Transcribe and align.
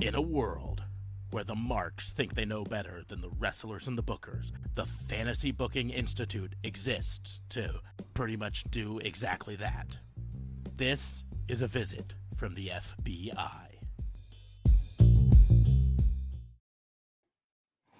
In 0.00 0.14
a 0.14 0.20
world 0.22 0.82
where 1.30 1.44
the 1.44 1.54
marks 1.54 2.12
think 2.12 2.32
they 2.32 2.46
know 2.46 2.64
better 2.64 3.02
than 3.06 3.20
the 3.20 3.28
wrestlers 3.38 3.86
and 3.86 3.98
the 3.98 4.02
bookers, 4.02 4.50
the 4.74 4.86
Fantasy 4.86 5.50
Booking 5.52 5.90
Institute 5.90 6.54
exists 6.64 7.42
to 7.50 7.80
pretty 8.14 8.34
much 8.34 8.64
do 8.70 8.98
exactly 9.00 9.56
that. 9.56 9.98
This 10.74 11.22
is 11.48 11.60
a 11.60 11.66
visit 11.66 12.14
from 12.34 12.54
the 12.54 12.72
FBI. 13.04 13.66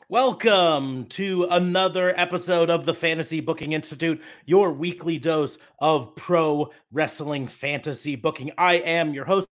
Welcome 0.08 1.04
to 1.04 1.48
another 1.50 2.18
episode 2.18 2.70
of 2.70 2.86
the 2.86 2.94
Fantasy 2.94 3.40
Booking 3.40 3.74
Institute, 3.74 4.22
your 4.46 4.72
weekly 4.72 5.18
dose 5.18 5.58
of 5.78 6.16
pro 6.16 6.70
wrestling 6.90 7.46
fantasy 7.46 8.16
booking. 8.16 8.52
I 8.56 8.76
am 8.76 9.12
your 9.12 9.26
host, 9.26 9.46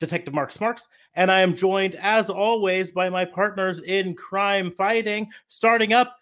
Detective 0.00 0.34
Mark 0.34 0.52
Smarks, 0.52 0.88
and 1.14 1.30
I 1.30 1.40
am 1.40 1.54
joined, 1.54 1.94
as 1.96 2.30
always, 2.30 2.90
by 2.90 3.08
my 3.08 3.24
partners 3.24 3.82
in 3.82 4.14
crime 4.14 4.72
fighting. 4.72 5.28
Starting 5.48 5.92
up, 5.92 6.16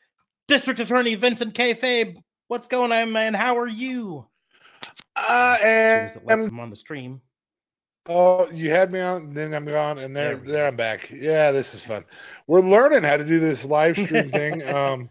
District 0.49 0.81
Attorney 0.81 1.15
Vincent 1.15 1.55
K. 1.55 1.75
Fabe. 1.75 2.17
What's 2.49 2.67
going 2.67 2.93
on, 2.93 3.13
man? 3.13 3.35
How 3.35 3.59
are 3.59 3.69
you? 3.69 4.27
Uh 5.17 5.21
I 5.21 5.59
am. 5.63 6.07
As 6.07 6.17
it 6.17 6.27
lets 6.27 6.47
him 6.47 6.61
on 6.61 6.71
the 6.71 6.77
stream. 6.77 7.21
Oh, 8.07 8.51
you 8.51 8.69
had 8.69 8.93
me 8.93 9.01
on, 9.01 9.33
then 9.33 9.55
I'm 9.55 9.65
gone, 9.65 9.99
and 9.99 10.15
there, 10.15 10.37
There 10.37 10.47
there, 10.53 10.67
I'm 10.67 10.77
back. 10.77 11.11
Yeah, 11.11 11.53
this 11.53 11.73
is 11.73 11.85
fun. 11.85 12.05
We're 12.47 12.61
learning 12.61 13.03
how 13.03 13.17
to 13.17 13.25
do 13.25 13.41
this 13.41 13.65
live 13.65 13.97
stream 13.97 14.31
thing. 14.31 14.63
Um, 14.69 15.09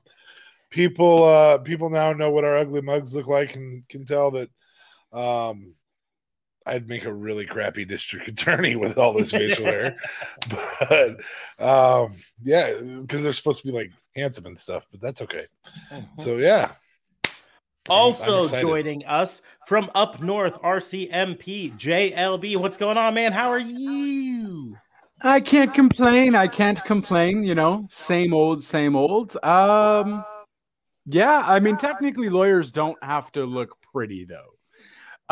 people, 0.69 1.23
uh, 1.23 1.57
people 1.57 1.89
now 1.89 2.13
know 2.13 2.29
what 2.29 2.43
our 2.43 2.57
ugly 2.57 2.81
mugs 2.81 3.15
look 3.15 3.25
like 3.25 3.55
and 3.55 3.87
can 3.89 4.05
tell 4.05 4.29
that, 4.31 4.49
um, 5.11 5.73
I'd 6.65 6.87
make 6.87 7.05
a 7.05 7.13
really 7.13 7.45
crappy 7.45 7.85
district 7.85 8.27
attorney 8.29 8.75
with 8.75 8.97
all 8.97 9.13
this 9.13 9.31
facial 9.31 9.65
hair, 9.65 9.97
but, 10.49 11.19
um, 11.59 12.15
yeah, 12.41 12.73
because 13.01 13.23
they're 13.23 13.33
supposed 13.33 13.61
to 13.61 13.67
be 13.67 13.73
like 13.73 13.91
handsome 14.15 14.45
and 14.45 14.57
stuff, 14.57 14.85
but 14.91 15.01
that's 15.01 15.21
okay. 15.21 15.47
So 16.17 16.37
yeah, 16.37 16.73
Also 17.89 18.47
joining 18.61 19.05
us 19.05 19.41
from 19.67 19.91
up 19.93 20.21
north, 20.21 20.61
RCMP 20.61 21.77
JLB. 21.77 22.57
What's 22.57 22.77
going 22.77 22.97
on, 22.97 23.13
man? 23.13 23.33
How 23.33 23.49
are 23.49 23.59
you? 23.59 24.77
I 25.21 25.39
can't 25.39 25.73
complain. 25.73 26.35
I 26.35 26.47
can't 26.47 26.83
complain. 26.83 27.43
You 27.43 27.55
know, 27.55 27.85
same 27.89 28.33
old, 28.33 28.63
same 28.63 28.95
old. 28.95 29.35
Um, 29.43 30.23
yeah. 31.05 31.43
I 31.45 31.59
mean, 31.59 31.77
technically, 31.77 32.29
lawyers 32.29 32.71
don't 32.71 33.01
have 33.03 33.31
to 33.33 33.45
look 33.45 33.77
pretty, 33.93 34.25
though. 34.25 34.53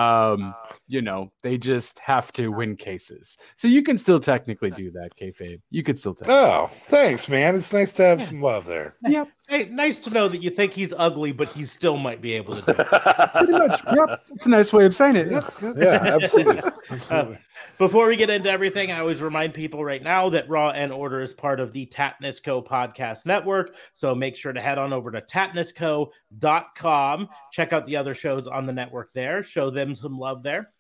Um, 0.02 0.56
you 0.88 1.02
know, 1.02 1.32
they 1.44 1.58
just 1.58 2.00
have 2.00 2.32
to 2.34 2.50
win 2.50 2.76
cases. 2.76 3.38
So 3.56 3.68
you 3.68 3.84
can 3.84 3.98
still 3.98 4.20
technically 4.20 4.72
do 4.72 4.92
that, 4.92 5.10
kayfabe. 5.22 5.62
You 5.70 5.84
could 5.84 5.98
still. 5.98 6.14
Te- 6.14 6.26
Oh, 6.28 6.70
thanks, 6.88 7.30
man. 7.30 7.56
It's 7.56 7.72
nice 7.74 7.92
to 7.94 8.04
have 8.04 8.22
some 8.22 8.42
love 8.42 8.66
there. 8.66 8.96
yep, 9.08 9.28
Hey, 9.48 9.66
nice 9.66 10.00
to 10.02 10.10
know 10.10 10.28
that 10.30 10.42
you 10.42 10.50
think 10.50 10.72
he's 10.74 10.94
ugly, 10.98 11.32
but 11.34 11.50
he 11.50 11.66
still 11.66 11.98
might 11.98 12.22
be 12.22 12.34
able 12.34 12.56
to 12.56 12.62
do 12.62 12.72
it. 12.82 12.88
pretty 13.36 13.52
much. 13.52 13.82
Yep, 13.94 14.22
it's 14.32 14.46
a 14.46 14.50
nice 14.50 14.72
way 14.74 14.86
of 14.86 14.96
saying 14.96 15.18
it. 15.18 15.28
Yep, 15.32 15.44
yep. 15.62 15.76
yeah, 15.78 16.16
absolutely. 16.22 16.62
absolutely. 16.90 17.38
Before 17.78 18.08
we 18.08 18.16
get 18.16 18.30
into 18.30 18.50
everything, 18.50 18.92
I 18.92 19.00
always 19.00 19.22
remind 19.22 19.54
people 19.54 19.84
right 19.84 20.04
now 20.04 20.30
that 20.30 20.50
Raw 20.50 20.72
and 20.72 20.92
Order 20.92 21.22
is 21.22 21.34
part 21.34 21.60
of 21.60 21.72
the 21.72 21.86
Tatnus 21.88 22.44
Co 22.44 22.62
podcast 22.62 23.26
network. 23.26 23.76
So 23.96 24.14
make 24.14 24.36
sure 24.36 24.54
to 24.54 24.62
head 24.62 24.78
on 24.78 24.94
over 24.94 25.12
to 25.12 25.22
tatnusco.com. 25.22 27.30
Check 27.52 27.74
out 27.74 27.86
the 27.86 27.98
other 27.98 28.14
shows 28.14 28.48
on 28.48 28.66
the 28.66 28.74
network 28.74 29.14
there. 29.14 29.44
Show 29.44 29.70
them 29.70 29.96
some 29.96 30.18
love 30.18 30.44
there. 30.44 30.72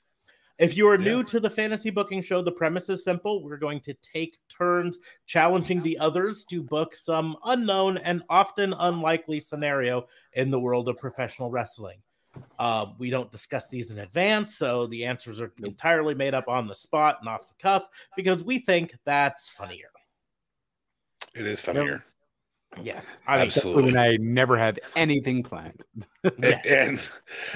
If 0.57 0.77
you 0.77 0.87
are 0.89 0.97
new 0.97 1.17
Yeah. 1.17 1.23
to 1.23 1.39
the 1.39 1.49
fantasy 1.49 1.89
booking 1.89 2.21
show, 2.21 2.43
the 2.43 2.51
premise 2.51 2.87
is 2.89 3.03
simple. 3.03 3.43
We're 3.43 3.57
going 3.57 3.79
to 3.81 3.95
take 3.95 4.37
turns 4.47 4.99
challenging 5.25 5.81
the 5.81 5.97
others 5.97 6.43
to 6.51 6.61
book 6.61 6.95
some 6.95 7.35
unknown 7.45 7.97
and 7.97 8.21
often 8.29 8.73
unlikely 8.73 9.39
scenario 9.39 10.07
in 10.33 10.51
the 10.51 10.59
world 10.59 10.87
of 10.87 10.99
professional 10.99 11.49
wrestling. 11.49 11.97
Uh, 12.59 12.87
we 12.97 13.09
don't 13.09 13.31
discuss 13.31 13.67
these 13.67 13.91
in 13.91 13.99
advance, 13.99 14.55
so 14.55 14.87
the 14.87 15.05
answers 15.05 15.41
are 15.41 15.51
entirely 15.63 16.13
made 16.13 16.33
up 16.33 16.47
on 16.47 16.67
the 16.67 16.75
spot 16.75 17.17
and 17.19 17.27
off 17.27 17.47
the 17.47 17.55
cuff 17.61 17.87
because 18.15 18.43
we 18.43 18.59
think 18.59 18.95
that's 19.05 19.49
funnier. 19.49 19.89
It 21.33 21.47
is 21.47 21.61
funnier. 21.61 22.05
Yes, 22.81 23.05
I 23.27 23.39
Absolutely. 23.39 23.89
And 23.89 23.99
I 23.99 24.15
never 24.21 24.57
have 24.57 24.79
anything 24.95 25.43
planned. 25.43 25.83
yes. 26.41 26.65
And 26.65 27.01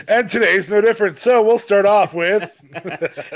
and 0.09 0.30
today's 0.30 0.70
no 0.70 0.81
different. 0.81 1.20
So 1.20 1.42
we'll 1.42 1.58
start 1.58 1.86
off 1.86 2.14
with 2.14 2.52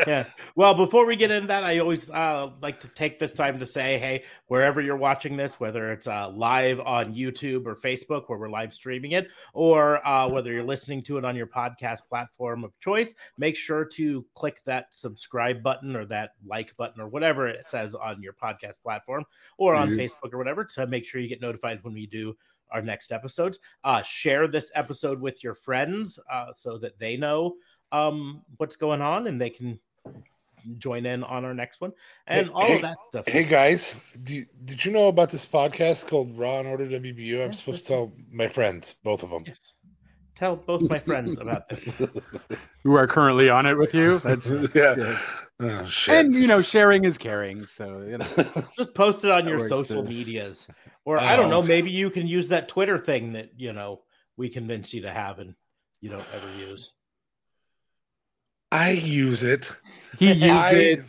yeah. 0.07 0.25
Well, 0.55 0.73
before 0.73 1.05
we 1.05 1.15
get 1.15 1.31
into 1.31 1.47
that, 1.47 1.63
I 1.63 1.79
always 1.79 2.11
uh, 2.11 2.49
like 2.61 2.81
to 2.81 2.89
take 2.89 3.17
this 3.17 3.33
time 3.33 3.59
to 3.59 3.65
say, 3.65 3.97
hey, 3.97 4.23
wherever 4.47 4.81
you're 4.81 4.97
watching 4.97 5.37
this, 5.37 5.57
whether 5.59 5.91
it's 5.93 6.05
uh, 6.05 6.29
live 6.29 6.81
on 6.81 7.15
YouTube 7.15 7.65
or 7.65 7.75
Facebook, 7.77 8.23
where 8.27 8.37
we're 8.37 8.49
live 8.49 8.73
streaming 8.73 9.13
it, 9.13 9.29
or 9.53 10.05
uh, 10.05 10.27
whether 10.27 10.51
you're 10.51 10.63
listening 10.63 11.01
to 11.03 11.17
it 11.17 11.23
on 11.23 11.35
your 11.35 11.47
podcast 11.47 11.99
platform 12.09 12.65
of 12.65 12.77
choice, 12.79 13.13
make 13.37 13.55
sure 13.55 13.85
to 13.85 14.25
click 14.35 14.61
that 14.65 14.87
subscribe 14.91 15.63
button 15.63 15.95
or 15.95 16.05
that 16.05 16.31
like 16.45 16.75
button 16.75 16.99
or 16.99 17.07
whatever 17.07 17.47
it 17.47 17.69
says 17.69 17.95
on 17.95 18.21
your 18.21 18.33
podcast 18.33 18.81
platform 18.83 19.23
or 19.57 19.75
on 19.75 19.91
Mhm. 19.91 19.97
Facebook 19.97 20.33
or 20.33 20.37
whatever 20.37 20.65
to 20.65 20.85
make 20.87 21.05
sure 21.05 21.21
you 21.21 21.29
get 21.29 21.39
notified 21.41 21.68
when 21.81 21.93
we 21.93 22.07
do 22.07 22.35
our 22.71 22.81
next 22.81 23.11
episodes. 23.11 23.59
Uh, 23.83 24.01
share 24.03 24.47
this 24.47 24.71
episode 24.75 25.19
with 25.19 25.43
your 25.43 25.55
friends 25.55 26.19
uh, 26.31 26.47
so 26.55 26.77
that 26.77 26.97
they 26.99 27.17
know 27.17 27.55
um, 27.91 28.41
what's 28.57 28.75
going 28.75 29.01
on 29.01 29.27
and 29.27 29.39
they 29.41 29.49
can 29.49 29.79
join 30.77 31.05
in 31.05 31.23
on 31.23 31.45
our 31.45 31.53
next 31.53 31.79
one 31.79 31.91
and 32.27 32.47
Hey- 32.47 32.53
all 32.53 32.61
hey- 32.67 32.75
of 32.75 32.81
that 32.81 32.97
stuff. 33.07 33.27
Hey 33.27 33.43
guys, 33.43 33.95
do 34.23 34.35
you, 34.35 34.45
did 34.65 34.83
you 34.83 34.91
know 34.91 35.07
about 35.07 35.29
this 35.29 35.45
podcast 35.47 36.07
called 36.07 36.37
Raw 36.37 36.59
and 36.59 36.67
Order 36.67 36.85
WBU? 36.85 37.43
I'm 37.43 37.53
supposed 37.53 37.85
to 37.85 37.93
tell 37.93 38.13
my 38.31 38.47
friends, 38.47 38.93
both 39.03 39.23
of 39.23 39.29
them. 39.29 39.43
Yes. 39.47 39.73
Tell 40.35 40.55
both 40.55 40.81
my 40.89 40.99
friends 40.99 41.37
about 41.37 41.67
this. 41.67 41.85
Who 42.83 42.95
are 42.95 43.07
currently 43.07 43.49
on 43.49 43.65
it 43.65 43.77
with 43.77 43.93
you? 43.93 44.19
That's, 44.19 44.49
that's 44.49 44.73
yeah. 44.75 44.95
good. 44.95 45.17
Oh, 45.61 45.85
shit. 45.85 46.25
And 46.27 46.33
you 46.33 46.47
know, 46.47 46.61
sharing 46.61 47.03
is 47.03 47.17
caring. 47.17 47.65
So 47.65 48.05
you 48.09 48.17
know. 48.19 48.65
Just 48.77 48.93
post 48.93 49.25
it 49.25 49.31
on 49.31 49.43
That 49.43 49.51
your 49.51 49.67
social 49.67 50.01
too. 50.01 50.07
medias. 50.09 50.65
Or 51.09 51.19
I 51.19 51.35
don't 51.35 51.49
know, 51.49 51.57
Oh. 51.57 51.63
maybe 51.65 51.89
you 51.89 52.11
can 52.11 52.27
use 52.27 52.49
that 52.49 52.67
Twitter 52.67 52.99
thing 52.99 53.33
that, 53.33 53.49
you 53.57 53.73
know, 53.73 54.03
we 54.37 54.47
convinced 54.47 54.93
you 54.93 55.01
to 55.01 55.11
have 55.11 55.39
and 55.39 55.55
you 56.01 56.09
don't 56.11 56.23
ever 56.35 56.47
use. 56.59 56.91
I 58.71 58.91
use 58.91 59.41
it. 59.41 59.71
he 60.19 60.31
used 60.33 60.43
I, 60.53 60.71
it. 60.73 60.99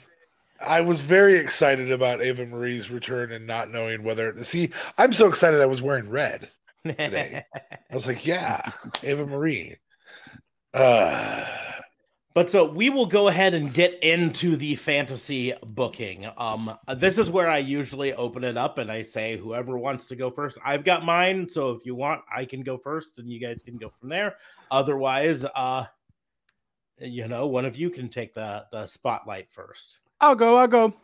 I 0.59 0.81
was 0.81 1.03
very 1.03 1.37
excited 1.37 1.91
about 1.91 2.23
Eva 2.25 2.47
Marie's 2.47 2.91
return 2.91 3.31
and 3.31 3.47
not 3.47 3.71
knowing 3.71 4.03
whether 4.03 4.35
see. 4.39 4.71
I'm 4.97 5.13
so 5.13 5.27
excited. 5.27 5.61
I 5.61 5.67
was 5.67 5.83
wearing 5.83 6.09
red. 6.09 6.49
Today. 6.87 7.45
I 7.55 7.95
was 7.95 8.07
like, 8.07 8.25
yeah, 8.25 8.73
Ava 9.03 9.27
Marie. 9.27 9.77
Uh, 10.73 11.45
But 12.33 12.49
so 12.49 12.65
we 12.65 12.91
will 12.91 13.07
go 13.07 13.27
ahead 13.27 13.55
and 13.55 13.75
get 13.75 14.01
into 14.05 14.57
the 14.57 14.77
fantasy 14.77 15.53
booking. 15.67 16.31
Um, 16.39 16.79
this 16.97 17.19
is 17.19 17.29
where 17.29 17.51
I 17.51 17.59
usually 17.59 18.15
open 18.15 18.45
it 18.45 18.57
up 18.57 18.79
and 18.79 18.91
I 18.91 19.03
say 19.03 19.37
whoever 19.37 19.77
wants 19.77 20.07
to 20.07 20.17
go 20.17 20.31
first. 20.31 20.57
I've 20.65 20.85
got 20.85 21.05
mine, 21.05 21.49
so 21.49 21.73
if 21.73 21.85
you 21.85 21.97
want, 21.97 22.21
I 22.35 22.45
can 22.45 22.63
go 22.63 22.79
first 22.79 23.19
and 23.19 23.29
you 23.29 23.41
guys 23.41 23.63
can 23.65 23.79
go 23.79 23.93
from 23.99 24.11
there. 24.11 24.37
Otherwise, 24.71 25.45
uh, 25.45 25.87
you 26.99 27.27
know, 27.27 27.47
one 27.47 27.65
of 27.65 27.77
you 27.77 27.91
can 27.91 28.09
take 28.09 28.33
the 28.33 28.65
the 28.71 28.87
spotlight 28.87 29.51
first. 29.51 29.99
I'll 30.21 30.37
go. 30.37 30.57
I'll 30.57 30.69
go. 30.69 30.95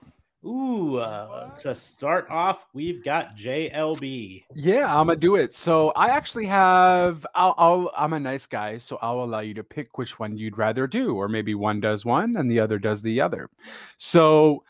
Ooh, 0.47 0.99
uh, 0.99 1.51
to 1.59 1.75
start 1.75 2.29
off, 2.31 2.67
we've 2.73 3.03
got 3.03 3.37
JLB. 3.37 4.45
Yeah, 4.55 4.87
I'm 4.87 5.09
gonna 5.09 5.17
do 5.17 5.35
it. 5.35 5.53
So 5.53 5.91
I 5.91 6.09
actually 6.09 6.47
have. 6.47 7.27
I'll, 7.35 7.55
I'll. 7.59 7.93
I'm 7.97 8.13
a 8.13 8.21
nice 8.21 8.47
guy, 8.47 8.79
so 8.79 8.97
I'll 9.03 9.25
allow 9.25 9.41
you 9.41 9.55
to 9.55 9.65
pick 9.65 9.99
which 9.99 10.21
one 10.21 10.37
you'd 10.37 10.57
rather 10.57 10.87
do, 10.87 11.17
or 11.17 11.29
maybe 11.29 11.57
one 11.57 11.81
does 11.81 12.05
one 12.05 12.37
and 12.37 12.49
the 12.49 12.61
other 12.61 12.79
does 12.79 13.03
the 13.03 13.21
other. 13.21 13.51
So 13.99 14.63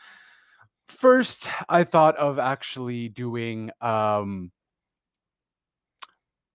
first, 0.87 1.47
I 1.69 1.83
thought 1.83 2.17
of 2.17 2.39
actually 2.39 3.09
doing 3.09 3.69
um 3.79 4.51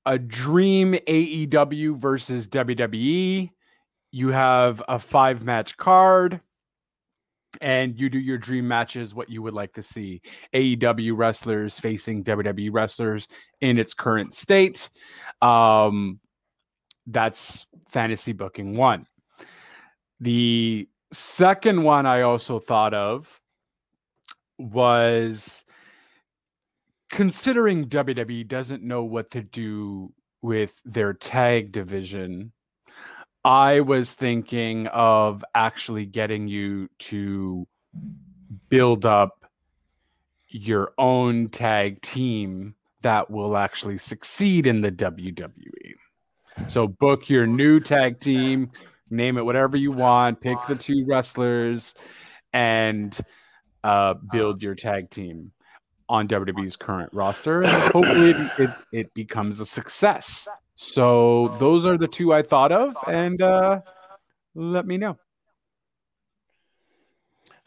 a 0.04 0.18
dream 0.18 0.94
AEW 0.94 1.96
versus 1.96 2.48
WWE. 2.48 3.50
You 4.10 4.28
have 4.28 4.82
a 4.88 4.98
five 4.98 5.44
match 5.44 5.76
card. 5.76 6.40
And 7.60 7.98
you 7.98 8.08
do 8.08 8.18
your 8.18 8.38
dream 8.38 8.66
matches, 8.66 9.14
what 9.14 9.28
you 9.28 9.42
would 9.42 9.54
like 9.54 9.74
to 9.74 9.82
see. 9.82 10.22
AEW 10.54 11.16
wrestlers 11.16 11.78
facing 11.78 12.24
WWE 12.24 12.70
wrestlers 12.72 13.28
in 13.60 13.78
its 13.78 13.94
current 13.94 14.32
state. 14.32 14.88
Um, 15.42 16.20
that's 17.06 17.66
fantasy 17.88 18.32
booking 18.32 18.74
one. 18.74 19.06
The 20.20 20.88
second 21.12 21.82
one 21.82 22.06
I 22.06 22.22
also 22.22 22.58
thought 22.58 22.94
of 22.94 23.40
was 24.58 25.64
considering 27.10 27.88
WWE 27.88 28.46
doesn't 28.48 28.82
know 28.82 29.04
what 29.04 29.30
to 29.32 29.42
do 29.42 30.12
with 30.40 30.80
their 30.84 31.12
tag 31.12 31.72
division. 31.72 32.52
I 33.44 33.80
was 33.80 34.14
thinking 34.14 34.86
of 34.88 35.44
actually 35.54 36.06
getting 36.06 36.46
you 36.46 36.88
to 37.00 37.66
build 38.68 39.04
up 39.04 39.44
your 40.48 40.92
own 40.98 41.48
tag 41.48 42.02
team 42.02 42.74
that 43.00 43.30
will 43.30 43.56
actually 43.56 43.98
succeed 43.98 44.66
in 44.66 44.80
the 44.80 44.92
WWE. 44.92 45.94
So 46.68 46.86
book 46.86 47.28
your 47.28 47.46
new 47.46 47.80
tag 47.80 48.20
team, 48.20 48.70
name 49.10 49.38
it 49.38 49.44
whatever 49.44 49.76
you 49.76 49.90
want, 49.90 50.40
pick 50.40 50.58
the 50.68 50.76
two 50.76 51.04
wrestlers, 51.06 51.94
and 52.52 53.18
uh, 53.82 54.14
build 54.14 54.62
your 54.62 54.74
tag 54.74 55.10
team 55.10 55.52
on 56.08 56.28
WWE's 56.28 56.76
current 56.76 57.10
roster, 57.12 57.62
and 57.62 57.92
hopefully 57.92 58.30
it, 58.30 58.60
it, 58.60 58.70
it 58.92 59.14
becomes 59.14 59.60
a 59.60 59.66
success. 59.66 60.46
So 60.82 61.56
those 61.60 61.86
are 61.86 61.96
the 61.96 62.08
two 62.08 62.34
I 62.34 62.42
thought 62.42 62.72
of, 62.72 62.96
and 63.06 63.40
uh, 63.40 63.82
let 64.56 64.84
me 64.84 64.98
know. 64.98 65.16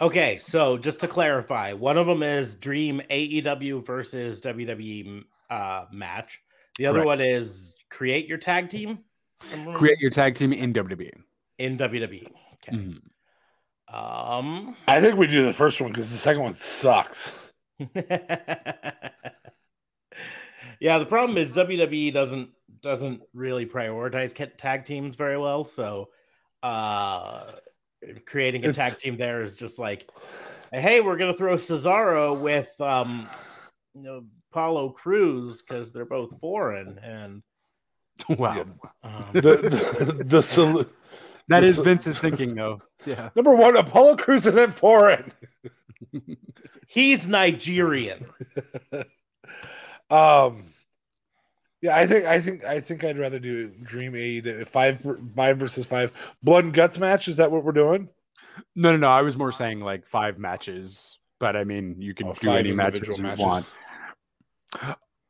Okay, 0.01 0.37
so 0.39 0.77
just 0.77 0.99
to 0.99 1.07
clarify, 1.07 1.71
one 1.71 1.97
of 1.97 2.07
them 2.07 2.21
is 2.21 2.55
Dream 2.55 3.01
AEW 3.09 3.85
versus 3.85 4.41
WWE 4.41 5.23
uh, 5.49 5.85
match. 5.93 6.41
The 6.77 6.87
other 6.87 7.05
one 7.05 7.21
is 7.21 7.77
create 7.89 8.27
your 8.27 8.37
tag 8.37 8.69
team. 8.69 8.99
Create 9.75 9.99
your 9.99 10.11
tag 10.11 10.35
team 10.35 10.51
in 10.51 10.73
WWE. 10.73 11.11
In 11.57 11.77
WWE. 11.77 12.27
Okay. 12.55 12.75
Mm-hmm. 12.75 13.95
Um, 13.95 14.75
I 14.89 14.99
think 14.99 15.17
we 15.17 15.27
do 15.27 15.45
the 15.45 15.53
first 15.53 15.79
one 15.79 15.91
because 15.91 16.11
the 16.11 16.17
second 16.17 16.41
one 16.41 16.57
sucks. 16.57 17.31
yeah, 17.95 18.91
the 20.99 21.05
problem 21.05 21.37
is 21.37 21.53
WWE 21.53 22.13
doesn't 22.13 22.49
doesn't 22.85 23.21
really 23.33 23.65
prioritize 23.65 24.33
tag 24.57 24.85
teams 24.85 25.15
very 25.15 25.37
well. 25.37 25.65
So, 25.65 26.09
uh, 26.63 27.51
creating 28.25 28.63
a 28.63 28.69
it's... 28.69 28.77
tag 28.77 28.99
team 28.99 29.17
there 29.17 29.43
is 29.43 29.55
just 29.55 29.79
like, 29.79 30.09
hey, 30.71 31.01
we're 31.01 31.17
gonna 31.17 31.33
throw 31.33 31.55
Cesaro 31.55 32.39
with 32.39 32.69
um, 32.79 33.27
you 33.95 34.03
know, 34.03 34.23
Apollo 34.51 34.89
Crews 34.91 35.61
because 35.61 35.91
they're 35.91 36.05
both 36.05 36.39
foreign 36.39 36.99
and 36.99 37.41
wow. 38.29 38.65
Um, 39.03 39.25
the, 39.33 39.41
the, 39.41 40.23
the, 40.23 40.41
sol- 40.41 40.85
that 41.47 41.63
is 41.63 41.79
Vince's 41.79 42.19
thinking, 42.19 42.55
though. 42.55 42.81
Yeah. 43.05 43.29
Number 43.35 43.53
one, 43.53 43.75
Apollo 43.75 44.17
Crews 44.17 44.47
isn't 44.47 44.73
foreign. 44.73 45.31
He's 46.87 47.27
Nigerian. 47.27 48.27
um, 50.09 50.65
yeah, 51.81 51.95
I 51.95 52.07
think 52.07 52.25
I 52.25 52.41
think 52.41 52.63
I 52.63 52.79
think 52.79 53.03
I'd 53.03 53.17
rather 53.17 53.39
do 53.39 53.69
Dream 53.83 54.15
Aid 54.15 54.47
uh, 54.47 54.65
five 54.65 54.99
five 55.35 55.57
versus 55.57 55.85
five 55.85 56.11
blood 56.43 56.65
and 56.65 56.73
guts 56.73 56.97
match. 56.97 57.27
Is 57.27 57.35
that 57.37 57.51
what 57.51 57.63
we're 57.63 57.71
doing? 57.71 58.09
No, 58.75 58.91
no, 58.91 58.97
no. 58.97 59.09
I 59.09 59.21
was 59.21 59.35
more 59.35 59.51
saying 59.51 59.81
like 59.81 60.05
five 60.05 60.37
matches, 60.37 61.19
but 61.39 61.55
I 61.55 61.63
mean 61.63 61.95
you 61.99 62.13
can 62.13 62.27
oh, 62.27 62.33
do 62.33 62.51
any 62.51 62.71
matches 62.71 63.17
you 63.17 63.23
matches. 63.23 63.39
want. 63.39 63.65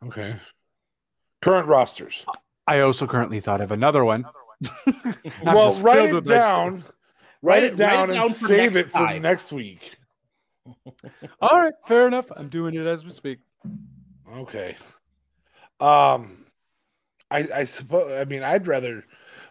Okay. 0.05 0.35
Current 1.41 1.67
rosters. 1.67 2.25
I 2.67 2.79
also 2.79 3.05
currently 3.05 3.39
thought 3.39 3.61
of 3.61 3.71
another 3.71 4.03
one. 4.03 4.25
well, 5.43 5.79
write 5.81 6.13
it 6.13 6.25
down. 6.25 6.83
Write 7.41 7.63
it 7.63 7.75
down, 7.75 8.09
write 8.09 8.09
it 8.09 8.13
down 8.13 8.25
and 8.27 8.35
save 8.35 8.75
it 8.75 8.87
for 8.87 8.99
time. 8.99 9.21
next 9.21 9.51
week. 9.51 9.97
All 11.41 11.61
right, 11.61 11.73
fair 11.87 12.07
enough. 12.07 12.25
I'm 12.35 12.49
doing 12.49 12.73
it 12.75 12.87
as 12.87 13.05
we 13.05 13.11
speak. 13.11 13.39
Okay. 14.37 14.75
Um, 15.79 16.45
I 17.29 17.47
I 17.53 17.63
suppose. 17.65 18.11
I 18.11 18.25
mean, 18.25 18.43
I'd 18.43 18.67
rather. 18.67 19.05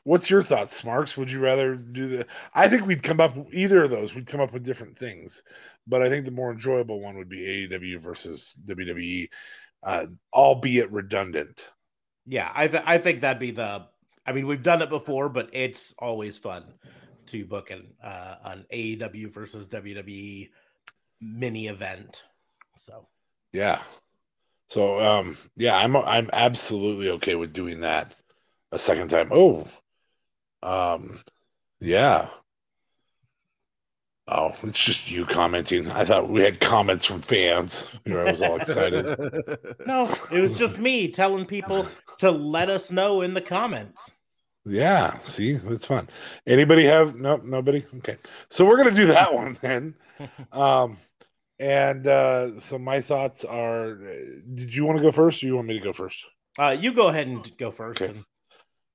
What's 0.04 0.28
your 0.28 0.42
thoughts, 0.42 0.76
Smarks? 0.76 1.16
Would 1.16 1.32
you 1.32 1.40
rather 1.40 1.76
do 1.76 2.08
the? 2.08 2.26
I 2.52 2.68
think 2.68 2.86
we'd 2.86 3.02
come 3.02 3.20
up 3.20 3.34
either 3.52 3.84
of 3.84 3.90
those. 3.90 4.14
We'd 4.14 4.26
come 4.26 4.40
up 4.40 4.52
with 4.52 4.64
different 4.64 4.98
things, 4.98 5.42
but 5.86 6.02
I 6.02 6.10
think 6.10 6.26
the 6.26 6.30
more 6.30 6.52
enjoyable 6.52 7.00
one 7.00 7.16
would 7.16 7.28
be 7.28 7.68
AEW 7.70 8.02
versus 8.02 8.54
WWE, 8.66 9.30
uh, 9.82 10.06
albeit 10.32 10.92
redundant. 10.92 11.70
Yeah, 12.26 12.50
I 12.54 12.68
th- 12.68 12.82
I 12.84 12.98
think 12.98 13.22
that'd 13.22 13.40
be 13.40 13.52
the. 13.52 13.86
I 14.26 14.32
mean, 14.32 14.46
we've 14.46 14.62
done 14.62 14.82
it 14.82 14.90
before, 14.90 15.28
but 15.28 15.50
it's 15.52 15.94
always 15.98 16.36
fun 16.36 16.64
to 17.26 17.44
book 17.44 17.70
an 17.70 17.86
uh, 18.02 18.36
an 18.44 18.66
AEW 18.72 19.32
versus 19.32 19.66
WWE 19.68 20.50
mini 21.20 21.68
event. 21.68 22.22
So 22.78 23.08
yeah, 23.52 23.80
so 24.68 25.00
um, 25.00 25.36
yeah, 25.56 25.76
I'm 25.76 25.96
I'm 25.96 26.30
absolutely 26.32 27.10
okay 27.10 27.34
with 27.34 27.52
doing 27.52 27.80
that 27.80 28.14
a 28.72 28.78
second 28.78 29.08
time. 29.08 29.28
Oh, 29.30 29.68
um, 30.62 31.20
yeah. 31.80 32.28
Oh, 34.26 34.54
it's 34.62 34.82
just 34.82 35.10
you 35.10 35.26
commenting. 35.26 35.90
I 35.90 36.06
thought 36.06 36.30
we 36.30 36.40
had 36.40 36.58
comments 36.58 37.04
from 37.04 37.20
fans. 37.20 37.86
I 38.06 38.24
was 38.24 38.40
all 38.40 38.56
excited. 38.56 39.04
no, 39.86 40.10
it 40.32 40.40
was 40.40 40.56
just 40.58 40.78
me 40.78 41.08
telling 41.08 41.44
people 41.44 41.86
to 42.18 42.30
let 42.30 42.70
us 42.70 42.90
know 42.90 43.20
in 43.20 43.34
the 43.34 43.42
comments. 43.42 44.10
Yeah, 44.64 45.18
see, 45.24 45.58
it's 45.62 45.84
fun. 45.84 46.08
Anybody 46.46 46.84
have 46.84 47.16
no 47.16 47.36
nobody? 47.36 47.84
Okay. 47.98 48.16
So 48.48 48.64
we're 48.64 48.78
gonna 48.78 48.92
do 48.92 49.06
that 49.08 49.32
one 49.32 49.58
then. 49.60 49.94
Um 50.52 50.96
and 51.58 52.06
uh 52.06 52.58
so 52.60 52.78
my 52.78 53.00
thoughts 53.00 53.44
are 53.44 53.94
did 54.54 54.74
you 54.74 54.84
want 54.84 54.98
to 54.98 55.02
go 55.02 55.12
first 55.12 55.42
or 55.42 55.46
you 55.46 55.56
want 55.56 55.68
me 55.68 55.78
to 55.78 55.84
go 55.84 55.92
first? 55.92 56.16
Uh 56.58 56.76
you 56.78 56.92
go 56.92 57.08
ahead 57.08 57.26
and 57.26 57.56
go 57.58 57.70
first. 57.70 58.02
Okay. 58.02 58.12
And... 58.12 58.24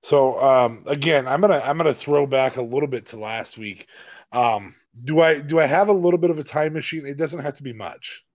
So 0.03 0.41
um 0.41 0.83
again, 0.85 1.27
I'm 1.27 1.41
gonna 1.41 1.61
I'm 1.63 1.77
gonna 1.77 1.93
throw 1.93 2.25
back 2.25 2.57
a 2.57 2.61
little 2.61 2.87
bit 2.87 3.07
to 3.07 3.19
last 3.19 3.57
week. 3.57 3.87
Um 4.31 4.75
do 5.03 5.21
I 5.21 5.39
do 5.39 5.59
I 5.59 5.65
have 5.65 5.87
a 5.87 5.93
little 5.93 6.19
bit 6.19 6.31
of 6.31 6.39
a 6.39 6.43
time 6.43 6.73
machine? 6.73 7.05
It 7.05 7.17
doesn't 7.17 7.39
have 7.39 7.55
to 7.57 7.63
be 7.63 7.73
much. 7.73 8.25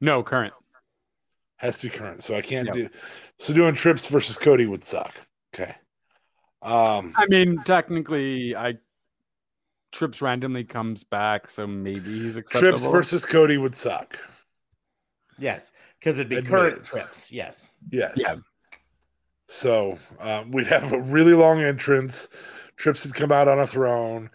No, 0.00 0.22
current. 0.22 0.54
Has 1.56 1.78
to 1.78 1.88
be 1.88 1.96
current. 1.96 2.24
So 2.24 2.34
I 2.34 2.42
can't 2.42 2.66
yep. 2.66 2.74
do 2.74 2.88
so 3.38 3.52
doing 3.52 3.74
trips 3.74 4.06
versus 4.06 4.36
Cody 4.36 4.66
would 4.66 4.84
suck. 4.84 5.12
Okay. 5.54 5.74
Um 6.62 7.14
I 7.16 7.26
mean 7.26 7.62
technically 7.64 8.56
I 8.56 8.78
trips 9.94 10.20
randomly 10.20 10.64
comes 10.64 11.04
back, 11.04 11.48
so 11.48 11.66
maybe 11.66 12.22
he's 12.22 12.36
acceptable. 12.36 12.78
Trips 12.78 12.84
versus 12.84 13.24
Cody 13.24 13.56
would 13.56 13.74
suck. 13.74 14.18
Yes, 15.38 15.70
because 15.98 16.16
it'd 16.16 16.28
be 16.28 16.36
Admit 16.36 16.50
current 16.50 16.78
it. 16.78 16.84
trips. 16.84 17.32
Yes. 17.32 17.66
Yes. 17.90 18.12
Yeah. 18.16 18.36
So 19.48 19.98
um, 20.20 20.50
we'd 20.50 20.66
have 20.66 20.92
a 20.92 21.00
really 21.00 21.32
long 21.32 21.62
entrance. 21.62 22.28
Trips 22.76 23.04
would 23.04 23.14
come 23.14 23.32
out 23.32 23.48
on 23.48 23.60
a 23.60 23.66
throne. 23.66 24.30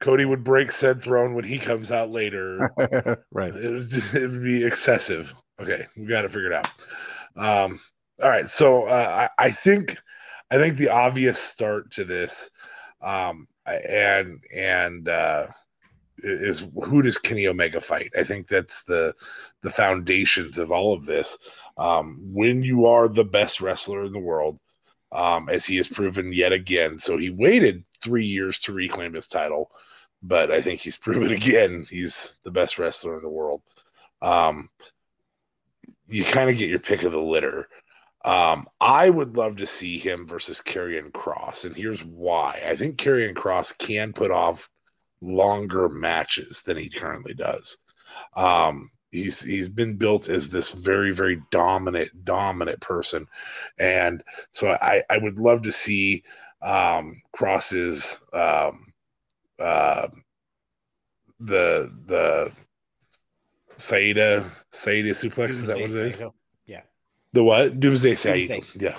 Cody 0.00 0.24
would 0.24 0.44
break 0.44 0.70
said 0.70 1.02
throne 1.02 1.34
when 1.34 1.44
he 1.44 1.58
comes 1.58 1.90
out 1.90 2.10
later. 2.10 2.72
right. 3.32 3.54
It 3.54 3.72
would, 3.72 3.92
it 4.14 4.30
would, 4.30 4.44
be 4.44 4.64
excessive. 4.64 5.32
Okay, 5.60 5.86
we 5.96 6.06
got 6.06 6.22
to 6.22 6.28
figure 6.28 6.52
it 6.52 6.54
out. 6.54 6.68
Um, 7.36 7.80
all 8.22 8.28
right, 8.28 8.48
so 8.48 8.84
uh, 8.84 9.28
I, 9.38 9.46
I, 9.46 9.50
think 9.50 9.96
I 10.50 10.56
think 10.56 10.76
the 10.76 10.90
obvious 10.90 11.40
start 11.40 11.92
to 11.92 12.04
this, 12.04 12.50
um, 13.00 13.46
and 13.74 14.40
and 14.54 15.08
uh, 15.08 15.46
is 16.22 16.64
who 16.82 17.02
does 17.02 17.18
Kenny 17.18 17.46
Omega 17.46 17.80
fight? 17.80 18.12
I 18.16 18.24
think 18.24 18.48
that's 18.48 18.82
the 18.84 19.14
the 19.62 19.70
foundations 19.70 20.58
of 20.58 20.70
all 20.70 20.94
of 20.94 21.04
this. 21.04 21.38
Um, 21.76 22.18
when 22.32 22.62
you 22.62 22.86
are 22.86 23.08
the 23.08 23.24
best 23.24 23.60
wrestler 23.60 24.04
in 24.04 24.12
the 24.12 24.18
world, 24.18 24.58
um, 25.12 25.48
as 25.48 25.64
he 25.64 25.76
has 25.76 25.88
proven 25.88 26.32
yet 26.32 26.52
again, 26.52 26.98
so 26.98 27.16
he 27.16 27.30
waited 27.30 27.84
three 28.02 28.26
years 28.26 28.60
to 28.60 28.72
reclaim 28.72 29.14
his 29.14 29.28
title 29.28 29.70
but 30.22 30.50
I 30.50 30.60
think 30.60 30.80
he's 30.80 30.96
proven 31.06 31.32
again 31.32 31.86
he's 31.88 32.34
the 32.44 32.50
best 32.50 32.78
wrestler 32.78 33.16
in 33.16 33.22
the 33.22 33.28
world. 33.28 33.62
Um, 34.20 34.68
you 36.06 36.24
kind 36.24 36.50
of 36.50 36.56
get 36.56 36.70
your 36.70 36.78
pick 36.78 37.02
of 37.02 37.12
the 37.12 37.20
litter. 37.20 37.68
Um, 38.24 38.68
I 38.80 39.08
would 39.08 39.36
love 39.36 39.56
to 39.56 39.66
see 39.66 39.98
him 39.98 40.26
versus 40.26 40.60
Karrion 40.60 41.12
Kross, 41.12 41.64
and 41.64 41.74
here's 41.76 42.04
why. 42.04 42.62
I 42.66 42.76
think 42.76 42.98
Karrion 42.98 43.34
Kross 43.34 43.76
can 43.76 44.12
put 44.12 44.30
off 44.30 44.68
longer 45.20 45.88
matches 45.88 46.62
than 46.62 46.76
he 46.76 46.88
currently 46.88 47.34
does. 47.34 47.78
Um, 48.34 48.90
he's 49.10 49.40
he's 49.40 49.68
been 49.68 49.96
built 49.96 50.28
as 50.28 50.48
this 50.48 50.70
very 50.70 51.12
very 51.12 51.40
dominant 51.50 52.24
dominant 52.24 52.80
person, 52.80 53.26
and 53.78 54.22
so 54.50 54.68
I 54.68 55.02
I 55.08 55.18
would 55.18 55.38
love 55.38 55.62
to 55.62 55.72
see 55.72 56.24
um, 56.62 57.22
Kross's 57.34 58.18
um, 58.32 58.92
uh, 59.60 60.08
the 61.40 61.92
the 62.06 62.52
Saida 63.76 64.50
Saida 64.72 65.10
suplex. 65.10 65.50
Is 65.50 65.66
that 65.66 65.76
what 65.78 65.90
it 65.90 65.96
is? 65.96 66.22
The 67.32 67.42
what? 67.42 67.78
Doomsday 67.78 68.14
Saito. 68.16 68.60
Yeah. 68.74 68.96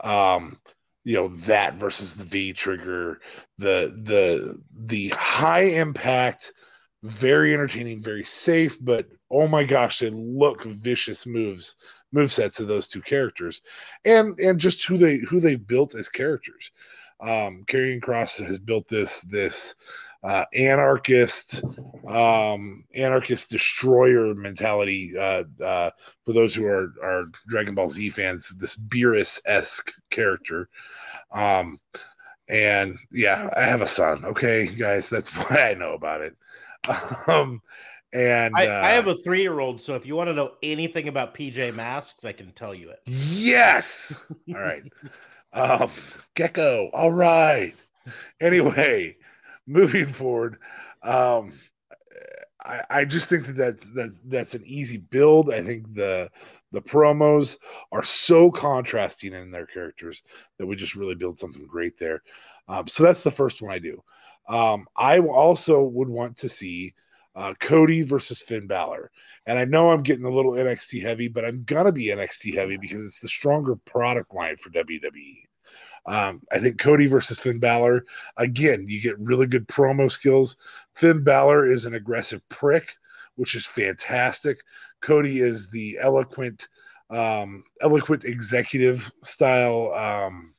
Um, 0.00 0.58
you 1.04 1.14
know 1.14 1.28
that 1.28 1.74
versus 1.74 2.14
the 2.14 2.24
V 2.24 2.52
trigger, 2.52 3.20
the 3.58 3.94
the 4.02 4.60
the 4.74 5.08
high 5.08 5.62
impact, 5.62 6.52
very 7.02 7.52
entertaining, 7.52 8.02
very 8.02 8.24
safe, 8.24 8.78
but 8.80 9.08
oh 9.30 9.46
my 9.48 9.64
gosh, 9.64 9.98
they 9.98 10.10
look 10.10 10.64
vicious 10.64 11.26
moves 11.26 11.76
move 12.12 12.32
sets 12.32 12.60
of 12.60 12.68
those 12.68 12.88
two 12.88 13.02
characters, 13.02 13.60
and 14.04 14.38
and 14.38 14.58
just 14.58 14.86
who 14.86 14.96
they 14.96 15.18
who 15.18 15.40
they've 15.40 15.66
built 15.66 15.94
as 15.94 16.08
characters 16.08 16.70
um, 17.20 17.64
Karrion 17.66 18.00
Kross 18.00 18.44
has 18.44 18.58
built 18.58 18.88
this 18.88 19.22
this 19.22 19.74
uh, 20.24 20.46
anarchist, 20.54 21.62
um, 22.08 22.84
anarchist 22.94 23.50
destroyer 23.50 24.34
mentality. 24.34 25.16
Uh, 25.16 25.44
uh, 25.62 25.90
for 26.24 26.32
those 26.32 26.54
who 26.54 26.64
are 26.64 26.94
are 27.02 27.26
Dragon 27.46 27.74
Ball 27.74 27.90
Z 27.90 28.10
fans, 28.10 28.54
this 28.58 28.76
Beerus 28.76 29.40
esque 29.44 29.92
character. 30.10 30.68
Um, 31.30 31.78
and 32.48 32.98
yeah, 33.12 33.50
I 33.54 33.62
have 33.62 33.82
a 33.82 33.86
son. 33.86 34.24
Okay, 34.24 34.66
guys, 34.66 35.08
that's 35.08 35.30
why 35.36 35.70
I 35.70 35.74
know 35.74 35.92
about 35.92 36.22
it. 36.22 36.36
Um, 37.26 37.62
and 38.12 38.54
I, 38.56 38.66
uh, 38.66 38.84
I 38.84 38.90
have 38.92 39.08
a 39.08 39.16
three 39.24 39.42
year 39.42 39.58
old, 39.58 39.80
so 39.80 39.94
if 39.94 40.06
you 40.06 40.16
want 40.16 40.28
to 40.28 40.34
know 40.34 40.52
anything 40.62 41.08
about 41.08 41.34
PJ 41.34 41.74
Masks, 41.74 42.24
I 42.24 42.32
can 42.32 42.52
tell 42.52 42.74
you 42.74 42.90
it. 42.90 43.00
Yes. 43.06 44.14
All 44.48 44.60
right. 44.60 44.84
um, 45.52 45.90
Gecko. 46.34 46.90
All 46.94 47.12
right. 47.12 47.74
Anyway, 48.40 49.16
moving 49.66 50.06
forward, 50.06 50.58
um, 51.02 51.52
I, 52.64 52.82
I 52.90 53.04
just 53.04 53.28
think 53.28 53.46
that 53.46 53.56
that's, 53.56 53.90
that 53.90 54.14
that's 54.26 54.54
an 54.54 54.62
easy 54.64 54.98
build. 54.98 55.52
I 55.52 55.62
think 55.62 55.94
the 55.94 56.30
the 56.72 56.82
promos 56.82 57.56
are 57.92 58.02
so 58.02 58.50
contrasting 58.50 59.32
in 59.32 59.50
their 59.50 59.66
characters 59.66 60.22
that 60.58 60.66
we 60.66 60.74
just 60.74 60.96
really 60.96 61.14
build 61.14 61.38
something 61.38 61.66
great 61.66 61.96
there. 61.98 62.22
Um, 62.68 62.88
so 62.88 63.04
that's 63.04 63.22
the 63.22 63.30
first 63.30 63.62
one 63.62 63.72
I 63.72 63.78
do. 63.78 64.02
Um, 64.48 64.86
I 64.96 65.20
also 65.20 65.82
would 65.82 66.08
want 66.08 66.38
to 66.38 66.48
see 66.48 66.94
uh, 67.36 67.54
Cody 67.60 68.02
versus 68.02 68.42
Finn 68.42 68.66
Balor. 68.66 69.10
And 69.46 69.58
I 69.58 69.64
know 69.64 69.90
I'm 69.90 70.02
getting 70.02 70.24
a 70.24 70.30
little 70.30 70.52
NXT 70.52 71.02
heavy, 71.02 71.28
but 71.28 71.44
I'm 71.44 71.64
gonna 71.64 71.92
be 71.92 72.06
NXT 72.06 72.54
heavy 72.54 72.76
because 72.76 73.04
it's 73.04 73.20
the 73.20 73.28
stronger 73.28 73.76
product 73.76 74.34
line 74.34 74.56
for 74.56 74.70
WWE. 74.70 75.44
Um, 76.06 76.42
I 76.52 76.58
think 76.58 76.78
Cody 76.78 77.06
versus 77.06 77.40
Finn 77.40 77.58
Balor, 77.58 78.04
again, 78.36 78.86
you 78.88 79.00
get 79.00 79.18
really 79.18 79.46
good 79.46 79.66
promo 79.66 80.10
skills. 80.10 80.56
Finn 80.94 81.24
Balor 81.24 81.70
is 81.70 81.86
an 81.86 81.94
aggressive 81.94 82.46
prick, 82.48 82.94
which 83.36 83.54
is 83.54 83.66
fantastic. 83.66 84.58
Cody 85.00 85.40
is 85.40 85.68
the 85.70 85.98
eloquent, 86.00 86.68
um, 87.10 87.64
eloquent 87.80 88.24
executive 88.24 89.10
style 89.22 89.92
um, 89.94 90.54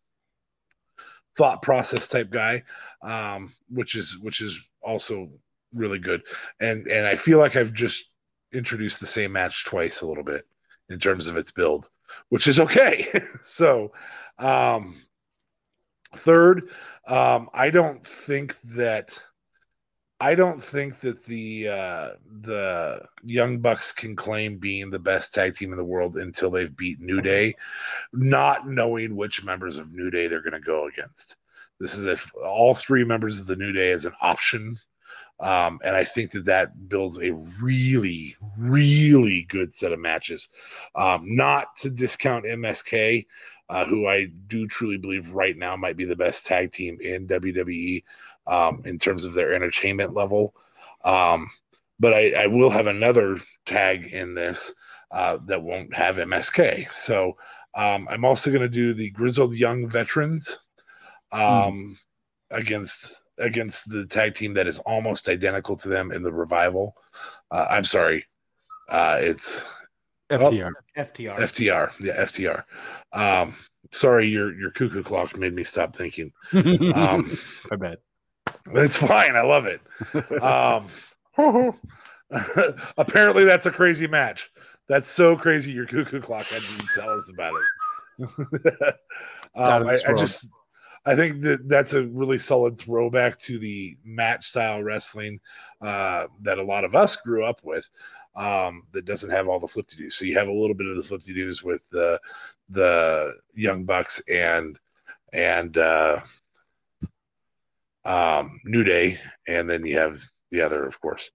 thought 1.37 1.61
process 1.61 2.07
type 2.07 2.29
guy, 2.29 2.63
um, 3.01 3.53
which 3.69 3.95
is 3.95 4.17
which 4.19 4.41
is 4.41 4.59
also 4.81 5.29
really 5.73 5.99
good. 5.99 6.21
And 6.59 6.87
and 6.87 7.05
I 7.05 7.15
feel 7.15 7.37
like 7.37 7.55
I've 7.55 7.73
just 7.73 8.05
introduced 8.53 8.99
the 8.99 9.07
same 9.07 9.33
match 9.33 9.65
twice 9.65 10.01
a 10.01 10.07
little 10.07 10.23
bit 10.23 10.45
in 10.89 10.99
terms 10.99 11.27
of 11.27 11.37
its 11.37 11.51
build, 11.51 11.89
which 12.29 12.47
is 12.47 12.59
okay. 12.59 13.11
so, 13.41 13.91
um, 14.37 14.95
third, 16.17 16.69
um, 17.07 17.49
I 17.53 17.69
don't 17.69 18.05
think 18.05 18.55
that 18.75 19.11
I 20.19 20.33
don't 20.35 20.63
think 20.63 21.01
that 21.01 21.25
the 21.25 21.67
uh, 21.67 22.09
the 22.41 23.01
Young 23.23 23.59
Bucks 23.59 23.91
can 23.91 24.15
claim 24.15 24.57
being 24.57 24.89
the 24.89 24.99
best 24.99 25.33
tag 25.33 25.55
team 25.55 25.71
in 25.71 25.77
the 25.77 25.83
world 25.83 26.17
until 26.17 26.49
they've 26.49 26.75
beat 26.75 26.99
New 26.99 27.21
Day, 27.21 27.53
not 28.13 28.67
knowing 28.67 29.15
which 29.15 29.43
members 29.43 29.77
of 29.77 29.93
New 29.93 30.09
Day 30.09 30.27
they're 30.27 30.41
going 30.41 30.53
to 30.53 30.59
go 30.59 30.87
against. 30.87 31.35
This 31.79 31.95
is 31.95 32.05
if 32.07 32.31
all 32.35 32.73
three 32.73 33.03
members 33.03 33.39
of 33.39 33.47
the 33.47 33.57
New 33.57 33.73
Day 33.73 33.91
as 33.91 34.05
an 34.05 34.13
option 34.21 34.79
um, 35.39 35.79
and 35.83 35.95
I 35.95 36.03
think 36.03 36.31
that 36.31 36.45
that 36.45 36.87
builds 36.87 37.19
a 37.19 37.31
really, 37.61 38.35
really 38.57 39.45
good 39.49 39.73
set 39.73 39.91
of 39.91 39.99
matches. 39.99 40.47
Um, 40.95 41.35
not 41.35 41.75
to 41.77 41.89
discount 41.89 42.45
MSK, 42.45 43.25
uh, 43.69 43.85
who 43.85 44.07
I 44.07 44.25
do 44.25 44.67
truly 44.67 44.97
believe 44.97 45.31
right 45.31 45.57
now 45.57 45.75
might 45.75 45.97
be 45.97 46.05
the 46.05 46.15
best 46.15 46.45
tag 46.45 46.71
team 46.71 46.99
in 47.01 47.27
WWE 47.27 48.03
um, 48.47 48.83
in 48.85 48.99
terms 48.99 49.25
of 49.25 49.33
their 49.33 49.53
entertainment 49.53 50.13
level. 50.13 50.55
Um, 51.03 51.49
but 51.99 52.13
I, 52.13 52.43
I, 52.43 52.47
will 52.47 52.69
have 52.69 52.87
another 52.87 53.37
tag 53.65 54.11
in 54.11 54.33
this 54.33 54.73
uh, 55.11 55.37
that 55.45 55.61
won't 55.61 55.93
have 55.93 56.17
MSK. 56.17 56.91
So 56.91 57.37
um, 57.75 58.07
I'm 58.09 58.25
also 58.25 58.49
going 58.49 58.63
to 58.63 58.69
do 58.69 58.93
the 58.93 59.11
Grizzled 59.11 59.55
Young 59.55 59.87
Veterans 59.87 60.59
mm. 61.33 61.95
against 62.51 63.21
against 63.37 63.89
the 63.89 64.05
tag 64.05 64.33
team 64.35 64.53
that 64.53 64.67
is 64.67 64.79
almost 64.79 65.27
identical 65.27 65.75
to 65.77 65.89
them 65.89 66.11
in 66.11 66.23
the 66.23 66.31
revival. 66.31 66.95
Uh, 67.51 67.67
I'm 67.69 67.83
sorry, 67.83 68.25
uh, 68.89 69.19
it's 69.21 69.63
FTR. 70.29 70.71
Oh, 70.97 71.01
FTR. 71.01 71.37
FTR. 71.37 71.91
Yeah, 71.99 72.25
FTR. 72.25 72.63
Um, 73.13 73.55
sorry, 73.91 74.27
your 74.27 74.53
your 74.57 74.71
cuckoo 74.71 75.03
clock 75.03 75.37
made 75.37 75.53
me 75.53 75.63
stop 75.63 75.95
thinking. 75.95 76.31
Um, 76.53 77.37
I 77.71 77.75
bet. 77.75 77.99
It's 78.73 78.97
fine. 78.97 79.35
I 79.35 79.41
love 79.41 79.65
it. 79.67 79.81
Um, 80.41 80.87
apparently, 82.97 83.45
that's 83.45 83.65
a 83.65 83.71
crazy 83.71 84.07
match. 84.07 84.51
That's 84.87 85.09
so 85.09 85.35
crazy. 85.35 85.71
Your 85.71 85.85
cuckoo 85.85 86.21
clock 86.21 86.45
had 86.47 86.61
to 86.61 86.87
tell 86.95 87.09
us 87.09 87.29
about 87.31 87.53
it. 87.53 87.61
um, 89.55 89.87
I, 89.87 89.97
I 90.07 90.13
just 90.13 90.47
I 91.05 91.15
think 91.15 91.41
that 91.41 91.67
that's 91.67 91.93
a 91.93 92.03
really 92.03 92.39
solid 92.39 92.79
throwback 92.79 93.37
to 93.41 93.59
the 93.59 93.97
match 94.03 94.47
style 94.47 94.81
wrestling 94.81 95.39
uh, 95.81 96.27
that 96.41 96.57
a 96.57 96.63
lot 96.63 96.83
of 96.83 96.95
us 96.95 97.15
grew 97.15 97.45
up 97.45 97.59
with. 97.63 97.87
Um, 98.35 98.87
that 98.91 99.05
doesn't 99.05 99.29
have 99.29 99.47
all 99.47 99.59
the 99.59 99.67
flip 99.67 99.87
to 99.87 99.95
do. 99.95 100.09
So 100.09 100.25
you 100.25 100.37
have 100.37 100.49
a 100.49 100.53
little 100.53 100.75
bit 100.75 100.87
of 100.87 100.97
the 100.97 101.03
flip 101.03 101.23
to 101.23 101.33
do's 101.33 101.63
with 101.63 101.81
the 101.89 102.19
the 102.69 103.35
Young 103.53 103.85
Bucks 103.85 104.21
and 104.27 104.77
and 105.31 105.77
uh, 105.77 106.19
um, 108.03 108.59
New 108.65 108.83
Day, 108.83 109.19
and 109.47 109.69
then 109.69 109.85
you 109.85 109.97
have 109.97 110.21
the 110.51 110.61
other, 110.61 110.85
of 110.85 110.99
course. 111.01 111.29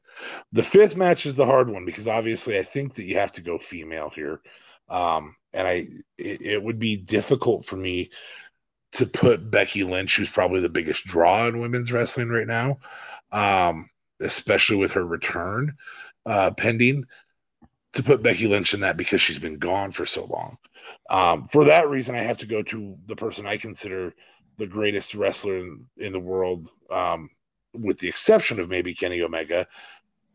The 0.53 0.63
fifth 0.63 0.97
match 0.97 1.27
is 1.27 1.35
the 1.35 1.47
hard 1.47 1.69
one 1.69 1.85
because 1.85 2.09
obviously 2.09 2.59
I 2.59 2.63
think 2.63 2.95
that 2.95 3.05
you 3.05 3.17
have 3.17 3.33
to 3.33 3.43
go 3.43 3.59
female 3.59 4.11
here, 4.15 4.41
um, 4.89 5.37
and 5.53 5.67
I 5.67 5.89
it, 6.19 6.43
it 6.43 6.63
would 6.63 6.79
be 6.79 6.97
difficult 6.97 7.65
for 7.65 7.77
me 7.77 8.11
to 8.93 9.07
put 9.07 9.51
Becky 9.51 9.85
Lynch, 9.85 10.17
who's 10.17 10.29
probably 10.29 10.61
the 10.61 10.69
biggest 10.69 11.05
draw 11.05 11.47
in 11.47 11.61
women's 11.61 11.93
wrestling 11.93 12.29
right 12.29 12.47
now, 12.47 12.79
um, 13.31 13.89
especially 14.21 14.77
with 14.77 14.93
her 14.93 15.05
return 15.05 15.77
uh, 16.27 16.51
pending, 16.53 17.05
to 17.93 18.03
put 18.03 18.23
Becky 18.23 18.47
Lynch 18.47 18.75
in 18.75 18.81
that 18.81 18.97
because 18.97 19.21
she's 19.21 19.39
been 19.39 19.59
gone 19.59 19.93
for 19.93 20.07
so 20.07 20.25
long. 20.25 20.59
Um, 21.09 21.49
for 21.49 21.65
that 21.65 21.89
reason, 21.89 22.15
I 22.15 22.23
have 22.23 22.39
to 22.39 22.47
go 22.47 22.63
to 22.63 22.97
the 23.07 23.17
person 23.17 23.47
I 23.47 23.57
consider 23.57 24.15
the 24.59 24.67
greatest 24.67 25.15
wrestler 25.15 25.59
in, 25.59 25.87
in 25.97 26.13
the 26.13 26.21
world, 26.21 26.69
um, 26.91 27.31
with 27.73 27.99
the 27.99 28.09
exception 28.09 28.61
of 28.61 28.69
maybe 28.69 28.95
Kenny 28.95 29.23
Omega. 29.23 29.67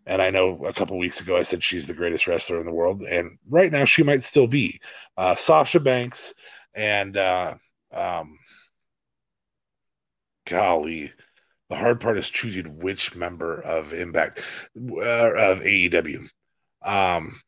And 0.05 0.21
I 0.21 0.29
know 0.29 0.65
a 0.65 0.73
couple 0.73 0.97
weeks 0.97 1.21
ago 1.21 1.37
I 1.37 1.43
said 1.43 1.63
she's 1.63 1.87
the 1.87 1.93
greatest 1.93 2.27
wrestler 2.27 2.59
in 2.59 2.65
the 2.65 2.73
world, 2.73 3.03
and 3.03 3.37
right 3.49 3.71
now 3.71 3.85
she 3.85 4.03
might 4.03 4.23
still 4.23 4.47
be. 4.47 4.79
Uh, 5.17 5.35
Sasha 5.35 5.79
Banks 5.79 6.33
and 6.75 7.15
uh, 7.17 7.55
um, 7.93 8.37
golly, 10.45 11.11
the 11.69 11.75
hard 11.75 11.99
part 11.99 12.17
is 12.17 12.29
choosing 12.29 12.79
which 12.79 13.15
member 13.15 13.59
of 13.59 13.93
Impact 13.93 14.39
uh, 14.77 15.33
of 15.33 15.59
AEW. 15.61 16.29
Um, 16.83 17.39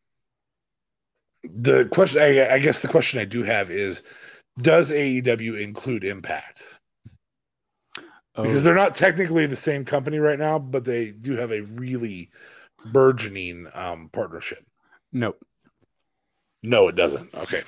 the 1.43 1.85
question, 1.85 2.21
I, 2.21 2.53
I, 2.53 2.59
guess, 2.59 2.79
the 2.79 2.87
question 2.87 3.19
I 3.19 3.25
do 3.25 3.43
have 3.43 3.69
is, 3.69 4.03
does 4.59 4.91
AEW 4.91 5.61
include 5.61 6.03
Impact? 6.03 6.61
Oh. 8.35 8.43
Because 8.43 8.63
they're 8.63 8.75
not 8.75 8.95
technically 8.95 9.45
the 9.45 9.55
same 9.55 9.85
company 9.85 10.19
right 10.19 10.39
now, 10.39 10.59
but 10.59 10.83
they 10.83 11.07
do 11.11 11.35
have 11.37 11.51
a 11.51 11.61
really 11.61 12.31
burgeoning 12.85 13.67
um, 13.73 14.09
partnership. 14.11 14.65
Nope. 15.11 15.39
No, 16.63 16.87
it 16.87 16.95
doesn't. 16.95 17.33
Okay. 17.33 17.63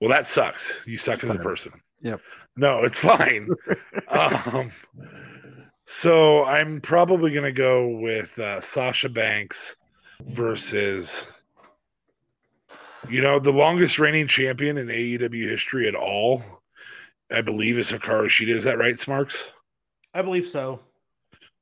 Well, 0.00 0.10
that 0.10 0.26
sucks. 0.26 0.72
You 0.84 0.98
suck 0.98 1.22
as 1.22 1.30
a 1.30 1.36
person. 1.36 1.72
Yep. 2.02 2.20
No, 2.56 2.84
it's 2.84 2.98
fine. 2.98 3.48
um, 4.08 4.70
so 5.86 6.44
I'm 6.44 6.80
probably 6.80 7.32
going 7.32 7.44
to 7.44 7.52
go 7.52 7.88
with 7.88 8.38
uh, 8.38 8.60
Sasha 8.60 9.08
Banks 9.08 9.76
versus, 10.20 11.24
you 13.08 13.22
know, 13.22 13.38
the 13.38 13.52
longest 13.52 13.98
reigning 13.98 14.26
champion 14.26 14.78
in 14.78 14.88
AEW 14.88 15.48
history 15.48 15.88
at 15.88 15.94
all. 15.94 16.42
I 17.30 17.40
believe 17.40 17.78
is 17.78 17.90
Hikaru 17.90 18.26
Shida. 18.26 18.54
Is 18.54 18.64
that 18.64 18.78
right, 18.78 19.00
Smarks? 19.00 19.42
I 20.12 20.22
believe 20.22 20.46
so. 20.46 20.80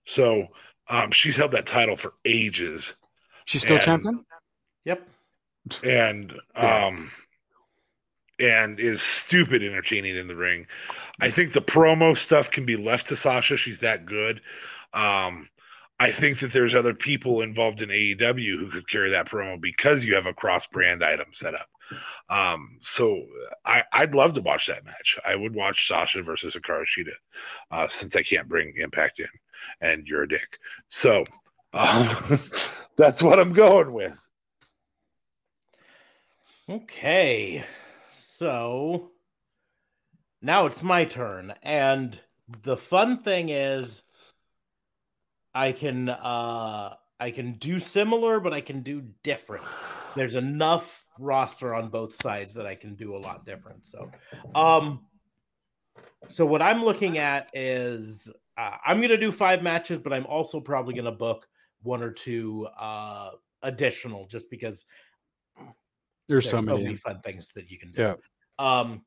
So 0.07 0.49
um, 0.89 1.13
she's 1.13 1.37
held 1.37 1.53
that 1.53 1.67
title 1.67 1.97
for 1.97 2.15
ages. 2.25 2.95
She's 3.45 3.63
still 3.63 3.77
and, 3.77 3.85
champion. 3.85 4.25
Yep. 4.85 5.09
And 5.85 6.33
um, 6.57 7.11
and 8.41 8.81
is 8.81 9.03
stupid 9.03 9.63
entertaining 9.63 10.17
in 10.17 10.29
the 10.29 10.37
ring. 10.37 10.67
I 11.21 11.31
think 11.31 11.53
the 11.53 11.61
promo 11.61 12.17
stuff 12.17 12.51
can 12.51 12.65
be 12.65 12.77
left 12.77 13.09
to 13.09 13.17
Sasha. 13.17 13.57
She's 13.57 13.81
that 13.81 14.07
good. 14.07 14.41
Um, 14.95 15.49
I 15.99 16.13
think 16.13 16.41
that 16.41 16.53
there's 16.53 16.75
other 16.75 16.95
people 16.95 17.43
involved 17.43 17.83
in 17.83 17.91
AEW 17.91 18.59
who 18.59 18.71
could 18.71 18.89
carry 18.89 19.11
that 19.11 19.29
promo 19.29 19.61
because 19.61 20.03
you 20.03 20.15
have 20.15 20.25
a 20.25 20.33
cross 20.33 20.67
brand 20.67 21.05
item 21.05 21.27
set 21.33 21.55
up. 21.55 21.69
Um, 22.31 22.79
so 22.81 23.23
I, 23.67 23.83
I'd 23.93 24.15
love 24.15 24.33
to 24.35 24.41
watch 24.41 24.67
that 24.69 24.85
match. 24.85 25.19
I 25.27 25.35
would 25.35 25.55
watch 25.55 25.89
Sasha 25.89 26.23
versus 26.23 26.55
Hikaru 26.55 26.85
Shida, 26.87 27.13
uh, 27.71 27.89
since 27.89 28.17
I 28.17 28.23
can't 28.23 28.49
bring 28.49 28.73
Impact 28.77 29.21
in, 29.21 29.29
and 29.83 30.07
you're 30.07 30.23
a 30.23 30.29
dick. 30.29 30.59
So 30.89 31.25
um, 31.75 32.41
that's 32.97 33.23
what 33.23 33.39
I'm 33.39 33.53
going 33.53 33.93
with. 33.93 34.17
Okay, 36.69 37.65
so 38.41 39.11
now 40.41 40.65
it's 40.65 40.83
my 40.83 41.05
turn, 41.05 41.53
and 41.63 42.19
the 42.63 42.79
fun 42.79 43.23
thing 43.23 43.51
is, 43.51 44.01
I 45.55 45.73
can 45.73 46.09
uh 46.09 46.95
I 47.21 47.31
can 47.33 47.53
do 47.59 47.79
similar, 47.79 48.41
but 48.41 48.55
I 48.55 48.63
can 48.63 48.83
do 48.83 49.03
different. 49.23 49.65
There's 50.17 50.37
enough 50.37 51.05
roster 51.19 51.75
on 51.75 51.91
both 51.91 52.15
sides 52.23 52.55
that 52.55 52.65
I 52.65 52.77
can 52.77 52.95
do 52.95 53.15
a 53.15 53.19
lot 53.19 53.45
different. 53.45 53.85
So, 53.85 54.11
um, 54.55 55.05
so 56.31 56.47
what 56.47 56.63
I'm 56.63 56.83
looking 56.83 57.19
at 57.19 57.51
is 57.53 58.33
uh, 58.57 58.77
I'm 58.87 59.03
gonna 59.03 59.19
do 59.19 59.33
five 59.33 59.63
matches, 59.63 59.99
but 59.99 60.15
I'm 60.15 60.25
also 60.25 60.61
probably 60.61 60.95
gonna 60.95 61.13
book 61.13 61.47
one 61.83 62.03
or 62.03 62.11
two 62.11 62.67
uh 62.79 63.33
additional 63.63 64.27
just 64.29 64.49
because 64.49 64.87
There's, 66.27 66.45
there's 66.45 66.45
so 66.47 66.57
so 66.57 66.63
many. 66.63 66.85
many 66.85 66.97
fun 66.97 67.21
things 67.21 67.53
that 67.55 67.71
you 67.71 67.79
can 67.79 67.93
do. 67.93 68.01
Yeah. 68.01 68.15
Um. 68.61 69.03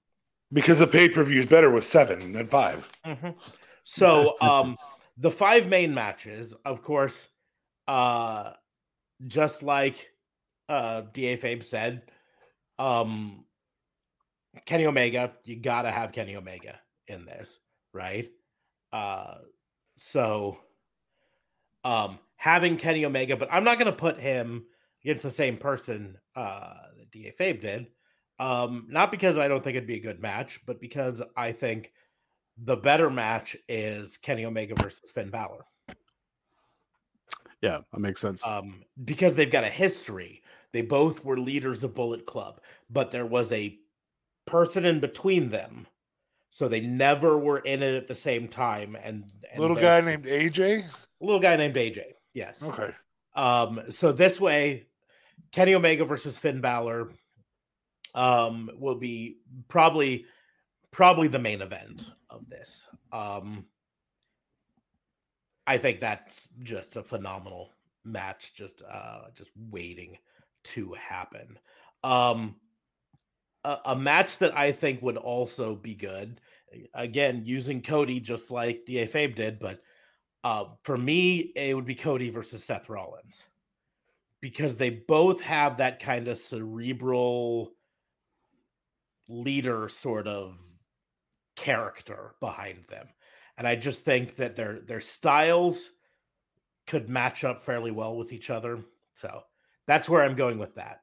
Because 0.51 0.79
the 0.79 0.87
pay 0.87 1.09
per 1.09 1.23
view 1.23 1.39
is 1.39 1.45
better 1.47 1.71
with 1.71 1.83
seven 1.83 2.33
than 2.33 2.47
five. 2.47 2.87
mhm. 3.05 3.35
So, 3.83 4.35
um, 4.39 4.77
the 5.17 5.31
five 5.31 5.67
main 5.67 5.93
matches, 5.93 6.53
of 6.65 6.81
course, 6.81 7.27
uh, 7.87 8.53
just 9.27 9.63
like 9.63 10.09
uh 10.69 11.01
Da 11.13 11.37
Fabe 11.37 11.63
said, 11.63 12.03
um, 12.79 13.45
Kenny 14.65 14.85
Omega, 14.85 15.33
you 15.43 15.55
gotta 15.55 15.91
have 15.91 16.11
Kenny 16.11 16.35
Omega 16.35 16.79
in 17.07 17.25
this, 17.25 17.59
right? 17.93 18.29
Uh, 18.91 19.39
so, 19.97 20.57
um, 21.83 22.19
having 22.35 22.77
Kenny 22.77 23.05
Omega, 23.05 23.35
but 23.35 23.49
I'm 23.51 23.63
not 23.63 23.79
gonna 23.79 23.91
put 23.91 24.19
him 24.19 24.65
against 25.03 25.23
the 25.23 25.29
same 25.29 25.57
person 25.57 26.17
uh 26.35 26.73
that 26.97 27.11
Da 27.11 27.31
Fabe 27.39 27.59
did. 27.61 27.87
Um, 28.39 28.87
not 28.89 29.11
because 29.11 29.37
I 29.37 29.47
don't 29.47 29.63
think 29.63 29.75
it'd 29.77 29.87
be 29.87 29.95
a 29.95 29.99
good 30.01 30.21
match, 30.21 30.59
but 30.65 30.79
because 30.81 31.21
I 31.37 31.51
think 31.51 31.91
the 32.57 32.75
better 32.75 33.09
match 33.09 33.55
is 33.67 34.17
Kenny 34.17 34.45
Omega 34.45 34.75
versus 34.81 35.09
Finn 35.11 35.29
Balor. 35.29 35.65
Yeah, 37.61 37.79
that 37.93 37.99
makes 37.99 38.19
sense. 38.19 38.45
Um, 38.45 38.83
because 39.05 39.35
they've 39.35 39.51
got 39.51 39.63
a 39.63 39.69
history. 39.69 40.41
They 40.73 40.81
both 40.81 41.23
were 41.23 41.39
leaders 41.39 41.83
of 41.83 41.95
Bullet 41.95 42.25
Club, 42.25 42.59
but 42.89 43.11
there 43.11 43.25
was 43.25 43.51
a 43.53 43.77
person 44.45 44.85
in 44.85 44.99
between 44.99 45.49
them. 45.49 45.87
So 46.49 46.67
they 46.67 46.81
never 46.81 47.37
were 47.37 47.59
in 47.59 47.81
it 47.81 47.95
at 47.95 48.07
the 48.07 48.13
same 48.15 48.47
time. 48.47 48.95
And, 49.01 49.31
and 49.51 49.59
Little 49.59 49.75
guy 49.77 50.01
named 50.01 50.25
AJ. 50.25 50.83
little 51.19 51.39
guy 51.39 51.55
named 51.55 51.75
AJ. 51.75 52.03
Yes. 52.33 52.61
Okay. 52.61 52.89
Um, 53.35 53.81
so 53.89 54.11
this 54.11 54.39
way, 54.39 54.85
Kenny 55.51 55.73
Omega 55.73 56.05
versus 56.05 56.37
Finn 56.37 56.61
Balor 56.61 57.11
um 58.15 58.69
will 58.77 58.95
be 58.95 59.37
probably 59.67 60.25
probably 60.91 61.27
the 61.27 61.39
main 61.39 61.61
event 61.61 62.05
of 62.29 62.47
this. 62.49 62.87
Um 63.11 63.65
I 65.65 65.77
think 65.77 65.99
that's 65.99 66.47
just 66.61 66.97
a 66.97 67.03
phenomenal 67.03 67.71
match, 68.03 68.53
just 68.55 68.81
uh 68.81 69.29
just 69.33 69.51
waiting 69.71 70.17
to 70.63 70.93
happen. 70.93 71.57
Um 72.03 72.55
a, 73.63 73.77
a 73.85 73.95
match 73.95 74.39
that 74.39 74.57
I 74.57 74.71
think 74.71 75.01
would 75.01 75.17
also 75.17 75.75
be 75.75 75.95
good, 75.95 76.41
again, 76.93 77.43
using 77.45 77.81
Cody 77.81 78.19
just 78.19 78.51
like 78.51 78.85
DA 78.85 79.07
Fabe 79.07 79.35
did, 79.35 79.59
but 79.59 79.79
uh, 80.43 80.65
for 80.83 80.97
me, 80.97 81.53
it 81.55 81.73
would 81.73 81.85
be 81.85 81.95
Cody 81.95 82.29
versus 82.29 82.63
Seth 82.63 82.89
Rollins 82.89 83.45
because 84.41 84.75
they 84.75 84.89
both 84.89 85.39
have 85.41 85.77
that 85.77 86.01
kind 86.01 86.27
of 86.27 86.37
cerebral 86.37 87.71
leader 89.27 89.89
sort 89.89 90.27
of 90.27 90.57
character 91.55 92.35
behind 92.39 92.85
them. 92.89 93.07
And 93.57 93.67
I 93.67 93.75
just 93.75 94.03
think 94.03 94.35
that 94.37 94.55
their 94.55 94.79
their 94.79 95.01
styles 95.01 95.89
could 96.87 97.09
match 97.09 97.43
up 97.43 97.61
fairly 97.61 97.91
well 97.91 98.15
with 98.15 98.33
each 98.33 98.49
other. 98.49 98.83
So 99.13 99.43
that's 99.87 100.09
where 100.09 100.23
I'm 100.23 100.35
going 100.35 100.57
with 100.57 100.75
that. 100.75 101.01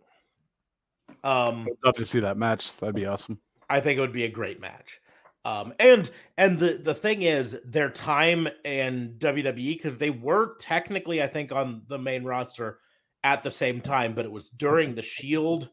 Um 1.24 1.66
I'd 1.68 1.86
love 1.86 1.96
to 1.96 2.06
see 2.06 2.20
that 2.20 2.36
match. 2.36 2.76
That'd 2.76 2.94
be 2.94 3.06
awesome. 3.06 3.38
I 3.68 3.80
think 3.80 3.98
it 3.98 4.00
would 4.00 4.12
be 4.12 4.24
a 4.24 4.30
great 4.30 4.60
match. 4.60 5.00
Um, 5.44 5.72
and 5.78 6.10
and 6.36 6.58
the 6.58 6.74
the 6.82 6.94
thing 6.94 7.22
is, 7.22 7.56
their 7.64 7.88
time 7.88 8.48
in 8.64 9.14
WWE 9.18 9.54
because 9.54 9.96
they 9.96 10.10
were 10.10 10.56
technically, 10.58 11.22
I 11.22 11.28
think, 11.28 11.50
on 11.50 11.82
the 11.88 11.98
main 11.98 12.24
roster 12.24 12.80
at 13.24 13.42
the 13.42 13.50
same 13.50 13.80
time, 13.80 14.14
but 14.14 14.24
it 14.24 14.32
was 14.32 14.50
during 14.50 14.94
the 14.94 15.02
Shield 15.02 15.70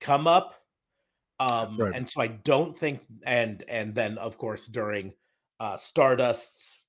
come 0.00 0.26
up, 0.26 0.54
um, 1.40 1.78
Right. 1.78 1.94
and 1.94 2.08
so 2.10 2.20
I 2.20 2.28
don't 2.28 2.78
think, 2.78 3.02
and 3.24 3.62
and 3.68 3.94
then 3.94 4.18
of 4.18 4.38
course 4.38 4.66
during 4.66 5.14
uh, 5.60 5.76
Stardust's 5.76 6.82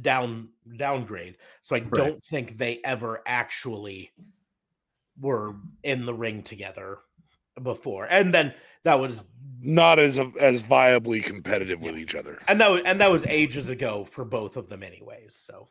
down 0.00 0.50
downgrade, 0.76 1.36
so 1.62 1.76
I 1.76 1.80
Right. 1.80 1.92
don't 1.94 2.24
think 2.24 2.56
they 2.58 2.80
ever 2.84 3.22
actually 3.26 4.10
were 5.18 5.56
in 5.82 6.04
the 6.06 6.14
ring 6.14 6.42
together 6.42 6.98
before, 7.62 8.06
and 8.06 8.32
then 8.34 8.54
that 8.84 9.00
was 9.00 9.22
Not 9.60 9.98
as 9.98 10.18
as 10.38 10.62
viably 10.62 11.22
competitive 11.24 11.82
with 11.82 11.96
each 11.98 12.14
other. 12.14 12.38
and 12.48 12.60
that 12.60 12.68
was, 12.70 12.82
and 12.84 13.00
that 13.00 13.10
was 13.10 13.24
ages 13.26 13.70
ago 13.70 14.04
for 14.04 14.24
both 14.24 14.56
of 14.56 14.68
them 14.68 14.82
anyways 14.82 15.34
so 15.34 15.68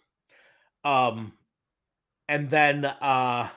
um 0.83 1.33
and 2.27 2.49
then 2.49 2.83
uh 2.85 3.49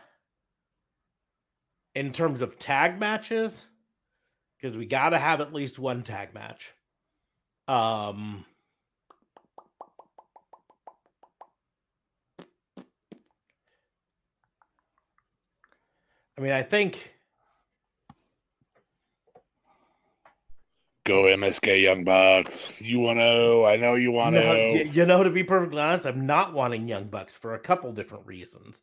in 1.94 2.12
terms 2.12 2.42
of 2.42 2.58
tag 2.58 2.98
matches 2.98 3.66
because 4.60 4.76
we 4.76 4.86
got 4.86 5.10
to 5.10 5.18
have 5.18 5.40
at 5.40 5.52
least 5.54 5.78
one 5.78 6.02
tag 6.02 6.34
match 6.34 6.72
um 7.66 8.44
I 16.36 16.40
mean, 16.40 16.52
I 16.52 16.62
think 16.62 17.14
Go 21.04 21.24
MSK 21.24 21.82
Young 21.82 22.04
Bucks. 22.04 22.70
You 22.80 23.00
want 23.00 23.18
to? 23.18 23.64
I 23.66 23.76
know 23.76 23.96
you 23.96 24.12
want 24.12 24.36
to. 24.36 24.40
y- 24.40 24.90
you 24.92 25.04
know, 25.04 25.24
to 25.24 25.30
be 25.30 25.42
perfectly 25.42 25.80
honest, 25.80 26.06
I'm 26.06 26.26
not 26.26 26.52
wanting 26.52 26.86
Young 26.86 27.06
Bucks 27.08 27.36
for 27.36 27.54
a 27.54 27.58
couple 27.58 27.90
different 27.92 28.26
reasons. 28.26 28.82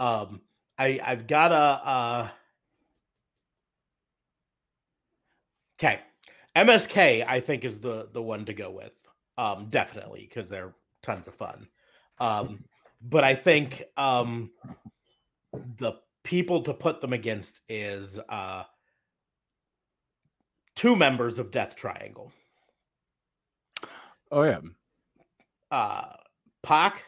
Um, 0.00 0.40
I 0.76 0.98
I've 1.04 1.26
got 1.28 1.52
a 1.52 1.54
uh 1.54 2.28
okay. 5.78 6.00
MSK, 6.56 7.24
I 7.26 7.40
think, 7.40 7.64
is 7.64 7.80
the 7.80 8.08
the 8.12 8.22
one 8.22 8.44
to 8.46 8.52
go 8.52 8.70
with. 8.70 8.92
Um, 9.36 9.68
definitely 9.70 10.28
because 10.28 10.50
they're 10.50 10.74
tons 11.02 11.28
of 11.28 11.34
fun. 11.34 11.68
Um, 12.18 12.64
but 13.00 13.24
I 13.24 13.34
think 13.34 13.84
um 13.96 14.50
the 15.52 15.92
people 16.24 16.62
to 16.62 16.74
put 16.74 17.00
them 17.00 17.12
against 17.12 17.60
is 17.68 18.18
uh 18.28 18.64
two 20.74 20.96
members 20.96 21.38
of 21.38 21.50
Death 21.50 21.76
Triangle. 21.76 22.32
Oh 24.30 24.42
yeah. 24.42 24.60
uh 25.70 26.12
Pac 26.62 27.04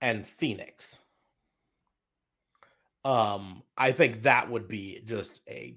and 0.00 0.26
Fenix. 0.26 1.00
Um, 3.04 3.62
I 3.76 3.92
think 3.92 4.22
that 4.22 4.50
would 4.50 4.68
be 4.68 5.00
just 5.04 5.40
a 5.48 5.76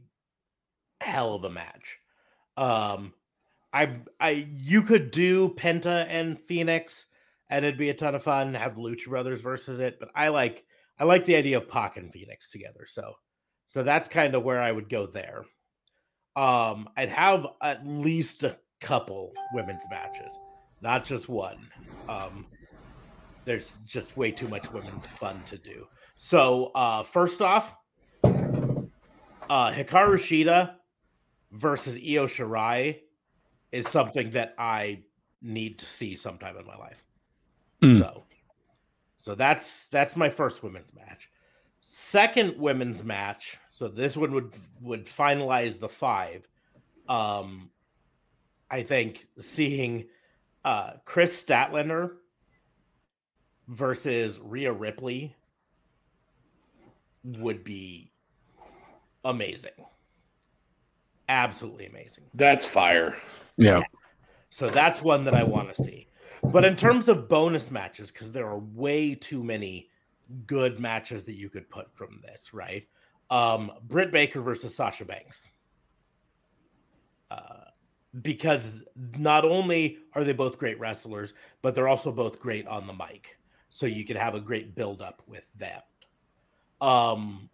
hell 1.02 1.34
of 1.34 1.44
a 1.44 1.50
match. 1.50 1.98
Um, 2.58 3.14
I 3.74 3.98
I 4.20 4.48
you 4.58 4.82
could 4.84 5.12
do 5.12 5.50
Penta 5.50 6.06
and 6.10 6.40
Fenix, 6.40 7.06
and 7.50 7.66
it'd 7.66 7.78
be 7.78 7.90
a 7.90 7.94
ton 7.94 8.16
of 8.16 8.24
fun. 8.24 8.54
Have 8.54 8.74
Lucha 8.74 9.08
Brothers 9.08 9.42
versus 9.42 9.80
it, 9.80 10.00
but 10.00 10.10
I 10.16 10.30
like 10.30 10.66
I 11.00 11.06
like 11.06 11.26
the 11.26 11.36
idea 11.36 11.58
of 11.58 11.70
Pac 11.70 11.98
and 11.98 12.12
Fenix 12.12 12.52
together. 12.52 12.86
So 12.88 13.14
so 13.66 13.84
that's 13.84 14.08
kind 14.08 14.36
of 14.36 14.44
where 14.44 14.62
I 14.62 14.72
would 14.72 14.90
go 14.90 15.06
there. 15.06 15.46
Um, 16.36 16.90
I'd 16.96 17.10
have 17.10 17.48
at 17.62 17.86
least 17.86 18.44
a 18.44 18.58
couple 18.80 19.34
women's 19.54 19.84
matches, 19.90 20.38
not 20.82 21.06
just 21.06 21.30
one. 21.30 21.68
Um, 22.08 22.48
there's 23.46 23.78
just 23.86 24.18
way 24.18 24.32
too 24.32 24.48
much 24.48 24.72
women's 24.72 25.08
fun 25.08 25.42
to 25.50 25.58
do. 25.58 25.88
So 26.16 26.72
uh, 26.76 27.04
first 27.04 27.42
off, 27.42 27.74
uh, 28.24 29.72
Hikaru 29.72 30.16
Shida 30.16 30.76
versus 31.52 31.96
Io 31.96 32.28
Shirai 32.28 33.00
is 33.72 33.88
something 33.88 34.32
that 34.32 34.54
I 34.58 35.04
need 35.42 35.80
to 35.80 35.86
see 35.86 36.16
sometime 36.16 36.58
in 36.58 36.66
my 36.66 36.78
life. 36.78 37.04
Mm. 37.82 37.98
So, 37.98 38.24
so 39.18 39.36
that's 39.36 39.88
that's 39.90 40.16
my 40.16 40.30
first 40.30 40.64
women's 40.64 40.94
match. 40.94 41.30
second 41.82 42.58
women's 42.58 43.04
match. 43.04 43.58
So 43.70 43.88
this 43.88 44.16
one 44.16 44.32
would 44.32 44.54
would 44.82 45.06
finalize 45.06 45.80
the 45.80 45.90
five. 45.90 46.48
Um, 47.08 47.70
I 48.70 48.84
think 48.84 49.28
seeing 49.40 50.06
uh, 50.64 50.94
Kris 51.06 51.44
Statlander 51.44 52.14
versus 53.68 54.40
Rhea 54.42 54.72
Ripley 54.72 55.36
would 57.24 57.64
be 57.64 58.12
amazing. 59.26 59.72
Absolutely 61.32 61.86
amazing. 61.86 62.26
That's 62.34 62.66
fire. 62.66 63.16
Yeah. 63.56 63.84
So 64.50 64.70
that's 64.70 65.02
one 65.02 65.24
that 65.24 65.34
I 65.34 65.44
want 65.44 65.74
to 65.74 65.82
see. 65.82 66.08
But 66.44 66.66
in 66.66 66.76
terms 66.76 67.08
of 67.08 67.30
bonus 67.30 67.72
matches, 67.72 68.12
because 68.12 68.34
there 68.34 68.46
are 68.48 68.60
way 68.60 69.16
too 69.16 69.42
many 69.42 69.90
good 70.46 70.78
matches 70.78 71.24
that 71.26 71.36
you 71.36 71.50
could 71.50 71.70
put 71.70 71.88
from 71.96 72.20
this, 72.22 72.54
right? 72.54 72.86
Um, 73.30 73.72
Britt 73.88 74.12
Baker 74.12 74.42
versus 74.42 74.76
Sasha 74.76 75.06
Banks. 75.06 75.48
Uh, 77.30 77.64
because 78.22 78.84
not 79.18 79.46
only 79.46 80.00
are 80.14 80.26
they 80.26 80.34
both 80.34 80.58
great 80.58 80.78
wrestlers, 80.82 81.34
but 81.62 81.76
they're 81.76 81.88
also 81.88 82.12
both 82.12 82.42
great 82.42 82.68
on 82.68 82.88
the 82.88 82.94
mic. 82.94 83.38
So 83.70 83.86
you 83.86 84.04
could 84.04 84.18
have 84.18 84.36
a 84.36 84.42
great 84.42 84.76
build 84.76 85.02
up 85.02 85.22
with 85.28 85.46
them. 85.58 85.80
Um, 86.82 87.50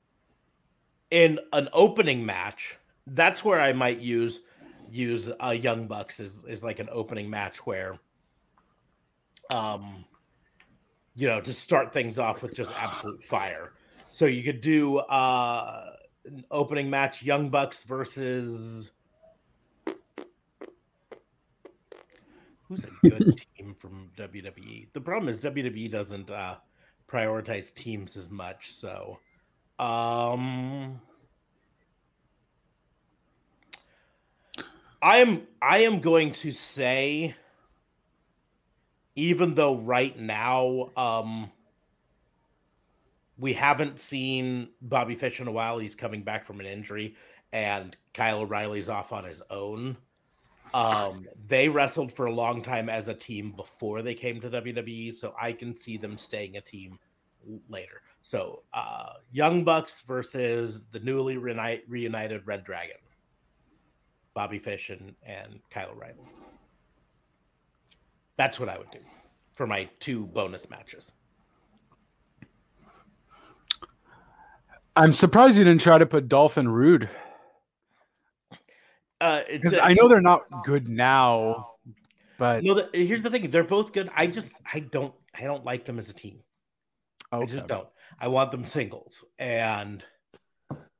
in 1.12 1.38
an 1.54 1.70
opening 1.74 2.26
match, 2.26 2.76
that's 3.08 3.44
where 3.44 3.60
I 3.60 3.74
might 3.74 4.00
use 4.00 4.42
use 4.90 5.30
uh, 5.44 5.50
Young 5.50 5.88
Bucks 5.88 6.20
is 6.20 6.44
is 6.48 6.64
like 6.64 6.80
an 6.80 6.90
opening 6.92 7.30
match 7.30 7.66
where, 7.66 8.00
um, 9.54 10.06
you 11.16 11.28
know, 11.28 11.42
to 11.42 11.54
start 11.54 11.94
things 11.94 12.20
off 12.20 12.42
with 12.42 12.56
just 12.56 12.72
absolute 12.80 13.24
fire. 13.24 13.74
So 14.10 14.26
you 14.26 14.44
could 14.44 14.62
do 14.62 15.00
uh, 15.00 15.92
an 16.26 16.46
opening 16.52 16.90
match: 16.90 17.24
Young 17.24 17.50
Bucks 17.50 17.84
versus 17.84 18.92
who's 22.68 22.84
a 22.84 23.10
good 23.10 23.42
team 23.58 23.76
from 23.80 24.10
WWE. 24.18 24.88
The 24.94 25.02
problem 25.02 25.30
is 25.30 25.42
WWE 25.44 25.90
doesn't 25.90 26.30
uh, 26.30 26.56
prioritize 27.08 27.74
teams 27.74 28.18
as 28.18 28.30
much. 28.30 28.74
So, 28.74 29.20
um, 29.80 31.00
I 35.02 35.18
am 35.18 35.48
I 35.62 35.80
am 35.80 36.00
going 36.00 36.32
to 36.34 36.52
say, 36.52 37.36
even 39.16 39.56
though 39.56 39.76
right 39.76 40.18
now, 40.18 40.92
um, 40.98 41.52
we 43.38 43.54
haven't 43.54 44.00
seen 44.00 44.70
Bobby 44.82 45.16
Fish 45.16 45.40
in 45.40 45.48
a 45.48 45.52
while. 45.52 45.78
He's 45.78 45.96
coming 45.96 46.24
back 46.24 46.46
from 46.46 46.60
an 46.60 46.66
injury, 46.66 47.16
and 47.52 47.96
Kyle 48.14 48.40
O'Reilly's 48.40 48.90
off 48.90 49.12
on 49.12 49.24
his 49.24 49.42
own. 49.50 49.98
Um, 50.74 51.28
they 51.48 51.70
wrestled 51.70 52.12
for 52.12 52.26
a 52.26 52.34
long 52.34 52.62
time 52.62 52.90
as 52.90 53.08
a 53.08 53.14
team 53.14 53.54
before 53.56 54.02
they 54.02 54.14
came 54.14 54.42
to 54.42 54.50
WWE, 54.50 55.16
so 55.16 55.34
I 55.40 55.54
can 55.54 55.76
see 55.76 55.98
them 55.98 56.18
staying 56.18 56.58
a 56.58 56.62
team 56.62 57.00
later. 57.70 58.02
So, 58.22 58.64
uh, 58.74 59.14
Young 59.32 59.64
Bucks 59.64 60.02
versus 60.02 60.84
the 60.92 61.00
newly 61.00 61.36
reuni- 61.36 61.84
reunited 61.88 62.46
Red 62.46 62.66
Dragon, 62.66 62.98
Bobby 64.38 64.60
Fish 64.60 64.92
and, 64.92 65.16
and 65.24 65.62
Kyle 65.72 65.90
O'Reilly. 65.90 66.14
That's 68.38 68.60
what 68.60 68.70
I 68.70 68.78
would 68.78 68.92
do 68.92 69.00
for 69.56 69.66
my 69.66 69.90
two 70.00 70.28
bonus 70.28 70.70
matches. 70.70 71.12
I'm 74.96 75.12
surprised 75.12 75.58
you 75.58 75.64
didn't 75.64 75.82
try 75.82 75.98
to 75.98 76.06
put 76.06 76.28
Dolph 76.28 76.58
and 76.58 76.72
Roode 76.72 77.10
Uh, 79.20 79.42
because 79.50 79.80
I 79.82 79.94
know 79.94 80.08
they're 80.08 80.22
not 80.22 80.44
good 80.64 80.88
now, 80.88 81.72
but 82.38 82.64
No, 82.64 82.76
the, 82.76 82.90
here's 82.94 83.24
the 83.24 83.32
thing: 83.32 83.50
they're 83.50 83.64
both 83.64 83.92
good. 83.92 84.08
I 84.16 84.28
just, 84.28 84.54
I 84.72 84.82
don't, 84.82 85.16
I 85.34 85.46
don't 85.46 85.66
like 85.66 85.86
them 85.86 85.98
as 85.98 86.12
a 86.12 86.14
team. 86.14 86.42
I 87.32 87.44
just 87.46 87.66
don't. 87.66 87.88
I 88.20 88.28
want 88.28 88.52
them 88.52 88.68
singles, 88.68 89.26
and 89.40 90.04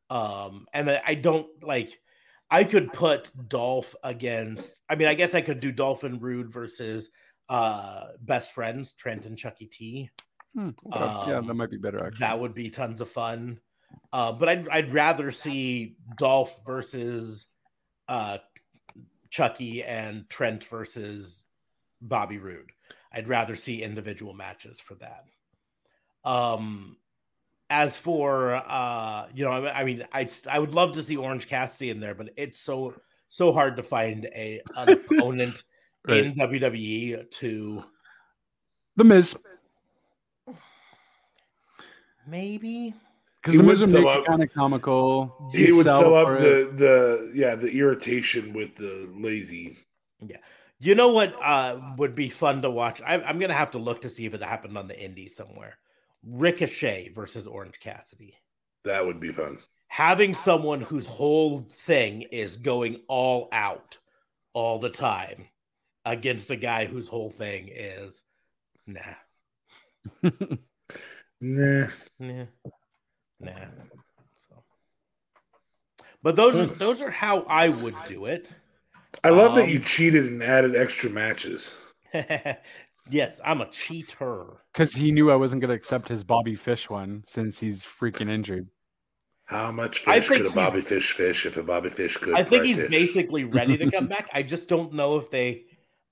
um, 0.10 0.66
and 0.74 0.90
I 0.90 1.14
don't 1.14 1.46
like. 1.62 2.00
I 2.50 2.64
could 2.64 2.94
put 2.94 3.32
Dolph 3.50 3.96
against. 4.04 4.82
I 4.90 4.96
mean, 4.96 5.08
I 5.08 5.14
guess 5.14 5.36
I 5.36 5.42
could 5.42 5.60
do 5.60 5.72
Dolph 5.72 6.04
and 6.04 6.22
Roode 6.22 6.52
versus 6.52 7.10
uh 7.50 8.08
best 8.22 8.52
friends 8.54 8.94
Trent 8.94 9.26
and 9.26 9.38
Chucky 9.38 9.66
T. 9.68 10.10
Hmm, 10.54 10.70
okay. 10.88 11.00
yeah, 11.00 11.40
that 11.42 11.50
Um, 11.50 11.58
might 11.58 11.72
be 11.72 11.78
better 11.78 12.04
actually. 12.06 12.20
That 12.20 12.40
would 12.40 12.54
be 12.54 12.70
tons 12.70 13.00
of 13.02 13.10
fun. 13.10 13.60
Uh, 14.12 14.32
but 14.34 14.50
I'd 14.50 14.68
I'd 14.70 14.92
rather 14.94 15.32
see 15.32 15.98
Dolph 16.18 16.60
versus 16.66 17.46
uh 18.08 18.38
Chucky 19.30 19.84
and 19.84 20.30
Trent 20.30 20.64
versus 20.66 21.44
Bobby 22.02 22.38
Roode. 22.38 22.72
I'd 23.12 23.28
rather 23.28 23.56
see 23.56 23.82
individual 23.84 24.34
matches 24.34 24.80
for 24.80 24.96
that. 24.96 25.26
Um 26.24 26.98
as 27.70 27.98
for 27.98 28.56
uh 28.56 29.28
you 29.34 29.44
know 29.44 29.52
I, 29.52 29.82
I 29.82 29.84
mean 29.84 30.06
I 30.14 30.28
I 30.50 30.60
would 30.60 30.74
love 30.74 30.94
to 30.94 31.04
see 31.04 31.18
Orange 31.18 31.48
Cassidy 31.48 31.90
in 31.90 32.00
there 32.00 32.16
but 32.16 32.30
it's 32.38 32.60
so 32.60 32.94
so 33.30 33.52
hard 33.52 33.76
to 33.78 33.84
find 33.84 34.26
a 34.26 34.62
an 34.76 34.90
opponent 35.12 35.64
Right. 36.08 36.24
in 36.24 36.36
WWE 36.36 37.30
to 37.32 37.84
the 38.96 39.04
Miz, 39.04 39.36
maybe 42.26 42.94
because 43.42 43.58
the 43.58 43.64
Miz 43.64 43.82
would 43.82 43.92
would 43.92 44.04
make 44.04 44.04
sell 44.06 44.22
it 44.22 44.26
kind 44.26 44.44
of 44.44 44.54
comical. 44.54 45.50
He 45.52 45.66
He'd 45.68 45.84
sell 45.84 46.02
fill 46.02 46.16
up 46.16 46.28
for 46.28 46.36
it. 46.36 46.78
the 46.78 46.84
the 46.86 47.32
yeah 47.36 47.56
the 47.56 47.68
irritation 47.70 48.54
with 48.54 48.76
the 48.76 49.10
lazy. 49.16 49.78
Yeah, 50.22 50.38
you 50.80 50.96
know 50.96 51.10
what 51.10 51.36
uh, 51.44 51.78
would 51.98 52.16
be 52.16 52.30
fun 52.30 52.62
to 52.62 52.70
watch? 52.70 53.02
I, 53.02 53.16
I'm 53.16 53.38
going 53.40 53.50
to 53.50 53.56
have 53.56 53.72
to 53.72 53.78
look 53.80 54.02
to 54.02 54.10
see 54.10 54.26
if 54.26 54.34
it 54.34 54.42
happened 54.42 54.78
on 54.78 54.88
the 54.88 54.94
indie 54.96 55.32
somewhere. 55.32 55.78
Ricochet 56.26 57.12
versus 57.14 57.48
Orange 57.48 57.80
Cassidy. 57.80 58.36
That 58.86 59.06
would 59.06 59.20
be 59.20 59.32
fun. 59.32 59.58
Having 59.90 60.34
someone 60.34 60.82
whose 60.82 61.06
whole 61.06 61.60
thing 61.72 62.24
is 62.24 62.58
going 62.58 63.02
all 63.08 63.48
out 63.52 63.98
all 64.54 64.80
the 64.80 64.90
time 64.90 65.48
against 66.06 66.52
a 66.52 66.56
guy 66.56 66.86
whose 66.86 67.08
whole 67.08 67.30
thing 67.30 67.70
is 67.74 68.24
nah, 68.86 69.02
Nah. 71.42 71.88
nah, 72.20 72.46
nah. 73.40 73.52
So. 74.50 74.64
But 76.24 76.36
those 76.36 76.56
are, 76.56 76.66
those 76.66 77.02
are 77.02 77.12
how 77.12 77.42
I 77.42 77.70
would 77.70 77.96
do 78.08 78.26
it. 78.26 78.50
I 79.24 79.30
love 79.30 79.56
that 79.56 79.66
Um, 79.66 79.70
you 79.70 79.80
cheated 79.80 80.26
and 80.26 80.44
added 80.44 80.76
extra 80.76 81.10
matches. 81.10 81.76
yes, 83.10 83.40
I'm 83.44 83.62
a 83.62 83.70
cheater. 83.70 84.46
Because 84.74 84.94
he 84.94 85.12
knew 85.12 85.32
I 85.32 85.36
wasn't 85.36 85.62
going 85.62 85.70
to 85.70 85.76
accept 85.76 86.10
his 86.10 86.24
Bobby 86.24 86.56
Fish 86.56 86.90
one 86.90 87.24
since 87.28 87.60
he's 87.60 87.84
freaking 87.84 88.30
injured. 88.30 88.68
How 89.46 89.72
much 89.72 90.04
I 90.06 90.20
fish 90.20 90.30
think 90.30 90.42
could 90.42 90.52
a 90.52 90.56
Bobby 90.56 90.82
Fish 90.82 91.14
fish 91.14 91.46
if 91.46 91.56
a 91.56 91.64
Bobby 91.64 91.90
Fish 91.90 92.18
could? 92.18 92.34
I 92.36 92.44
think 92.44 92.66
he's 92.66 92.78
fish? 92.78 92.90
basically 92.90 93.46
ready 93.46 93.78
to 93.78 93.90
come 93.90 94.08
back. 94.10 94.30
I 94.34 94.44
just 94.44 94.68
don't 94.68 94.94
know 94.94 95.18
if 95.18 95.32
they. 95.32 95.64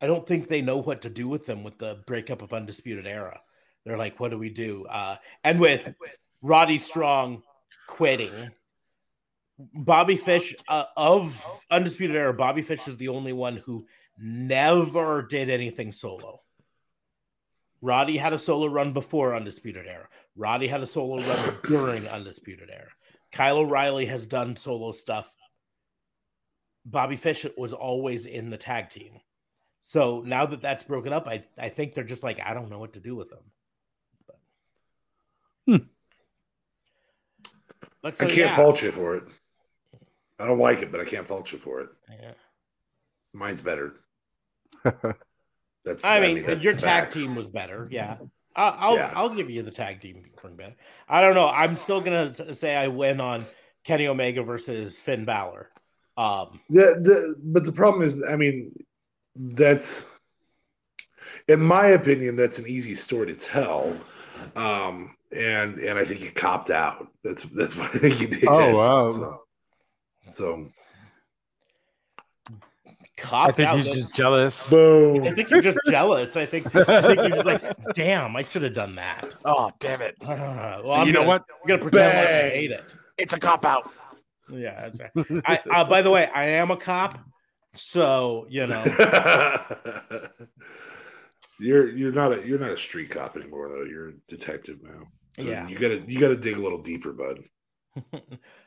I 0.01 0.07
don't 0.07 0.25
think 0.25 0.47
they 0.47 0.61
know 0.61 0.77
what 0.77 1.01
to 1.01 1.09
do 1.09 1.27
with 1.27 1.47
him 1.47 1.63
with 1.63 1.77
the 1.77 2.01
breakup 2.07 2.41
of 2.41 2.53
Undisputed 2.53 3.05
Era. 3.05 3.39
They're 3.85 3.97
like, 3.97 4.19
what 4.19 4.31
do 4.31 4.37
we 4.37 4.49
do? 4.49 4.85
Uh, 4.87 5.17
and 5.43 5.59
with 5.59 5.93
Roddy 6.41 6.77
Strong 6.77 7.43
quitting, 7.87 8.51
Bobby 9.57 10.17
Fish 10.17 10.55
uh, 10.67 10.85
of 10.97 11.41
Undisputed 11.69 12.15
Era, 12.15 12.33
Bobby 12.33 12.61
Fish 12.61 12.87
is 12.87 12.97
the 12.97 13.09
only 13.09 13.33
one 13.33 13.57
who 13.57 13.85
never 14.17 15.21
did 15.21 15.49
anything 15.49 15.91
solo. 15.91 16.41
Roddy 17.85 18.17
had 18.17 18.33
a 18.33 18.39
solo 18.39 18.65
run 18.65 18.93
before 18.93 19.35
Undisputed 19.35 19.85
Era. 19.85 20.07
Roddy 20.35 20.67
had 20.67 20.81
a 20.81 20.87
solo 20.87 21.21
run 21.23 21.55
during 21.67 22.07
Undisputed 22.07 22.71
Era. 22.71 22.89
Kyle 23.31 23.57
O'Reilly 23.57 24.07
has 24.07 24.25
done 24.25 24.55
solo 24.55 24.91
stuff. 24.91 25.31
Bobby 26.83 27.15
Fish 27.15 27.45
was 27.55 27.73
always 27.73 28.25
in 28.25 28.49
the 28.49 28.57
tag 28.57 28.89
team. 28.89 29.19
So 29.81 30.23
now 30.25 30.47
that 30.47 30.63
that's 30.63 30.81
broken 30.81 31.13
up, 31.13 31.27
I, 31.27 31.45
I 31.59 31.69
think 31.69 31.93
they're 31.93 32.03
just 32.03 32.23
like, 32.23 32.39
I 32.43 32.55
don't 32.55 32.71
know 32.71 32.79
what 32.79 32.93
to 32.93 32.99
do 32.99 33.15
with 33.15 33.29
them. 33.29 33.43
But, 34.25 34.39
Hmm. 35.67 35.85
but 38.01 38.17
so, 38.17 38.25
I 38.25 38.29
can't 38.29 38.39
yeah. 38.39 38.55
fault 38.55 38.81
you 38.81 38.91
for 38.93 39.15
it. 39.17 39.25
I 40.39 40.47
don't 40.47 40.57
like 40.57 40.81
it, 40.81 40.91
but 40.91 41.01
I 41.01 41.05
can't 41.05 41.27
fault 41.27 41.51
you 41.51 41.59
for 41.59 41.81
it. 41.81 41.89
Yeah. 42.09 42.33
Mine's 43.31 43.61
better. 43.61 43.93
That's 45.85 46.03
I 46.03 46.19
mean, 46.19 46.45
that's 46.45 46.63
your 46.63 46.73
tag 46.73 46.81
facts. 46.81 47.15
team 47.15 47.35
was 47.35 47.47
better. 47.47 47.87
Yeah. 47.91 48.17
I'll 48.55 48.75
I'll, 48.79 48.95
Yeah. 48.95 49.13
I'll 49.15 49.29
give 49.29 49.49
you 49.49 49.61
the 49.63 49.71
tag 49.71 50.01
team 50.01 50.23
being 50.41 50.55
better. 50.55 50.75
I 51.07 51.21
don't 51.21 51.35
know. 51.35 51.47
I'm 51.49 51.77
still 51.77 52.01
gonna 52.01 52.55
say 52.55 52.75
I 52.75 52.87
win 52.87 53.21
on 53.21 53.45
Kenny 53.83 54.07
Omega 54.07 54.43
versus 54.43 54.99
Finn 54.99 55.25
Balor. 55.25 55.69
Um, 56.17 56.59
The 56.69 56.99
the 57.01 57.35
but 57.43 57.63
the 57.65 57.71
problem 57.71 58.03
is, 58.03 58.23
I 58.23 58.35
mean, 58.35 58.71
that's 59.35 60.05
in 61.47 61.59
my 61.61 61.87
opinion, 61.87 62.35
that's 62.35 62.59
an 62.59 62.67
easy 62.67 62.95
story 62.95 63.27
to 63.27 63.35
tell. 63.35 63.95
Um, 64.55 65.15
and 65.31 65.77
and 65.79 65.99
I 65.99 66.05
think 66.05 66.21
he 66.21 66.29
copped 66.29 66.71
out. 66.71 67.07
That's 67.23 67.43
that's 67.43 67.75
what 67.77 67.93
I 67.95 67.99
think 67.99 68.15
he 68.15 68.25
did. 68.27 68.47
Oh 68.47 68.75
wow. 68.75 69.11
So, 69.11 69.41
so 70.33 70.71
Copped 73.17 73.53
I 73.53 73.55
think 73.55 73.69
out. 73.69 73.77
he's 73.77 73.93
just 73.93 74.13
jealous. 74.13 74.69
boom. 74.69 75.23
I 75.23 75.29
think 75.31 75.49
you're 75.49 75.61
just 75.61 75.79
jealous. 75.87 76.35
I 76.35 76.45
think, 76.45 76.75
I 76.75 77.01
think 77.01 77.17
you're 77.17 77.29
just 77.29 77.45
like, 77.45 77.63
damn, 77.93 78.35
I 78.35 78.43
should 78.43 78.63
have 78.63 78.73
done 78.73 78.95
that. 78.95 79.33
Oh 79.45 79.71
damn 79.79 80.01
it! 80.01 80.15
Uh, 80.21 80.27
well, 80.83 80.91
I'm 80.91 81.07
you 81.07 81.13
know 81.13 81.19
gonna, 81.19 81.29
what? 81.29 81.45
I'm 81.49 81.67
gonna 81.67 81.81
pretend 81.81 82.13
like 82.17 82.27
I 82.27 82.41
Bang. 82.41 82.51
hate 82.51 82.71
it. 82.71 82.83
It's 83.17 83.33
a 83.33 83.39
cop 83.39 83.65
out. 83.65 83.89
Yeah, 84.49 84.89
that's 84.89 85.15
right. 85.15 85.41
I, 85.45 85.59
uh, 85.71 85.83
by 85.85 86.01
the 86.01 86.11
way, 86.11 86.27
I 86.27 86.45
am 86.45 86.71
a 86.71 86.77
cop, 86.77 87.17
so 87.73 88.45
you 88.49 88.67
know. 88.67 88.83
you're 91.59 91.89
you're 91.89 92.11
not 92.11 92.33
a 92.33 92.45
you're 92.45 92.59
not 92.59 92.71
a 92.71 92.77
street 92.77 93.11
cop 93.11 93.37
anymore 93.37 93.69
though. 93.69 93.83
You're 93.85 94.09
a 94.09 94.13
detective 94.27 94.79
now. 94.83 95.07
So 95.39 95.43
Yeah. 95.43 95.67
You 95.67 95.77
gotta 95.79 96.03
you 96.07 96.19
gotta 96.19 96.35
dig 96.35 96.57
a 96.57 96.61
little 96.61 96.81
deeper, 96.81 97.13
bud. 97.13 97.43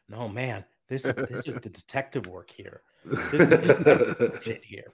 no, 0.09 0.29
man, 0.29 0.65
this 0.89 1.03
this 1.03 1.47
is 1.47 1.55
the 1.57 1.71
detective 1.71 2.27
work 2.27 2.51
here. 2.51 2.83
This 3.05 3.33
is 3.33 4.31
shit 4.45 4.65
here. 4.65 4.93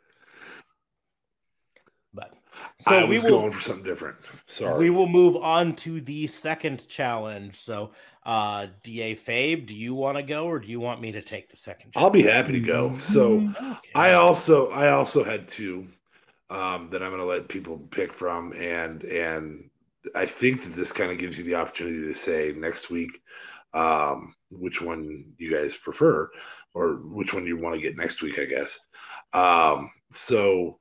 But 2.13 2.33
so 2.81 2.99
I 3.01 3.05
we 3.05 3.17
was 3.17 3.25
will 3.25 3.41
going 3.41 3.53
for 3.53 3.61
something 3.61 3.85
different. 3.85 4.17
Sorry. 4.47 4.79
we 4.79 4.91
will 4.91 5.09
move 5.09 5.37
on 5.37 5.75
to 5.77 6.01
the 6.01 6.27
second 6.29 6.87
challenge. 6.89 7.57
So, 7.57 7.91
uh, 8.25 8.67
Da 8.85 9.17
Fabe, 9.17 9.67
do 9.67 9.75
you 9.75 9.95
want 9.95 10.17
to 10.17 10.23
go 10.23 10.47
or 10.47 10.59
do 10.61 10.69
you 10.69 10.81
want 10.81 11.01
me 11.01 11.13
to 11.13 11.23
take 11.23 11.51
the 11.51 11.57
second? 11.57 11.93
I'll 11.97 12.11
be 12.11 12.23
happy 12.23 12.53
to 12.53 12.61
go. 12.61 12.97
So 12.99 13.53
Okay. 13.61 13.91
I 13.95 14.13
also 14.13 14.71
I 14.71 14.91
also 14.91 15.25
had 15.25 15.49
two 15.49 15.89
um, 16.51 16.89
that 16.93 17.03
I'm 17.03 17.11
going 17.11 17.21
to 17.21 17.27
let 17.27 17.49
people 17.49 17.79
pick 17.91 18.13
from, 18.13 18.53
and 18.53 19.03
and 19.05 19.71
I 20.15 20.27
think 20.27 20.63
that 20.63 20.77
this 20.77 20.93
kind 20.93 21.11
of 21.11 21.19
gives 21.19 21.39
you 21.39 21.45
the 21.45 21.55
opportunity 21.57 22.13
to 22.13 22.19
say 22.19 22.55
next 22.57 22.91
week 22.91 23.11
um, 23.75 24.35
which 24.51 24.81
one 24.81 25.33
you 25.39 25.55
guys 25.55 25.77
prefer, 25.77 26.31
or 26.73 26.95
which 26.95 27.35
one 27.35 27.47
you 27.47 27.59
want 27.59 27.75
to 27.75 27.81
get 27.81 27.97
next 27.97 28.23
week, 28.23 28.39
I 28.39 28.45
guess. 28.45 28.79
Um, 29.33 29.91
so 30.13 30.79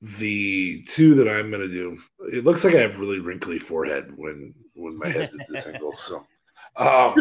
the 0.00 0.82
two 0.88 1.16
that 1.16 1.28
I'm 1.28 1.50
to 1.50 1.68
do, 1.68 1.98
it 2.32 2.44
looks 2.44 2.64
like 2.64 2.74
I 2.74 2.80
have 2.80 3.00
really 3.00 3.18
wrinkly 3.18 3.58
forehead 3.58 4.16
when 4.16 4.54
when 4.74 4.96
my 4.96 5.08
head's 5.08 5.34
at 5.34 5.48
this 5.48 5.66
angle. 5.66 5.96
So, 5.96 6.24
um, 6.76 7.16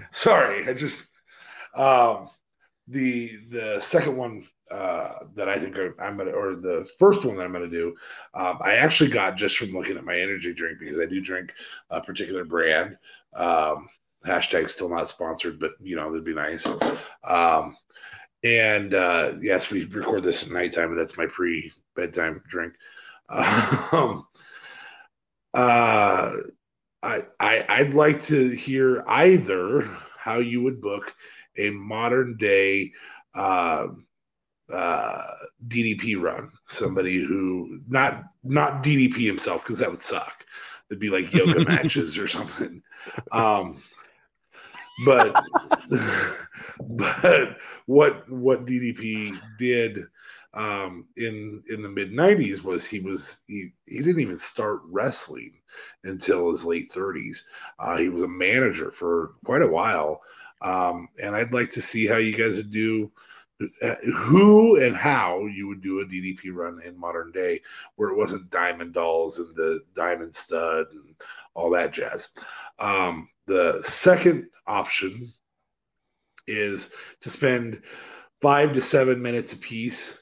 sorry, 0.12 0.68
I 0.68 0.72
just 0.72 1.08
um, 1.74 2.30
the 2.88 3.38
the 3.50 3.80
second 3.80 4.16
one 4.16 4.46
uh, 4.70 5.24
that 5.34 5.48
I 5.48 5.58
think 5.58 5.76
I- 5.76 6.02
I'm 6.04 6.16
gonna, 6.16 6.30
or 6.30 6.54
the 6.56 6.88
first 6.98 7.24
one 7.24 7.36
that 7.36 7.44
I'm 7.44 7.52
gonna 7.52 7.68
do, 7.68 7.96
um, 8.34 8.58
I 8.62 8.76
actually 8.76 9.10
got 9.10 9.36
just 9.36 9.56
from 9.58 9.72
looking 9.72 9.96
at 9.96 10.04
my 10.04 10.18
energy 10.18 10.52
drink 10.54 10.78
because 10.78 10.98
I 10.98 11.06
do 11.06 11.20
drink 11.20 11.50
a 11.90 12.00
particular 12.00 12.44
brand. 12.44 12.96
Um, 13.34 13.88
hashtag 14.26 14.68
still 14.68 14.88
not 14.88 15.10
sponsored, 15.10 15.58
but 15.58 15.72
you 15.80 15.96
know 15.96 16.10
that'd 16.10 16.24
be 16.24 16.34
nice. 16.34 16.66
Um, 17.24 17.76
and 18.42 18.94
uh, 18.94 19.34
yes, 19.40 19.70
we 19.70 19.84
record 19.84 20.22
this 20.22 20.42
at 20.44 20.50
nighttime, 20.50 20.90
and 20.90 21.00
that's 21.00 21.18
my 21.18 21.26
pre 21.26 21.72
bedtime 21.96 22.42
drink. 22.48 22.74
Um, 23.92 24.26
uh, 25.54 26.32
I, 27.02 27.22
I 27.38 27.64
I'd 27.68 27.94
like 27.94 28.24
to 28.24 28.50
hear 28.50 29.02
either 29.06 29.82
how 30.18 30.38
you 30.38 30.62
would 30.62 30.80
book 30.80 31.12
a 31.56 31.70
modern 31.70 32.36
day 32.36 32.92
uh, 33.34 33.88
uh, 34.72 35.34
DDP 35.68 36.20
run. 36.20 36.50
Somebody 36.66 37.18
who 37.18 37.80
not 37.88 38.24
not 38.44 38.82
DDP 38.82 39.26
himself 39.26 39.62
because 39.62 39.78
that 39.78 39.90
would 39.90 40.02
suck. 40.02 40.44
It'd 40.90 41.00
be 41.00 41.10
like 41.10 41.32
yoga 41.32 41.64
matches 41.68 42.18
or 42.18 42.28
something. 42.28 42.82
Um, 43.32 43.80
but 45.04 45.34
but 46.80 47.56
what 47.86 48.30
what 48.30 48.66
DDP 48.66 49.38
did 49.58 50.06
um, 50.54 51.06
in 51.16 51.62
in 51.68 51.82
the 51.82 51.88
mid 51.88 52.12
'90s 52.12 52.62
was 52.62 52.86
he 52.86 53.00
was 53.00 53.38
he 53.46 53.72
he 53.86 53.98
didn't 53.98 54.20
even 54.20 54.38
start 54.38 54.80
wrestling 54.86 55.52
until 56.04 56.50
his 56.50 56.64
late 56.64 56.90
30s. 56.90 57.38
Uh, 57.78 57.98
he 57.98 58.08
was 58.08 58.22
a 58.22 58.28
manager 58.28 58.90
for 58.90 59.34
quite 59.44 59.62
a 59.62 59.66
while, 59.66 60.20
um, 60.62 61.08
and 61.22 61.36
I'd 61.36 61.52
like 61.52 61.70
to 61.72 61.82
see 61.82 62.06
how 62.06 62.16
you 62.16 62.36
guys 62.36 62.56
would 62.56 62.72
do. 62.72 63.10
Who 64.14 64.80
and 64.80 64.96
how 64.96 65.46
you 65.46 65.68
would 65.68 65.82
do 65.82 66.00
a 66.00 66.06
DDP 66.06 66.52
run 66.52 66.80
in 66.84 66.98
modern 66.98 67.30
day, 67.30 67.60
where 67.96 68.10
it 68.10 68.16
wasn't 68.16 68.50
diamond 68.50 68.94
dolls 68.94 69.38
and 69.38 69.54
the 69.54 69.80
diamond 69.94 70.34
stud 70.34 70.86
and 70.92 71.14
all 71.54 71.70
that 71.70 71.92
jazz. 71.92 72.30
Um, 72.78 73.28
the 73.46 73.82
second 73.84 74.46
option 74.66 75.32
is 76.46 76.90
to 77.20 77.30
spend 77.30 77.82
five 78.40 78.72
to 78.72 78.82
seven 78.82 79.20
minutes 79.20 79.52
apiece 79.52 80.18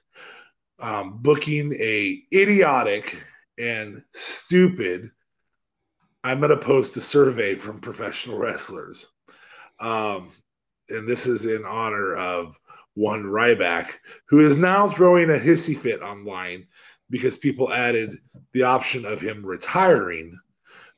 um, 0.81 1.19
booking 1.23 1.73
a 1.75 2.23
idiotic 2.33 3.17
and 3.59 4.03
stupid. 4.13 5.11
I'm 6.25 6.41
going 6.41 6.51
to 6.51 6.57
post 6.57 6.97
a 6.97 7.01
survey 7.01 7.55
from 7.55 7.81
professional 7.81 8.39
wrestlers, 8.39 9.07
um, 9.81 10.33
and 10.89 11.09
this 11.09 11.27
is 11.27 11.47
in 11.47 11.65
honor 11.65 12.17
of 12.17 12.57
one 12.99 13.23
Ryback, 13.23 13.91
who 14.29 14.41
is 14.41 14.59
now 14.59 14.89
throwing 14.89 15.31
a 15.31 15.39
hissy 15.39 15.79
fit 15.79 16.03
online 16.03 16.67
because 17.09 17.39
people 17.39 17.73
added 17.73 18.19
the 18.53 18.65
option 18.65 19.05
of 19.05 19.21
him 19.21 19.47
retiring 19.47 20.37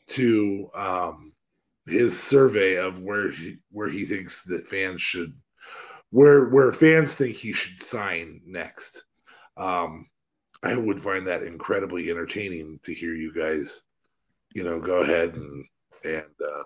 to 0.09 0.71
um, 0.75 1.33
his 1.87 2.19
survey 2.19 2.77
of 2.77 3.01
where 3.01 3.31
he 3.31 3.59
where 3.71 3.91
he 3.91 4.07
thinks 4.07 4.43
that 4.45 4.69
fans 4.69 5.03
should 5.03 5.33
where 6.11 6.49
where 6.49 6.73
fans 6.73 7.13
think 7.13 7.37
he 7.37 7.53
should 7.53 7.83
sign 7.83 8.41
next. 8.47 9.05
Um, 9.59 10.09
I 10.63 10.75
would 10.75 11.03
find 11.03 11.27
that 11.27 11.43
incredibly 11.43 12.11
entertaining 12.11 12.81
to 12.85 12.95
hear 12.95 13.15
you 13.15 13.33
guys, 13.35 13.83
you 14.55 14.65
know, 14.65 14.81
go 14.81 15.03
ahead 15.03 15.35
and 15.35 15.65
and 16.03 16.25
uh, 16.43 16.63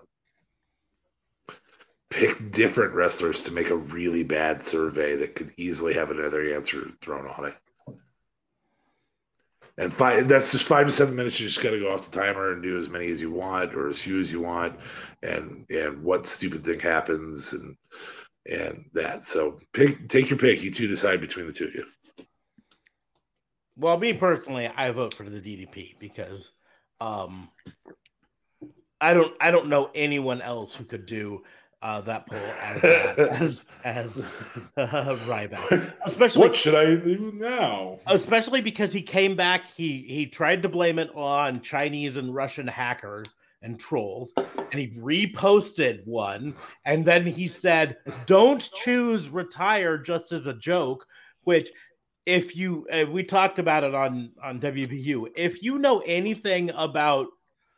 pick 2.15 2.51
different 2.51 2.93
wrestlers 2.93 3.41
to 3.41 3.51
make 3.51 3.69
a 3.69 3.75
really 3.75 4.23
bad 4.23 4.63
survey 4.63 5.17
that 5.17 5.35
could 5.35 5.53
easily 5.57 5.93
have 5.93 6.11
another 6.11 6.55
answer 6.55 6.89
thrown 7.01 7.27
on 7.27 7.45
it. 7.45 7.55
And 9.77 9.93
five 9.93 10.29
that's 10.29 10.53
just 10.53 10.67
five 10.67 10.87
to 10.87 10.93
seven 10.93 11.17
minutes. 11.17 11.37
You 11.37 11.47
just 11.47 11.61
got 11.61 11.71
to 11.71 11.79
go 11.79 11.89
off 11.89 12.09
the 12.09 12.17
timer 12.17 12.53
and 12.53 12.63
do 12.63 12.79
as 12.79 12.87
many 12.87 13.11
as 13.11 13.19
you 13.19 13.29
want 13.29 13.75
or 13.75 13.89
as 13.89 14.01
few 14.01 14.21
as 14.21 14.31
you 14.31 14.39
want, 14.39 14.79
and 15.21 15.65
and 15.69 16.01
what 16.01 16.27
stupid 16.27 16.63
thing 16.63 16.79
happens 16.79 17.51
and 17.51 17.75
and 18.49 18.85
that. 18.93 19.25
So 19.25 19.59
pick 19.73 20.07
take 20.07 20.29
your 20.29 20.39
pick. 20.39 20.61
You 20.61 20.71
two 20.71 20.87
decide 20.87 21.19
between 21.19 21.47
the 21.47 21.51
two 21.51 21.67
of 21.67 21.75
you. 21.75 21.85
Well, 23.75 23.97
me 23.97 24.13
personally, 24.13 24.69
I 24.73 24.91
vote 24.91 25.13
for 25.13 25.29
the 25.29 25.41
DDP 25.41 25.99
because 25.99 26.51
um, 27.01 27.49
I 29.01 29.13
don't 29.13 29.33
I 29.41 29.51
don't 29.51 29.67
know 29.67 29.91
anyone 29.93 30.41
else 30.41 30.73
who 30.73 30.85
could 30.85 31.05
do 31.05 31.43
uh, 31.85 32.01
that 32.01 32.25
poll 32.25 32.39
as 32.39 32.83
as 33.39 33.65
as 33.83 34.17
uh, 34.75 35.15
Ryback, 35.27 35.93
especially 36.03 36.41
What 36.41 36.55
should 36.55 36.73
I 36.73 36.95
do 36.95 37.31
now? 37.35 37.99
especially 38.07 38.61
because 38.61 38.91
he 38.91 39.03
came 39.03 39.35
back. 39.35 39.65
He 39.77 40.03
he 40.07 40.25
tried 40.25 40.63
to 40.63 40.69
blame 40.69 40.97
it 40.97 41.11
on 41.15 41.61
Chinese 41.61 42.17
and 42.17 42.33
Russian 42.33 42.67
hackers 42.67 43.35
and 43.61 43.79
trolls, 43.79 44.33
and 44.35 44.79
he 44.79 44.87
reposted 44.99 46.05
one, 46.07 46.55
and 46.85 47.05
then 47.05 47.27
he 47.27 47.47
said, 47.47 47.97
"Don't 48.25 48.67
choose 48.73 49.29
retire 49.29 49.99
just 49.99 50.31
as 50.31 50.47
a 50.47 50.53
joke," 50.53 51.05
which. 51.43 51.69
If 52.25 52.55
you, 52.55 52.87
uh, 52.91 53.05
we 53.11 53.21
talked 53.21 53.59
about 53.59 53.83
it 53.83 53.93
on 53.93 54.31
on 54.43 54.59
WBU. 54.59 55.27
If 55.35 55.61
you 55.61 55.77
know 55.77 55.99
anything 56.07 56.71
about 56.71 57.27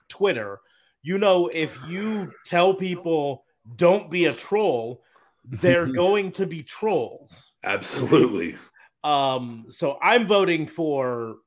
Twitter, 0.07 0.61
you 1.03 1.17
know 1.17 1.47
if 1.47 1.77
you 1.85 2.31
tell 2.45 2.73
people 2.73 3.43
don't 3.75 4.09
be 4.09 4.25
a 4.25 4.33
troll, 4.33 5.03
they're 5.43 5.85
going 5.91 6.31
to 6.33 6.45
be 6.45 6.61
trolls. 6.61 7.51
Absolutely. 7.63 8.55
Um, 9.03 9.65
so 9.69 9.97
I'm 10.01 10.27
voting 10.27 10.67
for 10.67 11.37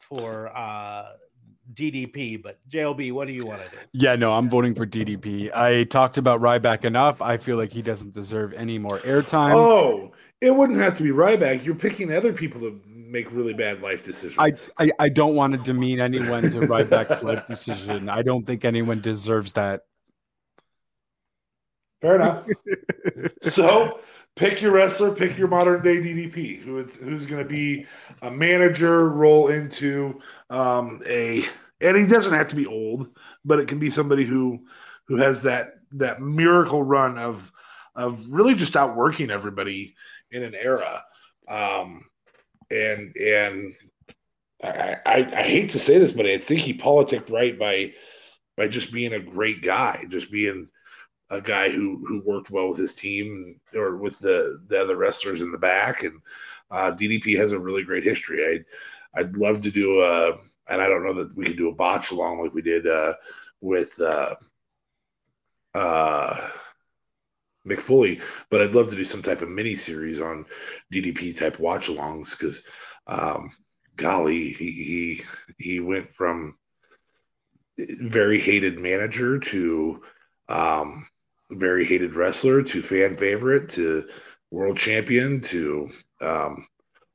for 0.00 0.56
uh 0.56 1.12
DDP, 1.74 2.42
but 2.42 2.58
JLB, 2.68 3.12
what 3.12 3.26
do 3.26 3.32
you 3.32 3.46
want 3.46 3.62
to 3.62 3.70
do? 3.70 3.76
Yeah, 3.92 4.16
no, 4.16 4.32
I'm 4.32 4.50
voting 4.50 4.74
for 4.74 4.86
DDP. 4.86 5.54
I 5.54 5.84
talked 5.84 6.18
about 6.18 6.40
Ryback 6.40 6.84
enough. 6.84 7.22
I 7.22 7.36
feel 7.36 7.56
like 7.56 7.72
he 7.72 7.82
doesn't 7.82 8.12
deserve 8.12 8.52
any 8.52 8.78
more 8.78 8.98
airtime. 9.00 9.54
Oh, 9.54 10.12
it 10.40 10.50
wouldn't 10.50 10.80
have 10.80 10.96
to 10.98 11.02
be 11.02 11.10
Ryback. 11.10 11.64
You're 11.64 11.74
picking 11.74 12.12
other 12.12 12.32
people 12.32 12.60
to 12.62 12.80
make 12.86 13.30
really 13.30 13.52
bad 13.52 13.80
life 13.80 14.02
decisions. 14.02 14.38
I, 14.38 14.52
I, 14.82 14.90
I 14.98 15.08
don't 15.08 15.34
want 15.34 15.52
to 15.52 15.58
demean 15.58 16.00
anyone 16.00 16.42
to 16.50 16.60
Ryback's 16.60 17.22
life 17.22 17.46
decision. 17.46 18.08
I 18.08 18.22
don't 18.22 18.44
think 18.46 18.64
anyone 18.64 19.00
deserves 19.00 19.52
that. 19.54 19.82
Fair 22.02 22.16
enough. 22.16 22.46
so 23.42 24.00
pick 24.36 24.60
your 24.60 24.72
wrestler, 24.72 25.14
pick 25.14 25.38
your 25.38 25.48
modern 25.48 25.82
day 25.82 25.98
DDP, 25.98 26.60
who 26.62 26.82
who's 26.84 27.26
going 27.26 27.42
to 27.42 27.48
be 27.48 27.86
a 28.22 28.30
manager, 28.30 29.08
roll 29.08 29.48
into 29.48 30.20
um, 30.50 31.00
a 31.08 31.46
and 31.80 31.96
he 31.96 32.06
doesn't 32.06 32.34
have 32.34 32.48
to 32.48 32.56
be 32.56 32.66
old, 32.66 33.08
but 33.44 33.60
it 33.60 33.68
can 33.68 33.78
be 33.78 33.90
somebody 33.90 34.26
who 34.26 34.60
who 35.08 35.18
has 35.18 35.42
that 35.42 35.74
that 35.92 36.20
miracle 36.20 36.82
run 36.82 37.18
of 37.18 37.52
of 37.94 38.20
really 38.28 38.54
just 38.56 38.76
outworking 38.76 39.30
everybody 39.30 39.94
in 40.32 40.42
an 40.42 40.54
era. 40.54 41.04
Um, 41.48 42.04
and 42.70 43.16
and 43.16 43.74
I, 44.62 44.96
I, 45.06 45.16
I 45.40 45.42
hate 45.44 45.70
to 45.72 45.80
say 45.80 45.98
this, 45.98 46.12
but 46.12 46.26
I 46.26 46.38
think 46.38 46.60
he 46.60 46.74
politicked 46.74 47.30
right 47.30 47.58
by 47.58 47.94
by 48.56 48.68
just 48.68 48.92
being 48.92 49.12
a 49.12 49.20
great 49.20 49.62
guy, 49.62 50.04
just 50.08 50.30
being 50.32 50.68
a 51.32 51.40
guy 51.40 51.70
who 51.70 52.04
who 52.06 52.22
worked 52.24 52.50
well 52.50 52.68
with 52.68 52.78
his 52.78 52.94
team 52.94 53.58
or 53.74 53.96
with 53.96 54.18
the 54.18 54.60
the 54.68 54.80
other 54.80 54.96
wrestlers 54.96 55.40
in 55.40 55.50
the 55.50 55.58
back. 55.58 56.04
And 56.04 56.20
uh, 56.70 56.92
DDP 56.92 57.38
has 57.38 57.52
a 57.52 57.58
really 57.58 57.82
great 57.82 58.04
history. 58.04 58.64
I 59.14 59.20
I'd 59.20 59.36
love 59.36 59.60
to 59.62 59.70
do 59.70 60.02
a, 60.02 60.38
and 60.68 60.80
I 60.80 60.88
don't 60.88 61.04
know 61.04 61.14
that 61.14 61.34
we 61.34 61.46
could 61.46 61.56
do 61.56 61.68
a 61.68 61.74
botch 61.74 62.10
along 62.10 62.40
like 62.40 62.54
we 62.54 62.62
did 62.62 62.86
uh, 62.86 63.14
with 63.60 63.98
uh, 64.00 64.34
uh, 65.74 66.48
Mick 67.66 67.80
Foley, 67.80 68.20
but 68.50 68.60
I'd 68.60 68.74
love 68.74 68.90
to 68.90 68.96
do 68.96 69.04
some 69.04 69.22
type 69.22 69.42
of 69.42 69.48
mini 69.48 69.76
series 69.76 70.20
on 70.20 70.46
DDP 70.92 71.36
type 71.36 71.58
watch 71.58 71.88
alongs 71.88 72.36
because, 72.36 72.62
um, 73.06 73.52
golly, 73.96 74.50
he, 74.50 74.70
he 74.70 75.22
he 75.58 75.80
went 75.80 76.12
from 76.12 76.56
very 77.78 78.40
hated 78.40 78.78
manager 78.78 79.38
to 79.38 80.02
um, 80.48 81.06
very 81.58 81.84
hated 81.84 82.14
wrestler 82.14 82.62
to 82.62 82.82
fan 82.82 83.16
favorite 83.16 83.70
to 83.70 84.08
world 84.50 84.76
champion 84.76 85.40
to 85.40 85.90
um, 86.20 86.66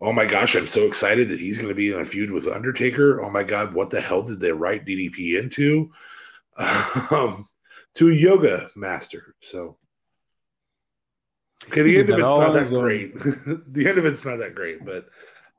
oh 0.01 0.11
my 0.11 0.25
gosh, 0.25 0.55
I'm 0.55 0.67
so 0.67 0.83
excited 0.83 1.29
that 1.29 1.39
he's 1.39 1.57
going 1.57 1.69
to 1.69 1.75
be 1.75 1.91
in 1.91 1.99
a 1.99 2.05
feud 2.05 2.31
with 2.31 2.47
Undertaker. 2.47 3.21
Oh 3.21 3.29
my 3.29 3.43
god, 3.43 3.73
what 3.73 3.89
the 3.89 4.01
hell 4.01 4.23
did 4.23 4.39
they 4.39 4.51
write 4.51 4.85
DDP 4.85 5.39
into? 5.41 5.91
Um, 7.11 7.47
to 7.93 8.09
a 8.09 8.13
yoga 8.13 8.69
master. 8.75 9.35
So 9.41 9.77
okay, 11.67 11.83
the 11.83 11.99
end 11.99 12.09
of 12.09 12.17
it's 12.17 12.25
not 12.25 12.53
that 12.53 12.69
great. 12.69 13.13
the 13.73 13.87
end 13.87 13.97
of 13.99 14.05
it's 14.05 14.25
not 14.25 14.37
that 14.37 14.55
great, 14.55 14.83
but 14.83 15.07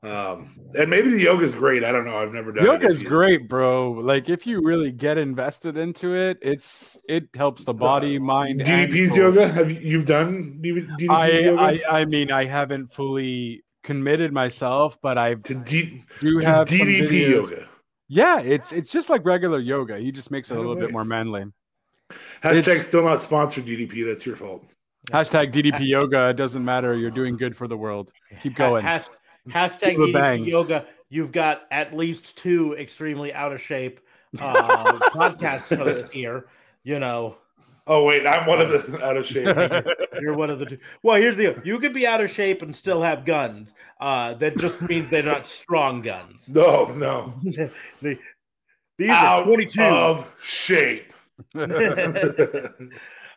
um, 0.01 0.55
and 0.75 0.89
maybe 0.89 1.09
the 1.09 1.19
yoga 1.19 1.43
is 1.43 1.53
great. 1.53 1.83
I 1.83 1.91
don't 1.91 2.05
know. 2.05 2.15
I've 2.15 2.31
never 2.31 2.53
done 2.53 2.63
yoga 2.63 2.87
is 2.87 3.03
great, 3.03 3.49
bro. 3.49 3.91
Like 3.91 4.29
if 4.29 4.47
you 4.47 4.61
really 4.61 4.91
get 4.91 5.17
invested 5.17 5.75
into 5.75 6.15
it, 6.15 6.37
it's 6.41 6.97
it 7.09 7.27
helps 7.35 7.65
the 7.65 7.73
body, 7.73 8.15
uh, 8.15 8.21
mind. 8.21 8.61
DDP's 8.61 9.15
yoga. 9.15 9.49
Have 9.49 9.71
you 9.71 9.79
you've 9.81 10.05
done 10.05 10.59
DDP's 10.63 11.09
I, 11.09 11.27
yoga? 11.27 11.61
I 11.61 12.01
I 12.01 12.05
mean, 12.05 12.31
I 12.31 12.45
haven't 12.45 12.93
fully 12.93 13.63
committed 13.83 14.31
myself, 14.31 14.97
but 15.01 15.17
I 15.17 15.33
D- 15.33 16.05
do 16.21 16.37
have 16.39 16.69
DDP 16.69 17.31
yoga. 17.31 17.67
Yeah, 18.07 18.39
it's 18.39 18.71
it's 18.71 18.93
just 18.93 19.09
like 19.09 19.25
regular 19.25 19.59
yoga. 19.59 19.99
He 19.99 20.13
just 20.13 20.31
makes 20.31 20.49
it 20.49 20.55
a 20.55 20.61
little 20.61 20.77
bit 20.77 20.91
more 20.91 21.03
manly. 21.03 21.43
Hashtag 22.41 22.67
it's, 22.67 22.81
still 22.81 23.03
not 23.03 23.21
sponsored 23.21 23.65
DDP. 23.65 24.05
That's 24.07 24.25
your 24.25 24.37
fault. 24.37 24.63
Hashtag 25.11 25.51
DDP 25.51 25.87
yoga. 25.87 26.29
It 26.29 26.37
doesn't 26.37 26.63
matter. 26.63 26.95
You're 26.95 27.11
doing 27.11 27.35
good 27.35 27.55
for 27.55 27.67
the 27.67 27.77
world. 27.77 28.11
Keep 28.41 28.55
going. 28.55 28.85
Hashtag, 28.85 29.09
hashtag 29.51 29.97
DDP 29.97 30.45
yoga. 30.45 30.85
You've 31.09 31.31
got 31.31 31.63
at 31.71 31.95
least 31.95 32.37
two 32.37 32.75
extremely 32.77 33.33
out 33.33 33.51
of 33.51 33.61
shape 33.61 33.99
uh, 34.39 34.93
podcast 35.13 35.75
hosts 35.75 36.09
here. 36.11 36.45
You 36.83 36.99
know. 36.99 37.37
Oh 37.87 38.03
wait, 38.03 38.27
I'm 38.27 38.45
one 38.45 38.61
of 38.61 38.69
the 38.69 39.03
out 39.03 39.17
of 39.17 39.25
shape. 39.25 39.47
You're 40.21 40.35
one 40.35 40.51
of 40.51 40.59
the 40.59 40.65
two. 40.65 40.77
Well, 41.01 41.15
here's 41.15 41.35
the 41.35 41.53
deal. 41.53 41.61
You 41.63 41.79
could 41.79 41.93
be 41.93 42.05
out 42.05 42.21
of 42.21 42.29
shape 42.29 42.61
and 42.61 42.75
still 42.75 43.01
have 43.01 43.25
guns. 43.25 43.73
Uh, 43.99 44.35
that 44.35 44.57
just 44.57 44.81
means 44.83 45.09
they're 45.09 45.23
not 45.23 45.47
strong 45.47 46.01
guns. 46.01 46.47
No, 46.47 46.85
no. 46.85 47.33
they, 48.01 48.19
these 48.97 49.09
out 49.09 49.39
are 49.39 49.45
22 49.45 49.81
of 49.81 50.27
shape. 50.43 51.13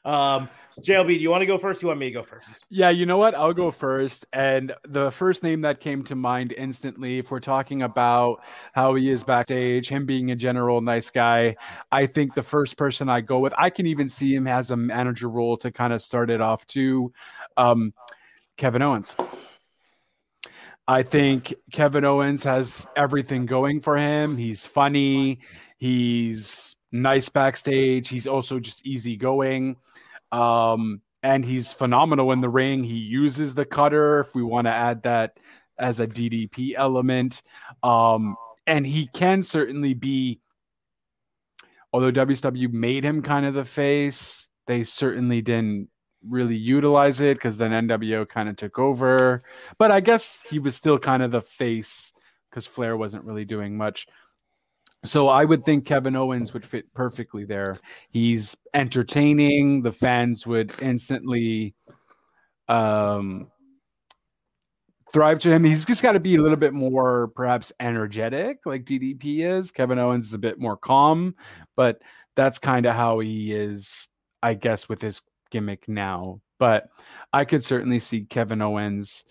Um, 0.04 0.48
JLB, 0.80 1.08
do 1.08 1.14
you 1.14 1.30
want 1.30 1.42
to 1.42 1.46
go 1.46 1.58
first? 1.58 1.82
you 1.82 1.88
want 1.88 2.00
me 2.00 2.06
to 2.06 2.12
go 2.12 2.22
first? 2.22 2.48
Yeah, 2.70 2.90
you 2.90 3.06
know 3.06 3.18
what? 3.18 3.34
I'll 3.34 3.52
go 3.52 3.70
first. 3.70 4.26
And 4.32 4.74
the 4.84 5.10
first 5.10 5.42
name 5.42 5.60
that 5.60 5.80
came 5.80 6.02
to 6.04 6.16
mind 6.16 6.52
instantly, 6.56 7.18
if 7.18 7.30
we're 7.30 7.40
talking 7.40 7.82
about 7.82 8.42
how 8.72 8.94
he 8.94 9.10
is 9.10 9.22
backstage, 9.22 9.88
him 9.88 10.06
being 10.06 10.30
a 10.30 10.36
general 10.36 10.80
nice 10.80 11.10
guy, 11.10 11.56
I 11.90 12.06
think 12.06 12.34
the 12.34 12.42
first 12.42 12.76
person 12.76 13.08
I 13.08 13.20
go 13.20 13.38
with, 13.38 13.54
I 13.56 13.70
can 13.70 13.86
even 13.86 14.08
see 14.08 14.34
him 14.34 14.46
as 14.46 14.70
a 14.70 14.76
manager 14.76 15.28
role 15.28 15.56
to 15.58 15.70
kind 15.70 15.92
of 15.92 16.02
start 16.02 16.30
it 16.30 16.40
off 16.40 16.66
too. 16.66 17.12
Um, 17.56 17.92
Kevin 18.56 18.82
Owens. 18.82 19.14
I 20.88 21.04
think 21.04 21.54
Kevin 21.70 22.04
Owens 22.04 22.42
has 22.42 22.86
everything 22.96 23.46
going 23.46 23.80
for 23.80 23.96
him. 23.96 24.36
He's 24.36 24.66
funny. 24.66 25.40
He's 25.78 26.74
nice 26.92 27.28
backstage. 27.28 28.08
He's 28.08 28.26
also 28.26 28.60
just 28.60 28.86
easygoing. 28.86 29.76
Um, 30.30 31.00
and 31.22 31.44
he's 31.44 31.72
phenomenal 31.72 32.32
in 32.32 32.40
the 32.40 32.48
ring. 32.48 32.84
He 32.84 32.96
uses 32.96 33.54
the 33.54 33.64
cutter 33.64 34.20
if 34.20 34.34
we 34.34 34.42
want 34.42 34.66
to 34.66 34.72
add 34.72 35.02
that 35.04 35.38
as 35.78 36.00
a 36.00 36.06
DDP 36.06 36.74
element. 36.76 37.42
Um, 37.82 38.36
and 38.66 38.86
he 38.86 39.08
can 39.08 39.42
certainly 39.42 39.94
be, 39.94 40.40
although 41.92 42.12
WCW 42.12 42.72
made 42.72 43.04
him 43.04 43.22
kind 43.22 43.46
of 43.46 43.54
the 43.54 43.64
face, 43.64 44.48
they 44.66 44.84
certainly 44.84 45.42
didn't 45.42 45.88
really 46.28 46.56
utilize 46.56 47.20
it 47.20 47.36
because 47.36 47.56
then 47.56 47.88
NWO 47.88 48.28
kind 48.28 48.48
of 48.48 48.56
took 48.56 48.78
over. 48.78 49.42
But 49.78 49.90
I 49.90 50.00
guess 50.00 50.40
he 50.48 50.58
was 50.58 50.76
still 50.76 50.98
kind 50.98 51.22
of 51.22 51.30
the 51.30 51.42
face 51.42 52.12
because 52.50 52.66
Flair 52.66 52.96
wasn't 52.96 53.24
really 53.24 53.44
doing 53.44 53.76
much. 53.76 54.06
So 55.04 55.28
I 55.28 55.44
would 55.44 55.64
think 55.64 55.84
Kevin 55.84 56.14
Owens 56.14 56.52
would 56.52 56.64
fit 56.64 56.92
perfectly 56.94 57.44
there. 57.44 57.78
He's 58.10 58.56
entertaining. 58.72 59.82
The 59.82 59.92
fans 59.92 60.46
would 60.46 60.72
instantly 60.80 61.74
um, 62.68 63.50
thrive 65.12 65.40
to 65.40 65.50
him. 65.50 65.64
He's 65.64 65.84
just 65.84 66.02
got 66.02 66.12
to 66.12 66.20
be 66.20 66.36
a 66.36 66.42
little 66.42 66.56
bit 66.56 66.72
more, 66.72 67.28
perhaps, 67.34 67.72
energetic, 67.80 68.58
like 68.64 68.84
DDP 68.84 69.40
is. 69.40 69.72
Kevin 69.72 69.98
Owens 69.98 70.26
is 70.28 70.34
a 70.34 70.38
bit 70.38 70.60
more 70.60 70.76
calm, 70.76 71.34
but 71.76 72.00
that's 72.36 72.58
kind 72.58 72.86
of 72.86 72.94
how 72.94 73.18
he 73.18 73.52
is, 73.52 74.06
I 74.42 74.54
guess, 74.54 74.88
with 74.88 75.02
his 75.02 75.20
gimmick 75.50 75.88
now. 75.88 76.40
But 76.58 76.88
I 77.32 77.44
could 77.44 77.64
certainly 77.64 77.98
see 77.98 78.24
Kevin 78.24 78.62
Owens 78.62 79.24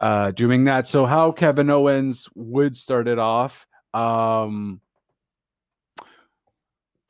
uh, 0.00 0.30
doing 0.30 0.64
that. 0.64 0.86
So, 0.86 1.04
how 1.04 1.32
Kevin 1.32 1.68
Owens 1.68 2.28
would 2.34 2.76
start 2.78 3.08
it 3.08 3.18
off. 3.18 3.66
Um, 3.92 4.80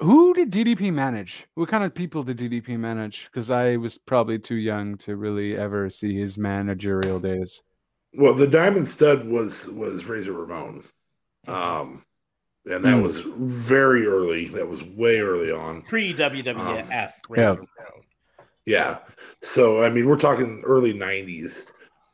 who 0.03 0.35
did 0.35 0.51
DDP 0.51 0.93
manage? 0.93 1.47
What 1.55 1.69
kind 1.69 1.85
of 1.85 1.95
people 1.95 2.23
did 2.23 2.39
DDP 2.39 2.79
manage? 2.79 3.27
Because 3.27 3.51
I 3.51 3.77
was 3.77 3.99
probably 3.99 4.39
too 4.39 4.57
young 4.57 4.97
to 4.99 5.17
really 5.17 5.57
ever 5.57 5.91
see 5.91 6.19
his 6.19 6.39
managerial 6.39 7.21
days. 7.21 7.63
Well, 8.15 8.35
the 8.35 8.47
Diamond 8.47 8.89
Stud 8.89 9.27
was 9.27 9.69
was 9.69 10.05
Razor 10.05 10.33
Ramon, 10.33 10.85
um, 11.47 12.05
and 12.67 12.85
that 12.85 12.97
mm. 12.97 13.03
was 13.03 13.21
very 13.21 14.07
early. 14.07 14.49
That 14.49 14.69
was 14.69 14.83
way 14.83 15.21
early 15.21 15.51
on. 15.51 15.83
Pre 15.83 16.13
WWF. 16.13 17.13
Um, 17.31 17.37
yeah. 17.37 17.55
yeah. 18.67 18.99
So 19.43 19.83
I 19.83 19.89
mean, 19.89 20.07
we're 20.07 20.19
talking 20.19 20.63
early 20.65 20.93
'90s, 20.93 21.63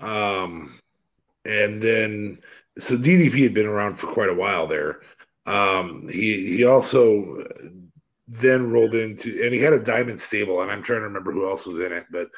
um, 0.00 0.78
and 1.44 1.82
then 1.82 2.38
so 2.78 2.96
DDP 2.96 3.42
had 3.42 3.54
been 3.54 3.66
around 3.66 3.96
for 3.96 4.06
quite 4.12 4.28
a 4.28 4.34
while 4.34 4.68
there. 4.68 5.00
Um, 5.46 6.06
he 6.08 6.56
he 6.58 6.64
also 6.64 7.44
then 8.28 8.70
rolled 8.70 8.94
into 8.94 9.42
and 9.42 9.54
he 9.54 9.60
had 9.60 9.72
a 9.72 9.78
diamond 9.78 10.20
stable, 10.20 10.60
and 10.62 10.70
I'm 10.70 10.82
trying 10.82 11.00
to 11.00 11.04
remember 11.06 11.32
who 11.32 11.48
else 11.48 11.66
was 11.66 11.80
in 11.80 11.92
it, 11.92 12.06
but 12.10 12.28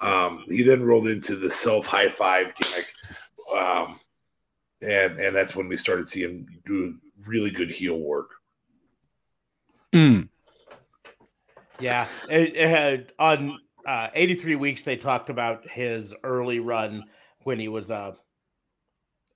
um, 0.00 0.44
he 0.48 0.62
then 0.62 0.82
rolled 0.82 1.06
into 1.06 1.36
the 1.36 1.50
self 1.50 1.86
high 1.86 2.08
five 2.08 2.54
gimmick, 2.56 2.86
um, 3.54 4.00
and 4.80 5.18
and 5.20 5.36
that's 5.36 5.54
when 5.54 5.68
we 5.68 5.76
started 5.76 6.08
seeing 6.08 6.30
him 6.30 6.46
do 6.66 6.96
really 7.26 7.50
good 7.50 7.70
heel 7.70 7.98
work. 7.98 8.30
Mm. 9.92 10.28
Yeah, 11.78 12.06
it, 12.30 12.56
it 12.56 12.68
had, 12.68 13.12
on 13.18 13.58
uh, 13.86 14.08
83 14.14 14.56
weeks 14.56 14.84
they 14.84 14.96
talked 14.96 15.28
about 15.28 15.68
his 15.68 16.14
early 16.22 16.58
run 16.58 17.04
when 17.42 17.58
he 17.58 17.68
was 17.68 17.90
uh, 17.90 18.14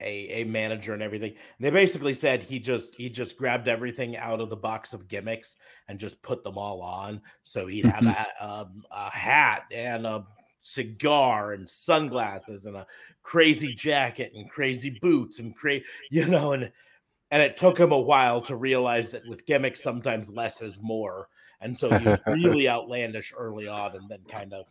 a, 0.00 0.42
a 0.42 0.44
manager 0.44 0.94
and 0.94 1.02
everything. 1.02 1.30
And 1.30 1.66
they 1.66 1.70
basically 1.70 2.14
said 2.14 2.42
he 2.42 2.58
just 2.58 2.94
he 2.96 3.08
just 3.08 3.36
grabbed 3.36 3.68
everything 3.68 4.16
out 4.16 4.40
of 4.40 4.50
the 4.50 4.56
box 4.56 4.94
of 4.94 5.08
gimmicks 5.08 5.56
and 5.88 5.98
just 5.98 6.22
put 6.22 6.44
them 6.44 6.58
all 6.58 6.82
on. 6.82 7.20
So 7.42 7.66
he'd 7.66 7.86
have 7.86 8.04
mm-hmm. 8.04 8.44
a, 8.44 8.60
um, 8.60 8.82
a 8.90 9.10
hat 9.10 9.62
and 9.72 10.06
a 10.06 10.24
cigar 10.62 11.52
and 11.52 11.68
sunglasses 11.68 12.66
and 12.66 12.76
a 12.76 12.86
crazy 13.22 13.74
jacket 13.74 14.32
and 14.34 14.50
crazy 14.50 14.98
boots 15.00 15.38
and 15.38 15.56
crazy 15.56 15.84
you 16.10 16.26
know 16.26 16.52
and 16.52 16.70
and 17.30 17.42
it 17.42 17.56
took 17.56 17.78
him 17.78 17.92
a 17.92 17.98
while 17.98 18.40
to 18.40 18.54
realize 18.54 19.08
that 19.08 19.26
with 19.26 19.46
gimmicks 19.46 19.82
sometimes 19.82 20.30
less 20.30 20.60
is 20.60 20.78
more 20.80 21.28
and 21.60 21.76
so 21.76 21.88
he 21.98 22.06
was 22.06 22.18
really 22.26 22.68
outlandish 22.68 23.32
early 23.36 23.66
on 23.66 23.96
and 23.96 24.08
then 24.10 24.20
kind 24.30 24.52
of 24.52 24.66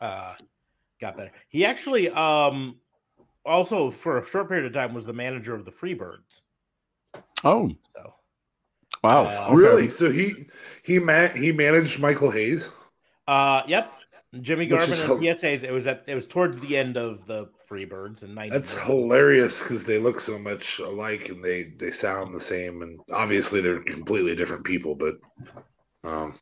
uh 0.00 0.34
got 1.00 1.16
better 1.16 1.32
he 1.48 1.64
actually 1.64 2.08
um 2.10 2.76
also 3.44 3.90
for 3.90 4.18
a 4.18 4.26
short 4.26 4.48
period 4.48 4.66
of 4.66 4.72
time 4.72 4.94
was 4.94 5.06
the 5.06 5.12
manager 5.12 5.54
of 5.54 5.64
the 5.64 5.70
Freebirds. 5.72 6.40
Oh, 7.44 7.70
so 7.94 8.14
Wow. 9.04 9.24
Uh, 9.24 9.46
okay. 9.48 9.54
Really? 9.56 9.90
So 9.90 10.10
he 10.10 10.46
he 10.82 10.98
ma- 10.98 11.28
he 11.28 11.52
managed 11.52 12.00
Michael 12.00 12.30
Hayes. 12.30 12.70
Uh, 13.28 13.62
yep. 13.66 13.92
Jimmy 14.40 14.66
Which 14.66 14.80
Garvin 14.80 14.98
and 14.98 15.02
hel- 15.02 15.18
PSAs. 15.18 15.62
It 15.62 15.72
was 15.72 15.86
at 15.86 16.04
it 16.06 16.14
was 16.14 16.26
towards 16.26 16.58
the 16.58 16.76
end 16.76 16.96
of 16.96 17.26
the 17.26 17.50
Freebirds 17.68 18.24
in 18.24 18.34
'90. 18.34 18.56
That's 18.56 18.72
hilarious 18.72 19.62
because 19.62 19.84
they 19.84 19.98
look 19.98 20.20
so 20.20 20.38
much 20.38 20.78
alike 20.78 21.28
and 21.28 21.44
they 21.44 21.64
they 21.64 21.90
sound 21.90 22.34
the 22.34 22.40
same 22.40 22.82
and 22.82 22.98
obviously 23.12 23.60
they're 23.60 23.80
completely 23.80 24.34
different 24.34 24.64
people. 24.64 24.94
But 24.94 25.16
um, 26.02 26.34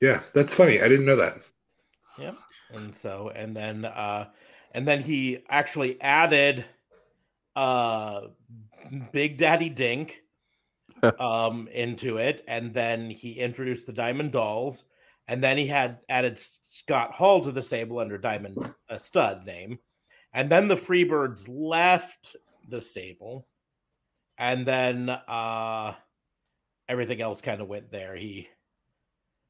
yeah, 0.00 0.22
that's 0.34 0.54
funny. 0.54 0.80
I 0.80 0.88
didn't 0.88 1.06
know 1.06 1.16
that. 1.16 1.38
Yep. 2.18 2.36
And 2.74 2.94
so 2.94 3.32
and 3.34 3.56
then 3.56 3.84
uh 3.84 4.28
and 4.72 4.86
then 4.86 5.02
he 5.02 5.44
actually 5.48 6.00
added 6.00 6.64
uh 7.54 8.22
Big 9.12 9.38
Daddy 9.38 9.68
Dink 9.68 10.22
um 11.18 11.68
into 11.68 12.16
it 12.18 12.42
and 12.48 12.74
then 12.74 13.10
he 13.10 13.32
introduced 13.32 13.86
the 13.86 13.92
Diamond 13.92 14.32
Dolls 14.32 14.84
and 15.28 15.42
then 15.42 15.56
he 15.56 15.66
had 15.66 16.00
added 16.08 16.38
Scott 16.38 17.12
Hall 17.12 17.42
to 17.42 17.52
the 17.52 17.62
stable 17.62 17.98
under 17.98 18.18
Diamond 18.18 18.56
a 18.88 18.98
stud 18.98 19.46
name. 19.46 19.78
And 20.34 20.50
then 20.50 20.68
the 20.68 20.76
Freebirds 20.76 21.46
left 21.48 22.36
the 22.68 22.80
stable 22.80 23.46
and 24.38 24.66
then 24.66 25.08
uh 25.10 25.94
everything 26.88 27.20
else 27.20 27.40
kind 27.40 27.60
of 27.60 27.68
went 27.68 27.90
there. 27.90 28.16
He 28.16 28.48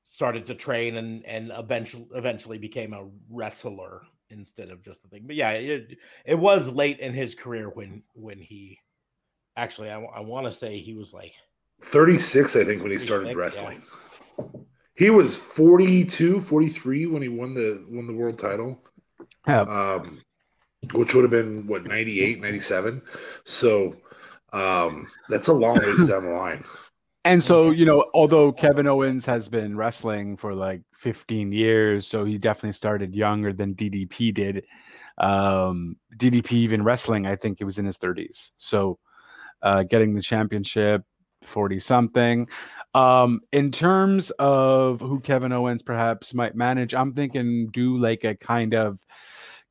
started 0.05 0.47
to 0.47 0.55
train 0.55 0.97
and 0.97 1.25
and 1.25 1.51
eventually 1.57 2.07
eventually 2.14 2.59
became 2.59 2.93
a 2.93 3.09
wrestler 3.31 4.03
instead 4.33 4.70
of 4.70 4.83
just 4.83 5.03
the 5.03 5.09
thing. 5.09 5.24
But 5.26 5.37
yeah, 5.37 5.51
it 5.51 5.99
it 6.24 6.39
was 6.39 6.68
late 6.68 6.99
in 6.99 7.12
his 7.12 7.35
career 7.35 7.68
when 7.68 8.03
when 8.14 8.39
he 8.39 8.78
actually 9.57 9.91
I, 9.91 10.01
I 10.01 10.20
want 10.20 10.47
to 10.47 10.53
say 10.53 10.78
he 10.78 10.95
was 10.95 11.12
like 11.12 11.33
36, 11.83 12.57
I 12.57 12.64
think, 12.64 12.83
when 12.83 12.93
he 12.93 12.99
started 12.99 13.35
36, 13.35 13.57
yeah. 13.57 13.62
wrestling. 13.64 13.83
He 14.95 15.11
was 15.11 15.37
42, 15.37 16.41
43 16.41 17.07
when 17.07 17.22
he 17.22 17.28
won 17.28 17.55
the 17.55 17.85
won 17.89 18.07
the 18.07 18.12
world 18.12 18.39
title. 18.39 18.83
Yeah. 19.47 19.62
Um, 19.62 20.22
which 20.93 21.14
would 21.14 21.22
have 21.22 21.30
been 21.30 21.66
what 21.66 21.85
98, 21.87 22.41
97. 22.41 23.03
So 23.45 23.97
um, 24.53 25.09
that's 25.28 25.49
a 25.49 25.53
long 25.53 25.78
ways 25.78 26.09
down 26.09 26.24
the 26.24 26.33
line. 26.33 26.64
And 27.25 27.43
so, 27.43 27.70
you 27.70 27.85
know, 27.85 28.07
although 28.14 28.51
Kevin 28.51 28.87
Owens 28.89 29.27
has 29.27 29.49
been 29.49 29.77
wrestling 29.77 30.37
for 30.37 30.55
like 30.55 30.83
15 30.97 31.53
years, 31.53 32.07
so 32.07 32.25
he 32.25 32.37
definitely 32.37 32.73
started 32.73 33.14
younger 33.14 33.53
than 33.53 33.75
DDP 33.75 34.35
did. 34.35 34.64
Um, 35.18 35.97
DDP 36.16 36.53
even 36.53 36.83
wrestling, 36.83 37.27
I 37.27 37.37
think 37.37 37.61
it 37.61 37.64
was 37.64 37.79
in 37.79 37.87
his 37.87 37.99
30s. 37.99 38.51
So, 38.57 38.99
uh, 39.62 39.85
getting 39.85 40.14
the 40.14 40.23
championship, 40.23 41.03
40 41.43 41.79
something. 41.79 42.49
Um, 42.95 43.41
in 43.53 43.70
terms 43.70 44.31
of 44.39 45.01
who 45.01 45.20
Kevin 45.20 45.53
Owens 45.53 45.83
perhaps 45.83 46.35
might 46.35 46.57
manage, 46.57 46.95
I'm 46.95 47.12
thinking 47.12 47.68
do 47.73 47.99
like 47.99 48.25
a 48.25 48.35
kind 48.35 48.75
of 48.75 48.99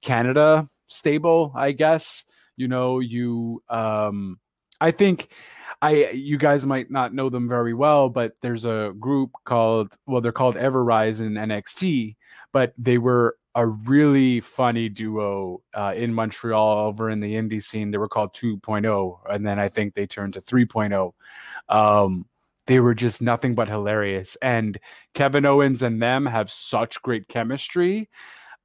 Canada 0.02 0.70
stable, 0.88 1.52
I 1.56 1.72
guess. 1.72 2.24
You 2.56 2.68
know, 2.68 3.00
you 3.00 3.62
um 3.70 4.40
I 4.80 4.92
think 4.92 5.30
I 5.82 6.10
you 6.12 6.38
guys 6.38 6.66
might 6.66 6.92
not 6.92 7.14
know 7.14 7.30
them 7.30 7.48
very 7.50 7.74
well, 7.74 8.10
but 8.10 8.34
there's 8.42 8.66
a 8.66 8.94
group 9.00 9.32
called 9.46 9.98
well, 10.06 10.22
they're 10.22 10.32
called 10.32 10.56
Everrise 10.56 11.20
in 11.20 11.34
NXT, 11.34 12.16
but 12.52 12.74
they 12.78 12.98
were 12.98 13.38
a 13.56 13.68
really 13.68 14.40
funny 14.40 14.90
duo 14.90 15.62
uh, 15.74 15.94
in 15.96 16.14
Montreal 16.14 16.88
over 16.88 17.10
in 17.10 17.20
the 17.20 17.34
indie 17.36 17.62
scene. 17.62 17.92
They 17.92 17.98
were 17.98 18.08
called 18.08 18.34
2.0, 18.34 19.20
and 19.30 19.46
then 19.46 19.60
I 19.60 19.68
think 19.68 19.94
they 19.94 20.08
turned 20.08 20.34
to 20.34 20.42
3.0. 20.42 21.12
Um, 21.68 22.26
they 22.68 22.80
were 22.80 22.94
just 22.94 23.22
nothing 23.22 23.56
but 23.56 23.68
hilarious. 23.68 24.38
And 24.42 24.80
Kevin 25.14 25.46
Owens 25.46 25.82
and 25.82 26.02
them 26.02 26.26
have 26.26 26.50
such 26.50 27.02
great 27.02 27.28
chemistry. 27.28 28.10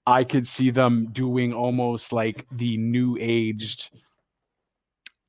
I 0.06 0.22
could 0.22 0.46
see 0.46 0.70
them 0.70 1.08
doing 1.10 1.52
almost 1.52 2.12
like 2.12 2.46
the 2.52 2.76
new 2.76 3.16
aged, 3.20 3.90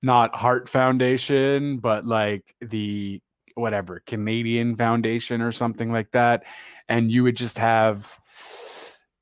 not 0.01 0.35
Heart 0.35 0.69
Foundation, 0.69 1.77
but 1.79 2.05
like 2.05 2.55
the 2.61 3.21
whatever 3.55 4.01
Canadian 4.05 4.75
Foundation 4.75 5.41
or 5.41 5.51
something 5.51 5.91
like 5.91 6.11
that. 6.11 6.43
And 6.87 7.11
you 7.11 7.23
would 7.23 7.35
just 7.35 7.57
have, 7.57 8.19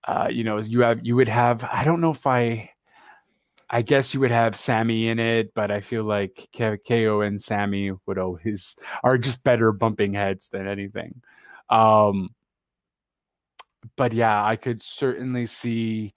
uh, 0.05 0.27
you 0.29 0.43
know, 0.43 0.57
you 0.59 0.81
have, 0.81 1.05
you 1.05 1.15
would 1.15 1.29
have, 1.29 1.63
I 1.71 1.83
don't 1.83 2.01
know 2.01 2.11
if 2.11 2.27
I, 2.27 2.71
I 3.69 3.81
guess 3.81 4.13
you 4.13 4.19
would 4.19 4.31
have 4.31 4.55
Sammy 4.55 5.07
in 5.07 5.19
it, 5.19 5.53
but 5.55 5.71
I 5.71 5.81
feel 5.81 6.03
like 6.03 6.49
KO 6.53 7.21
and 7.21 7.41
Sammy 7.41 7.91
would 8.05 8.17
always 8.17 8.75
are 9.03 9.17
just 9.17 9.43
better 9.43 9.71
bumping 9.71 10.13
heads 10.13 10.49
than 10.49 10.67
anything. 10.67 11.21
Um, 11.69 12.35
but 13.95 14.13
yeah, 14.13 14.43
I 14.43 14.55
could 14.55 14.81
certainly 14.81 15.45
see 15.45 16.13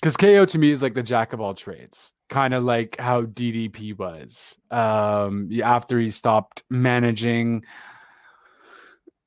because 0.00 0.16
KO 0.16 0.46
to 0.46 0.58
me 0.58 0.70
is 0.70 0.82
like 0.82 0.94
the 0.94 1.02
jack 1.02 1.32
of 1.32 1.40
all 1.40 1.54
trades, 1.54 2.12
kind 2.30 2.54
of 2.54 2.64
like 2.64 2.98
how 2.98 3.22
DDP 3.22 3.98
was. 3.98 4.56
Um, 4.70 5.50
after 5.62 5.98
he 5.98 6.10
stopped 6.10 6.62
managing. 6.70 7.64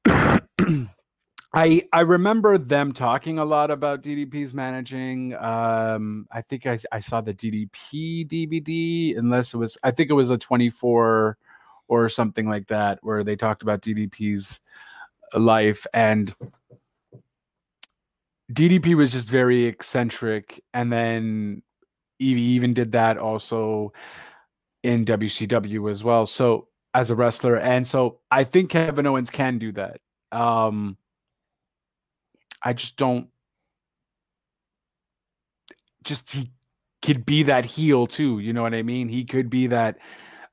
I 1.56 1.84
I 1.94 2.02
remember 2.02 2.58
them 2.58 2.94
talking 2.94 3.38
a 3.38 3.46
lot 3.46 3.70
about 3.70 4.02
DDP's 4.02 4.56
managing. 4.56 5.36
Um, 5.36 6.26
I 6.32 6.42
think 6.42 6.66
I, 6.66 6.80
I 6.92 7.00
saw 7.00 7.22
the 7.22 7.34
DDP 7.34 8.28
DVD, 8.28 9.18
unless 9.18 9.54
it 9.54 9.58
was 9.58 9.78
I 9.84 9.92
think 9.92 10.10
it 10.10 10.14
was 10.14 10.32
a 10.32 10.38
24 10.38 11.38
or 11.90 12.10
something 12.10 12.50
like 12.50 12.68
that, 12.70 13.00
where 13.04 13.24
they 13.24 13.36
talked 13.36 13.62
about 13.62 13.82
DDP's 13.82 14.62
life 15.36 15.86
and 15.94 16.34
DDP 18.52 18.96
was 18.96 19.12
just 19.12 19.30
very 19.30 19.66
eccentric, 19.66 20.64
and 20.74 20.92
then 20.92 21.62
he 22.20 22.34
even 22.34 22.74
did 22.74 22.92
that 22.94 23.18
also 23.18 23.94
in 24.84 25.06
WCW 25.06 25.90
as 25.90 26.04
well. 26.04 26.26
So 26.26 26.68
as 26.94 27.10
a 27.10 27.16
wrestler, 27.16 27.58
and 27.58 27.88
so 27.88 28.20
I 28.30 28.44
think 28.44 28.70
Kevin 28.70 29.08
Owens 29.08 29.30
can 29.30 29.58
do 29.58 29.72
that. 29.74 30.00
Um, 30.32 30.98
I 32.62 32.74
just 32.74 32.98
don't. 32.98 33.28
Just 36.04 36.32
he 36.32 36.52
could 37.02 37.26
be 37.26 37.44
that 37.44 37.66
heel 37.66 38.08
too. 38.08 38.40
You 38.40 38.54
know 38.54 38.62
what 38.62 38.74
I 38.74 38.84
mean? 38.84 39.10
He 39.10 39.26
could 39.26 39.50
be 39.50 39.68
that 39.68 39.98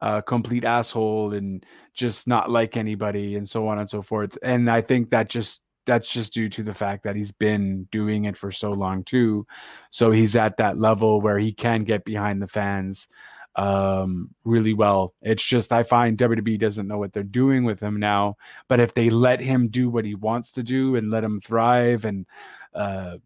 uh, 0.01 0.21
complete 0.21 0.65
asshole 0.65 1.33
and 1.35 1.65
just 1.95 2.27
not 2.27 2.51
like 2.51 2.77
anybody 2.77 3.37
and 3.37 3.49
so 3.49 3.69
on 3.69 3.79
and 3.79 3.89
so 3.89 4.03
forth. 4.03 4.39
And 4.43 4.71
I 4.71 4.81
think 4.81 5.11
that 5.11 5.29
just 5.29 5.61
that's 5.87 6.09
just 6.09 6.33
due 6.33 6.49
to 6.51 6.63
the 6.63 6.75
fact 6.75 7.05
that 7.05 7.17
he's 7.17 7.33
been 7.33 7.85
doing 7.91 8.25
it 8.25 8.37
for 8.37 8.53
so 8.53 8.73
long 8.73 9.03
too. 9.05 9.47
So 9.91 10.11
he's 10.11 10.37
at 10.37 10.59
that 10.59 10.79
level 10.79 11.21
where 11.21 11.39
he 11.39 11.53
can 11.53 11.85
get 11.85 12.05
behind 12.05 12.43
the 12.43 12.49
fans 12.49 13.09
um 13.57 14.33
really 14.45 14.75
well. 14.75 15.13
It's 15.23 15.45
just 15.45 15.73
I 15.73 15.83
find 15.83 16.17
WWE 16.17 16.59
doesn't 16.59 16.87
know 16.87 16.99
what 16.99 17.13
they're 17.13 17.23
doing 17.25 17.65
with 17.65 17.81
him 17.81 17.99
now, 17.99 18.37
but 18.69 18.79
if 18.79 18.95
they 18.95 19.11
let 19.11 19.41
him 19.41 19.69
do 19.69 19.91
what 19.91 20.05
he 20.05 20.15
wants 20.15 20.53
to 20.53 20.63
do 20.63 20.95
and 20.97 21.11
let 21.11 21.25
him 21.25 21.41
thrive 21.41 22.05
and 22.05 22.27
uh 22.75 23.17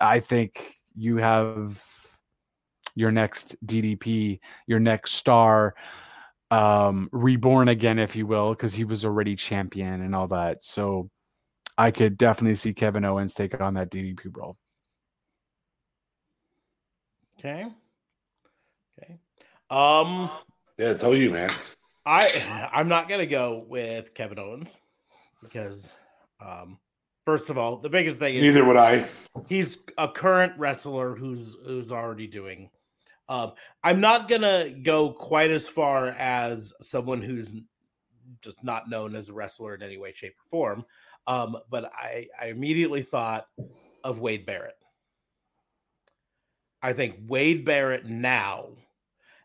I 0.00 0.20
think 0.20 0.80
you 0.96 1.18
have 1.18 1.82
your 2.94 3.12
next 3.12 3.56
DDP, 3.64 4.40
your 4.66 4.80
next 4.80 5.12
star 5.12 5.74
um 6.50 7.10
reborn 7.12 7.68
again 7.68 7.98
if 7.98 8.16
you 8.16 8.26
will 8.26 8.50
because 8.54 8.72
he 8.74 8.84
was 8.84 9.04
already 9.04 9.36
champion 9.36 10.00
and 10.00 10.14
all 10.14 10.28
that. 10.28 10.64
So 10.64 11.10
I 11.78 11.92
could 11.92 12.18
definitely 12.18 12.56
see 12.56 12.74
Kevin 12.74 13.04
Owens 13.04 13.34
take 13.34 13.58
on 13.60 13.74
that 13.74 13.88
DDP 13.90 14.36
role. 14.36 14.56
Okay. 17.38 17.64
Okay. 19.00 19.18
Um 19.70 20.28
Yeah, 20.76 20.90
it's 20.90 21.04
all 21.04 21.16
you, 21.16 21.30
man. 21.30 21.50
I 22.04 22.68
I'm 22.74 22.88
not 22.88 23.08
gonna 23.08 23.26
go 23.26 23.64
with 23.68 24.12
Kevin 24.14 24.38
Owens 24.40 24.76
because 25.42 25.90
um 26.44 26.78
first 27.24 27.48
of 27.48 27.58
all, 27.58 27.76
the 27.76 27.88
biggest 27.88 28.18
thing 28.18 28.34
is 28.34 28.42
Neither 28.42 28.64
would 28.64 28.76
I. 28.76 29.06
he's 29.48 29.78
a 29.96 30.08
current 30.08 30.54
wrestler 30.58 31.14
who's 31.14 31.56
who's 31.64 31.92
already 31.92 32.26
doing 32.26 32.70
um 33.28 33.52
i'm 33.84 34.00
not 34.00 34.26
gonna 34.26 34.70
go 34.70 35.10
quite 35.12 35.50
as 35.50 35.68
far 35.68 36.08
as 36.08 36.72
someone 36.80 37.20
who's 37.20 37.52
just 38.40 38.64
not 38.64 38.88
known 38.88 39.14
as 39.14 39.28
a 39.28 39.32
wrestler 39.34 39.74
in 39.74 39.82
any 39.82 39.98
way 39.98 40.12
shape 40.14 40.34
or 40.40 40.48
form 40.50 40.84
um 41.28 41.56
but 41.70 41.84
i 41.94 42.26
i 42.40 42.46
immediately 42.46 43.02
thought 43.02 43.46
of 44.02 44.18
wade 44.18 44.44
barrett 44.44 44.76
i 46.82 46.92
think 46.92 47.14
wade 47.28 47.64
barrett 47.64 48.06
now 48.06 48.66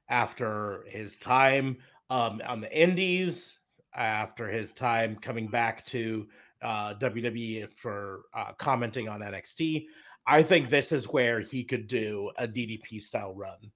after 0.09 0.83
his 0.87 1.15
time 1.17 1.77
um 2.09 2.41
on 2.47 2.59
the 2.59 2.75
indies 2.75 3.59
after 3.95 4.47
his 4.47 4.71
time 4.71 5.15
coming 5.15 5.47
back 5.47 5.85
to 5.85 6.27
uh, 6.63 6.93
WWE 6.95 7.67
for 7.75 8.21
uh, 8.33 8.53
commenting 8.57 9.09
on 9.09 9.21
NXT. 9.21 9.85
I 10.25 10.41
think 10.41 10.69
this 10.69 10.91
is 10.91 11.05
where 11.05 11.41
he 11.41 11.63
could 11.63 11.87
do 11.87 12.31
a 12.37 12.47
DDP 12.47 13.01
style 13.01 13.33
run 13.33 13.71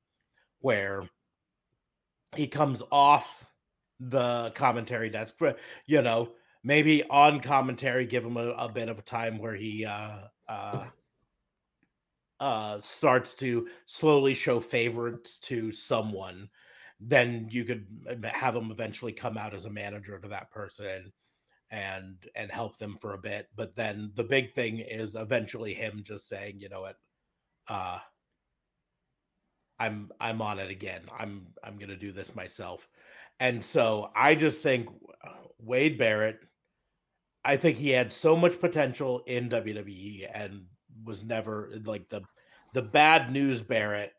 where 0.61 1.03
he 2.35 2.47
comes 2.47 2.81
off 2.91 3.45
the 3.99 4.51
commentary 4.55 5.09
desk. 5.09 5.35
You 5.85 6.01
know, 6.01 6.29
maybe 6.63 7.03
on 7.09 7.39
commentary, 7.39 8.05
give 8.05 8.25
him 8.25 8.37
a, 8.37 8.49
a 8.51 8.69
bit 8.69 8.89
of 8.89 8.99
a 8.99 9.03
time 9.03 9.37
where 9.37 9.55
he 9.55 9.85
uh, 9.85 10.19
uh, 10.47 10.85
uh, 12.39 12.81
starts 12.81 13.33
to 13.35 13.67
slowly 13.85 14.33
show 14.33 14.59
favorites 14.59 15.37
to 15.39 15.71
someone. 15.71 16.49
Then 16.99 17.47
you 17.51 17.63
could 17.63 17.85
have 18.23 18.55
him 18.55 18.71
eventually 18.71 19.11
come 19.13 19.37
out 19.37 19.53
as 19.53 19.65
a 19.65 19.69
manager 19.69 20.17
to 20.19 20.27
that 20.29 20.51
person 20.51 21.13
and 21.69 22.15
and 22.35 22.51
help 22.51 22.77
them 22.77 22.97
for 22.99 23.13
a 23.13 23.19
bit. 23.19 23.47
But 23.55 23.75
then 23.75 24.11
the 24.15 24.23
big 24.23 24.53
thing 24.53 24.79
is 24.79 25.15
eventually 25.15 25.73
him 25.73 26.01
just 26.03 26.27
saying, 26.27 26.59
you 26.59 26.69
know 26.69 26.81
what, 26.81 26.95
uh, 27.67 27.99
I'm 29.79 30.11
I'm 30.19 30.41
on 30.41 30.59
it 30.59 30.71
again. 30.71 31.03
I'm 31.17 31.47
I'm 31.63 31.77
gonna 31.77 31.97
do 31.97 32.11
this 32.11 32.35
myself. 32.35 32.87
And 33.39 33.63
so 33.63 34.09
I 34.15 34.33
just 34.35 34.63
think 34.63 34.89
uh, 35.23 35.29
Wade 35.59 35.97
Barrett, 35.97 36.39
I 37.47 37.55
think 37.55 37.77
he 37.77 37.89
had 37.91 38.11
so 38.11 38.35
much 38.35 38.59
potential 38.59 39.23
in 39.25 39.47
WWE 39.49 40.29
and 40.33 40.65
was 41.05 41.23
never 41.23 41.71
like 41.85 42.09
the 42.09 42.21
the 42.73 42.81
bad 42.81 43.31
news 43.31 43.61
Barrett 43.61 44.11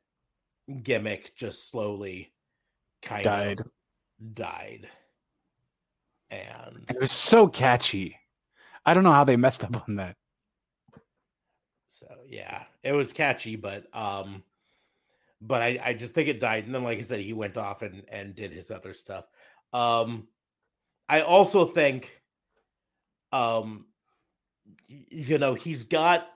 gimmick 0.82 1.36
just 1.36 1.70
slowly 1.70 2.32
kind 3.02 3.24
Died. 3.24 3.60
of 3.60 3.66
died. 4.34 4.88
And 6.30 6.86
It 6.88 7.00
was 7.00 7.12
so 7.12 7.48
catchy. 7.48 8.16
I 8.86 8.94
don't 8.94 9.04
know 9.04 9.12
how 9.12 9.24
they 9.24 9.36
messed 9.36 9.62
up 9.62 9.76
on 9.88 9.96
that. 9.96 10.16
so 11.88 12.06
yeah, 12.26 12.62
it 12.82 12.92
was 12.92 13.12
catchy, 13.12 13.56
but 13.56 13.94
um 13.94 14.42
but 15.42 15.60
I, 15.60 15.78
I 15.84 15.92
just 15.92 16.14
think 16.14 16.28
it 16.28 16.40
died. 16.40 16.64
And 16.64 16.74
then 16.74 16.82
like 16.82 16.98
I 16.98 17.02
said, 17.02 17.20
he 17.20 17.34
went 17.34 17.58
off 17.58 17.82
and, 17.82 18.04
and 18.08 18.34
did 18.34 18.52
his 18.52 18.70
other 18.70 18.94
stuff. 18.94 19.26
Um 19.74 20.28
I 21.10 21.20
also 21.20 21.66
think 21.66 22.17
um 23.32 23.86
you 24.86 25.38
know, 25.38 25.54
he's 25.54 25.84
got 25.84 26.28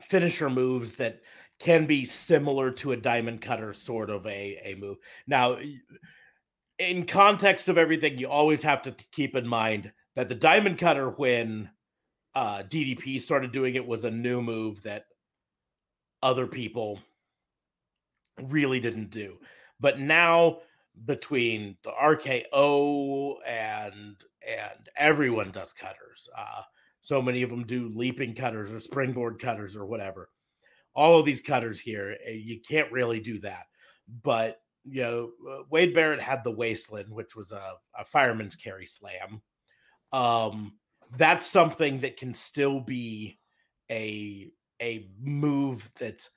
finisher 0.00 0.50
moves 0.50 0.96
that 0.96 1.20
can 1.58 1.86
be 1.86 2.06
similar 2.06 2.70
to 2.70 2.92
a 2.92 2.96
diamond 2.96 3.40
cutter 3.40 3.72
sort 3.72 4.10
of 4.10 4.26
a, 4.26 4.58
a 4.64 4.74
move. 4.78 4.98
Now, 5.26 5.58
in 6.78 7.06
context 7.06 7.68
of 7.68 7.76
everything, 7.76 8.18
you 8.18 8.28
always 8.28 8.62
have 8.62 8.82
to 8.82 8.92
keep 9.12 9.36
in 9.36 9.46
mind 9.46 9.92
that 10.16 10.28
the 10.28 10.34
diamond 10.34 10.78
cutter, 10.78 11.10
when 11.10 11.70
uh, 12.34 12.62
DDP 12.62 13.20
started 13.20 13.52
doing 13.52 13.74
it, 13.74 13.86
was 13.86 14.04
a 14.04 14.10
new 14.10 14.40
move 14.40 14.82
that 14.82 15.04
other 16.22 16.46
people 16.46 16.98
really 18.42 18.80
didn't 18.80 19.10
do. 19.10 19.38
But 19.78 20.00
now, 20.00 20.58
between 21.04 21.76
the 21.84 21.92
RKO 21.92 23.36
and 23.46 24.16
and 24.46 24.88
everyone 24.96 25.50
does 25.50 25.72
cutters. 25.72 26.28
Uh, 26.36 26.62
so 27.02 27.22
many 27.22 27.42
of 27.42 27.50
them 27.50 27.66
do 27.66 27.90
leaping 27.94 28.34
cutters 28.34 28.70
or 28.70 28.80
springboard 28.80 29.40
cutters 29.40 29.76
or 29.76 29.86
whatever. 29.86 30.30
All 30.94 31.18
of 31.18 31.24
these 31.24 31.40
cutters 31.40 31.80
here, 31.80 32.16
eh, 32.26 32.32
you 32.32 32.60
can't 32.60 32.92
really 32.92 33.20
do 33.20 33.40
that. 33.40 33.66
But 34.22 34.60
you 34.84 35.02
know, 35.02 35.30
uh, 35.48 35.62
Wade 35.70 35.94
Barrett 35.94 36.20
had 36.20 36.42
the 36.42 36.50
Wasteland, 36.50 37.10
which 37.10 37.36
was 37.36 37.52
a, 37.52 37.74
a 37.98 38.04
fireman's 38.04 38.56
carry 38.56 38.86
slam. 38.86 39.42
Um, 40.12 40.72
that's 41.16 41.46
something 41.46 42.00
that 42.00 42.16
can 42.16 42.34
still 42.34 42.80
be 42.80 43.38
a 43.90 44.50
a 44.80 45.08
move 45.20 45.90
that's 45.98 46.30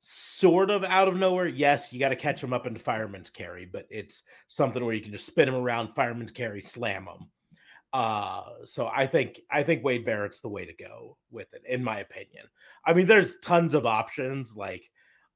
sort 0.00 0.70
of 0.70 0.82
out 0.84 1.08
of 1.08 1.16
nowhere. 1.16 1.46
Yes, 1.46 1.92
you 1.92 2.00
got 2.00 2.08
to 2.08 2.16
catch 2.16 2.42
him 2.42 2.52
up 2.52 2.66
into 2.66 2.80
fireman's 2.80 3.30
carry, 3.30 3.66
but 3.66 3.86
it's 3.90 4.22
something 4.48 4.84
where 4.84 4.94
you 4.94 5.02
can 5.02 5.12
just 5.12 5.26
spin 5.26 5.48
him 5.48 5.54
around, 5.54 5.94
fireman's 5.94 6.32
carry, 6.32 6.62
slam 6.62 7.04
him. 7.04 7.28
Uh, 7.92 8.42
so 8.64 8.88
I 8.94 9.06
think 9.06 9.40
I 9.50 9.62
think 9.62 9.84
Wade 9.84 10.04
Barrett's 10.04 10.40
the 10.40 10.48
way 10.48 10.64
to 10.64 10.74
go 10.74 11.16
with 11.30 11.52
it, 11.54 11.62
in 11.68 11.82
my 11.82 11.98
opinion. 11.98 12.44
I 12.86 12.92
mean, 12.92 13.06
there's 13.06 13.36
tons 13.42 13.74
of 13.74 13.84
options. 13.84 14.54
Like, 14.54 14.84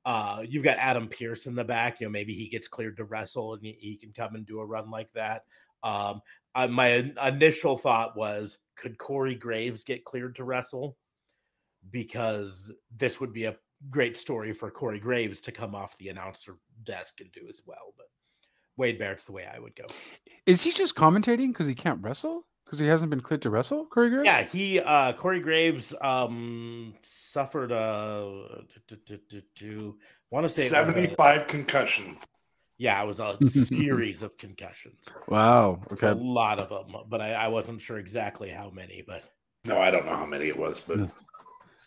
uh, 0.04 0.42
you've 0.46 0.64
got 0.64 0.76
Adam 0.78 1.08
Pearce 1.08 1.46
in 1.46 1.54
the 1.54 1.64
back. 1.64 2.00
You 2.00 2.06
know, 2.06 2.12
maybe 2.12 2.34
he 2.34 2.48
gets 2.48 2.68
cleared 2.68 2.96
to 2.98 3.04
wrestle 3.04 3.54
and 3.54 3.64
he, 3.64 3.98
can 4.00 4.12
come 4.12 4.34
and 4.34 4.46
do 4.46 4.60
a 4.60 4.66
run 4.66 4.90
like 4.90 5.12
that. 5.14 5.44
Um, 5.82 6.20
uh, 6.54 6.68
my 6.68 7.12
initial 7.24 7.76
thought 7.76 8.16
was, 8.16 8.58
could 8.76 8.98
Corey 8.98 9.34
Graves 9.34 9.82
get 9.82 10.04
cleared 10.04 10.36
to 10.36 10.44
wrestle? 10.44 10.96
Because 11.90 12.72
this 12.96 13.20
would 13.20 13.32
be 13.32 13.44
a 13.44 13.56
great 13.90 14.16
story 14.16 14.52
for 14.52 14.70
Corey 14.70 15.00
Graves 15.00 15.40
to 15.42 15.52
come 15.52 15.74
off 15.74 15.98
the 15.98 16.08
announcer 16.08 16.56
desk 16.84 17.20
and 17.20 17.32
do 17.32 17.48
as 17.48 17.62
well. 17.66 17.94
But 17.96 18.06
Wade 18.76 18.98
Barrett's 18.98 19.24
the 19.24 19.32
way 19.32 19.46
I 19.46 19.58
would 19.58 19.74
go. 19.76 19.84
Is 20.46 20.62
he 20.62 20.72
just 20.72 20.94
commentating 20.94 21.48
because 21.48 21.66
he 21.66 21.74
can't 21.74 22.02
wrestle? 22.02 22.46
Because 22.64 22.78
he 22.78 22.86
hasn't 22.86 23.10
been 23.10 23.20
cleared 23.20 23.42
to 23.42 23.50
wrestle, 23.50 23.84
Corey 23.86 24.10
Graves? 24.10 24.24
Yeah, 24.24 24.42
he 24.42 24.80
uh 24.80 25.12
Corey 25.12 25.40
Graves 25.40 25.94
um 26.00 26.94
suffered 27.02 27.70
a 27.72 28.62
want 30.30 30.44
to 30.46 30.48
say 30.48 30.62
it 30.66 30.72
was 30.72 30.90
a- 30.90 30.92
75 30.92 31.46
concussions. 31.46 32.22
yeah, 32.78 33.02
it 33.02 33.06
was 33.06 33.20
a 33.20 33.36
series 33.48 34.22
of 34.22 34.36
concussions. 34.38 35.06
Wow. 35.28 35.80
Okay. 35.92 36.08
A 36.08 36.14
lot 36.14 36.58
of 36.58 36.68
them, 36.70 37.02
but 37.08 37.20
I, 37.20 37.32
I 37.34 37.48
wasn't 37.48 37.80
sure 37.80 37.98
exactly 37.98 38.48
how 38.50 38.70
many, 38.70 39.04
but 39.06 39.22
No, 39.64 39.78
I 39.78 39.90
don't 39.90 40.06
know 40.06 40.16
how 40.16 40.26
many 40.26 40.48
it 40.48 40.58
was, 40.58 40.80
but 40.86 40.98
Yeah. 40.98 41.06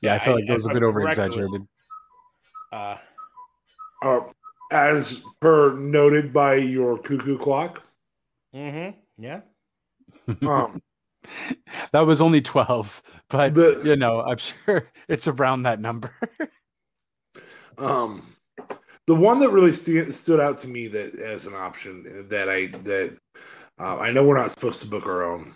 Yeah, 0.01 0.13
I 0.13 0.19
feel 0.19 0.35
like 0.35 0.47
it 0.47 0.53
was 0.53 0.65
if 0.65 0.71
a 0.71 0.73
bit 0.75 0.83
I'm 0.83 0.89
over 0.89 1.01
correct, 1.01 1.17
it 1.17 1.27
was, 1.27 1.37
exaggerated. 1.37 1.67
uh 2.71 2.97
uh, 4.03 4.19
as 4.71 5.23
per 5.39 5.73
noted 5.77 6.33
by 6.33 6.55
your 6.55 6.97
cuckoo 6.97 7.37
clock, 7.37 7.81
mhm, 8.55 8.93
yeah. 9.17 9.41
um, 10.47 10.81
that 11.91 12.01
was 12.01 12.21
only 12.21 12.41
12, 12.41 13.01
but 13.29 13.53
the 13.53 13.81
you 13.83 13.95
know, 13.95 14.21
I'm 14.21 14.37
sure 14.37 14.89
it's 15.07 15.27
around 15.27 15.63
that 15.63 15.79
number. 15.79 16.13
um, 17.77 18.35
the 19.07 19.15
one 19.15 19.39
that 19.39 19.49
really 19.49 19.73
stu- 19.73 20.11
stood 20.11 20.39
out 20.39 20.59
to 20.61 20.67
me 20.67 20.87
that 20.89 21.15
as 21.15 21.45
an 21.45 21.53
option 21.55 22.25
that 22.29 22.49
I 22.49 22.67
that 22.83 23.17
uh, 23.79 23.97
I 23.97 24.11
know 24.11 24.23
we're 24.23 24.37
not 24.37 24.51
supposed 24.51 24.81
to 24.81 24.87
book 24.87 25.05
our 25.05 25.23
own, 25.23 25.53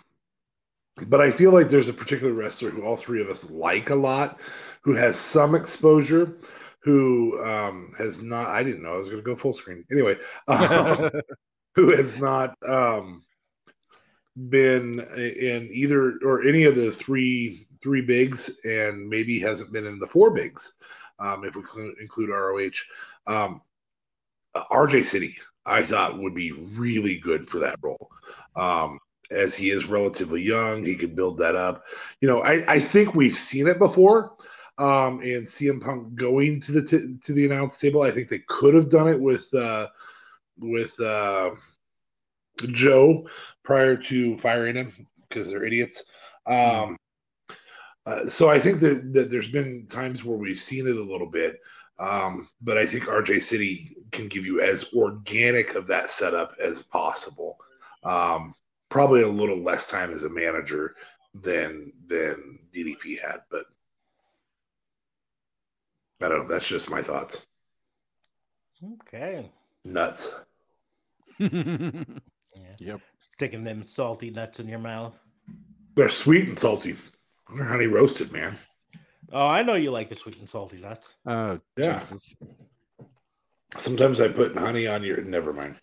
but 1.06 1.20
I 1.20 1.30
feel 1.30 1.52
like 1.52 1.68
there's 1.68 1.88
a 1.88 1.94
particular 1.94 2.32
wrestler 2.32 2.70
who 2.70 2.82
all 2.82 2.96
three 2.96 3.20
of 3.20 3.28
us 3.28 3.48
like 3.50 3.90
a 3.90 3.94
lot, 3.94 4.38
who 4.82 4.94
has 4.94 5.18
some 5.18 5.54
exposure, 5.54 6.38
who 6.82 7.42
um, 7.44 7.92
has 7.96 8.20
not. 8.20 8.48
I 8.48 8.62
didn't 8.62 8.82
know 8.82 8.94
I 8.94 8.98
was 8.98 9.08
going 9.08 9.22
to 9.22 9.26
go 9.26 9.36
full 9.36 9.54
screen 9.54 9.84
anyway. 9.90 10.16
Um, 10.48 11.10
who 11.74 11.96
has 11.96 12.18
not 12.18 12.54
um, 12.68 13.24
been 14.50 15.00
in 15.00 15.68
either 15.72 16.18
or 16.22 16.42
any 16.42 16.64
of 16.64 16.76
the 16.76 16.92
three 16.92 17.66
three 17.82 18.02
bigs, 18.02 18.50
and 18.64 19.08
maybe 19.08 19.40
hasn't 19.40 19.72
been 19.72 19.86
in 19.86 19.98
the 19.98 20.06
four 20.06 20.30
bigs, 20.30 20.72
um, 21.18 21.44
if 21.44 21.54
we 21.54 21.62
cl- 21.62 21.94
include 22.00 22.30
ROH. 22.30 22.70
Um, 23.26 23.62
RJ 24.54 25.06
City, 25.06 25.36
I 25.64 25.82
thought 25.82 26.18
would 26.18 26.34
be 26.34 26.52
really 26.52 27.18
good 27.18 27.48
for 27.48 27.58
that 27.60 27.78
role. 27.82 28.10
Um, 28.54 28.98
as 29.30 29.54
he 29.54 29.70
is 29.70 29.86
relatively 29.86 30.42
young, 30.42 30.84
he 30.84 30.94
could 30.94 31.16
build 31.16 31.38
that 31.38 31.56
up. 31.56 31.84
You 32.20 32.28
know, 32.28 32.40
I, 32.42 32.74
I 32.74 32.80
think 32.80 33.14
we've 33.14 33.36
seen 33.36 33.66
it 33.66 33.78
before. 33.78 34.36
Um, 34.78 35.20
and 35.20 35.46
CM 35.46 35.82
Punk 35.82 36.14
going 36.14 36.60
to 36.62 36.72
the 36.72 36.82
t- 36.82 37.16
to 37.22 37.32
the 37.32 37.44
announce 37.44 37.78
table, 37.78 38.02
I 38.02 38.10
think 38.10 38.28
they 38.28 38.42
could 38.48 38.74
have 38.74 38.88
done 38.88 39.08
it 39.08 39.20
with 39.20 39.52
uh, 39.52 39.88
with 40.58 40.98
uh, 40.98 41.50
Joe 42.58 43.28
prior 43.62 43.96
to 43.96 44.38
firing 44.38 44.76
him 44.76 44.92
because 45.28 45.50
they're 45.50 45.64
idiots. 45.64 46.02
Um, 46.46 46.96
uh, 48.04 48.28
so 48.28 48.48
I 48.48 48.58
think 48.58 48.80
that, 48.80 49.12
that 49.12 49.30
there's 49.30 49.48
been 49.48 49.86
times 49.88 50.24
where 50.24 50.36
we've 50.36 50.58
seen 50.58 50.86
it 50.86 50.96
a 50.96 51.02
little 51.02 51.28
bit, 51.28 51.60
um, 51.98 52.48
but 52.60 52.76
I 52.76 52.86
think 52.86 53.04
RJ 53.04 53.42
City 53.42 53.96
can 54.10 54.28
give 54.28 54.44
you 54.44 54.60
as 54.60 54.92
organic 54.92 55.74
of 55.74 55.86
that 55.86 56.10
setup 56.10 56.54
as 56.62 56.82
possible. 56.82 57.58
Um, 58.02 58.54
probably 58.88 59.22
a 59.22 59.28
little 59.28 59.62
less 59.62 59.88
time 59.88 60.12
as 60.12 60.24
a 60.24 60.28
manager 60.28 60.96
than 61.34 61.92
than 62.06 62.58
DDP 62.74 63.20
had, 63.20 63.42
but 63.50 63.66
I 66.22 66.28
don't 66.28 66.48
know. 66.48 66.48
That's 66.48 66.66
just 66.66 66.90
my 66.90 67.02
thoughts. 67.02 67.42
Okay. 69.08 69.50
Nuts. 69.84 70.30
Yeah. 72.54 72.74
Yep. 72.80 73.00
Sticking 73.18 73.64
them 73.64 73.82
salty 73.82 74.28
nuts 74.30 74.60
in 74.60 74.68
your 74.68 74.78
mouth. 74.78 75.18
They're 75.94 76.10
sweet 76.10 76.48
and 76.48 76.58
salty. 76.58 76.94
They're 77.56 77.64
honey 77.64 77.86
roasted, 77.86 78.30
man. 78.30 78.58
Oh, 79.32 79.46
I 79.46 79.62
know 79.62 79.72
you 79.72 79.90
like 79.90 80.10
the 80.10 80.16
sweet 80.16 80.38
and 80.38 80.46
salty 80.48 80.76
nuts. 80.76 81.14
Oh, 81.24 81.58
Yeah. 81.78 81.94
Jesus. 81.94 82.34
Sometimes 83.78 84.20
I 84.20 84.28
put 84.28 84.54
honey 84.54 84.86
on 84.86 85.02
your. 85.02 85.22
Never 85.22 85.54
mind. 85.54 85.76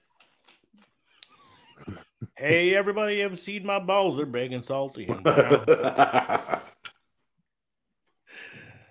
Hey, 2.37 2.75
everybody, 2.75 3.19
ever 3.23 3.35
seen 3.35 3.65
my 3.65 3.79
balls? 3.79 4.17
They're 4.17 4.27
big 4.27 4.53
and 4.53 4.63
salty. 4.63 5.07
And 5.07 5.23
brown. 5.23 5.65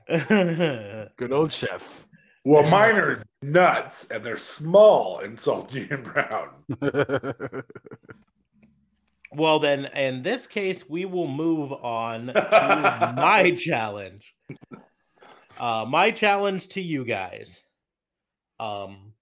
Good 0.28 1.32
old 1.32 1.52
chef. 1.52 2.06
well, 2.44 2.68
mine 2.68 2.96
are 2.96 3.22
nuts 3.42 4.06
and 4.10 4.24
they're 4.24 4.38
small 4.38 5.20
and 5.20 5.38
salty 5.38 5.86
and 5.90 6.04
brown. 6.04 6.48
Well, 9.30 9.58
then, 9.58 9.86
in 9.86 10.22
this 10.22 10.46
case, 10.46 10.88
we 10.88 11.04
will 11.04 11.26
move 11.28 11.72
on 11.72 12.28
to 12.28 12.32
my 13.16 13.54
challenge. 13.56 14.34
Uh, 15.58 15.84
my 15.86 16.10
challenge 16.10 16.68
to 16.68 16.80
you 16.80 17.04
guys. 17.04 17.60
Um, 18.58 19.12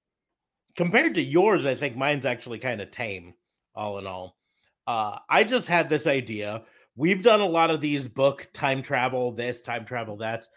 compared 0.77 1.15
to 1.17 1.23
yours, 1.23 1.67
I 1.67 1.75
think 1.75 1.97
mine's 1.97 2.27
actually 2.27 2.61
kind 2.61 2.81
of 2.81 2.91
tame, 2.91 3.35
all 3.75 3.99
in 3.99 4.07
all. 4.07 4.37
Uh, 4.87 5.19
I 5.29 5.43
just 5.43 5.67
had 5.67 5.89
this 5.89 6.07
idea. 6.07 6.63
We've 6.95 7.23
done 7.23 7.41
a 7.41 7.47
lot 7.47 7.71
of 7.71 7.81
these 7.81 8.07
book 8.07 8.49
time 8.53 8.83
travel, 8.83 9.33
this 9.33 9.61
time 9.61 9.85
travel, 9.85 10.17
that's, 10.17 10.49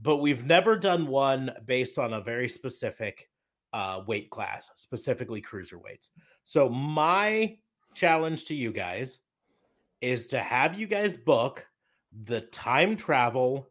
but 0.00 0.18
we've 0.18 0.44
never 0.44 0.76
done 0.76 1.06
one 1.06 1.52
based 1.66 1.98
on 1.98 2.12
a 2.12 2.20
very 2.20 2.48
specific 2.48 3.28
uh, 3.72 4.02
weight 4.06 4.30
class, 4.30 4.70
specifically 4.76 5.42
cruiserweights. 5.42 6.08
So 6.44 6.68
my 6.68 7.58
challenge 7.94 8.46
to 8.46 8.54
you 8.54 8.72
guys 8.72 9.18
is 10.00 10.28
to 10.28 10.40
have 10.40 10.78
you 10.78 10.86
guys 10.86 11.16
book 11.16 11.66
the 12.24 12.40
time 12.40 12.96
travel 12.96 13.68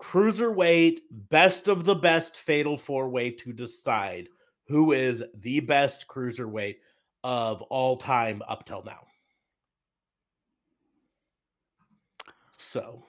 cruiserweight 0.00 0.98
best 1.10 1.68
of 1.68 1.84
the 1.84 1.94
best 1.94 2.36
fatal 2.36 2.76
four 2.76 3.08
way 3.08 3.30
to 3.30 3.52
decide 3.52 4.28
who 4.66 4.92
is 4.92 5.22
the 5.34 5.60
best 5.60 6.06
cruiserweight 6.08 6.76
of 7.22 7.62
all 7.62 7.96
time 7.96 8.42
up 8.48 8.66
till 8.66 8.82
now. 8.82 9.00
So, 12.58 13.04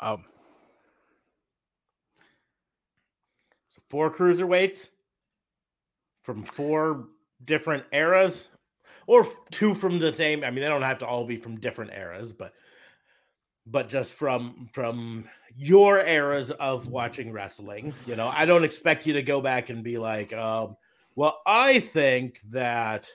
um, 0.00 0.24
four 3.94 4.12
cruiserweights 4.12 4.88
from 6.24 6.42
four 6.42 7.04
different 7.44 7.84
eras 7.92 8.48
or 9.06 9.24
two 9.52 9.72
from 9.72 10.00
the 10.00 10.12
same. 10.12 10.42
I 10.42 10.50
mean, 10.50 10.62
they 10.62 10.68
don't 10.68 10.82
have 10.82 10.98
to 10.98 11.06
all 11.06 11.24
be 11.24 11.36
from 11.36 11.60
different 11.60 11.92
eras, 11.92 12.32
but 12.32 12.54
but 13.64 13.88
just 13.88 14.10
from 14.10 14.68
from 14.72 15.28
your 15.56 16.00
eras 16.00 16.50
of 16.50 16.88
watching 16.88 17.30
wrestling. 17.30 17.94
You 18.04 18.16
know, 18.16 18.26
I 18.26 18.46
don't 18.46 18.64
expect 18.64 19.06
you 19.06 19.12
to 19.12 19.22
go 19.22 19.40
back 19.40 19.70
and 19.70 19.84
be 19.84 19.96
like, 19.96 20.32
um, 20.32 20.76
well, 21.14 21.40
I 21.46 21.78
think 21.78 22.40
that 22.50 23.06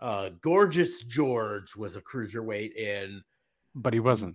uh, 0.00 0.30
Gorgeous 0.40 1.04
George 1.04 1.76
was 1.76 1.94
a 1.94 2.00
cruiserweight 2.00 2.74
in, 2.74 3.22
but 3.72 3.92
he 3.92 4.00
wasn't. 4.00 4.34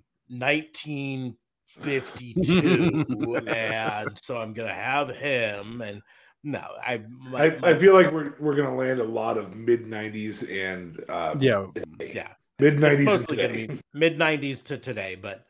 1952, 1.77 3.37
and 3.47 4.19
so 4.21 4.37
I'm 4.37 4.53
gonna 4.53 4.73
have 4.73 5.09
him. 5.09 5.81
And 5.81 6.01
no, 6.43 6.63
I 6.85 7.01
my, 7.09 7.45
I, 7.45 7.57
my, 7.59 7.69
I, 7.69 7.79
feel 7.79 7.93
like 7.93 8.11
we're 8.11 8.33
we're 8.39 8.55
gonna 8.55 8.75
land 8.75 8.99
a 8.99 9.05
lot 9.05 9.37
of 9.37 9.55
mid 9.55 9.85
90s 9.85 10.49
and 10.51 11.03
uh, 11.09 11.35
yeah, 11.39 11.65
yeah, 11.99 12.33
mid 12.59 12.77
90s 12.77 13.27
to 13.27 13.79
mid 13.93 14.17
90s 14.17 14.63
to 14.63 14.77
today, 14.77 15.15
but 15.15 15.45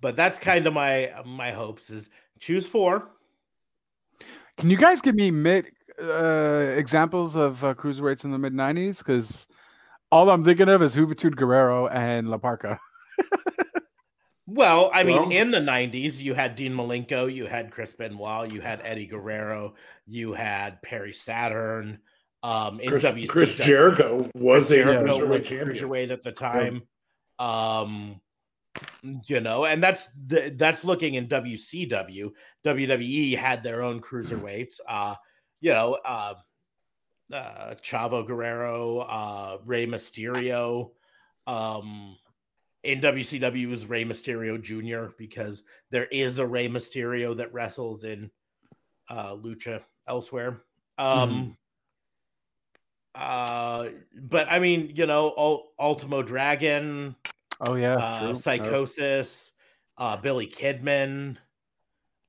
but 0.00 0.16
that's 0.16 0.38
kind 0.38 0.66
of 0.66 0.74
my 0.74 1.12
my 1.24 1.52
hopes 1.52 1.90
is 1.90 2.10
choose 2.38 2.66
four. 2.66 3.10
Can 4.58 4.70
you 4.70 4.76
guys 4.76 5.00
give 5.00 5.14
me 5.14 5.30
mid 5.30 5.70
uh, 6.00 6.74
examples 6.76 7.36
of 7.36 7.64
uh, 7.64 7.74
cruiserweights 7.74 8.24
in 8.24 8.30
the 8.30 8.38
mid 8.38 8.52
'90s? 8.52 8.98
Because 8.98 9.46
all 10.10 10.30
I'm 10.30 10.44
thinking 10.44 10.68
of 10.68 10.82
is 10.82 10.94
Juventud 10.94 11.36
Guerrero 11.36 11.88
and 11.88 12.28
La 12.28 12.38
Parka. 12.38 12.78
well, 14.46 14.90
I 14.92 15.04
mean, 15.04 15.16
well, 15.16 15.30
in 15.30 15.50
the 15.50 15.60
'90s, 15.60 16.20
you 16.20 16.34
had 16.34 16.54
Dean 16.56 16.74
Malenko, 16.74 17.32
you 17.32 17.46
had 17.46 17.70
Chris 17.70 17.92
Benoit, 17.92 18.52
you 18.52 18.60
had 18.60 18.80
Eddie 18.84 19.06
Guerrero, 19.06 19.74
you 20.06 20.34
had 20.34 20.82
Perry 20.82 21.14
Saturn. 21.14 22.00
Um, 22.42 22.78
in 22.78 22.90
Chris, 22.90 23.04
WCW, 23.04 23.28
Chris 23.28 23.54
Jericho 23.54 24.30
was 24.34 24.66
Chris 24.66 24.80
a 24.80 24.84
Jericho 24.84 25.18
cruiserweight 25.18 25.28
was 25.28 25.46
cruiserweight 25.46 26.10
at 26.10 26.22
the 26.22 26.32
time. 26.32 26.82
Um, 27.38 28.20
you 29.26 29.40
know, 29.40 29.64
and 29.64 29.82
that's 29.82 30.08
the, 30.26 30.52
that's 30.54 30.84
looking 30.84 31.14
in 31.14 31.26
WCW. 31.26 32.32
WWE 32.66 33.38
had 33.38 33.62
their 33.62 33.82
own 33.82 34.00
cruiserweights. 34.00 34.80
Uh, 34.86 35.14
you 35.60 35.72
know, 35.72 35.94
uh, 36.04 36.34
uh, 37.32 37.74
Chavo 37.76 38.26
Guerrero, 38.26 38.98
uh, 38.98 39.58
Rey 39.64 39.86
Mysterio. 39.86 40.90
Um, 41.46 42.16
in 42.84 43.00
WCW 43.00 43.68
was 43.68 43.86
Rey 43.86 44.04
Mysterio 44.04 44.60
Jr. 44.60 45.12
because 45.16 45.62
there 45.90 46.04
is 46.04 46.38
a 46.38 46.46
Rey 46.46 46.68
Mysterio 46.68 47.36
that 47.38 47.52
wrestles 47.52 48.04
in 48.04 48.30
uh, 49.08 49.34
Lucha 49.34 49.80
elsewhere. 50.06 50.60
Um, 50.98 51.56
mm-hmm. 53.16 53.22
uh, 53.22 53.88
but 54.20 54.48
I 54.48 54.58
mean, 54.58 54.92
you 54.94 55.06
know, 55.06 55.64
Ultimo 55.78 56.22
Dragon. 56.22 57.16
Oh 57.60 57.74
yeah, 57.74 57.96
uh, 57.96 58.22
Psicosis, 58.34 59.50
uh, 59.96 60.16
Billy 60.16 60.46
Kidman. 60.46 61.38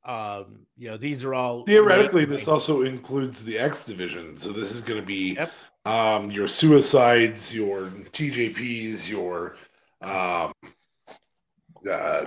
Um, 0.06 0.68
you 0.78 0.90
know, 0.90 0.98
these 0.98 1.24
are 1.26 1.34
all 1.34 1.66
theoretically. 1.66 2.26
This 2.26 2.48
also 2.48 2.84
includes 2.84 3.44
the 3.44 3.58
X 3.58 3.84
division, 3.84 4.40
so 4.40 4.52
this 4.52 4.72
is 4.72 4.82
going 4.82 5.02
to 5.02 5.06
be 5.06 5.34
yep. 5.34 5.52
um, 5.86 6.32
your 6.32 6.48
suicides, 6.48 7.54
your 7.54 7.90
TJPs, 8.14 9.10
your 9.10 9.58
um, 10.02 10.54
uh, 11.88 12.26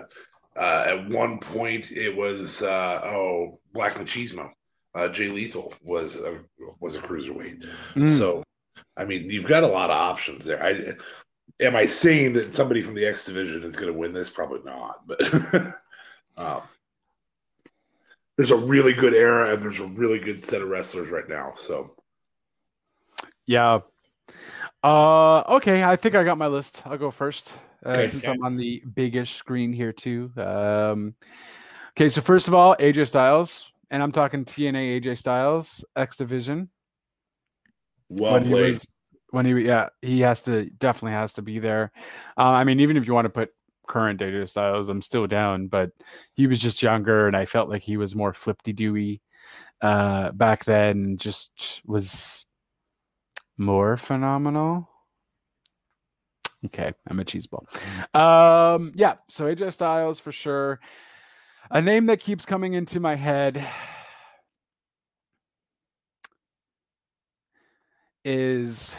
uh, 0.56 0.84
at 0.86 1.08
one 1.08 1.38
point 1.38 1.90
it 1.92 2.14
was 2.14 2.62
uh, 2.62 3.00
oh 3.04 3.60
Black 3.72 3.94
Machismo. 3.94 4.50
Uh, 4.94 5.08
Jay 5.08 5.28
Lethal 5.28 5.74
was 5.82 6.16
a 6.16 6.40
was 6.80 6.96
a 6.96 7.00
cruiserweight. 7.00 7.64
Mm. 7.94 8.18
So 8.18 8.42
I 8.96 9.04
mean, 9.04 9.30
you've 9.30 9.46
got 9.46 9.62
a 9.62 9.68
lot 9.68 9.90
of 9.90 9.96
options 9.96 10.44
there. 10.44 10.62
I 10.62 10.94
am 11.60 11.76
I 11.76 11.86
saying 11.86 12.34
that 12.34 12.54
somebody 12.54 12.82
from 12.82 12.94
the 12.94 13.06
X 13.06 13.24
division 13.24 13.62
is 13.62 13.76
going 13.76 13.92
to 13.92 13.98
win 13.98 14.12
this? 14.12 14.28
Probably 14.28 14.60
not, 14.64 15.06
but 15.06 15.20
um, 16.36 16.62
there's 18.36 18.50
a 18.50 18.56
really 18.56 18.92
good 18.92 19.14
era 19.14 19.52
and 19.52 19.62
there's 19.62 19.80
a 19.80 19.86
really 19.86 20.18
good 20.18 20.44
set 20.44 20.62
of 20.62 20.68
wrestlers 20.68 21.10
right 21.10 21.28
now. 21.28 21.54
So, 21.56 21.92
yeah. 23.46 23.80
Uh, 24.88 25.44
okay, 25.56 25.84
I 25.84 25.96
think 25.96 26.14
I 26.14 26.24
got 26.24 26.38
my 26.38 26.46
list. 26.46 26.80
I'll 26.86 26.96
go 26.96 27.10
first 27.10 27.58
uh, 27.84 27.90
okay, 27.90 28.06
since 28.06 28.24
okay. 28.24 28.32
I'm 28.32 28.42
on 28.42 28.56
the 28.56 28.82
biggest 28.94 29.34
screen 29.34 29.70
here 29.70 29.92
too. 29.92 30.32
Um, 30.38 31.14
okay, 31.90 32.08
so 32.08 32.22
first 32.22 32.48
of 32.48 32.54
all, 32.54 32.74
AJ 32.76 33.08
Styles, 33.08 33.70
and 33.90 34.02
I'm 34.02 34.12
talking 34.12 34.46
TNA 34.46 35.02
AJ 35.02 35.18
Styles 35.18 35.84
X 35.94 36.16
Division. 36.16 36.70
Well 38.08 38.32
when 38.32 38.48
played. 38.48 38.64
He 38.64 38.66
was, 38.68 38.88
when 39.30 39.44
he 39.44 39.52
yeah 39.66 39.90
he 40.00 40.20
has 40.20 40.40
to 40.42 40.70
definitely 40.70 41.12
has 41.12 41.34
to 41.34 41.42
be 41.42 41.58
there 41.58 41.92
uh, 42.38 42.44
i 42.44 42.64
mean 42.64 42.80
even 42.80 42.96
if 42.96 43.06
you 43.06 43.12
want 43.12 43.26
to 43.26 43.30
put 43.30 43.50
current 43.86 44.18
data 44.18 44.46
styles 44.46 44.88
i'm 44.88 45.02
still 45.02 45.26
down 45.26 45.66
but 45.66 45.90
he 46.32 46.46
was 46.46 46.58
just 46.58 46.82
younger 46.82 47.26
and 47.26 47.36
i 47.36 47.44
felt 47.44 47.68
like 47.68 47.82
he 47.82 47.98
was 47.98 48.16
more 48.16 48.32
flippy 48.32 48.72
dewy 48.72 49.20
uh 49.82 50.30
back 50.32 50.64
then 50.64 51.18
just 51.18 51.82
was 51.84 52.46
more 53.58 53.96
phenomenal? 53.96 54.88
Okay 56.66 56.92
i'm 57.06 57.20
a 57.20 57.24
cheese 57.24 57.46
ball 57.46 57.66
um 58.14 58.92
yeah 58.96 59.14
so 59.28 59.44
aj 59.44 59.72
styles 59.72 60.18
for 60.18 60.32
sure. 60.32 60.80
A 61.70 61.82
name 61.82 62.06
that 62.06 62.20
keeps 62.20 62.46
coming 62.46 62.72
into 62.72 62.98
my 62.98 63.14
head 63.14 63.64
is 68.24 68.96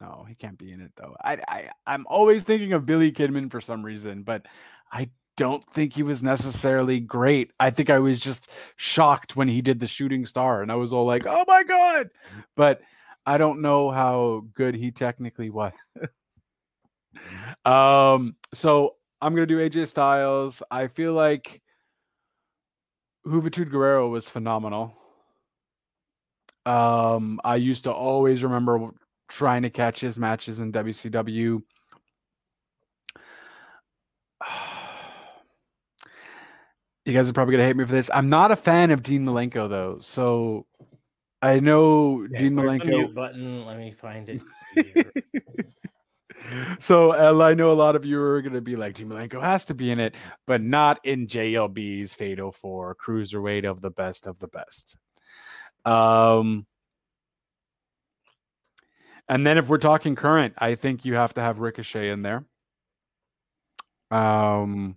no, 0.00 0.24
he 0.28 0.34
can't 0.34 0.58
be 0.58 0.70
in 0.72 0.80
it 0.80 0.92
though. 0.96 1.16
I, 1.22 1.38
I 1.48 1.70
I'm 1.86 2.06
always 2.08 2.44
thinking 2.44 2.72
of 2.74 2.86
Billy 2.86 3.10
Kidman 3.10 3.50
for 3.50 3.60
some 3.60 3.84
reason, 3.84 4.22
but 4.22 4.46
I 4.92 5.10
don't 5.36 5.64
think 5.72 5.92
he 5.92 6.02
was 6.02 6.22
necessarily 6.22 7.00
great. 7.00 7.52
I 7.58 7.70
think 7.70 7.90
I 7.90 7.98
was 7.98 8.20
just 8.20 8.50
shocked 8.76 9.36
when 9.36 9.48
he 9.48 9.62
did 9.62 9.80
the 9.80 9.86
shooting 9.86 10.26
star 10.26 10.62
and 10.62 10.70
I 10.70 10.76
was 10.76 10.92
all 10.92 11.06
like, 11.06 11.26
"Oh 11.26 11.44
my 11.46 11.62
god." 11.64 12.10
But 12.56 12.80
I 13.26 13.38
don't 13.38 13.62
know 13.62 13.90
how 13.90 14.44
good 14.54 14.74
he 14.74 14.90
technically 14.90 15.50
was. 15.50 15.72
um 17.64 18.36
so 18.52 18.96
I'm 19.24 19.34
going 19.34 19.48
to 19.48 19.54
do 19.54 19.70
AJ 19.70 19.88
Styles. 19.88 20.62
I 20.70 20.88
feel 20.88 21.14
like 21.14 21.62
Juventud 23.26 23.70
Guerrero 23.70 24.10
was 24.10 24.28
phenomenal. 24.28 24.94
Um, 26.66 27.40
I 27.42 27.56
used 27.56 27.84
to 27.84 27.92
always 27.92 28.42
remember 28.44 28.90
trying 29.28 29.62
to 29.62 29.70
catch 29.70 30.00
his 30.00 30.18
matches 30.18 30.60
in 30.60 30.72
WCW. 30.72 31.62
You 37.04 37.12
guys 37.12 37.28
are 37.28 37.32
probably 37.32 37.52
gonna 37.52 37.66
hate 37.66 37.76
me 37.76 37.84
for 37.84 37.92
this. 37.92 38.10
I'm 38.12 38.28
not 38.28 38.50
a 38.50 38.56
fan 38.56 38.90
of 38.90 39.02
Dean 39.02 39.24
Malenko 39.24 39.68
though, 39.68 39.98
so 40.00 40.66
I 41.42 41.60
know 41.60 42.26
yeah, 42.30 42.38
Dean 42.38 42.54
Malenko. 42.54 43.14
button. 43.14 43.66
Let 43.66 43.78
me 43.78 43.92
find 43.92 44.28
it. 44.28 44.42
so 46.78 47.10
uh, 47.12 47.44
I 47.44 47.54
know 47.54 47.72
a 47.72 47.74
lot 47.74 47.96
of 47.96 48.04
you 48.06 48.20
are 48.20 48.40
gonna 48.40 48.62
be 48.62 48.76
like, 48.76 48.94
Dean 48.94 49.08
Malenko 49.08 49.42
has 49.42 49.64
to 49.66 49.74
be 49.74 49.90
in 49.90 50.00
it, 50.00 50.14
but 50.46 50.62
not 50.62 51.04
in 51.04 51.26
JLB's 51.26 52.14
Fatal 52.14 52.52
Four 52.52 52.96
Cruiserweight 52.96 53.68
of 53.68 53.82
the 53.82 53.90
best 53.90 54.26
of 54.26 54.38
the 54.38 54.48
best. 54.48 54.96
Um, 55.84 56.66
And 59.28 59.46
then 59.46 59.56
if 59.58 59.68
we're 59.68 59.78
talking 59.78 60.16
current, 60.16 60.54
I 60.58 60.74
think 60.74 61.04
you 61.04 61.14
have 61.14 61.34
to 61.34 61.40
have 61.40 61.58
Ricochet 61.58 62.10
in 62.10 62.22
there. 62.22 62.44
Um, 64.10 64.96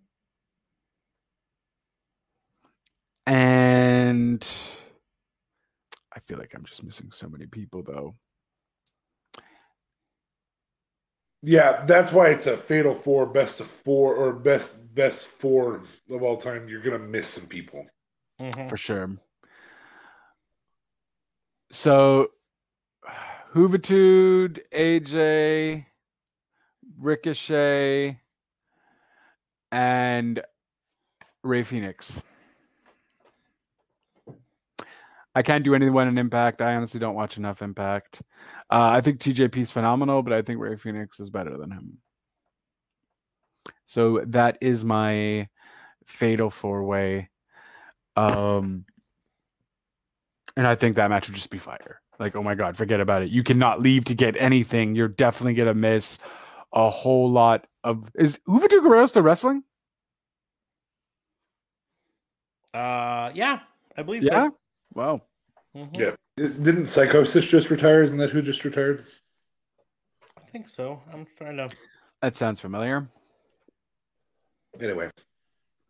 and 3.78 4.48
I 6.16 6.20
feel 6.20 6.40
like 6.40 6.54
I'm 6.56 6.66
just 6.66 6.84
missing 6.84 7.12
so 7.12 7.30
many 7.30 7.46
people 7.46 7.84
though. 7.84 8.16
Yeah, 11.44 11.86
that's 11.86 12.12
why 12.12 12.30
it's 12.30 12.48
a 12.48 12.58
fatal 12.58 12.96
four, 12.96 13.28
best 13.28 13.60
of 13.60 13.68
four, 13.86 14.16
or 14.16 14.34
best 14.34 14.94
best 14.96 15.30
four 15.40 15.84
of 16.10 16.24
all 16.24 16.38
time. 16.38 16.68
You're 16.68 16.82
gonna 16.82 17.00
miss 17.00 17.28
some 17.30 17.48
people. 17.48 17.86
Mhm. 18.40 18.70
for 18.70 18.78
sure. 18.78 19.10
So, 21.72 22.32
Huvitude, 23.54 24.62
AJ, 24.72 25.88
Ricochet, 27.00 28.20
and 29.72 30.44
Rey 31.44 31.64
Fenix. 31.64 32.22
I 35.38 35.44
can't 35.44 35.64
do 35.64 35.76
anyone 35.76 36.08
in 36.08 36.18
Impact. 36.18 36.64
I 36.64 36.74
honestly 36.74 37.00
don't 37.00 37.14
watch 37.14 37.38
enough 37.38 37.62
Impact. 37.62 38.24
Uh, 38.72 38.90
I 38.90 39.02
think 39.02 39.20
TJP 39.20 39.58
is 39.58 39.70
phenomenal, 39.70 40.24
but 40.24 40.34
I 40.34 40.42
think 40.42 40.60
Rey 40.60 40.76
Fenix 40.78 41.20
is 41.20 41.30
better 41.30 41.56
than 41.58 41.70
him. 41.70 42.00
So 43.86 44.24
that 44.30 44.58
is 44.62 44.84
my 44.84 45.48
fatal 46.08 46.50
four 46.50 46.84
way. 46.86 47.30
Um, 48.16 48.86
and 50.56 50.66
I 50.66 50.74
think 50.74 50.96
that 50.96 51.12
match 51.12 51.28
would 51.28 51.36
just 51.36 51.52
be 51.52 51.60
fire. 51.60 52.02
Like, 52.20 52.36
oh 52.36 52.42
my 52.42 52.56
god, 52.56 52.76
forget 52.76 53.00
about 53.00 53.22
it. 53.22 53.30
You 53.30 53.44
cannot 53.44 53.80
leave 53.80 54.06
to 54.06 54.16
get 54.16 54.36
anything. 54.40 54.96
You're 54.96 55.08
definitely 55.08 55.54
gonna 55.54 55.76
miss 55.76 56.18
a 56.74 56.90
whole 56.90 57.30
lot 57.30 57.68
of. 57.84 58.10
Is 58.16 58.40
Uva 58.48 58.68
Uvatu 58.68 58.82
Guerrero 58.82 59.06
still 59.06 59.22
wrestling? 59.22 59.62
Uh, 62.74 63.30
yeah, 63.36 63.60
I 63.96 64.02
believe 64.02 64.24
Yeah. 64.24 64.48
so. 64.48 64.58
Wow. 64.96 65.22
Mhm. 65.78 65.96
Yeah. 65.96 66.16
Didn't 66.38 66.88
Psicosis 66.88 67.46
just 67.48 67.70
retire? 67.70 68.02
Isn't 68.02 68.18
that 68.18 68.32
who 68.32 68.42
just 68.42 68.64
retired? 68.64 69.06
I 70.36 70.50
think 70.52 70.70
so. 70.70 71.02
I'm 71.14 71.28
trying 71.38 71.58
to. 71.58 71.70
That 72.22 72.36
sounds 72.36 72.60
familiar. 72.60 73.08
Anyway, 74.82 75.12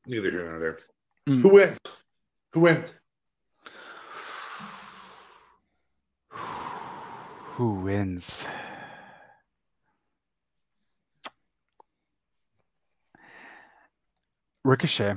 neither 0.05 0.29
here 0.29 0.49
nor 0.49 0.59
there. 0.59 0.77
Mm. 1.29 1.41
Who 1.41 1.49
wins? 1.49 1.77
Who 2.51 2.59
wins? 2.59 2.99
Who 6.31 7.71
wins? 7.71 8.45
Ricochet. 14.65 15.15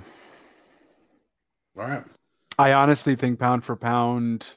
All 1.77 1.87
right. 1.87 2.05
I 2.57 2.73
honestly 2.73 3.17
think 3.17 3.41
pound 3.41 3.65
for 3.65 3.75
pound, 3.75 4.55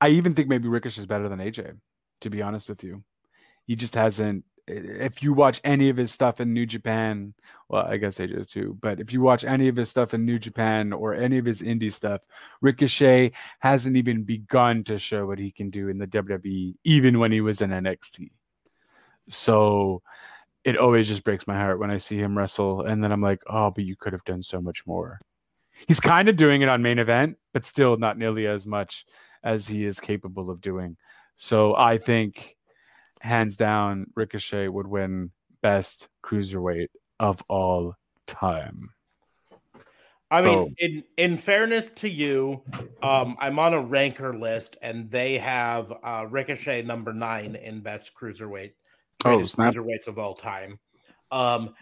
I 0.00 0.08
even 0.08 0.34
think 0.34 0.48
maybe 0.48 0.68
Ricochet 0.68 1.00
is 1.00 1.06
better 1.06 1.28
than 1.28 1.38
AJ, 1.38 1.76
to 2.22 2.30
be 2.30 2.42
honest 2.42 2.68
with 2.68 2.84
you. 2.84 3.04
He 3.66 3.76
just 3.76 3.94
hasn't. 3.94 4.44
If 4.66 5.22
you 5.22 5.34
watch 5.34 5.60
any 5.62 5.90
of 5.90 5.96
his 5.98 6.10
stuff 6.10 6.40
in 6.40 6.54
New 6.54 6.64
Japan, 6.64 7.34
well, 7.68 7.84
I 7.86 7.98
guess 7.98 8.16
AJ 8.16 8.48
too, 8.48 8.78
but 8.80 8.98
if 8.98 9.12
you 9.12 9.20
watch 9.20 9.44
any 9.44 9.68
of 9.68 9.76
his 9.76 9.90
stuff 9.90 10.14
in 10.14 10.24
New 10.24 10.38
Japan 10.38 10.92
or 10.92 11.14
any 11.14 11.36
of 11.36 11.44
his 11.44 11.60
indie 11.60 11.92
stuff, 11.92 12.22
Ricochet 12.62 13.32
hasn't 13.58 13.96
even 13.96 14.22
begun 14.22 14.82
to 14.84 14.98
show 14.98 15.26
what 15.26 15.38
he 15.38 15.50
can 15.50 15.68
do 15.68 15.88
in 15.88 15.98
the 15.98 16.06
WWE, 16.06 16.76
even 16.82 17.18
when 17.18 17.30
he 17.30 17.42
was 17.42 17.60
in 17.60 17.70
NXT. 17.70 18.30
So 19.28 20.02
it 20.64 20.78
always 20.78 21.08
just 21.08 21.24
breaks 21.24 21.46
my 21.46 21.56
heart 21.56 21.78
when 21.78 21.90
I 21.90 21.98
see 21.98 22.16
him 22.16 22.36
wrestle. 22.36 22.82
And 22.82 23.04
then 23.04 23.12
I'm 23.12 23.20
like, 23.20 23.42
oh, 23.46 23.70
but 23.70 23.84
you 23.84 23.96
could 23.96 24.14
have 24.14 24.24
done 24.24 24.42
so 24.42 24.62
much 24.62 24.86
more. 24.86 25.20
He's 25.86 26.00
kind 26.00 26.28
of 26.30 26.36
doing 26.36 26.62
it 26.62 26.70
on 26.70 26.82
main 26.82 26.98
event, 26.98 27.36
but 27.52 27.66
still 27.66 27.98
not 27.98 28.16
nearly 28.16 28.46
as 28.46 28.64
much 28.64 29.04
as 29.44 29.68
he 29.68 29.84
is 29.84 30.00
capable 30.00 30.50
of 30.50 30.60
doing. 30.60 30.96
So 31.36 31.76
I 31.76 31.98
think 31.98 32.56
hands 33.20 33.56
down, 33.56 34.06
Ricochet 34.16 34.68
would 34.68 34.86
win 34.86 35.30
best 35.62 36.08
cruiserweight 36.24 36.88
of 37.20 37.42
all 37.48 37.94
time. 38.26 38.90
I 40.30 40.42
mean, 40.42 40.74
in 40.78 41.04
in 41.16 41.36
fairness 41.36 41.90
to 41.96 42.08
you, 42.08 42.62
um, 43.02 43.36
I'm 43.38 43.58
on 43.60 43.72
a 43.72 43.80
ranker 43.80 44.36
list, 44.36 44.76
and 44.82 45.08
they 45.08 45.38
have 45.38 45.92
uh, 46.02 46.26
Ricochet 46.28 46.82
number 46.82 47.12
nine 47.12 47.54
in 47.54 47.82
best 47.82 48.12
cruiserweight, 48.20 48.72
Oh, 49.24 49.44
snap. 49.44 49.74
cruiserweights 49.74 50.08
of 50.08 50.18
all 50.18 50.34
time. 50.34 50.80
Um, 51.30 51.74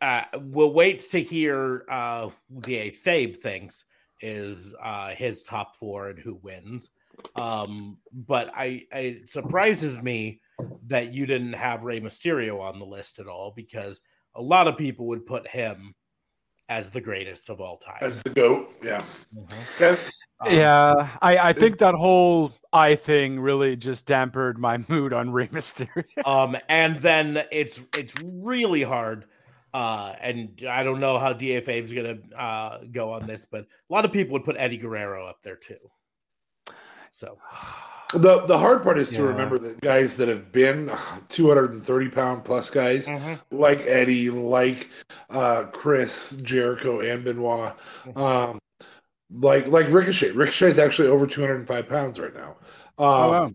uh, 0.00 0.22
we'll 0.34 0.72
wait 0.72 1.10
to 1.10 1.22
hear 1.22 1.84
uh, 1.88 2.30
the 2.50 2.90
Fabe 2.90 3.36
thinks 3.36 3.84
is 4.20 4.74
uh, 4.82 5.10
his 5.10 5.42
top 5.42 5.76
four 5.76 6.08
and 6.10 6.18
who 6.18 6.34
wins. 6.42 6.90
Um, 7.34 7.98
but 8.12 8.50
I, 8.54 8.84
I 8.92 8.98
it 8.98 9.30
surprises 9.30 10.00
me 10.00 10.40
that 10.86 11.12
you 11.12 11.26
didn't 11.26 11.54
have 11.54 11.84
Rey 11.84 12.00
Mysterio 12.00 12.60
on 12.60 12.78
the 12.78 12.84
list 12.84 13.18
at 13.18 13.26
all 13.26 13.52
because 13.54 14.00
a 14.34 14.42
lot 14.42 14.68
of 14.68 14.76
people 14.76 15.06
would 15.06 15.26
put 15.26 15.48
him 15.48 15.94
as 16.68 16.90
the 16.90 17.00
greatest 17.00 17.48
of 17.48 17.60
all 17.60 17.78
time. 17.78 17.98
As 18.00 18.22
the 18.22 18.30
goat. 18.30 18.74
Yeah. 18.82 19.04
Mhm. 19.34 19.80
Okay. 19.80 20.00
Um, 20.40 20.52
Yeah, 20.52 21.08
I, 21.22 21.38
I 21.38 21.52
think 21.52 21.78
that 21.78 21.94
whole 21.94 22.52
I 22.72 22.96
thing 22.96 23.40
really 23.40 23.76
just 23.76 24.06
dampened 24.06 24.58
my 24.58 24.84
mood 24.88 25.12
on 25.12 25.30
Rey 25.30 25.48
Mysterio. 25.48 26.04
Um, 26.24 26.56
and 26.68 26.98
then 27.00 27.44
it's 27.52 27.80
it's 27.94 28.12
really 28.22 28.82
hard. 28.82 29.26
Uh, 29.76 30.16
and 30.22 30.62
I 30.66 30.82
don't 30.82 31.00
know 31.00 31.18
how 31.18 31.34
Da 31.34 31.58
is 31.60 31.92
gonna 31.92 32.16
uh, 32.34 32.78
go 32.90 33.12
on 33.12 33.26
this, 33.26 33.46
but 33.50 33.60
a 33.64 33.92
lot 33.92 34.06
of 34.06 34.12
people 34.12 34.32
would 34.32 34.44
put 34.44 34.56
Eddie 34.58 34.78
Guerrero 34.78 35.26
up 35.26 35.42
there 35.42 35.56
too. 35.56 35.76
So 37.10 37.38
The 38.14 38.46
the 38.46 38.56
hard 38.56 38.82
part 38.82 38.98
is 38.98 39.10
Yeah. 39.10 39.18
to 39.18 39.24
remember 39.24 39.58
that 39.58 39.80
guys 39.82 40.16
that 40.16 40.28
have 40.28 40.50
been 40.50 40.90
230 41.28 42.08
pound 42.08 42.44
plus 42.44 42.70
guys 42.70 43.04
Mm-hmm. 43.04 43.34
like 43.54 43.80
Eddie, 43.80 44.30
like 44.30 44.88
uh, 45.28 45.64
Chris, 45.64 46.30
Jericho, 46.42 47.00
and 47.00 47.22
Benoit, 47.24 47.74
Mm-hmm. 48.06 48.18
um, 48.18 48.58
like 49.30 49.66
like 49.66 49.88
Ricochet. 49.90 50.30
Ricochet 50.30 50.70
is 50.70 50.78
actually 50.78 51.08
over 51.08 51.26
205 51.26 51.86
pounds 51.86 52.18
right 52.18 52.34
now. 52.34 52.56
Um, 52.96 53.06
Oh, 53.06 53.30
wow. 53.30 53.50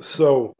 So 0.00 0.54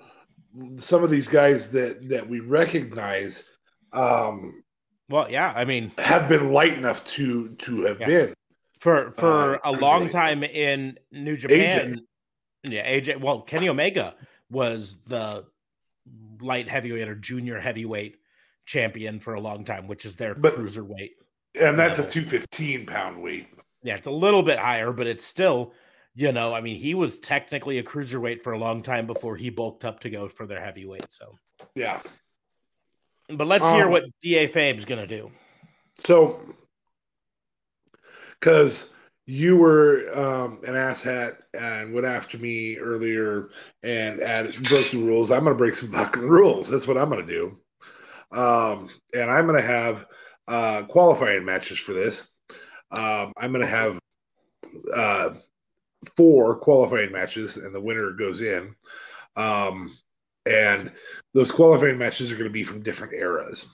some 0.80 1.05
of 1.05 1.11
these 1.11 1.28
guys 1.28 1.70
that 1.70 2.09
that 2.09 2.28
we 2.28 2.41
recognize 2.41 3.45
um, 3.93 4.64
well, 5.11 5.31
yeah, 5.31 5.53
I 5.55 5.65
mean, 5.65 5.93
have 5.99 6.29
been 6.29 6.53
light 6.53 6.75
enough 6.75 7.05
to 7.17 7.49
to 7.61 7.83
have 7.83 8.01
Yeah. 8.01 8.07
been. 8.07 8.35
for 8.81 9.13
for 9.19 9.57
Uh, 9.67 9.71
a 9.71 9.73
long 9.73 10.03
great. 10.05 10.13
time 10.13 10.43
in 10.43 10.99
New 11.13 11.37
Japan, 11.37 12.01
yeah, 12.63 12.89
AJ. 12.89 13.17
Well, 13.21 13.43
Kenny 13.43 13.69
Omega 13.69 14.15
was 14.51 14.97
the 15.07 15.45
light 16.41 16.69
heavyweight 16.69 17.07
or 17.09 17.15
junior 17.15 17.61
heavyweight 17.61 18.17
champion 18.65 19.21
for 19.21 19.35
a 19.35 19.41
long 19.41 19.65
time, 19.65 19.87
which 19.87 20.07
is 20.07 20.17
their 20.17 20.35
But- 20.35 20.55
cruiserweight. 20.55 21.11
And 21.61 21.79
that's 21.79 21.99
a 21.99 22.09
215 22.09 22.87
pound 22.87 23.21
weight. 23.23 23.49
Yeah, 23.83 23.97
it's 23.97 24.07
a 24.07 24.11
little 24.13 24.43
bit 24.43 24.59
higher, 24.59 24.93
but 24.93 25.07
it's 25.07 25.25
still, 25.25 25.75
you 26.15 26.33
know, 26.33 26.55
I 26.55 26.61
mean, 26.61 26.77
he 26.77 26.95
was 26.95 27.19
technically 27.19 27.79
a 27.79 27.83
cruiserweight 27.83 28.43
for 28.43 28.53
a 28.53 28.59
long 28.59 28.83
time 28.83 29.07
before 29.07 29.37
he 29.37 29.51
bulked 29.51 29.85
up 29.85 30.01
to 30.01 30.11
go 30.11 30.29
for 30.29 30.47
their 30.47 30.61
heavyweight. 30.61 31.07
So, 31.11 31.37
Yeah. 31.75 32.01
But 33.37 33.47
let's 33.47 33.64
hear 33.64 33.87
Um, 33.87 33.93
what 33.93 34.05
Da 34.22 34.47
Fabe's 34.49 34.85
gonna 34.85 35.07
do. 35.07 35.31
So, 36.05 36.41
because 38.39 38.91
you 39.26 39.57
were 39.57 40.11
um, 40.18 40.61
an 40.66 40.74
asshat 40.74 41.37
and 41.55 41.95
went 41.95 42.07
after 42.07 42.37
me 42.39 42.78
earlier 42.78 43.51
and 43.83 44.20
added 44.20 44.61
broke 44.64 44.87
some 44.87 45.05
rules, 45.05 45.31
I'm 45.31 45.45
going 45.45 45.55
to 45.55 45.59
break 45.59 45.74
some 45.74 45.93
fucking 45.93 46.22
rules. 46.22 46.68
That's 46.68 46.87
what 46.87 46.97
I'm 46.97 47.11
going 47.11 47.24
to 47.24 47.33
do. 47.33 48.37
Um, 48.37 48.89
and 49.14 49.31
I'm 49.31 49.47
going 49.47 49.61
to 49.61 49.66
have 49.66 50.07
uh, 50.49 50.83
qualifying 50.85 51.45
matches 51.45 51.78
for 51.78 51.93
this. 51.93 52.26
Um, 52.91 53.33
I'm 53.37 53.53
going 53.53 53.61
to 53.61 53.66
have 53.66 54.01
uh, 54.93 55.35
four 56.16 56.57
qualifying 56.57 57.12
matches, 57.12 57.57
and 57.57 57.72
the 57.72 57.81
winner 57.81 58.11
goes 58.12 58.41
in. 58.43 58.74
Um, 59.37 59.97
and 60.51 60.93
those 61.33 61.53
qualifying 61.53 61.99
matches 61.99 62.33
are 62.33 62.37
going 62.37 62.49
to 62.49 62.53
be 62.53 62.65
from 62.65 62.83
different 62.83 63.15
eras 63.15 63.67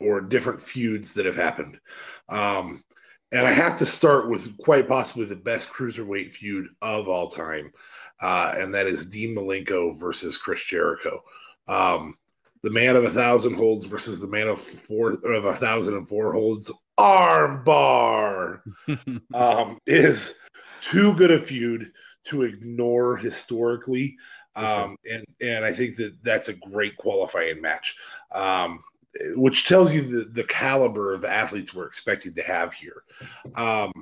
or 0.00 0.20
different 0.20 0.60
feuds 0.60 1.12
that 1.14 1.26
have 1.26 1.36
happened. 1.36 1.80
Um, 2.28 2.84
and 3.32 3.46
I 3.46 3.52
have 3.52 3.78
to 3.78 3.86
start 3.86 4.28
with 4.28 4.56
quite 4.58 4.88
possibly 4.88 5.24
the 5.24 5.36
best 5.36 5.70
cruiserweight 5.70 6.34
feud 6.34 6.68
of 6.82 7.08
all 7.08 7.30
time, 7.30 7.72
uh, 8.20 8.54
and 8.56 8.74
that 8.74 8.86
is 8.86 9.06
Dean 9.06 9.34
Malenko 9.34 9.98
versus 9.98 10.36
Chris 10.36 10.62
Jericho. 10.64 11.22
Um, 11.66 12.16
the 12.62 12.70
man 12.70 12.94
of 12.94 13.04
a 13.04 13.10
thousand 13.10 13.54
holds 13.54 13.86
versus 13.86 14.20
the 14.20 14.28
man 14.28 14.48
of 14.48 14.60
four 14.60 15.12
of 15.12 15.44
a 15.46 15.56
thousand 15.56 15.96
and 15.96 16.08
four 16.08 16.32
holds. 16.32 16.70
Armbar 16.98 18.60
um, 19.34 19.78
is 19.86 20.34
too 20.82 21.14
good 21.14 21.30
a 21.30 21.44
feud 21.44 21.90
to 22.24 22.42
ignore 22.42 23.16
historically. 23.16 24.16
Um, 24.54 24.96
and 25.10 25.24
and 25.40 25.64
I 25.64 25.72
think 25.72 25.96
that 25.96 26.14
that's 26.22 26.48
a 26.48 26.54
great 26.54 26.96
qualifying 26.96 27.60
match, 27.60 27.96
um, 28.34 28.82
which 29.34 29.66
tells 29.66 29.92
you 29.92 30.02
the, 30.02 30.30
the 30.30 30.44
caliber 30.44 31.14
of 31.14 31.22
the 31.22 31.30
athletes 31.30 31.74
we're 31.74 31.86
expecting 31.86 32.34
to 32.34 32.42
have 32.42 32.72
here. 32.72 33.02
Um, 33.54 33.92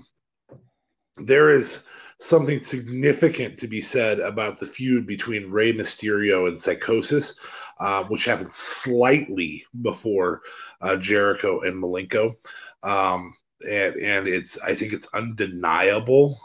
there 1.16 1.51
is 1.51 1.84
something 2.20 2.62
significant 2.62 3.59
to 3.59 3.66
be 3.66 3.80
said 3.80 4.20
about 4.20 4.59
the 4.59 4.66
feud 4.66 5.07
between 5.07 5.51
Rey 5.51 5.72
Mysterio 5.72 6.48
and 6.48 6.59
Psicosis, 6.59 7.38
uh, 7.78 8.05
which 8.05 8.26
happened 8.26 8.53
slightly 8.53 9.64
before 9.82 10.42
uh, 10.80 10.96
Jericho 10.96 11.61
and 11.61 11.82
Malenko. 11.82 12.36
Um, 12.82 13.34
and, 13.66 13.94
and 13.96 14.28
it's 14.28 14.59
I 14.59 14.74
think 14.74 14.92
it's 14.92 15.09
undeniable 15.14 16.40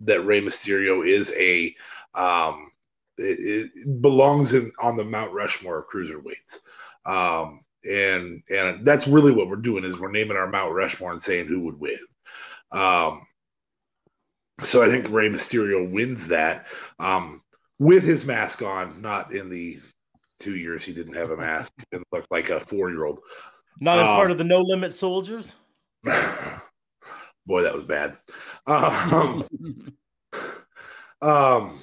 that 0.00 0.24
Rey 0.24 0.40
Mysterio 0.40 1.06
is 1.06 1.32
a 1.32 1.74
um, 2.14 2.70
it, 3.18 3.70
it 3.74 4.02
belongs 4.02 4.52
in 4.52 4.72
on 4.80 4.96
the 4.96 5.04
Mount 5.04 5.32
Rushmore 5.32 5.78
of 5.78 5.88
cruiserweights. 5.88 6.60
Um, 7.04 7.60
and 7.84 8.42
and 8.50 8.86
that's 8.86 9.06
really 9.06 9.32
what 9.32 9.48
we're 9.48 9.56
doing 9.56 9.84
is 9.84 9.98
we're 9.98 10.10
naming 10.10 10.36
our 10.36 10.50
Mount 10.50 10.72
Rushmore 10.74 11.12
and 11.12 11.22
saying 11.22 11.46
who 11.46 11.60
would 11.60 11.78
win. 11.78 11.98
Um, 12.72 13.26
so 14.64 14.82
I 14.82 14.88
think 14.88 15.08
Rey 15.08 15.28
Mysterio 15.28 15.90
wins 15.90 16.28
that 16.28 16.66
um, 16.98 17.42
with 17.78 18.02
his 18.02 18.24
mask 18.24 18.62
on, 18.62 19.00
not 19.00 19.32
in 19.32 19.48
the 19.48 19.78
two 20.40 20.56
years 20.56 20.84
he 20.84 20.92
didn't 20.92 21.14
have 21.14 21.30
a 21.30 21.36
mask 21.36 21.72
and 21.92 22.02
looked 22.12 22.30
like 22.30 22.50
a 22.50 22.60
four 22.60 22.90
year 22.90 23.04
old. 23.04 23.20
Not 23.80 24.00
as 24.00 24.08
um, 24.08 24.16
part 24.16 24.30
of 24.30 24.38
the 24.38 24.44
No 24.44 24.60
Limit 24.60 24.94
Soldiers. 24.94 25.54
Boy, 26.04 27.62
that 27.62 27.74
was 27.74 27.84
bad. 27.84 28.18
Um, 28.66 29.44
um, 31.22 31.80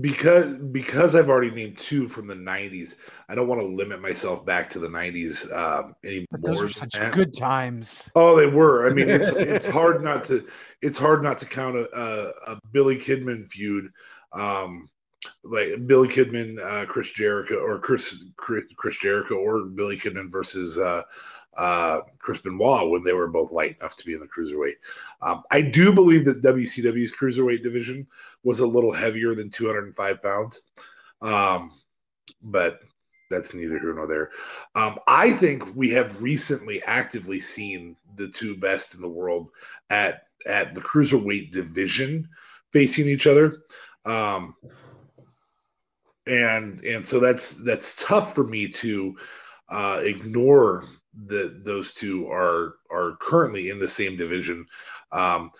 because 0.00 0.56
because 0.56 1.14
I've 1.14 1.28
already 1.28 1.50
named 1.50 1.78
two 1.78 2.08
from 2.08 2.26
the 2.26 2.34
'90s, 2.34 2.96
I 3.28 3.34
don't 3.34 3.48
want 3.48 3.60
to 3.60 3.66
limit 3.66 4.00
myself 4.00 4.44
back 4.44 4.70
to 4.70 4.78
the 4.78 4.88
'90s 4.88 5.52
um, 5.52 5.94
anymore. 6.04 6.26
But 6.30 6.44
those 6.44 6.62
are 6.62 6.68
such 6.68 6.98
good 7.12 7.34
times. 7.34 8.10
Oh, 8.14 8.36
they 8.36 8.46
were. 8.46 8.88
I 8.88 8.92
mean, 8.92 9.08
it's 9.08 9.28
it's 9.36 9.66
hard 9.66 10.02
not 10.02 10.24
to 10.24 10.46
it's 10.80 10.98
hard 10.98 11.22
not 11.22 11.38
to 11.38 11.46
count 11.46 11.76
a, 11.76 11.88
a, 11.96 12.52
a 12.52 12.60
Billy 12.72 12.96
Kidman 12.96 13.50
feud, 13.50 13.90
um, 14.32 14.88
like 15.44 15.86
Billy 15.86 16.08
Kidman, 16.08 16.58
uh, 16.58 16.86
Chris 16.86 17.10
Jericho, 17.10 17.56
or 17.56 17.78
Chris, 17.78 18.24
Chris, 18.36 18.64
Chris 18.76 18.98
Jericho, 18.98 19.36
or 19.36 19.64
Billy 19.66 19.98
Kidman 19.98 20.30
versus 20.30 20.78
uh, 20.78 21.02
uh, 21.56 22.00
Chris 22.18 22.40
Benoit 22.40 22.90
when 22.90 23.04
they 23.04 23.12
were 23.12 23.28
both 23.28 23.52
light 23.52 23.76
enough 23.80 23.96
to 23.96 24.06
be 24.06 24.14
in 24.14 24.20
the 24.20 24.26
cruiserweight. 24.26 24.76
Um, 25.20 25.42
I 25.50 25.60
do 25.60 25.92
believe 25.92 26.24
that 26.24 26.42
WCW's 26.42 27.12
cruiserweight 27.12 27.62
division 27.62 28.06
was 28.42 28.60
a 28.60 28.66
little 28.66 28.92
heavier 28.92 29.34
than 29.34 29.50
205 29.50 30.22
pounds, 30.22 30.62
um, 31.20 31.72
but 32.42 32.80
that's 33.30 33.54
neither 33.54 33.78
here 33.78 33.94
nor 33.94 34.06
there. 34.06 34.30
Um, 34.74 34.98
I 35.06 35.32
think 35.32 35.74
we 35.74 35.90
have 35.90 36.20
recently 36.22 36.82
actively 36.82 37.40
seen 37.40 37.96
the 38.16 38.28
two 38.28 38.56
best 38.56 38.94
in 38.94 39.00
the 39.00 39.08
world 39.08 39.50
at 39.90 40.24
at 40.46 40.74
the 40.74 40.80
cruiserweight 40.80 41.52
division 41.52 42.28
facing 42.72 43.06
each 43.06 43.26
other. 43.26 43.62
Um, 44.04 44.56
and 46.26 46.84
and 46.84 47.06
so 47.06 47.20
that's 47.20 47.50
that's 47.50 47.94
tough 47.96 48.34
for 48.34 48.44
me 48.44 48.68
to 48.68 49.16
uh, 49.68 50.00
ignore 50.02 50.84
that 51.26 51.64
those 51.64 51.92
two 51.94 52.30
are 52.30 52.76
are 52.90 53.16
currently 53.20 53.70
in 53.70 53.78
the 53.78 53.88
same 53.88 54.16
division. 54.16 54.66
Um, 55.10 55.50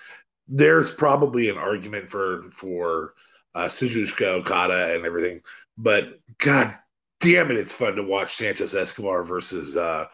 there's 0.49 0.93
probably 0.93 1.49
an 1.49 1.59
argument 1.59 2.11
for 2.11 2.51
for 2.55 3.15
uh, 3.55 3.67
Kazuchika 3.67 4.23
Okada 4.23 4.95
and 4.95 5.05
everything, 5.05 5.41
but 5.77 6.21
God 6.39 6.77
damn 7.21 7.51
it, 7.51 7.57
it's 7.57 7.75
fun 7.75 7.95
to 7.97 8.03
watch 8.03 8.37
Santos 8.37 8.75
Escobar 8.75 9.25
versus 9.25 9.77
uh, 9.77 10.07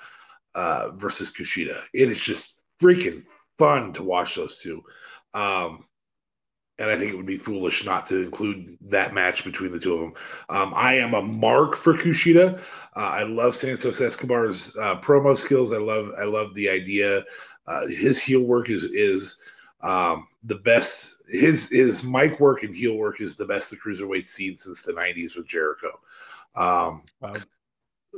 uh, 0.54 0.90
versus 0.90 1.32
Kushida. 1.32 1.82
It 1.92 2.10
is 2.10 2.20
just 2.20 2.60
freaking 2.80 3.24
fun 3.58 3.92
to 3.94 4.02
watch 4.02 4.36
those 4.36 4.58
two. 4.58 4.82
Um, 5.34 5.84
and 6.78 6.90
I 6.90 6.96
think 6.96 7.12
it 7.12 7.16
would 7.16 7.26
be 7.26 7.38
foolish 7.38 7.84
not 7.84 8.06
to 8.08 8.22
include 8.22 8.78
that 8.82 9.12
match 9.12 9.44
between 9.44 9.72
the 9.72 9.80
two 9.80 9.94
of 9.94 10.00
them. 10.00 10.12
Um, 10.48 10.72
I 10.76 10.94
am 10.94 11.14
a 11.14 11.22
mark 11.22 11.76
for 11.76 11.94
Kushida. 11.94 12.60
Uh, 12.96 12.98
I 12.98 13.24
love 13.24 13.54
Santos 13.56 14.00
Escobar's 14.00 14.76
uh, 14.76 15.00
promo 15.00 15.36
skills. 15.36 15.72
I 15.72 15.78
love 15.78 16.12
I 16.18 16.24
love 16.24 16.54
the 16.54 16.68
idea. 16.68 17.24
Uh, 17.66 17.86
his 17.88 18.18
heel 18.20 18.42
work 18.42 18.70
is 18.70 18.84
is 18.84 19.38
um, 19.82 20.28
the 20.44 20.56
best. 20.56 21.16
His 21.28 21.68
his 21.68 22.04
mic 22.04 22.40
work 22.40 22.62
and 22.62 22.74
heel 22.74 22.94
work 22.94 23.20
is 23.20 23.36
the 23.36 23.44
best 23.44 23.70
the 23.70 23.76
cruiserweight 23.76 24.28
seen 24.28 24.56
since 24.56 24.82
the 24.82 24.92
'90s 24.92 25.36
with 25.36 25.46
Jericho. 25.46 25.98
Um, 26.54 27.02
wow. 27.20 27.34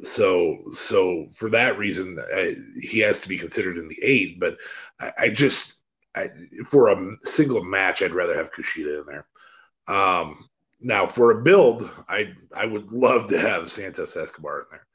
So 0.02 0.58
so 0.74 1.28
for 1.34 1.50
that 1.50 1.78
reason, 1.78 2.18
I, 2.34 2.56
he 2.80 3.00
has 3.00 3.20
to 3.22 3.28
be 3.28 3.38
considered 3.38 3.78
in 3.78 3.88
the 3.88 3.98
eight. 4.02 4.38
But 4.38 4.58
I, 5.00 5.12
I 5.18 5.28
just 5.30 5.74
I, 6.14 6.30
for 6.66 6.88
a 6.88 7.16
single 7.24 7.62
match, 7.62 8.02
I'd 8.02 8.12
rather 8.12 8.36
have 8.36 8.52
Kushida 8.52 9.00
in 9.00 9.06
there. 9.06 9.26
Um, 9.96 10.48
now, 10.80 11.06
for 11.06 11.30
a 11.30 11.42
build, 11.42 11.88
I 12.08 12.32
I 12.54 12.66
would 12.66 12.90
love 12.90 13.28
to 13.28 13.38
have 13.38 13.70
Santos 13.70 14.16
Escobar 14.16 14.60
in 14.60 14.66
there. 14.70 14.86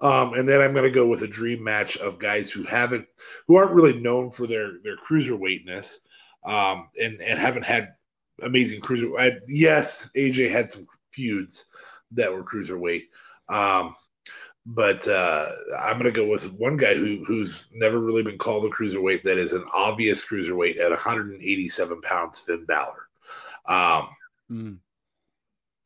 Um, 0.00 0.34
and 0.34 0.48
then 0.48 0.60
I'm 0.60 0.72
going 0.72 0.84
to 0.84 0.90
go 0.90 1.06
with 1.06 1.22
a 1.22 1.28
dream 1.28 1.62
match 1.62 1.96
of 1.98 2.18
guys 2.18 2.50
who 2.50 2.64
haven't, 2.64 3.06
who 3.46 3.56
aren't 3.56 3.72
really 3.72 4.00
known 4.00 4.30
for 4.30 4.46
their 4.46 4.72
their 4.82 4.96
cruiserweightness, 4.96 5.96
um, 6.44 6.88
and 7.00 7.20
and 7.20 7.38
haven't 7.38 7.64
had 7.64 7.94
amazing 8.42 8.80
cruiser. 8.80 9.18
I, 9.18 9.32
yes, 9.46 10.10
AJ 10.16 10.50
had 10.50 10.72
some 10.72 10.86
feuds 11.10 11.66
that 12.12 12.32
were 12.32 12.44
cruiserweight, 12.44 13.04
um, 13.48 13.94
but 14.66 15.06
uh, 15.08 15.52
I'm 15.78 15.98
going 15.98 16.12
to 16.12 16.20
go 16.20 16.26
with 16.26 16.50
one 16.52 16.76
guy 16.76 16.94
who 16.94 17.22
who's 17.26 17.68
never 17.72 17.98
really 17.98 18.22
been 18.22 18.38
called 18.38 18.64
a 18.64 18.70
cruiserweight 18.70 19.22
that 19.24 19.38
is 19.38 19.52
an 19.52 19.64
obvious 19.72 20.24
cruiserweight 20.24 20.80
at 20.80 20.90
187 20.90 22.00
pounds, 22.00 22.40
Finn 22.40 22.64
Balor. 22.64 23.08
Um, 23.66 24.08
mm. 24.50 24.78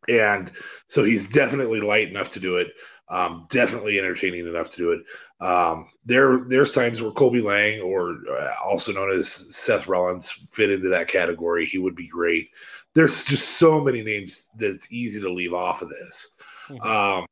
And 0.08 0.52
so 0.86 1.04
he's 1.04 1.28
definitely 1.28 1.80
light 1.80 2.08
enough 2.08 2.30
to 2.32 2.40
do 2.40 2.56
it. 2.56 2.68
Um, 3.10 3.46
definitely 3.50 3.98
entertaining 3.98 4.46
enough 4.46 4.70
to 4.70 4.76
do 4.76 4.92
it. 4.92 5.00
Um, 5.40 5.88
there, 6.04 6.44
there's 6.46 6.72
times 6.72 7.00
where 7.00 7.10
Colby 7.10 7.40
Lang, 7.40 7.80
or 7.80 8.16
uh, 8.30 8.50
also 8.64 8.92
known 8.92 9.10
as 9.10 9.28
Seth 9.28 9.86
Rollins, 9.86 10.30
fit 10.50 10.70
into 10.70 10.90
that 10.90 11.08
category. 11.08 11.64
He 11.64 11.78
would 11.78 11.96
be 11.96 12.06
great. 12.06 12.50
There's 12.94 13.24
just 13.24 13.56
so 13.56 13.80
many 13.80 14.02
names 14.02 14.50
that's 14.56 14.92
easy 14.92 15.20
to 15.20 15.32
leave 15.32 15.54
off 15.54 15.80
of 15.80 15.88
this. 15.88 16.32
Mm-hmm. 16.68 16.86
Um, 16.86 17.26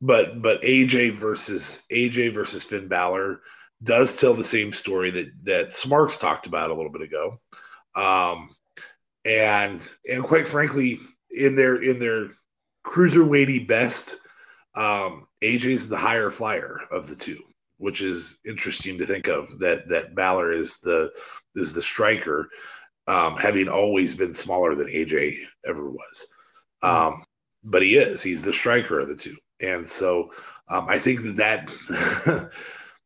but 0.00 0.42
but 0.42 0.62
AJ 0.62 1.12
versus 1.12 1.82
AJ 1.90 2.34
versus 2.34 2.64
Finn 2.64 2.88
Balor 2.88 3.40
does 3.82 4.18
tell 4.18 4.34
the 4.34 4.44
same 4.44 4.72
story 4.72 5.10
that 5.10 5.30
that 5.44 5.72
Smarks 5.72 6.18
talked 6.18 6.46
about 6.46 6.70
a 6.70 6.74
little 6.74 6.92
bit 6.92 7.02
ago, 7.02 7.40
um, 7.94 8.54
and 9.24 9.80
and 10.08 10.24
quite 10.24 10.48
frankly, 10.48 11.00
in 11.30 11.56
their 11.56 11.82
in 11.82 11.98
their 11.98 12.30
cruiserweighty 12.84 13.66
best, 13.66 14.16
um, 14.74 15.26
AJ's 15.42 15.88
the 15.88 15.96
higher 15.96 16.30
flyer 16.30 16.80
of 16.90 17.08
the 17.08 17.16
two, 17.16 17.42
which 17.78 18.00
is 18.00 18.38
interesting 18.46 18.98
to 18.98 19.06
think 19.06 19.28
of. 19.28 19.58
That 19.58 19.88
that 19.88 20.14
Balor 20.14 20.52
is 20.52 20.78
the 20.78 21.10
is 21.54 21.72
the 21.72 21.82
striker, 21.82 22.48
um, 23.06 23.36
having 23.36 23.68
always 23.68 24.14
been 24.14 24.34
smaller 24.34 24.74
than 24.74 24.88
AJ 24.88 25.38
ever 25.66 25.90
was. 25.90 26.26
Hmm. 26.82 26.88
Um, 26.88 27.24
but 27.64 27.82
he 27.82 27.96
is. 27.96 28.22
He's 28.22 28.42
the 28.42 28.52
striker 28.52 28.98
of 28.98 29.08
the 29.08 29.16
two. 29.16 29.36
And 29.60 29.88
so 29.88 30.30
um, 30.68 30.86
I 30.88 30.98
think 30.98 31.22
that 31.22 31.36
that 31.88 32.50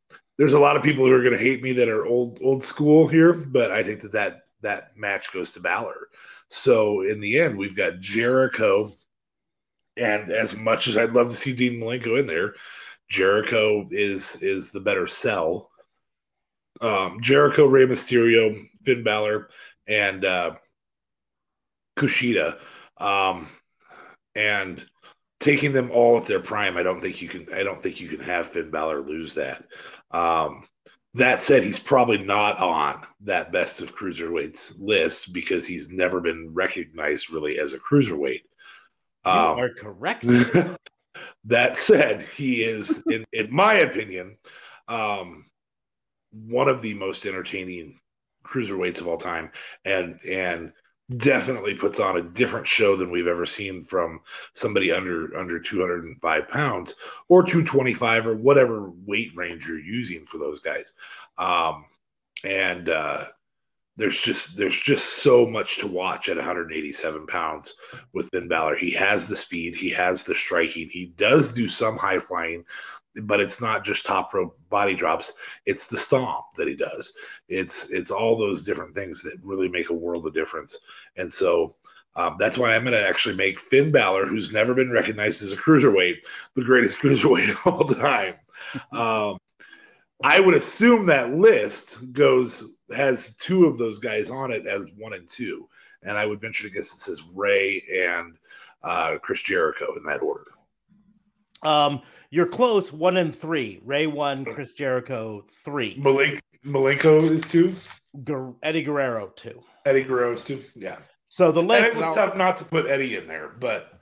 there's 0.39 0.55
a 0.55 0.61
lot 0.61 0.77
of 0.77 0.83
people 0.83 1.05
who 1.07 1.13
are 1.13 1.23
going 1.23 1.37
to 1.37 1.43
hate 1.43 1.63
me 1.63 1.73
that 1.75 1.89
are 1.89 2.07
old 2.07 2.41
old 2.43 2.65
school 2.65 3.09
here, 3.09 3.33
but 3.33 3.71
I 3.71 3.83
think 3.83 4.03
that 4.03 4.13
that 4.13 4.43
that 4.63 4.97
match 4.97 5.33
goes 5.33 5.53
to 5.53 5.61
Balor. 5.61 6.09
So 6.49 7.03
in 7.03 7.21
the 7.21 7.41
end, 7.41 7.59
we've 7.59 7.77
got 7.77 7.99
Jericho, 7.99 8.91
and 9.97 10.31
as 10.31 10.57
much 10.57 10.89
as 10.89 10.97
I'd 10.97 11.13
love 11.13 11.31
to 11.31 11.37
see 11.37 11.55
Dean 11.55 11.81
Malenko 11.81 12.19
in 12.19 12.27
there, 12.27 12.55
Jericho 13.09 13.89
is 13.91 14.37
is 14.43 14.71
the 14.71 14.81
better 14.81 15.07
sell. 15.07 15.71
Um, 16.81 17.21
Jericho, 17.21 17.67
Rey 17.67 17.87
Mysterio, 17.87 18.69
Finn 18.85 19.03
Balor, 19.03 19.49
and 19.89 20.25
uh, 20.25 20.55
Kushida, 21.97 22.59
um, 22.99 23.49
and 24.37 24.87
taking 25.41 25.73
them 25.73 25.91
all 25.91 26.19
at 26.19 26.25
their 26.25 26.41
prime, 26.41 26.77
I 26.77 26.83
don't 26.83 27.01
think 27.01 27.23
you 27.23 27.29
can. 27.29 27.53
I 27.53 27.63
don't 27.63 27.81
think 27.81 28.01
you 28.01 28.09
can 28.09 28.21
have 28.21 28.49
Finn 28.49 28.71
Balor 28.71 29.03
lose 29.03 29.35
that. 29.35 29.65
Um, 30.11 30.67
that 31.15 31.43
said, 31.43 31.63
he's 31.63 31.79
probably 31.79 32.19
not 32.19 32.59
on 32.59 33.07
that 33.23 33.51
best 33.51 33.81
of 33.81 33.95
cruiserweights 33.95 34.75
list 34.79 35.33
because 35.33 35.67
he's 35.67 35.89
never 35.89 36.21
been 36.21 36.53
recognized 36.53 37.31
really 37.31 37.59
as 37.59 37.73
a 37.73 37.79
cruiserweight. 37.79 38.43
You 39.25 39.33
um, 39.33 39.59
are 39.59 39.75
correct. 39.75 40.25
that 41.45 41.77
said, 41.77 42.23
he 42.37 42.63
is, 42.63 43.03
in, 43.07 43.25
in 43.33 43.53
my 43.53 43.75
opinion, 43.75 44.37
um, 44.87 45.47
one 46.31 46.69
of 46.69 46.83
the 46.83 46.95
most 46.95 47.27
entertaining 47.27 47.99
cruiserweights 48.45 49.01
of 49.01 49.09
all 49.09 49.19
time, 49.19 49.51
and 49.85 50.21
and 50.25 50.73
definitely 51.17 51.75
puts 51.75 52.01
on 52.01 52.19
a 52.19 52.23
different 52.23 52.67
show 52.67 52.95
than 52.95 53.11
we've 53.11 53.27
ever 53.27 53.47
seen 53.47 53.83
from 53.83 54.21
somebody 54.53 54.93
under 54.93 55.37
under 55.37 55.59
205 55.59 56.49
pounds 56.49 56.95
or 57.29 57.43
225 57.43 58.27
or 58.27 58.37
whatever 58.37 58.91
weight 59.07 59.33
range 59.35 59.67
you're 59.67 59.79
using 59.79 60.27
for 60.27 60.39
those 60.39 60.61
guys. 60.61 60.93
Um, 61.39 61.87
and 62.45 62.89
uh, 62.89 63.27
there's 63.97 64.19
just 64.19 64.57
there's 64.57 64.79
just 64.79 65.07
so 65.23 65.47
much 65.47 65.79
to 65.79 65.87
watch 65.87 66.29
at 66.29 66.37
187 66.37 67.27
pounds 67.27 67.75
with 68.13 68.29
Finn 68.31 68.47
Balor. 68.47 68.77
He 68.77 68.93
has 68.93 69.27
the 69.27 69.37
speed, 69.37 69.75
he 69.75 69.91
has 69.91 70.25
the 70.25 70.35
striking, 70.35 70.89
he 70.89 71.07
does 71.17 71.53
do 71.53 71.69
some 71.69 71.97
high 71.97 72.21
flying, 72.21 72.65
but 73.23 73.41
it's 73.41 73.61
not 73.61 73.85
just 73.85 74.07
top 74.07 74.33
rope 74.35 74.59
body 74.71 74.95
drops. 74.95 75.33
It's 75.67 75.87
the 75.87 75.99
stomp 75.99 76.47
that 76.57 76.69
he 76.69 76.75
does. 76.75 77.13
It's 77.49 77.91
it's 77.91 78.11
all 78.11 78.37
those 78.37 78.65
different 78.65 78.95
things 78.95 79.23
that 79.23 79.39
really 79.43 79.69
make 79.69 79.91
a 79.91 79.95
world 79.95 80.27
of 80.27 80.35
difference. 80.35 80.79
And 81.17 81.33
so 81.33 81.77
um, 82.17 82.37
that's 82.39 82.59
why 82.59 82.75
I'm 82.75 82.83
going 82.83 82.95
to 82.95 83.09
actually 83.09 83.37
make 83.37 83.61
Finn 83.61 83.93
Balor, 83.93 84.27
who's 84.27 84.51
never 84.51 84.75
been 84.75 84.91
recognized 84.91 85.43
as 85.43 85.53
a 85.53 85.57
cruiserweight, 85.57 86.17
the 86.57 86.65
greatest 86.65 86.99
cruiserweight 87.01 87.51
of 87.51 87.67
all 87.67 87.85
time. 87.87 88.35
Um, 88.93 89.39
I 90.23 90.41
would 90.41 90.55
assume 90.55 91.07
that 91.07 91.33
list 91.33 92.13
goes 92.13 92.65
has 92.95 93.37
two 93.37 93.67
of 93.67 93.79
those 93.79 93.99
guys 93.99 94.31
on 94.31 94.51
it 94.51 94.67
as 94.67 94.83
one 94.97 95.13
and 95.13 95.29
two, 95.29 95.69
and 96.03 96.19
I 96.19 96.27
would 96.27 96.41
venture 96.41 96.65
to 96.65 96.75
guess 96.75 96.93
it 96.93 97.01
says 97.01 97.23
Rey 97.35 97.85
and 98.09 98.37
uh, 98.83 99.19
Chris 99.19 99.43
Jericho 99.43 99.95
in 99.97 100.03
that 100.05 100.23
order. 100.23 100.47
Um, 101.63 102.03
you're 102.31 102.47
close. 102.47 102.93
One 102.93 103.17
and 103.17 103.35
three. 103.35 103.81
Rey 103.85 104.07
one. 104.07 104.45
Chris 104.45 104.73
Jericho 104.73 105.45
three. 105.65 105.97
Malik 105.99 106.41
Malenko 106.65 107.31
is 107.31 107.43
two. 107.45 107.75
Guer- 108.25 108.55
Eddie 108.63 108.83
Guerrero 108.83 109.29
two. 109.37 109.63
Eddie 109.87 110.03
Guerrero 110.05 110.33
is 110.33 110.45
two. 110.45 110.63
Yeah, 110.75 110.99
So 111.27 111.51
the 111.53 111.63
list. 111.63 111.85
and 111.85 111.87
it 111.87 111.97
was 111.97 112.07
now- 112.17 112.27
tough 112.27 112.37
not 112.37 112.59
to 112.59 112.65
put 112.65 112.87
Eddie 112.87 113.17
in 113.17 113.27
there, 113.29 113.49
but 113.49 113.93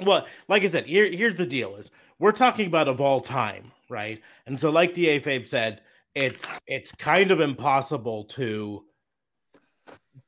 well, 0.00 0.26
like 0.48 0.62
I 0.62 0.66
said, 0.66 0.86
here 0.86 1.10
here's 1.10 1.36
the 1.36 1.46
deal: 1.46 1.76
is 1.76 1.90
we're 2.18 2.32
talking 2.32 2.66
about 2.66 2.88
of 2.88 3.00
all 3.00 3.20
time, 3.20 3.72
right? 3.88 4.20
And 4.46 4.58
so, 4.60 4.70
like 4.70 4.94
Da 4.94 5.20
Fabe 5.20 5.46
said, 5.46 5.80
it's 6.14 6.44
it's 6.66 6.92
kind 6.94 7.30
of 7.30 7.40
impossible 7.40 8.24
to 8.24 8.84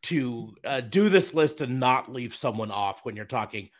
to 0.03 0.55
uh, 0.65 0.81
do 0.81 1.09
this 1.09 1.35
list 1.35 1.61
and 1.61 1.81
not 1.81 2.13
leave 2.13 2.35
someone 2.35 2.71
off 2.71 3.01
when 3.05 3.17
you're 3.17 3.25
talking 3.25 3.71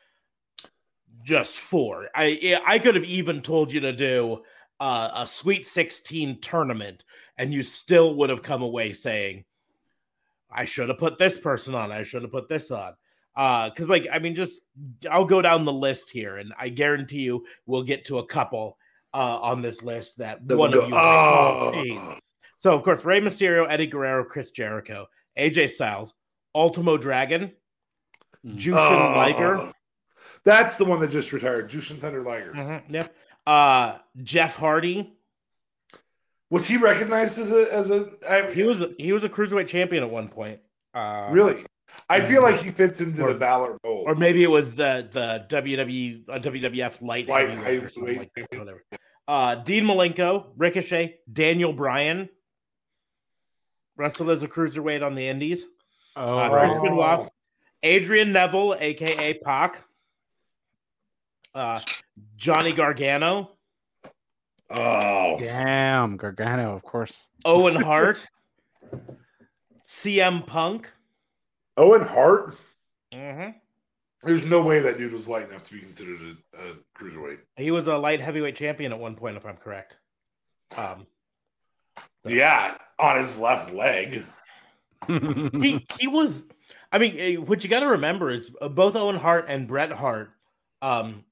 just 1.23 1.57
four. 1.57 2.09
I 2.15 2.61
I 2.67 2.79
could 2.79 2.95
have 2.95 3.05
even 3.05 3.43
told 3.43 3.73
you 3.73 3.81
to 3.81 3.93
do 3.93 4.43
uh, 4.81 5.11
a 5.15 5.27
Sweet 5.27 5.67
16 5.67 6.41
tournament, 6.41 7.05
and 7.39 7.53
you 7.53 7.63
still 7.63 8.15
would 8.17 8.31
have 8.31 8.43
come 8.43 8.63
away 8.63 8.93
saying, 8.93 9.45
"I 10.51 10.65
should 10.65 10.89
have 10.89 10.99
put 10.99 11.19
this 11.19 11.39
person 11.39 11.75
on. 11.75 11.93
I 11.93 12.03
should 12.03 12.23
have 12.23 12.33
put 12.33 12.49
this 12.49 12.71
on." 12.71 12.95
Uh, 13.37 13.71
because 13.71 13.89
like 13.89 14.07
I 14.13 14.19
mean, 14.19 14.35
just 14.35 14.63
I'll 15.11 15.25
go 15.25 15.43
down 15.43 15.65
the 15.65 15.73
list 15.73 16.11
here, 16.11 16.37
and 16.37 16.53
I 16.59 16.69
guarantee 16.69 17.23
you 17.23 17.45
we'll 17.67 17.83
get 17.83 18.05
to 18.07 18.19
a 18.19 18.27
couple 18.27 18.79
uh, 19.13 19.41
on 19.41 19.63
this 19.63 19.83
list 19.83 20.19
that 20.19 20.47
that 20.47 20.57
one 20.57 20.71
would 20.71 20.85
of 20.85 20.89
you. 20.89 20.97
oh, 20.97 21.71
geez." 21.75 22.01
So 22.59 22.75
of 22.75 22.83
course, 22.83 23.05
Rey 23.05 23.21
Mysterio, 23.21 23.67
Eddie 23.69 23.87
Guerrero, 23.87 24.25
Chris 24.25 24.51
Jericho, 24.51 25.07
AJ 25.39 25.71
Styles, 25.71 26.15
Ultimo 26.55 26.97
Dragon, 26.97 27.53
Jushin 28.47 29.15
oh. 29.15 29.19
Liger. 29.19 29.73
That's 30.45 30.77
the 30.77 30.85
one 30.85 31.01
that 31.01 31.09
just 31.11 31.33
retired, 31.33 31.71
Jushin 31.71 32.01
Thunder 32.01 32.23
Liger. 32.23 32.53
Mhm, 32.53 32.83
Yep. 32.89 33.15
Uh, 33.47 33.99
Jeff 34.23 34.55
Hardy. 34.57 35.13
Was 36.51 36.67
he 36.69 36.77
recognized 36.77 37.39
as 37.39 37.51
a 37.51 37.73
as 37.75 37.91
a? 37.91 38.11
I, 38.29 38.53
He 38.53 38.63
was 38.63 38.85
he 38.99 39.13
was 39.13 39.25
a 39.25 39.29
cruiserweight 39.29 39.67
champion 39.69 40.03
at 40.03 40.11
one 40.11 40.29
point. 40.29 40.61
Uh, 40.95 41.29
really. 41.33 41.65
I 42.09 42.27
feel 42.27 42.43
like 42.43 42.61
he 42.61 42.71
fits 42.71 43.01
into 43.01 43.23
Or- 43.23 43.33
the 43.33 43.39
Balor 43.39 43.79
mold. 43.85 44.07
or 44.09 44.15
maybe 44.15 44.43
it 44.43 44.51
was 44.51 44.75
the 44.77 45.09
the 45.11 45.47
WWE 45.49 46.25
uh, 46.29 46.39
WWF 46.39 47.01
light 47.03 47.29
Light 47.29 47.49
heavyweight 47.49 47.85
or 47.85 47.89
something 47.89 48.19
like 48.19 48.31
that. 48.37 48.59
Whatever. 48.59 48.85
Uh, 49.27 49.55
Dean 49.57 49.85
Malenko, 49.85 50.53
Ricochet, 50.57 51.21
Daniel 51.33 51.73
Bryan, 51.73 52.29
wrestled 53.97 54.31
as 54.31 54.43
a 54.43 54.49
cruiserweight 54.49 55.05
on 55.05 55.15
the 55.15 55.27
Indies. 55.27 55.65
Oh, 56.17 56.39
Uh, 56.39 56.49
right. 56.51 56.69
Chris 56.71 56.83
Benoit, 56.83 57.29
Adrian 57.83 58.33
Neville, 58.33 58.77
aka 58.79 59.35
Pac, 59.35 59.83
uh, 61.55 61.81
Johnny 62.37 62.73
Gargano, 62.73 63.51
Oh, 64.71 65.37
damn, 65.39 66.17
Gargano, 66.17 66.75
of 66.75 66.83
course. 66.83 67.29
Owen 67.45 67.77
Hart, 67.83 68.27
CM 69.87 70.47
Punk. 70.47 70.91
Owen 71.77 72.03
Hart. 72.03 72.57
hmm 73.13 73.49
There's 74.23 74.45
no 74.45 74.63
way 74.63 74.81
that 74.81 74.97
dude 74.99 75.13
was 75.13 75.29
light 75.29 75.49
enough 75.51 75.65
to 75.65 75.75
be 75.75 75.81
considered 75.81 76.19
a, 76.55 76.59
a 76.59 76.73
cruiserweight. 76.99 77.39
He 77.57 77.71
was 77.71 77.87
a 77.89 77.97
light 77.97 78.21
heavyweight 78.21 78.57
champion 78.57 78.93
at 78.93 78.99
one 78.99 79.17
point, 79.17 79.37
if 79.37 79.45
I'm 79.45 79.57
correct. 79.57 79.97
Um, 80.77 81.07
Yeah, 82.25 82.77
on 82.99 83.19
his 83.19 83.37
left 83.39 83.73
leg. 83.73 84.25
he 85.09 85.87
he 86.01 86.07
was. 86.09 86.43
I 86.91 86.99
mean, 86.99 87.17
eh, 87.19 87.35
what 87.37 87.63
you 87.63 87.69
got 87.71 87.81
to 87.81 87.89
remember 87.89 88.31
is 88.31 88.51
uh, 88.63 88.69
both 88.69 88.97
Owen 88.97 89.17
Hart 89.17 89.47
and 89.49 89.69
Bret 89.69 89.93
Hart 89.93 90.31
um, 90.81 91.25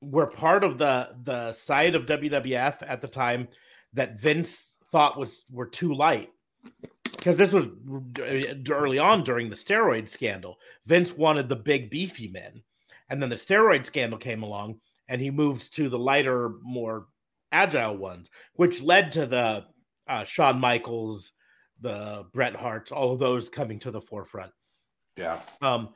were 0.00 0.26
part 0.26 0.64
of 0.64 0.78
the 0.78 1.10
the 1.24 1.52
side 1.52 1.94
of 1.94 2.06
WWF 2.06 2.76
at 2.86 3.00
the 3.00 3.08
time 3.08 3.48
that 3.92 4.20
Vince 4.20 4.76
thought 4.90 5.18
was 5.18 5.44
were 5.50 5.66
too 5.66 5.94
light 5.94 6.30
because 7.20 7.36
this 7.36 7.52
was 7.52 7.66
early 8.70 8.98
on 8.98 9.22
during 9.24 9.50
the 9.50 9.56
steroid 9.56 10.08
scandal. 10.08 10.56
Vince 10.86 11.12
wanted 11.12 11.48
the 11.48 11.56
big 11.56 11.90
beefy 11.90 12.28
men, 12.28 12.62
and 13.08 13.20
then 13.20 13.28
the 13.28 13.36
steroid 13.36 13.84
scandal 13.84 14.18
came 14.18 14.42
along, 14.42 14.80
and 15.08 15.20
he 15.20 15.30
moved 15.30 15.74
to 15.76 15.88
the 15.88 15.98
lighter, 15.98 16.52
more 16.62 17.06
agile 17.52 17.96
ones, 17.96 18.30
which 18.54 18.80
led 18.80 19.12
to 19.12 19.26
the 19.26 19.64
uh, 20.08 20.24
Shawn 20.24 20.58
Michaels, 20.58 21.32
the 21.80 22.26
Bret 22.32 22.56
Harts, 22.56 22.90
all 22.90 23.12
of 23.12 23.18
those 23.18 23.48
coming 23.48 23.78
to 23.80 23.90
the 23.90 24.00
forefront. 24.00 24.52
Yeah. 25.16 25.40
Um, 25.60 25.90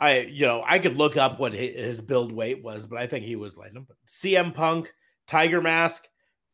I 0.00 0.20
you 0.20 0.46
know 0.46 0.64
I 0.66 0.78
could 0.78 0.96
look 0.96 1.16
up 1.16 1.38
what 1.38 1.52
his 1.52 2.00
build 2.00 2.32
weight 2.32 2.62
was, 2.62 2.86
but 2.86 2.98
I 2.98 3.06
think 3.06 3.24
he 3.24 3.36
was 3.36 3.56
light. 3.58 3.72
CM 4.08 4.54
Punk, 4.54 4.92
Tiger 5.26 5.60
Mask, 5.60 6.04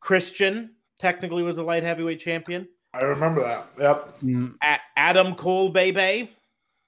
Christian 0.00 0.74
technically 0.98 1.42
was 1.42 1.58
a 1.58 1.62
light 1.62 1.82
heavyweight 1.84 2.20
champion. 2.20 2.68
I 2.92 3.02
remember 3.02 3.42
that. 3.42 3.68
Yep. 3.78 4.20
Mm, 4.22 4.54
A- 4.62 4.80
Adam 4.96 5.34
Cole, 5.34 5.68
Bebe, 5.68 6.30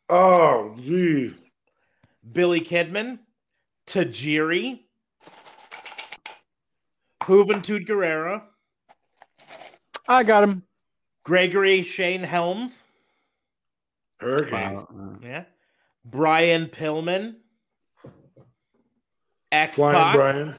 Oh, 0.09 0.75
gee. 0.81 1.35
Billy 2.33 2.61
Kidman, 2.63 3.19
Tajiri, 3.87 4.81
Juventud 7.23 7.87
Guerrera, 7.87 8.43
I 10.07 10.23
got 10.23 10.43
him. 10.45 10.63
Gregory 11.25 11.83
Shane 11.83 12.23
Helms, 12.23 12.81
Hurricane. 14.19 14.75
Wow. 14.77 15.19
yeah, 15.23 15.45
Brian 16.05 16.67
Pillman, 16.67 17.37
X 19.53 19.77
Flying 19.77 19.95
Pac. 19.97 20.15
Brian. 20.15 20.59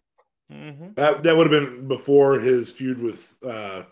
Mhm. 0.51 0.95
That 0.95 1.23
that 1.23 1.35
would 1.37 1.51
have 1.51 1.61
been 1.63 1.87
before 1.87 2.39
his 2.39 2.71
feud 2.71 2.99
with 3.01 3.35
uh, 3.45 3.83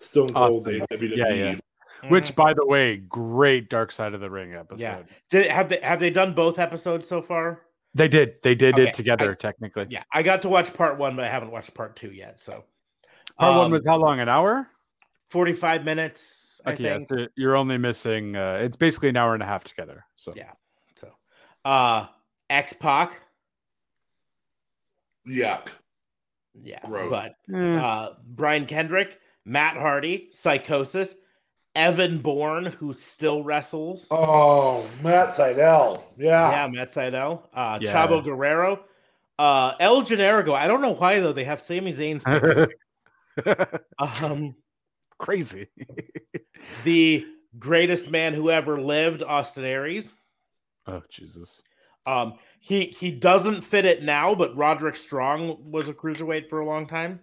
Stone 0.00 0.28
Cold 0.30 0.66
Austin. 0.66 0.74
in 0.76 0.80
WWE. 0.98 1.16
Yeah, 1.16 1.28
yeah. 1.34 1.54
Mhm. 2.02 2.10
Which, 2.10 2.34
by 2.36 2.54
the 2.54 2.64
way, 2.64 2.96
great 2.96 3.68
Dark 3.68 3.90
Side 3.92 4.14
of 4.14 4.20
the 4.20 4.30
Ring 4.30 4.54
episode. 4.54 4.80
Yeah. 4.80 5.02
Did, 5.30 5.50
have 5.50 5.68
they 5.68 5.80
have 5.82 6.00
they 6.00 6.10
done 6.10 6.34
both 6.34 6.58
episodes 6.58 7.08
so 7.08 7.20
far? 7.20 7.62
They 7.94 8.08
did. 8.08 8.34
They 8.42 8.54
did 8.54 8.74
Okay, 8.74 8.88
it 8.88 8.94
together, 8.94 9.34
technically. 9.34 9.86
Yeah, 9.90 10.04
I 10.12 10.22
got 10.22 10.42
to 10.42 10.48
watch 10.48 10.72
part 10.74 10.98
one, 10.98 11.16
but 11.16 11.24
I 11.24 11.28
haven't 11.28 11.50
watched 11.50 11.74
part 11.74 11.96
two 11.96 12.10
yet. 12.12 12.40
So 12.40 12.64
Part 13.38 13.56
one 13.56 13.66
Um, 13.66 13.70
was 13.72 13.82
how 13.86 13.96
long? 13.96 14.20
An 14.20 14.28
hour? 14.28 14.68
forty-five 15.30 15.84
minutes, 15.84 16.60
I 16.64 16.72
Okay, 16.72 16.84
yeah, 16.84 16.98
so 17.08 17.26
you're 17.36 17.56
only 17.56 17.76
missing. 17.78 18.34
Uh, 18.36 18.60
it's 18.62 18.76
basically 18.76 19.08
an 19.10 19.16
hour 19.16 19.34
and 19.34 19.42
a 19.42 19.46
half 19.46 19.64
together. 19.64 20.04
So 20.16 20.32
Yeah. 20.36 20.52
So, 21.68 21.72
uh, 21.74 22.06
X 22.48 22.72
Pac, 22.72 23.20
Yuck. 25.28 25.68
yeah, 26.62 26.80
Gross. 26.86 27.10
but 27.10 27.34
Eh, 27.54 27.76
uh, 27.76 28.14
Brian 28.26 28.64
Kendrick, 28.64 29.18
Matt 29.44 29.76
Hardy, 29.76 30.30
Psicosis, 30.32 31.12
Evan 31.74 32.18
Bourne, 32.22 32.64
who 32.66 32.94
still 32.94 33.42
wrestles. 33.44 34.06
Oh, 34.10 34.86
Matt 35.02 35.34
Sydal. 35.34 36.02
Yeah. 36.16 36.50
Yeah, 36.50 36.68
Matt 36.68 36.88
Sydal, 36.88 37.42
uh, 37.52 37.78
Yeah. 37.82 37.92
Chavo 37.92 38.24
Guerrero, 38.24 38.80
uh, 39.38 39.74
El 39.78 40.00
Generico. 40.02 40.54
I 40.54 40.68
don't 40.68 40.80
know 40.80 40.94
why 40.94 41.20
though. 41.20 41.34
They 41.34 41.44
have 41.44 41.60
Sami 41.60 41.92
Zayn's 41.92 42.24
um, 44.22 44.54
crazy. 45.18 45.66
the 46.84 47.26
greatest 47.58 48.10
man 48.10 48.32
who 48.32 48.50
ever 48.50 48.80
lived, 48.80 49.22
Austin 49.22 49.64
Aries. 49.64 50.10
Oh 50.88 51.02
Jesus. 51.10 51.62
Um, 52.06 52.34
he 52.60 52.86
he 52.86 53.10
doesn't 53.10 53.62
fit 53.62 53.84
it 53.84 54.02
now, 54.02 54.34
but 54.34 54.56
Roderick 54.56 54.96
Strong 54.96 55.70
was 55.70 55.88
a 55.88 55.94
cruiserweight 55.94 56.48
for 56.48 56.60
a 56.60 56.66
long 56.66 56.86
time. 56.86 57.20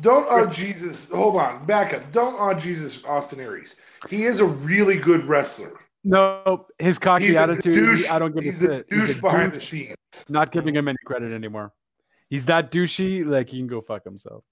Don't 0.00 0.28
on 0.28 0.52
Jesus. 0.52 1.08
Hold 1.10 1.36
on. 1.36 1.64
Back 1.66 1.94
up. 1.94 2.12
Don't 2.12 2.34
on 2.34 2.58
Jesus 2.60 3.04
Austin 3.04 3.40
Aries. 3.40 3.76
He 4.08 4.24
is 4.24 4.40
a 4.40 4.44
really 4.44 4.96
good 4.98 5.24
wrestler. 5.24 5.78
No, 6.04 6.66
his 6.78 6.98
cocky 6.98 7.26
He's 7.26 7.36
a 7.36 7.40
attitude. 7.40 7.74
douche. 7.74 8.10
I 8.10 8.18
don't 8.18 8.34
give 8.34 8.42
he's 8.42 8.62
a 8.62 8.66
a 8.66 8.76
shit. 8.78 8.86
He's 8.90 8.98
douche 9.00 9.18
a 9.18 9.20
behind 9.20 9.52
the 9.52 9.60
scenes. 9.60 9.94
Not 10.28 10.50
giving 10.50 10.74
him 10.74 10.88
any 10.88 10.98
credit 11.04 11.32
anymore. 11.32 11.72
He's 12.28 12.46
that 12.46 12.72
douchey. 12.72 13.24
Like 13.24 13.50
he 13.50 13.58
can 13.58 13.68
go 13.68 13.80
fuck 13.80 14.04
himself. 14.04 14.44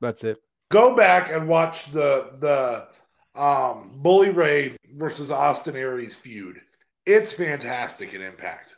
That's 0.00 0.24
it. 0.24 0.38
Go 0.70 0.94
back 0.94 1.30
and 1.32 1.48
watch 1.48 1.90
the 1.92 2.32
the 2.40 3.40
um, 3.40 3.92
Bully 3.96 4.30
Ray 4.30 4.76
versus 4.96 5.30
Austin 5.30 5.76
Aries 5.76 6.16
feud. 6.16 6.60
It's 7.06 7.32
fantastic 7.34 8.14
in 8.14 8.22
Impact. 8.22 8.74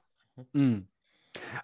Mm. 0.55 0.85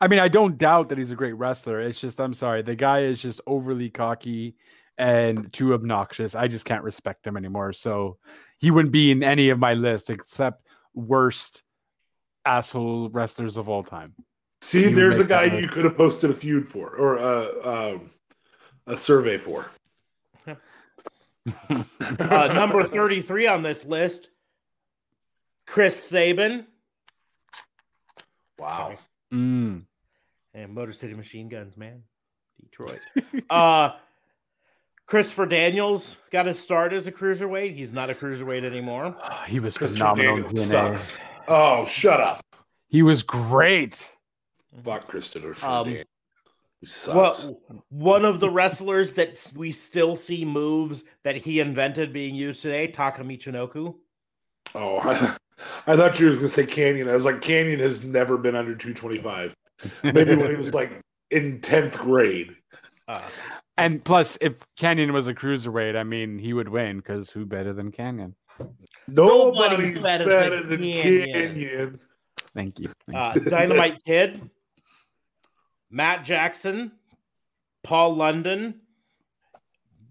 I 0.00 0.08
mean, 0.08 0.20
I 0.20 0.28
don't 0.28 0.58
doubt 0.58 0.88
that 0.90 0.98
he's 0.98 1.10
a 1.10 1.16
great 1.16 1.32
wrestler. 1.32 1.80
It's 1.80 2.00
just, 2.00 2.20
I'm 2.20 2.34
sorry, 2.34 2.62
the 2.62 2.76
guy 2.76 3.00
is 3.00 3.20
just 3.20 3.40
overly 3.46 3.90
cocky 3.90 4.56
and 4.98 5.52
too 5.52 5.74
obnoxious. 5.74 6.34
I 6.34 6.48
just 6.48 6.64
can't 6.64 6.84
respect 6.84 7.26
him 7.26 7.36
anymore. 7.36 7.72
So 7.72 8.18
he 8.58 8.70
wouldn't 8.70 8.92
be 8.92 9.10
in 9.10 9.22
any 9.22 9.48
of 9.48 9.58
my 9.58 9.74
list 9.74 10.10
except 10.10 10.66
worst 10.94 11.62
asshole 12.44 13.08
wrestlers 13.10 13.56
of 13.56 13.68
all 13.68 13.82
time. 13.82 14.14
See, 14.60 14.80
You 14.80 14.86
would 14.90 14.96
there's 14.96 15.18
a 15.18 15.24
guy 15.24 15.44
you 15.44 15.68
could 15.68 15.84
have 15.84 15.96
posted 15.96 16.30
a 16.30 16.34
feud 16.34 16.68
for 16.68 16.90
or 16.90 17.16
a 17.16 17.94
um, 17.94 18.10
a 18.86 18.96
survey 18.96 19.38
for. 19.38 19.66
Uh, 22.20 22.52
number 22.54 22.84
33 22.84 23.48
on 23.48 23.64
this 23.64 23.84
list, 23.84 24.28
Chris 25.66 26.02
Sabin 26.02 26.66
Wow. 28.58 28.98
Mm. 29.32 29.82
and 30.54 30.74
Motor 30.74 30.92
City 30.92 31.14
Machine 31.14 31.48
Guns, 31.48 31.76
man. 31.76 32.02
Detroit. 32.60 33.00
uh, 33.50 33.90
Christopher 35.06 35.46
Daniels 35.46 36.16
got 36.30 36.46
his 36.46 36.58
start 36.60 36.92
as 36.92 37.06
a 37.06 37.12
cruiserweight. 37.12 37.74
He's 37.74 37.92
not 37.92 38.08
a 38.10 38.14
cruiserweight 38.14 38.64
anymore. 38.64 39.16
He 39.48 39.58
was 39.58 39.76
phenomenal 39.76 40.36
in 40.36 40.42
Daniels 40.42 40.68
TNA. 40.70 40.98
sucks. 40.98 41.18
Oh, 41.48 41.86
shut 41.86 42.20
up. 42.20 42.44
He 42.88 43.02
was 43.02 43.22
great. 43.22 44.14
Fuck 44.84 45.08
Christopher 45.08 45.56
Um, 45.62 45.86
Daniels. 45.86 46.06
Well, 47.08 47.60
one 47.90 48.24
of 48.24 48.40
the 48.40 48.50
wrestlers 48.50 49.12
that 49.12 49.40
we 49.54 49.70
still 49.72 50.16
see 50.16 50.44
moves 50.44 51.04
that 51.24 51.36
he 51.36 51.60
invented 51.60 52.12
being 52.12 52.34
used 52.34 52.62
today, 52.62 52.88
Taka 52.88 53.22
Michinoku. 53.22 53.94
Oh, 54.74 55.36
I, 55.86 55.92
I 55.92 55.96
thought 55.96 56.18
you 56.18 56.26
were 56.26 56.36
going 56.36 56.48
to 56.48 56.54
say 56.54 56.66
Kanyon. 56.66 57.08
I 57.08 57.14
was 57.14 57.24
like, 57.24 57.40
Kanyon 57.40 57.80
has 57.80 58.04
never 58.04 58.36
been 58.36 58.56
under 58.56 58.74
225. 58.74 59.54
Maybe 60.04 60.36
when 60.36 60.50
he 60.50 60.56
was 60.56 60.74
like 60.74 61.00
in 61.30 61.60
10th 61.60 61.92
grade. 61.98 62.54
Uh, 63.08 63.20
and 63.76 64.04
plus, 64.04 64.38
if 64.40 64.54
Kanyon 64.78 65.12
was 65.12 65.28
a 65.28 65.34
cruiserweight, 65.34 65.96
I 65.96 66.04
mean, 66.04 66.38
he 66.38 66.52
would 66.52 66.68
win 66.68 66.98
because 66.98 67.30
who 67.30 67.46
better 67.46 67.72
than 67.72 67.90
Kanyon? 67.90 68.34
Nobody's 69.08 69.96
Nobody's 69.96 70.02
better, 70.02 70.26
better 70.26 70.60
than 70.62 70.80
than 70.80 70.80
Kanyon. 70.80 71.32
Kanyon. 71.32 72.00
Thank 72.54 72.78
you. 72.78 72.92
Thank 73.06 73.18
uh, 73.18 73.32
you. 73.34 73.40
Dynamite 73.42 74.04
Kid, 74.04 74.50
Matt 75.90 76.24
Jackson, 76.24 76.92
Paul 77.82 78.16
London. 78.16 78.80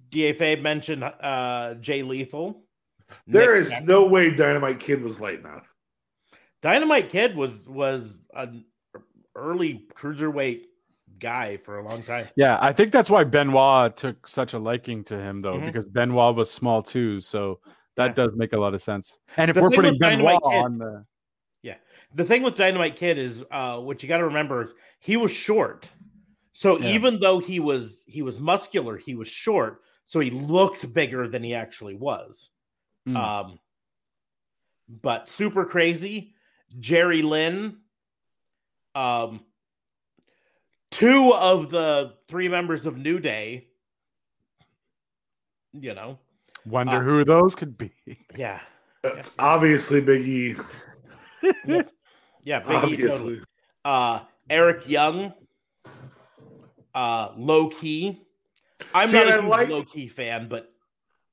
DFA 0.09 0.61
mentioned 0.61 1.03
uh, 1.03 1.75
Jay 1.75 2.03
Lethal. 2.03 2.63
There 3.27 3.53
Nick 3.55 3.61
is 3.63 3.69
Jackson. 3.69 3.87
no 3.87 4.05
way 4.05 4.31
Dynamite 4.31 4.79
Kid 4.79 5.01
was 5.01 5.19
light 5.19 5.39
enough. 5.39 5.67
Dynamite 6.61 7.09
Kid 7.09 7.35
was 7.35 7.63
was 7.67 8.17
an 8.33 8.65
early 9.35 9.85
cruiserweight 9.95 10.63
guy 11.19 11.57
for 11.57 11.79
a 11.79 11.87
long 11.87 12.03
time. 12.03 12.27
Yeah, 12.35 12.57
I 12.61 12.73
think 12.73 12.91
that's 12.91 13.09
why 13.09 13.23
Benoit 13.23 13.95
took 13.95 14.27
such 14.27 14.53
a 14.53 14.59
liking 14.59 15.03
to 15.05 15.17
him, 15.17 15.39
though, 15.41 15.57
Mhm. 15.57 15.65
because 15.65 15.85
Benoit 15.85 16.35
was 16.35 16.51
small 16.51 16.81
too. 16.83 17.19
So 17.21 17.59
that 17.95 18.07
Yeah. 18.07 18.13
does 18.13 18.31
make 18.35 18.53
a 18.53 18.57
lot 18.57 18.73
of 18.73 18.81
sense. 18.81 19.19
And 19.37 19.49
if 19.49 19.55
The 19.55 19.61
we're 19.61 19.69
putting 19.69 19.91
with 19.93 19.99
Dynamite 20.01 20.39
Benoit 20.41 20.53
Kid- 20.53 20.57
on 20.65 20.77
the 20.77 21.05
yeah, 21.63 21.75
The 22.13 22.25
thing 22.25 22.43
with 22.43 22.55
Dynamite 22.57 22.95
Kid 22.95 23.17
is 23.17 23.43
uh, 23.51 23.79
what 23.79 24.03
you 24.03 24.09
got 24.09 24.17
to 24.17 24.25
remember 24.25 24.63
is 24.63 24.73
he 24.99 25.15
was 25.17 25.31
short. 25.31 25.91
So 26.53 26.77
Yeah. 26.79 26.89
even 26.89 27.19
though 27.19 27.39
he 27.39 27.59
was 27.59 28.03
he 28.07 28.21
was 28.21 28.39
muscular, 28.39 28.97
he 28.97 29.15
was 29.15 29.27
short. 29.29 29.81
So 30.05 30.19
he 30.19 30.29
looked 30.29 30.93
bigger 30.93 31.27
than 31.27 31.41
he 31.43 31.53
actually 31.55 31.95
was. 31.95 32.49
Mm. 33.07 33.15
Um, 33.17 33.59
but 35.01 35.27
super 35.29 35.65
crazy. 35.65 36.33
Jerry 36.79 37.21
Lynn. 37.21 37.77
Um, 38.93 39.41
two 40.91 41.33
of 41.33 41.69
the 41.69 42.13
three 42.27 42.47
members 42.49 42.85
of 42.85 42.97
New 42.97 43.19
Day. 43.19 43.67
You 45.73 45.93
know, 45.93 46.19
wonder 46.65 46.97
uh, 46.97 47.01
who 47.01 47.23
those 47.23 47.55
could 47.55 47.77
be. 47.77 47.91
yeah, 48.35 48.59
That's 49.01 49.31
obviously 49.39 50.01
Big 50.01 50.27
E. 50.27 50.55
yeah, 51.43 51.59
Big 51.63 51.69
E 51.69 52.59
totally. 52.59 52.95
Obviously. 52.97 53.41
uh 53.85 54.19
Eric 54.49 54.89
Young, 54.89 55.31
uh 56.93 57.29
Low 57.37 57.69
Ki. 57.69 58.21
I'm 58.93 59.09
See, 59.09 59.15
not 59.17 59.27
and 59.27 59.31
a 59.31 59.33
I 59.33 59.41
huge 59.41 59.49
like- 59.49 59.69
low 59.69 59.83
key 59.85 60.07
fan, 60.09 60.49
but 60.49 60.70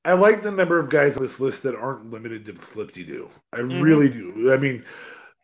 I 0.05 0.13
like 0.15 0.43
the 0.43 0.51
number 0.51 0.79
of 0.79 0.91
guys 0.91 1.17
on 1.17 1.23
this 1.23 1.41
list 1.41 1.63
that 1.65 1.75
aren't 1.77 2.11
limited 2.11 2.47
to 2.47 2.53
Flipsy 2.55 3.07
Do. 3.07 3.29
I 3.53 3.59
Mhm. 3.59 3.83
really 3.83 4.09
do. 4.09 4.53
I 4.53 4.57
mean, 4.57 4.85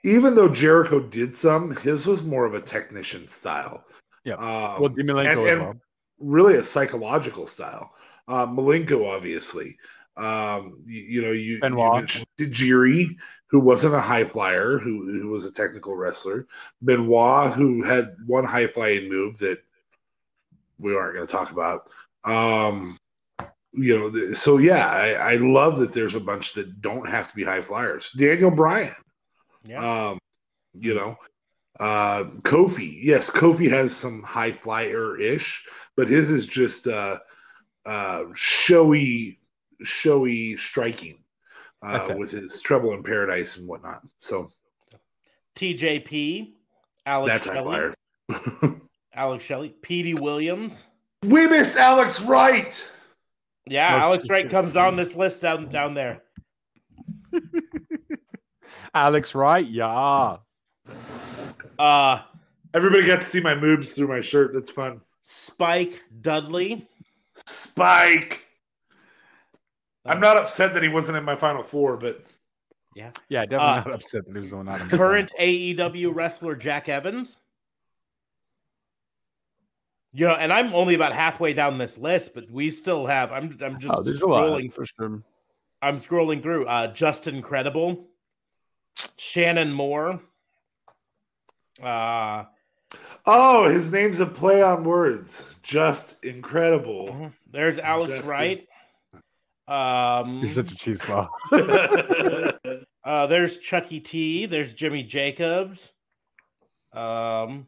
even 0.05 0.35
though 0.35 0.49
Jericho 0.49 1.01
did 1.01 1.37
some, 1.37 1.75
his 1.77 2.07
was 2.07 2.23
more 2.23 2.45
of 2.45 2.55
a 2.55 2.61
technician 2.61 3.29
style. 3.29 3.85
Yeah. 4.25 4.35
Um, 4.35 4.81
well, 4.81 4.91
Demilenko 4.91 5.39
and- 5.41 5.49
and 5.49 5.61
well. 5.63 5.75
really 6.19 6.55
a 6.57 6.65
psychological 6.65 7.47
style. 7.47 7.93
Uh, 8.29 8.47
Malenko, 8.47 9.07
obviously. 9.15 9.77
Um, 10.17 10.79
you, 10.87 11.03
you 11.03 11.23
know, 11.23 11.33
you, 11.33 11.55
you 11.55 11.61
Benoit. 11.61 11.97
mentioned 11.97 12.27
Tajiri, 12.39 13.17
who 13.49 13.59
wasn't 13.61 13.95
a 13.95 14.01
high 14.01 14.25
flyer, 14.25 14.79
who, 14.79 15.21
who 15.21 15.29
was 15.29 15.45
a 15.45 15.53
technical 15.53 15.97
wrestler. 15.97 16.47
Benoit, 16.83 17.53
who 17.55 17.83
had 17.83 18.17
one 18.27 18.45
high 18.45 18.67
flying 18.69 19.09
move 19.11 19.39
that 19.39 19.63
we 20.79 20.95
aren't 20.95 21.15
going 21.15 21.27
to 21.27 21.33
talk 21.33 21.51
about. 21.51 21.91
Um, 22.25 22.97
you 23.77 23.99
know, 23.99 24.33
so 24.35 24.59
yeah, 24.59 24.87
I, 24.89 25.33
I 25.33 25.37
love 25.37 25.79
that 25.79 25.93
there's 25.93 26.15
a 26.15 26.21
bunch 26.21 26.55
that 26.55 26.81
don't 26.81 27.09
have 27.09 27.29
to 27.29 27.35
be 27.35 27.45
high 27.45 27.63
flyers. 27.63 28.09
Daniel 28.17 28.51
Bryan, 28.51 28.95
yeah. 29.65 30.11
um, 30.11 30.19
you 30.75 30.95
know, 30.95 31.17
uh, 31.81 32.25
Kofi. 32.43 32.99
Yes, 33.03 33.31
Kofi 33.31 33.71
has 33.71 33.95
some 33.95 34.23
high 34.23 34.53
flyer 34.53 35.21
ish, 35.21 35.65
but 35.97 36.09
his 36.09 36.31
is 36.31 36.47
just 36.47 36.87
uh, 36.87 37.19
uh, 37.85 38.25
showy, 38.35 39.41
showy 39.83 40.57
striking 40.57 41.19
uh, 41.83 42.15
with 42.17 42.31
his 42.31 42.61
Trouble 42.61 42.95
in 42.95 43.03
Paradise 43.03 43.57
and 43.57 43.69
whatnot. 43.69 44.03
So 44.21 44.51
TJP, 45.57 46.53
Alex 47.07 47.45
that's 47.45 47.45
Shelley. 47.45 47.93
Alex 49.15 49.45
Shelley, 49.45 49.69
Petey 49.83 50.15
Williams. 50.15 50.85
we 51.25 51.47
missed 51.47 51.77
Alex 51.77 52.21
Wright. 52.21 52.85
Yeah, 53.67 53.89
Alex 53.89 54.29
Wright 54.29 54.45
Jesus. 54.45 54.53
comes 54.53 54.73
down 54.73 54.97
this 54.97 55.15
list 55.15 55.41
down 55.41 55.71
down 55.71 55.95
there. 55.95 56.23
Alex 58.95 59.35
Wright, 59.35 59.67
yeah. 59.67 60.37
Uh 61.79 62.23
Everybody 62.75 63.07
got 63.07 63.21
to 63.23 63.31
see 63.31 63.41
my 63.41 63.55
moves 63.55 63.93
through 63.93 64.09
my 64.09 64.21
shirt. 64.21 64.53
That's 64.53 64.71
fun. 64.71 65.01
Spike 65.23 66.03
Dudley. 66.21 66.89
Spike. 67.47 68.41
I'm 70.05 70.21
not 70.21 70.37
upset 70.37 70.75
that 70.75 70.83
he 70.83 70.89
wasn't 70.89 71.17
in 71.17 71.25
my 71.25 71.37
final 71.37 71.63
four, 71.63 71.97
but 71.97 72.23
Yeah, 72.95 73.11
Yeah, 73.29 73.43
definitely 73.47 73.67
Uh, 73.67 73.75
not 73.77 73.93
upset 73.93 74.27
that 74.27 74.35
he 74.35 74.41
was 74.41 74.51
the 74.51 74.57
one 74.59 74.69
out 74.69 74.81
of 74.83 74.91
my 74.93 74.99
Current 74.99 75.33
AEW 75.41 76.15
wrestler 76.15 76.55
Jack 76.57 76.89
Evans. 76.89 77.37
You 80.17 80.29
know, 80.29 80.35
and 80.35 80.53
I'm 80.53 80.73
only 80.75 80.95
about 80.95 81.13
halfway 81.13 81.55
down 81.55 81.77
this 81.77 81.99
list, 81.99 82.35
but 82.35 82.49
we 82.49 82.71
still 82.71 83.07
have. 83.07 83.33
I'm 83.33 83.59
I'm 83.61 83.81
just 83.81 83.93
Oh, 83.93 84.01
there's 84.01 84.23
a 84.23 84.29
lot 84.29 84.49
scrolling 84.49 84.73
for 84.73 84.87
sure. 84.87 85.23
I'm 85.83 85.97
scrolling 85.97 86.41
through. 86.41 86.67
Uh, 86.67 86.87
Justin 86.87 87.43
Credible, 87.43 88.07
Shannon 89.17 89.73
Moore. 89.73 90.21
Uh, 91.83 92.45
oh, 93.27 93.69
his 93.69 93.91
name's 93.91 94.21
a 94.21 94.27
play 94.27 94.63
on 94.63 94.85
words. 94.85 95.43
Just 95.65 96.23
incredible. 96.23 97.33
there's 97.51 97.81
Alex 97.81 98.15
Justin. 98.15 98.31
Wright. 98.31 98.69
Um, 99.67 100.39
You're 100.39 100.51
such 100.51 100.71
a 100.71 100.77
cheeseball. 100.77 101.29
uh, 103.05 103.27
there's 103.27 103.59
Chucky 103.59 103.99
T. 103.99 104.47
There's 104.47 104.75
Jimmy 104.75 105.03
Jacobs. 105.03 105.91
Um, 106.93 107.67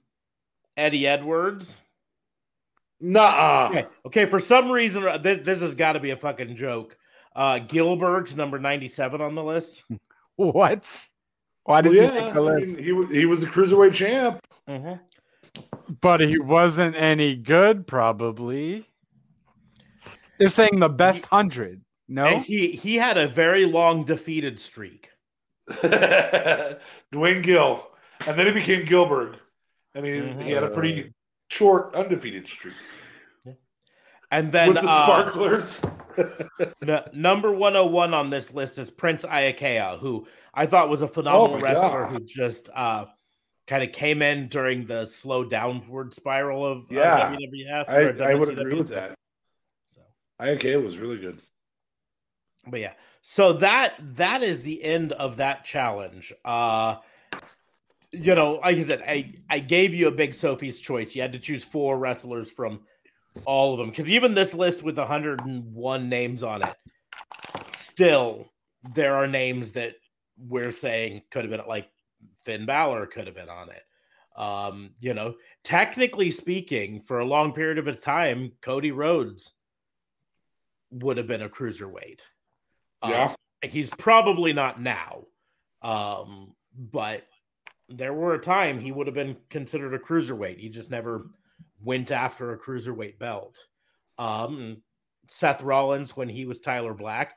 Eddie 0.76 1.08
Edwards. 1.08 1.74
Nuh-uh. 3.00 3.68
Okay, 3.70 3.86
okay. 4.06 4.26
For 4.26 4.40
some 4.40 4.70
reason, 4.70 5.06
uh, 5.06 5.18
this, 5.18 5.44
this 5.44 5.60
has 5.60 5.74
got 5.74 5.92
to 5.92 6.00
be 6.00 6.10
a 6.10 6.16
fucking 6.16 6.56
joke. 6.56 6.96
Uh, 7.34 7.58
Gillberg's 7.58 8.34
number 8.36 8.58
97 8.58 9.20
on 9.20 9.34
the 9.34 9.44
list. 9.44 9.84
what? 10.36 11.06
Why 11.64 11.74
Well, 11.74 11.82
does 11.82 11.92
he 11.94 11.98
yeah, 12.04 12.10
make 12.10 12.34
the 12.34 12.40
I 12.40 12.44
mean, 12.44 12.60
list? 12.60 12.80
he, 12.80 12.92
was, 12.92 13.10
he 13.10 13.26
was 13.26 13.42
a 13.42 13.46
cruiserweight 13.46 13.92
champ. 13.94 14.40
Mhm. 14.68 15.00
But 16.00 16.20
he 16.20 16.38
wasn't 16.38 16.96
any 16.96 17.34
good, 17.36 17.86
probably. 17.86 18.86
They're 20.38 20.48
saying 20.48 20.80
the 20.80 20.88
best 20.88 21.26
hundred. 21.26 21.82
No, 22.08 22.26
And 22.26 22.44
he 22.44 22.68
he 22.72 22.96
had 22.96 23.16
a 23.18 23.26
very 23.28 23.66
long 23.66 24.04
defeated 24.04 24.58
streak. 24.60 25.10
Duane 27.12 27.42
Gill, 27.42 27.86
and 28.26 28.38
then 28.38 28.46
he 28.46 28.52
became 28.52 28.84
Gilbert, 28.84 29.36
and 29.94 30.04
he, 30.06 30.12
Mhm. 30.12 30.42
he 30.42 30.50
had 30.52 30.62
a 30.62 30.70
pretty 30.70 31.12
short 31.48 31.94
undefeated 31.94 32.46
streak 32.48 32.74
And 34.30 34.50
then 34.50 34.74
with 34.74 34.82
the 34.82 34.88
uh, 34.88 35.04
Sparklers. 35.04 35.80
n- 36.82 37.00
number 37.12 37.52
101 37.52 38.12
on 38.14 38.30
this 38.30 38.52
list 38.52 38.78
is 38.78 38.90
Prince 38.90 39.22
Iaukea, 39.24 39.98
who 40.00 40.26
I 40.52 40.66
thought 40.66 40.88
was 40.88 41.02
a 41.02 41.08
phenomenal 41.08 41.58
my 41.58 41.62
wrestler 41.72 42.04
God. 42.06 42.10
who 42.12 42.20
just 42.26 42.68
uh, 42.74 43.04
kind 43.68 43.84
of 43.84 43.92
came 43.92 44.22
in 44.22 44.48
during 44.48 44.86
the 44.86 45.06
slow 45.06 45.44
downward 45.44 46.12
spiral 46.14 46.66
of 46.66 46.78
uh, 46.90 46.94
Yeah. 46.94 47.36
WWF. 47.36 47.88
I, 47.88 48.30
I 48.30 48.34
would 48.34 48.58
agree 48.58 48.74
with 48.74 48.88
that. 48.88 49.14
So, 49.90 50.00
IAK 50.40 50.82
was 50.82 50.98
really 50.98 51.18
good. 51.18 51.38
but 52.66 52.80
yeah, 52.80 52.94
so 53.22 53.52
that 53.54 53.94
that 54.16 54.42
is 54.42 54.62
the 54.64 54.82
end 54.82 55.12
of 55.12 55.36
that 55.36 55.64
challenge. 55.64 56.32
Uh, 56.44 56.96
you 58.12 58.34
know, 58.34 58.54
like 58.54 58.76
I 58.76 58.82
said, 58.84 59.02
I 59.06 59.34
I 59.50 59.58
gave 59.58 59.94
you 59.94 60.08
a 60.08 60.12
big 60.12 60.34
Sophie's 60.34 60.80
choice. 60.80 61.14
You 61.14 61.22
had 61.22 61.32
to 61.32 61.38
choose 61.38 61.64
four 61.64 61.98
wrestlers 61.98 62.50
from 62.50 62.80
all 63.44 63.72
of 63.72 63.78
them 63.78 63.90
because 63.90 64.08
even 64.08 64.34
this 64.34 64.54
list 64.54 64.82
with 64.82 64.96
101 64.96 66.08
names 66.08 66.42
on 66.42 66.62
it, 66.62 66.74
still 67.72 68.50
there 68.94 69.16
are 69.16 69.26
names 69.26 69.72
that 69.72 69.94
we're 70.38 70.72
saying 70.72 71.22
could 71.30 71.44
have 71.44 71.50
been 71.50 71.66
like 71.66 71.88
Finn 72.44 72.66
Balor 72.66 73.06
could 73.06 73.26
have 73.26 73.36
been 73.36 73.48
on 73.48 73.70
it. 73.70 73.82
Um, 74.40 74.90
you 75.00 75.14
know, 75.14 75.34
technically 75.64 76.30
speaking, 76.30 77.00
for 77.00 77.20
a 77.20 77.24
long 77.24 77.52
period 77.52 77.78
of 77.78 78.02
time, 78.02 78.52
Cody 78.60 78.92
Rhodes 78.92 79.52
would 80.90 81.16
have 81.16 81.26
been 81.26 81.42
a 81.42 81.48
cruiserweight. 81.48 82.20
Um, 83.02 83.10
Yeah. 83.10 83.34
he's 83.62 83.90
probably 83.98 84.52
not 84.52 84.80
now, 84.80 85.24
um, 85.82 86.54
but 86.74 87.26
there 87.88 88.12
were 88.14 88.34
a 88.34 88.40
time 88.40 88.78
he 88.80 88.92
would 88.92 89.06
have 89.06 89.14
been 89.14 89.36
considered 89.50 89.94
a 89.94 89.98
cruiserweight. 89.98 90.58
He 90.58 90.68
just 90.68 90.90
never 90.90 91.30
went 91.82 92.10
after 92.10 92.52
a 92.52 92.58
cruiserweight 92.58 93.18
belt. 93.18 93.54
Um, 94.18 94.78
Seth 95.28 95.62
Rollins 95.62 96.16
when 96.16 96.28
he 96.28 96.46
was 96.46 96.58
Tyler 96.58 96.94
Black. 96.94 97.36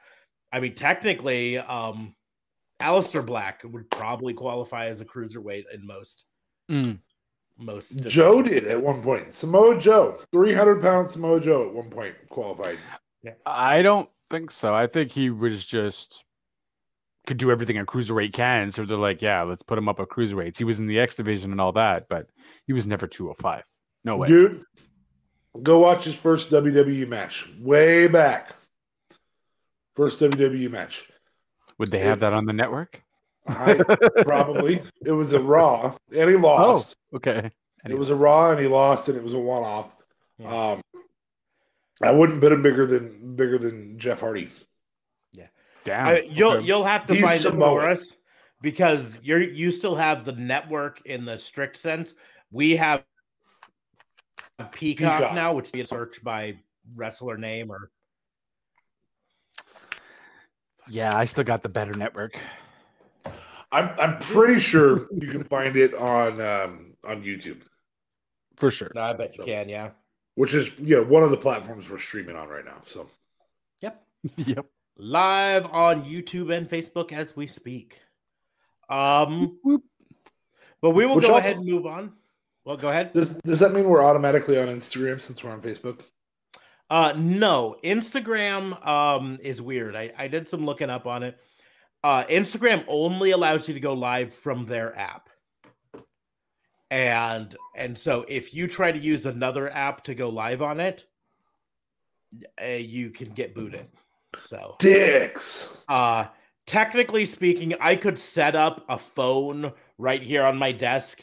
I 0.51 0.59
mean, 0.59 0.75
technically, 0.75 1.57
um, 1.57 2.15
Aleister 2.81 3.25
Black 3.25 3.61
would 3.63 3.89
probably 3.91 4.33
qualify 4.33 4.87
as 4.87 5.01
a 5.01 5.05
cruiserweight 5.05 5.65
in 5.73 5.85
most 5.85 6.25
Mm. 6.71 6.99
most. 7.57 7.97
Joe 8.07 8.41
did 8.41 8.65
at 8.67 8.81
one 8.81 9.01
point. 9.01 9.33
Samoa 9.33 9.77
Joe, 9.79 10.19
300 10.31 10.81
pound 10.81 11.09
Samoa 11.09 11.39
Joe 11.41 11.67
at 11.67 11.73
one 11.73 11.89
point 11.89 12.15
qualified. 12.29 12.77
I 13.45 13.81
don't 13.81 14.09
think 14.29 14.49
so. 14.51 14.73
I 14.73 14.87
think 14.87 15.11
he 15.11 15.29
was 15.29 15.65
just 15.67 16.23
could 17.29 17.37
do 17.37 17.51
everything 17.51 17.77
a 17.77 17.85
cruiserweight 17.85 18.33
can. 18.33 18.71
So 18.71 18.83
they're 18.83 18.97
like, 18.97 19.21
yeah, 19.21 19.43
let's 19.43 19.61
put 19.63 19.77
him 19.77 19.87
up 19.87 19.99
at 19.99 20.09
cruiserweights. 20.09 20.57
He 20.57 20.63
was 20.63 20.79
in 20.79 20.87
the 20.87 20.99
X 20.99 21.15
division 21.15 21.51
and 21.51 21.61
all 21.61 21.71
that, 21.73 22.09
but 22.09 22.27
he 22.65 22.73
was 22.73 22.87
never 22.87 23.07
205. 23.07 23.63
No 24.03 24.17
way. 24.17 24.27
Dude, 24.27 24.63
go 25.61 25.79
watch 25.79 26.03
his 26.03 26.17
first 26.17 26.51
WWE 26.51 27.07
match 27.07 27.47
way 27.61 28.07
back. 28.07 28.55
First 29.95 30.19
WWE 30.19 30.71
match. 30.71 31.07
Would 31.77 31.91
they 31.91 31.99
have 31.99 32.19
that 32.21 32.33
on 32.33 32.45
the 32.45 32.53
network? 32.53 33.01
I 33.47 33.75
probably 34.23 34.81
it 35.05 35.11
was 35.11 35.33
a 35.33 35.39
Raw, 35.39 35.95
and 36.15 36.29
he 36.29 36.35
lost. 36.35 36.95
Okay. 37.13 37.51
It 37.85 37.97
was 37.97 38.09
a 38.09 38.15
Raw, 38.15 38.51
and 38.51 38.59
he 38.59 38.67
lost, 38.67 39.07
and 39.07 39.17
it 39.17 39.23
was 39.23 39.33
a 39.33 39.39
one-off. 39.39 39.89
Yeah. 40.37 40.71
Um, 40.71 40.81
I 42.01 42.11
wouldn't 42.11 42.41
bet 42.41 42.51
him 42.51 42.61
bigger 42.61 42.85
than 42.85 43.35
bigger 43.35 43.57
than 43.57 43.99
Jeff 43.99 44.19
Hardy. 44.19 44.49
Damn. 45.89 46.07
I, 46.07 46.19
you'll 46.29 46.51
okay. 46.51 46.65
you'll 46.67 46.85
have 46.85 47.07
to 47.07 47.15
He's 47.15 47.23
find 47.23 47.35
it 47.35 47.41
Samoan. 47.41 47.81
for 47.81 47.89
us 47.89 48.13
because 48.61 49.17
you're 49.23 49.41
you 49.41 49.71
still 49.71 49.95
have 49.95 50.23
the 50.23 50.33
network 50.33 51.01
in 51.03 51.25
the 51.25 51.39
strict 51.39 51.77
sense. 51.77 52.13
We 52.51 52.75
have 52.75 53.03
Peacock, 54.71 54.73
Peacock. 54.73 55.33
now, 55.33 55.53
which 55.53 55.71
you 55.73 55.79
can 55.79 55.85
search 55.87 56.23
by 56.23 56.57
wrestler 56.95 57.37
name 57.37 57.71
or 57.71 57.89
Yeah, 60.87 61.15
I 61.17 61.25
still 61.25 61.43
got 61.43 61.63
the 61.63 61.69
better 61.69 61.93
network. 61.95 62.37
I'm 63.71 63.89
I'm 63.99 64.19
pretty 64.19 64.59
sure 64.59 65.07
you 65.11 65.27
can 65.27 65.43
find 65.43 65.75
it 65.75 65.95
on 65.95 66.39
um, 66.39 66.93
on 67.03 67.23
YouTube, 67.23 67.61
For 68.57 68.69
sure. 68.69 68.91
no, 68.93 69.01
I 69.01 69.13
bet 69.13 69.35
you 69.35 69.43
can, 69.43 69.67
yeah. 69.69 69.89
which 70.35 70.53
is 70.53 70.69
you 70.77 70.97
know 70.97 71.03
one 71.03 71.23
of 71.23 71.31
the 71.31 71.37
platforms 71.37 71.89
we're 71.89 71.97
streaming 71.97 72.35
on 72.35 72.47
right 72.47 72.65
now. 72.65 72.81
So 72.85 73.09
Yep. 73.81 74.05
yep. 74.37 74.65
Live 75.01 75.65
on 75.71 76.03
YouTube 76.03 76.53
and 76.55 76.69
Facebook 76.69 77.13
as 77.13 77.33
we 77.35 77.47
speak. 77.47 77.99
Um 78.89 79.57
but 80.81 80.91
we 80.91 81.05
will 81.05 81.15
Which 81.15 81.25
go 81.27 81.33
also- 81.35 81.39
ahead 81.45 81.57
and 81.57 81.65
move 81.65 81.85
on. 81.85 82.13
Well, 82.65 82.75
go 82.77 82.89
ahead. 82.89 83.13
does 83.13 83.29
does 83.45 83.59
that 83.59 83.73
mean 83.73 83.85
we're 83.87 84.03
automatically 84.03 84.59
on 84.59 84.67
Instagram 84.67 85.21
since 85.21 85.41
we're 85.43 85.51
on 85.51 85.61
Facebook? 85.61 86.01
Uh 86.89 87.13
no, 87.15 87.77
Instagram 87.83 88.85
um 88.85 89.39
is 89.41 89.61
weird. 89.61 89.95
I, 89.95 90.11
I 90.17 90.27
did 90.27 90.49
some 90.49 90.65
looking 90.65 90.89
up 90.89 91.07
on 91.07 91.23
it. 91.23 91.37
Uh 92.03 92.25
Instagram 92.25 92.83
only 92.89 93.31
allows 93.31 93.67
you 93.69 93.73
to 93.75 93.79
go 93.79 93.93
live 93.93 94.33
from 94.33 94.65
their 94.65 94.97
app. 94.97 95.29
And 96.91 97.55
and 97.75 97.97
so 97.97 98.25
if 98.27 98.53
you 98.53 98.67
try 98.67 98.91
to 98.91 98.99
use 98.99 99.25
another 99.25 99.71
app 99.71 100.03
to 100.05 100.15
go 100.15 100.27
live 100.29 100.61
on 100.61 100.79
it, 100.81 101.05
uh, 102.61 102.65
you 102.65 103.11
can 103.11 103.29
get 103.29 103.55
booted. 103.55 103.87
So 104.37 104.75
Dicks. 104.79 105.69
uh 105.87 106.25
technically 106.67 107.25
speaking, 107.25 107.73
I 107.81 107.95
could 107.95 108.19
set 108.19 108.55
up 108.55 108.85
a 108.89 108.99
phone 108.99 109.73
right 109.97 110.21
here 110.21 110.43
on 110.45 110.57
my 110.57 110.71
desk. 110.71 111.21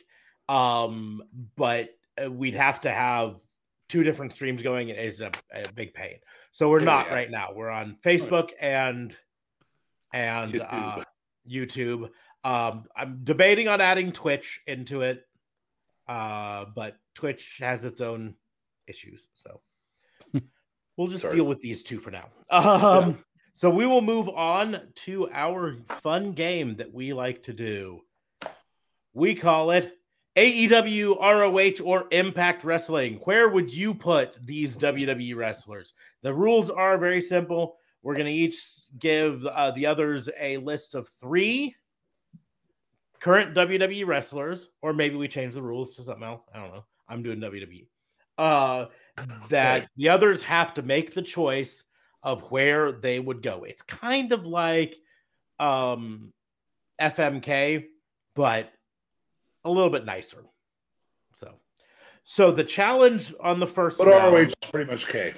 Um, 0.49 1.23
but 1.57 1.91
uh, 2.23 2.31
we'd 2.31 2.55
have 2.55 2.81
to 2.83 2.91
have 2.91 3.37
two 3.89 4.03
different 4.03 4.33
streams 4.33 4.63
going. 4.63 4.91
and 4.91 4.99
It's 4.99 5.21
a, 5.21 5.31
a 5.55 5.71
big 5.73 5.95
pain. 5.95 6.19
So 6.53 6.69
we're 6.69 6.81
Yeah, 6.81 6.85
not 6.87 7.07
yeah. 7.07 7.15
right 7.15 7.31
now. 7.31 7.49
We're 7.55 7.71
on 7.71 7.97
Facebook 8.05 8.51
and 8.61 9.17
and 10.13 10.55
YouTube. 10.55 10.99
uh 10.99 11.05
YouTube. 11.49 12.11
Um, 12.45 12.85
I'm 12.97 13.21
debating 13.25 13.69
on 13.69 13.81
adding 13.81 14.13
Twitch 14.13 14.61
into 14.67 15.03
it. 15.03 15.23
Uh, 16.09 16.67
but 16.75 16.97
Twitch 17.15 17.59
has 17.61 17.85
its 17.85 18.01
own 18.01 18.35
issues, 18.87 19.27
so 19.35 19.61
we'll 20.97 21.09
just 21.09 21.23
Sorry. 21.23 21.35
deal 21.35 21.45
with 21.45 21.61
these 21.61 21.83
two 21.83 21.99
for 21.99 22.11
now. 22.11 22.29
Um, 22.51 23.19
so 23.55 23.71
we 23.71 23.87
will 23.87 24.03
move 24.03 24.29
on 24.29 24.81
to 25.07 25.31
our 25.33 25.79
fun 26.03 26.33
game 26.33 26.77
that 26.77 26.93
we 26.93 27.15
like 27.15 27.45
to 27.45 27.55
do. 27.55 28.03
We 29.15 29.35
call 29.35 29.71
it 29.71 29.97
AEW, 30.37 31.19
ROH, 31.19 31.83
or 31.83 32.07
Impact 32.13 32.65
Wrestling. 32.65 33.15
Where 33.25 33.49
would 33.49 33.73
you 33.73 33.95
put 33.95 34.37
these 34.45 34.77
WWE 34.77 35.35
wrestlers? 35.35 35.95
The 36.21 36.35
rules 36.35 36.71
are 36.71 36.99
very 36.99 37.23
simple. 37.23 37.79
We're 38.03 38.15
going 38.15 38.27
to 38.27 38.33
each 38.33 38.63
give 38.99 39.47
uh, 39.47 39.71
the 39.71 39.87
others 39.87 40.29
a 40.39 40.59
list 40.59 40.95
of 40.95 41.09
three 41.19 41.75
current 43.21 43.57
WWE 43.57 44.07
wrestlers, 44.07 44.69
or 44.83 44.93
maybe 44.93 45.17
we 45.17 45.29
change 45.29 45.55
the 45.55 45.63
rules 45.63 45.97
to 45.97 46.05
something 46.05 46.23
else. 46.23 46.45
I 46.55 46.59
don't 46.61 46.75
know. 46.75 46.85
I'm 47.09 47.23
doing 47.23 47.41
WWE. 47.41 47.87
Uh, 48.39 48.87
that 49.49 49.89
the 49.97 50.11
others 50.11 50.43
have 50.43 50.75
to 50.75 50.83
make 50.83 51.15
the 51.15 51.23
choice 51.23 51.85
of 52.23 52.43
where 52.51 52.93
they 52.93 53.19
would 53.19 53.43
go. 53.43 53.65
It's 53.65 53.83
kind 53.83 54.33
of 54.33 54.47
like 54.47 54.97
um, 55.59 56.33
FMK, 57.01 57.85
but 58.35 58.73
a 59.65 59.71
little 59.71 59.91
bit 59.91 60.05
nicer. 60.05 60.45
So, 61.39 61.55
so 62.25 62.51
the 62.53 62.65
challenge 62.65 63.33
on 63.41 63.61
the 63.61 63.67
first 63.67 63.99
But 63.99 64.09
round, 64.09 64.35
ROH 64.35 64.41
is 64.41 64.55
pretty 64.71 64.91
much 64.91 65.07
K. 65.07 65.35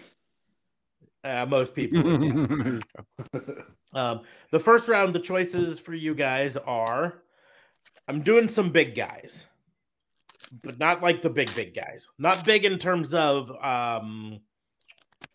uh, 1.23 1.47
most 1.47 1.75
people 1.75 2.03
would, 2.03 2.85
yeah. 3.35 3.41
Um, 3.95 4.21
the 4.53 4.61
first 4.61 4.87
round, 4.87 5.15
the 5.15 5.19
choices 5.19 5.79
for 5.79 5.95
you 5.95 6.15
guys 6.15 6.59
are 6.59 7.23
I'm 8.07 8.23
doing 8.23 8.49
some 8.49 8.71
big 8.71 8.95
guys, 8.95 9.47
but 10.63 10.79
not 10.79 11.03
like 11.03 11.23
the 11.23 11.31
big, 11.31 11.55
big 11.55 11.75
guys. 11.75 12.09
Not 12.19 12.45
big 12.45 12.65
in 12.65 12.79
terms 12.79 13.15
of 13.15 13.51
um, 13.63 14.41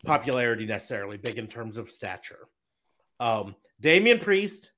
popularity 0.06 0.66
necessarily, 0.66 1.18
big 1.18 1.38
in 1.38 1.48
terms 1.48 1.78
of 1.78 1.92
stature. 1.92 2.48
Um, 3.20 3.56
Damian 3.80 4.20
Priest, 4.20 4.72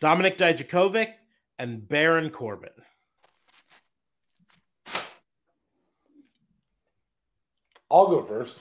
Dominik 0.00 0.36
Dijakovic, 0.36 1.12
and 1.58 1.86
Baron 1.86 2.30
Corbin. 2.30 2.70
I'll 7.90 8.06
go 8.06 8.22
first. 8.22 8.60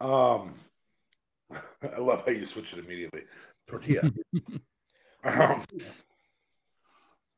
Um, 0.00 0.54
I 1.82 1.98
love 1.98 2.24
how 2.26 2.32
you 2.32 2.44
switch 2.44 2.72
it 2.72 2.78
immediately. 2.78 3.22
Tortilla. 3.66 4.12
um, 5.24 5.64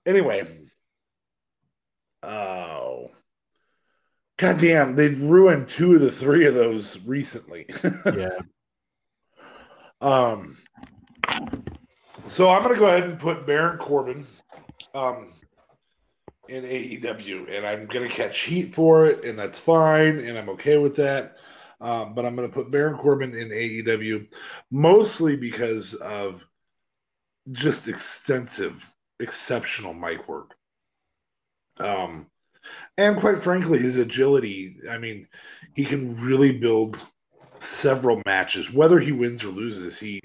anyway. 0.05 0.67
Oh. 2.25 3.11
God 4.37 4.61
damn, 4.61 4.97
they've 4.97 5.23
ruined 5.23 5.69
two 5.69 5.95
of 5.95 6.01
the 6.01 6.11
three 6.11 6.47
of 6.47 6.55
those 6.55 6.99
recently. 7.07 7.67
yeah. 8.07 8.39
um, 10.01 10.59
So 12.27 12.51
I'm 12.51 12.63
going 12.63 12.75
to 12.75 12.81
go 12.81 12.87
ahead 12.87 13.05
and 13.05 13.19
put 13.19 13.47
Baron 13.47 13.79
Corbin 13.79 14.27
um, 14.95 15.33
in 16.49 16.65
AEW, 16.65 17.55
and 17.57 17.67
I'm 17.67 17.87
going 17.87 18.09
to 18.09 18.15
catch 18.15 18.41
heat 18.41 18.75
for 18.75 19.07
it, 19.07 19.25
and 19.25 19.39
that's 19.39 19.61
fine, 19.61 20.19
and 20.19 20.37
I'm 20.37 20.49
okay 20.51 20.79
with 20.79 20.97
that. 20.97 21.37
Um, 21.81 22.15
but 22.15 22.25
I'm 22.25 22.35
going 22.35 22.49
to 22.49 22.55
put 22.55 22.71
Baron 22.71 22.97
Corbin 22.99 23.35
in 23.35 23.51
AEW 23.51 24.27
mostly 24.71 25.37
because 25.37 25.95
of 25.95 26.41
just 27.53 27.89
extensive, 27.89 28.83
exceptional 29.21 29.93
mic 29.93 30.27
work. 30.27 30.55
Um, 31.79 32.27
and 32.97 33.19
quite 33.19 33.43
frankly, 33.43 33.79
his 33.79 33.97
agility. 33.97 34.77
I 34.91 34.99
mean, 34.99 35.29
he 35.75 35.85
can 35.85 36.17
really 36.21 36.53
build 36.53 36.99
several 37.59 38.23
matches. 38.27 38.73
Whether 38.73 38.99
he 38.99 39.13
wins 39.13 39.45
or 39.45 39.49
loses, 39.49 39.99
he 39.99 40.21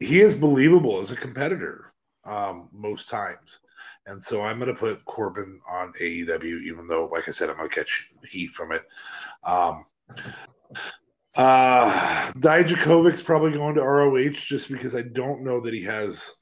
he 0.00 0.20
is 0.20 0.34
believable 0.34 1.00
as 1.00 1.10
a 1.10 1.16
competitor 1.16 1.92
um, 2.24 2.68
most 2.72 3.08
times. 3.08 3.60
And 4.06 4.24
so 4.24 4.42
I'm 4.42 4.58
going 4.58 4.72
to 4.72 4.78
put 4.78 5.04
Corbin 5.04 5.60
on 5.68 5.92
AEW, 6.00 6.62
even 6.66 6.86
though, 6.88 7.06
like 7.12 7.28
I 7.28 7.32
said, 7.32 7.50
I'm 7.50 7.56
going 7.56 7.68
to 7.68 7.74
catch 7.74 8.10
heat 8.28 8.52
from 8.52 8.72
it. 8.72 8.82
Um, 9.44 9.84
uh, 11.34 12.32
Dijakovic's 12.32 13.22
probably 13.22 13.52
going 13.52 13.74
to 13.74 13.82
ROH 13.82 14.30
just 14.30 14.70
because 14.70 14.94
I 14.94 15.02
don't 15.02 15.44
know 15.44 15.60
that 15.60 15.74
he 15.74 15.82
has. 15.84 16.32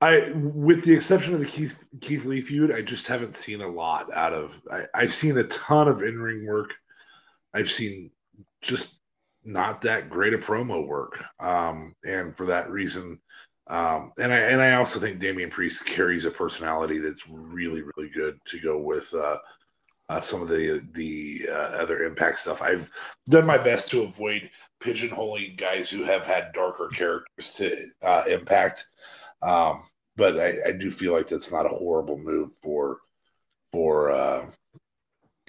I, 0.00 0.30
with 0.34 0.84
the 0.84 0.94
exception 0.94 1.34
of 1.34 1.40
the 1.40 1.46
Keith 1.46 1.78
Keith 2.00 2.24
Lee 2.24 2.40
feud, 2.40 2.72
I 2.72 2.80
just 2.80 3.06
haven't 3.06 3.36
seen 3.36 3.60
a 3.60 3.68
lot 3.68 4.12
out 4.14 4.32
of. 4.32 4.52
I, 4.70 4.84
I've 4.94 5.14
seen 5.14 5.36
a 5.36 5.44
ton 5.44 5.88
of 5.88 6.02
in 6.02 6.18
ring 6.18 6.46
work. 6.46 6.72
I've 7.52 7.70
seen 7.70 8.10
just 8.62 8.94
not 9.44 9.82
that 9.82 10.08
great 10.08 10.34
a 10.34 10.38
promo 10.38 10.86
work, 10.86 11.22
um, 11.38 11.94
and 12.04 12.34
for 12.36 12.46
that 12.46 12.70
reason, 12.70 13.20
um, 13.66 14.12
and 14.18 14.32
I 14.32 14.38
and 14.38 14.62
I 14.62 14.74
also 14.74 15.00
think 15.00 15.20
Damian 15.20 15.50
Priest 15.50 15.84
carries 15.84 16.24
a 16.24 16.30
personality 16.30 16.98
that's 16.98 17.28
really 17.28 17.82
really 17.82 18.10
good 18.10 18.38
to 18.48 18.60
go 18.60 18.78
with 18.78 19.12
uh, 19.12 19.36
uh, 20.08 20.20
some 20.20 20.42
of 20.42 20.48
the 20.48 20.82
the 20.94 21.46
uh, 21.48 21.82
other 21.82 22.04
impact 22.04 22.38
stuff. 22.40 22.62
I've 22.62 22.88
done 23.28 23.46
my 23.46 23.58
best 23.58 23.90
to 23.90 24.02
avoid 24.02 24.50
pigeonholing 24.82 25.56
guys 25.58 25.90
who 25.90 26.04
have 26.04 26.22
had 26.22 26.52
darker 26.52 26.88
characters 26.88 27.54
to 27.54 27.86
uh, 28.02 28.24
impact, 28.28 28.86
um, 29.42 29.84
but 30.20 30.38
I, 30.38 30.52
I, 30.66 30.72
do 30.72 30.90
feel 30.90 31.14
like 31.14 31.28
that's 31.28 31.50
not 31.50 31.64
a 31.64 31.70
horrible 31.70 32.18
move 32.18 32.50
for 32.62 32.98
for 33.72 34.10
uh, 34.10 34.44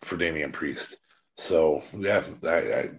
for 0.05 0.15
Damian 0.15 0.53
Priest. 0.53 0.95
So 1.35 1.83
yeah, 1.93 2.23
I, 2.45 2.91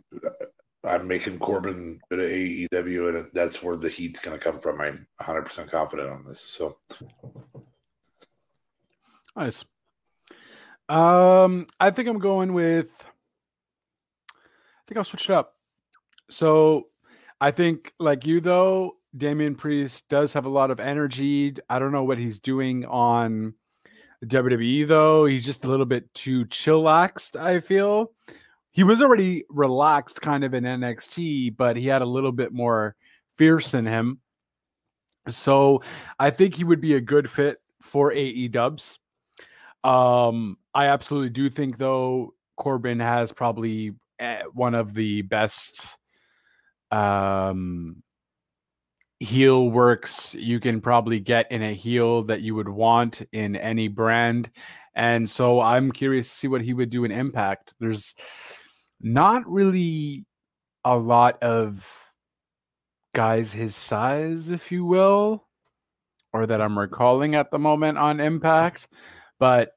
I 0.85 0.95
am 0.97 1.09
making 1.09 1.39
Corbin 1.39 1.99
go 2.11 2.17
to 2.17 2.23
AEW, 2.23 3.09
and 3.09 3.27
that's 3.33 3.63
where 3.63 3.77
the 3.77 3.89
heat's 3.89 4.21
going 4.21 4.39
to 4.39 4.45
come 4.45 4.61
from. 4.61 4.83
I'm 4.83 5.07
100 5.17 5.43
percent 5.47 5.71
confident 5.71 6.11
on 6.11 6.27
this. 6.27 6.43
So 6.43 6.77
nice. 9.35 9.65
Um, 10.91 11.67
I 11.81 11.91
think 11.91 12.07
I'm 12.07 12.19
going 12.19 12.53
with. 12.53 12.93
I 14.31 14.83
think 14.87 14.99
I'll 14.99 15.05
switch 15.05 15.31
it 15.31 15.33
up. 15.33 15.55
So, 16.29 16.89
I 17.41 17.51
think 17.51 17.95
like 17.99 18.27
you 18.27 18.43
though, 18.43 18.97
Damian 19.17 19.55
Priest 19.55 20.09
does 20.09 20.33
have 20.33 20.47
a 20.47 20.51
lot 20.51 20.71
of 20.71 20.81
energy. 20.81 21.55
I 21.69 21.79
don't 21.79 21.93
know 21.93 22.05
what 22.05 22.19
he's 22.19 22.39
doing 22.39 22.85
on 22.87 23.55
WWE 24.25 24.87
though. 24.87 25.27
He's 25.27 25.45
just 25.45 25.65
a 25.65 25.69
little 25.69 25.87
bit 25.87 26.13
too 26.15 26.47
chillaxed. 26.47 27.39
I 27.39 27.61
feel 27.61 28.13
he 28.71 28.85
was 28.85 29.03
already 29.03 29.45
relaxed 29.49 30.23
kind 30.23 30.45
of 30.45 30.55
in 30.55 30.65
NXT, 30.65 31.57
but 31.57 31.77
he 31.77 31.87
had 31.87 32.03
a 32.03 32.07
little 32.07 32.33
bit 32.33 32.53
more 32.53 32.97
fierce 33.37 33.75
in 33.75 33.87
him. 33.87 34.21
So 35.29 35.83
I 36.19 36.31
think 36.31 36.55
he 36.55 36.65
would 36.65 36.81
be 36.81 36.95
a 36.95 37.01
good 37.01 37.29
fit 37.29 37.59
for 37.83 38.13
AE 38.13 38.49
Dubs. 38.49 38.99
Um, 39.85 40.57
I 40.75 40.87
absolutely 40.87 41.31
do 41.31 41.51
think 41.51 41.77
though 41.77 42.35
Corbin 42.57 43.01
has 43.01 43.33
probably 43.33 43.95
eh, 44.19 44.43
one 44.53 44.75
of 44.75 44.95
the 44.95 45.23
best 45.23 45.99
um 46.91 48.03
heel 49.23 49.71
works 49.71 50.35
you 50.35 50.59
can 50.59 50.81
probably 50.81 51.21
get 51.21 51.51
in 51.53 51.63
a 51.63 51.73
heel 51.73 52.25
that 52.25 52.41
you 52.41 52.57
would 52.57 52.69
want 52.69 53.23
in 53.33 53.55
any 53.55 53.87
brand. 53.87 54.51
And 54.95 55.31
so 55.31 55.61
I'm 55.61 55.93
curious 55.93 56.29
to 56.29 56.35
see 56.35 56.49
what 56.49 56.61
he 56.61 56.75
would 56.75 56.91
do 56.91 57.05
in 57.05 57.13
Impact. 57.13 57.73
There's 57.79 58.15
not 59.01 59.49
really 59.49 60.27
a 60.85 60.97
lot 60.97 61.41
of 61.43 61.89
guys 63.15 63.53
his 63.53 63.77
size, 63.77 64.51
if 64.51 64.73
you 64.73 64.85
will, 64.85 65.47
or 66.33 66.47
that 66.47 66.61
I'm 66.61 66.79
recalling 66.79 67.37
at 67.37 67.51
the 67.53 67.59
moment 67.59 67.99
on 67.99 68.19
Impact. 68.19 68.89
But 69.39 69.71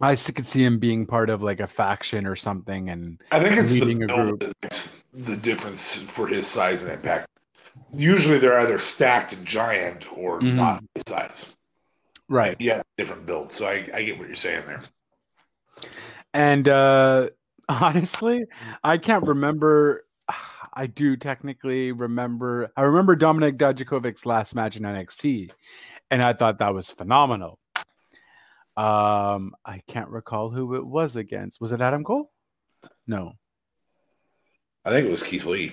I 0.00 0.16
could 0.16 0.46
see 0.46 0.64
him 0.64 0.80
being 0.80 1.06
part 1.06 1.30
of 1.30 1.42
like 1.42 1.60
a 1.60 1.68
faction 1.68 2.26
or 2.26 2.34
something, 2.34 2.90
and 2.90 3.20
I 3.30 3.40
think 3.40 3.56
it's 3.56 3.72
leading 3.72 4.00
the, 4.00 4.12
a 4.12 4.32
group. 4.32 4.54
the 5.12 5.36
difference 5.36 5.98
for 6.12 6.26
his 6.26 6.48
size 6.48 6.82
and 6.82 6.90
impact. 6.90 7.28
Usually, 7.92 8.38
they're 8.38 8.58
either 8.58 8.78
stacked 8.78 9.32
and 9.32 9.46
giant 9.46 10.04
or 10.16 10.40
mm-hmm. 10.40 10.56
not 10.56 10.84
size. 11.08 11.54
Right. 12.28 12.56
Yeah, 12.58 12.82
different 12.96 13.26
build. 13.26 13.52
So 13.52 13.66
I, 13.66 13.88
I 13.92 14.02
get 14.02 14.18
what 14.18 14.28
you're 14.28 14.36
saying 14.36 14.64
there. 14.66 14.82
And 16.32 16.68
uh 16.68 17.30
honestly, 17.68 18.44
I 18.82 18.98
can't 18.98 19.26
remember. 19.26 20.04
I 20.76 20.86
do 20.86 21.16
technically 21.16 21.92
remember. 21.92 22.72
I 22.76 22.82
remember 22.82 23.14
Dominik 23.14 23.58
Dijakovic's 23.58 24.26
last 24.26 24.54
match 24.56 24.76
in 24.76 24.82
NXT, 24.82 25.52
and 26.10 26.20
I 26.20 26.32
thought 26.32 26.58
that 26.58 26.74
was 26.74 26.90
phenomenal. 26.90 27.60
Um, 28.76 29.54
I 29.64 29.82
can't 29.86 30.08
recall 30.08 30.50
who 30.50 30.74
it 30.74 30.84
was 30.84 31.14
against. 31.14 31.60
Was 31.60 31.70
it 31.70 31.80
Adam 31.80 32.02
Cole? 32.02 32.32
No. 33.06 33.34
I 34.84 34.90
think 34.90 35.06
it 35.06 35.10
was 35.10 35.22
Keith 35.22 35.44
Lee. 35.44 35.72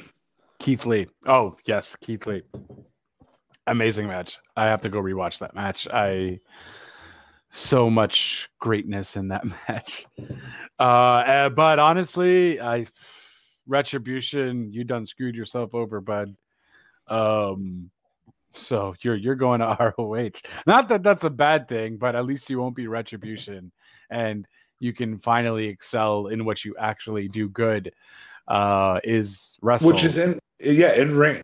Keith 0.62 0.86
Lee. 0.86 1.08
Oh, 1.26 1.58
yes, 1.66 1.96
Keith 2.02 2.28
Lee. 2.28 2.44
Amazing 3.66 4.08
match. 4.08 4.38
I 4.56 4.66
have 4.66 4.82
to 4.82 4.90
go 4.90 5.02
rewatch 5.02 5.40
that 5.40 5.56
match. 5.56 5.88
I 5.88 6.40
so 7.50 7.90
much 7.90 8.48
greatness 8.60 9.16
in 9.16 9.30
that 9.30 9.44
match. 9.68 10.06
Uh, 10.80 11.24
eh, 11.26 11.50
but 11.50 11.80
honestly, 11.80 12.62
I 12.62 12.86
retribution, 13.66 14.72
you 14.72 14.84
done 14.84 15.08
screwed 15.08 15.36
yourself 15.36 15.74
over, 15.74 16.00
bud. 16.00 16.36
Um, 17.08 17.90
so 18.54 18.94
you're 19.02 19.16
you're 19.16 19.34
going 19.34 19.62
to 19.62 19.94
ROH. 19.98 20.42
Not 20.68 20.90
that 20.90 21.02
that's 21.02 21.24
a 21.24 21.30
bad 21.32 21.68
thing, 21.68 21.98
but 21.98 22.16
at 22.16 22.26
least 22.26 22.52
you 22.52 22.60
won't 22.60 22.76
be 22.76 22.86
retribution, 22.86 23.72
and 24.12 24.48
you 24.80 24.94
can 24.94 25.18
finally 25.18 25.66
excel 25.66 26.28
in 26.28 26.46
what 26.46 26.64
you 26.64 26.76
actually 26.80 27.28
do 27.28 27.50
good. 27.50 27.94
Uh, 28.48 29.00
is 29.04 29.58
wrestle, 29.62 29.92
which 29.92 30.04
is 30.04 30.18
in 30.18 30.40
yeah 30.64 30.94
in 30.94 31.16
ring, 31.16 31.42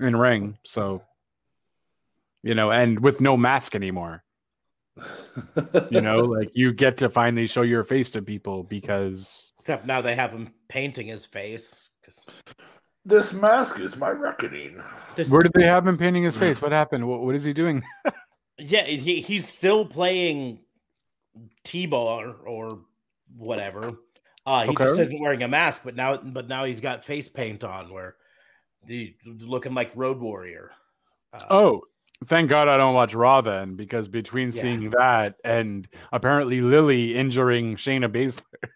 in 0.00 0.16
ring. 0.16 0.58
So 0.64 1.02
you 2.42 2.54
know, 2.54 2.70
and 2.70 3.00
with 3.00 3.20
no 3.20 3.36
mask 3.36 3.74
anymore. 3.74 4.22
you 5.90 6.00
know, 6.00 6.18
like 6.18 6.50
you 6.54 6.72
get 6.72 6.96
to 6.98 7.10
finally 7.10 7.46
show 7.46 7.62
your 7.62 7.84
face 7.84 8.10
to 8.10 8.22
people 8.22 8.62
because 8.62 9.52
except 9.58 9.84
now 9.84 10.00
they 10.00 10.14
have 10.14 10.30
him 10.30 10.52
painting 10.68 11.08
his 11.08 11.26
face. 11.26 11.90
This 13.04 13.32
mask 13.32 13.78
is 13.78 13.96
my 13.96 14.10
reckoning. 14.10 14.82
This... 15.16 15.28
Where 15.28 15.42
did 15.42 15.52
they 15.54 15.66
have 15.66 15.86
him 15.86 15.98
painting 15.98 16.24
his 16.24 16.36
face? 16.36 16.60
What 16.62 16.72
happened? 16.72 17.06
What, 17.06 17.20
what 17.20 17.34
is 17.34 17.44
he 17.44 17.52
doing? 17.52 17.82
yeah, 18.58 18.84
he, 18.84 19.20
he's 19.20 19.48
still 19.48 19.84
playing 19.84 20.60
T-bar 21.64 22.34
or 22.44 22.80
whatever. 23.36 23.96
Uh, 24.44 24.64
he 24.64 24.70
okay. 24.70 24.84
just 24.84 25.00
isn't 25.00 25.20
wearing 25.20 25.42
a 25.42 25.48
mask, 25.48 25.82
but 25.84 25.94
now, 25.94 26.16
but 26.16 26.48
now 26.48 26.64
he's 26.64 26.80
got 26.80 27.04
face 27.04 27.28
paint 27.28 27.64
on, 27.64 27.92
where 27.92 28.16
the 28.86 29.14
looking 29.24 29.74
like 29.74 29.92
Road 29.94 30.18
Warrior. 30.18 30.70
Uh, 31.32 31.44
oh, 31.50 31.82
thank 32.26 32.48
God 32.48 32.68
I 32.68 32.76
don't 32.76 32.94
watch 32.94 33.14
Raw 33.14 33.40
then, 33.40 33.76
because 33.76 34.08
between 34.08 34.50
yeah. 34.50 34.62
seeing 34.62 34.90
that 34.90 35.36
and 35.44 35.88
apparently 36.12 36.60
Lily 36.60 37.16
injuring 37.16 37.76
Shayna 37.76 38.08
Baszler. 38.08 38.70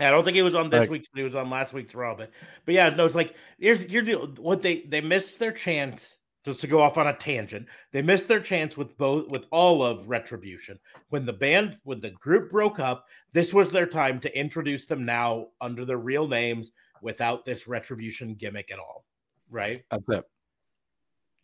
I 0.00 0.10
don't 0.10 0.24
think 0.24 0.36
he 0.36 0.42
was 0.42 0.54
on 0.54 0.70
this 0.70 0.80
like, 0.80 0.90
week's, 0.90 1.08
but 1.12 1.18
he 1.18 1.24
was 1.24 1.34
on 1.34 1.50
last 1.50 1.72
week's 1.72 1.94
Raw. 1.94 2.14
But 2.14 2.30
but 2.64 2.74
yeah, 2.74 2.90
no, 2.90 3.04
it's 3.04 3.14
like 3.14 3.34
here's 3.58 3.84
your 3.86 4.02
deal. 4.02 4.26
What 4.38 4.62
they 4.62 4.82
they 4.82 5.00
missed 5.00 5.38
their 5.38 5.52
chance 5.52 6.16
just 6.44 6.60
to 6.60 6.66
go 6.66 6.80
off 6.80 6.96
on 6.96 7.06
a 7.06 7.12
tangent. 7.12 7.66
They 7.92 8.02
missed 8.02 8.28
their 8.28 8.40
chance 8.40 8.76
with 8.76 8.96
both 8.96 9.28
with 9.28 9.46
all 9.50 9.84
of 9.84 10.08
Retribution 10.08 10.78
when 11.08 11.26
the 11.26 11.32
band 11.32 11.78
when 11.82 12.00
the 12.00 12.10
group 12.10 12.50
broke 12.50 12.78
up. 12.78 13.06
This 13.32 13.52
was 13.52 13.70
their 13.70 13.86
time 13.86 14.20
to 14.20 14.38
introduce 14.38 14.86
them 14.86 15.04
now 15.04 15.48
under 15.60 15.84
their 15.84 15.98
real 15.98 16.28
names 16.28 16.72
without 17.02 17.44
this 17.44 17.66
Retribution 17.66 18.34
gimmick 18.34 18.70
at 18.70 18.78
all. 18.78 19.04
Right. 19.50 19.84
That's 19.90 20.08
it. 20.08 20.24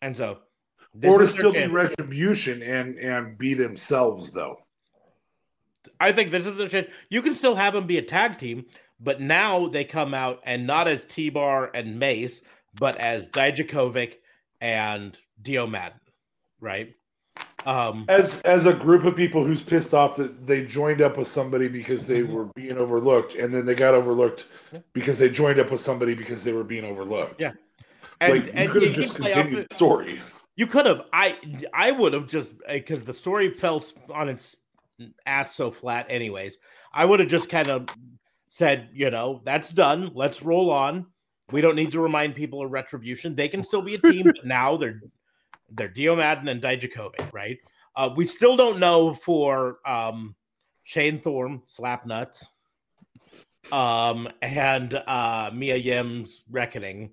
And 0.01 0.15
so, 0.15 0.39
or 1.03 1.19
to 1.19 1.27
still 1.27 1.51
chance. 1.53 1.67
be 1.67 1.73
Retribution 1.73 2.61
and 2.61 2.97
and 2.97 3.37
be 3.37 3.53
themselves 3.53 4.31
though. 4.31 4.59
I 5.99 6.11
think 6.11 6.31
this 6.31 6.45
is 6.47 6.59
a 6.59 6.67
chance. 6.67 6.87
You 7.09 7.21
can 7.21 7.33
still 7.33 7.55
have 7.55 7.73
them 7.73 7.87
be 7.87 7.97
a 7.97 8.01
tag 8.01 8.37
team, 8.37 8.65
but 8.99 9.21
now 9.21 9.67
they 9.67 9.83
come 9.83 10.13
out 10.13 10.41
and 10.43 10.67
not 10.67 10.87
as 10.87 11.05
T 11.05 11.29
Bar 11.29 11.71
and 11.73 11.99
Mace, 11.99 12.41
but 12.79 12.97
as 12.97 13.27
Dijakovic 13.29 14.15
and 14.61 15.17
Dio 15.41 15.67
Maddin, 15.67 15.99
right? 16.59 16.95
Um, 17.65 18.05
as 18.07 18.39
as 18.41 18.65
a 18.65 18.73
group 18.73 19.03
of 19.05 19.15
people 19.15 19.43
who's 19.43 19.61
pissed 19.63 19.93
off 19.93 20.15
that 20.17 20.45
they 20.45 20.65
joined 20.65 21.01
up 21.01 21.17
with 21.17 21.27
somebody 21.27 21.67
because 21.67 22.05
they 22.05 22.21
Mhm. 22.21 22.29
were 22.29 22.45
being 22.55 22.77
overlooked, 22.77 23.33
and 23.35 23.53
then 23.53 23.65
they 23.65 23.75
got 23.75 23.93
overlooked 23.95 24.45
because 24.93 25.17
they 25.17 25.29
joined 25.29 25.59
up 25.59 25.71
with 25.71 25.81
somebody 25.81 26.13
because 26.13 26.43
they 26.43 26.53
were 26.53 26.63
being 26.63 26.83
overlooked. 26.85 27.41
Yeah. 27.41 27.53
And 28.21 28.33
like, 28.33 28.55
you 28.55 28.69
could 28.69 28.83
have 28.83 28.93
just 28.93 29.15
continued 29.15 29.67
the 29.69 29.75
story. 29.75 30.19
You 30.55 30.67
could 30.67 30.85
have. 30.85 31.03
I 31.11 31.37
I 31.73 31.91
would 31.91 32.13
have 32.13 32.27
just 32.27 32.53
because 32.67 33.03
the 33.03 33.13
story 33.13 33.53
fell 33.53 33.83
on 34.13 34.29
its 34.29 34.55
ass 35.25 35.55
so 35.55 35.71
flat. 35.71 36.07
Anyways, 36.09 36.57
I 36.93 37.05
would 37.05 37.19
have 37.19 37.29
just 37.29 37.49
kind 37.49 37.69
of 37.69 37.87
said, 38.47 38.89
you 38.93 39.11
know, 39.11 39.41
that's 39.43 39.69
done. 39.69 40.11
Let's 40.13 40.41
roll 40.41 40.71
on. 40.71 41.07
We 41.51 41.61
don't 41.61 41.75
need 41.75 41.91
to 41.91 41.99
remind 41.99 42.35
people 42.35 42.63
of 42.63 42.71
retribution. 42.71 43.35
They 43.35 43.49
can 43.49 43.63
still 43.63 43.81
be 43.81 43.95
a 43.95 43.99
team, 43.99 44.23
but 44.23 44.45
now 44.45 44.77
they're 44.77 45.01
they're 45.69 45.89
Dio 45.89 46.15
Maddin 46.15 46.47
and 46.47 46.61
Dijakovic, 46.61 47.33
right? 47.33 47.57
Uh, 47.95 48.09
we 48.15 48.25
still 48.25 48.55
don't 48.55 48.79
know 48.79 49.13
for 49.13 49.79
um, 49.85 50.35
Shane 50.83 51.19
Thorne, 51.19 51.61
Slapnuts, 51.67 52.45
um, 53.71 54.27
and 54.41 54.93
uh, 54.93 55.49
Mia 55.53 55.75
Yim's 55.75 56.43
Reckoning, 56.49 57.11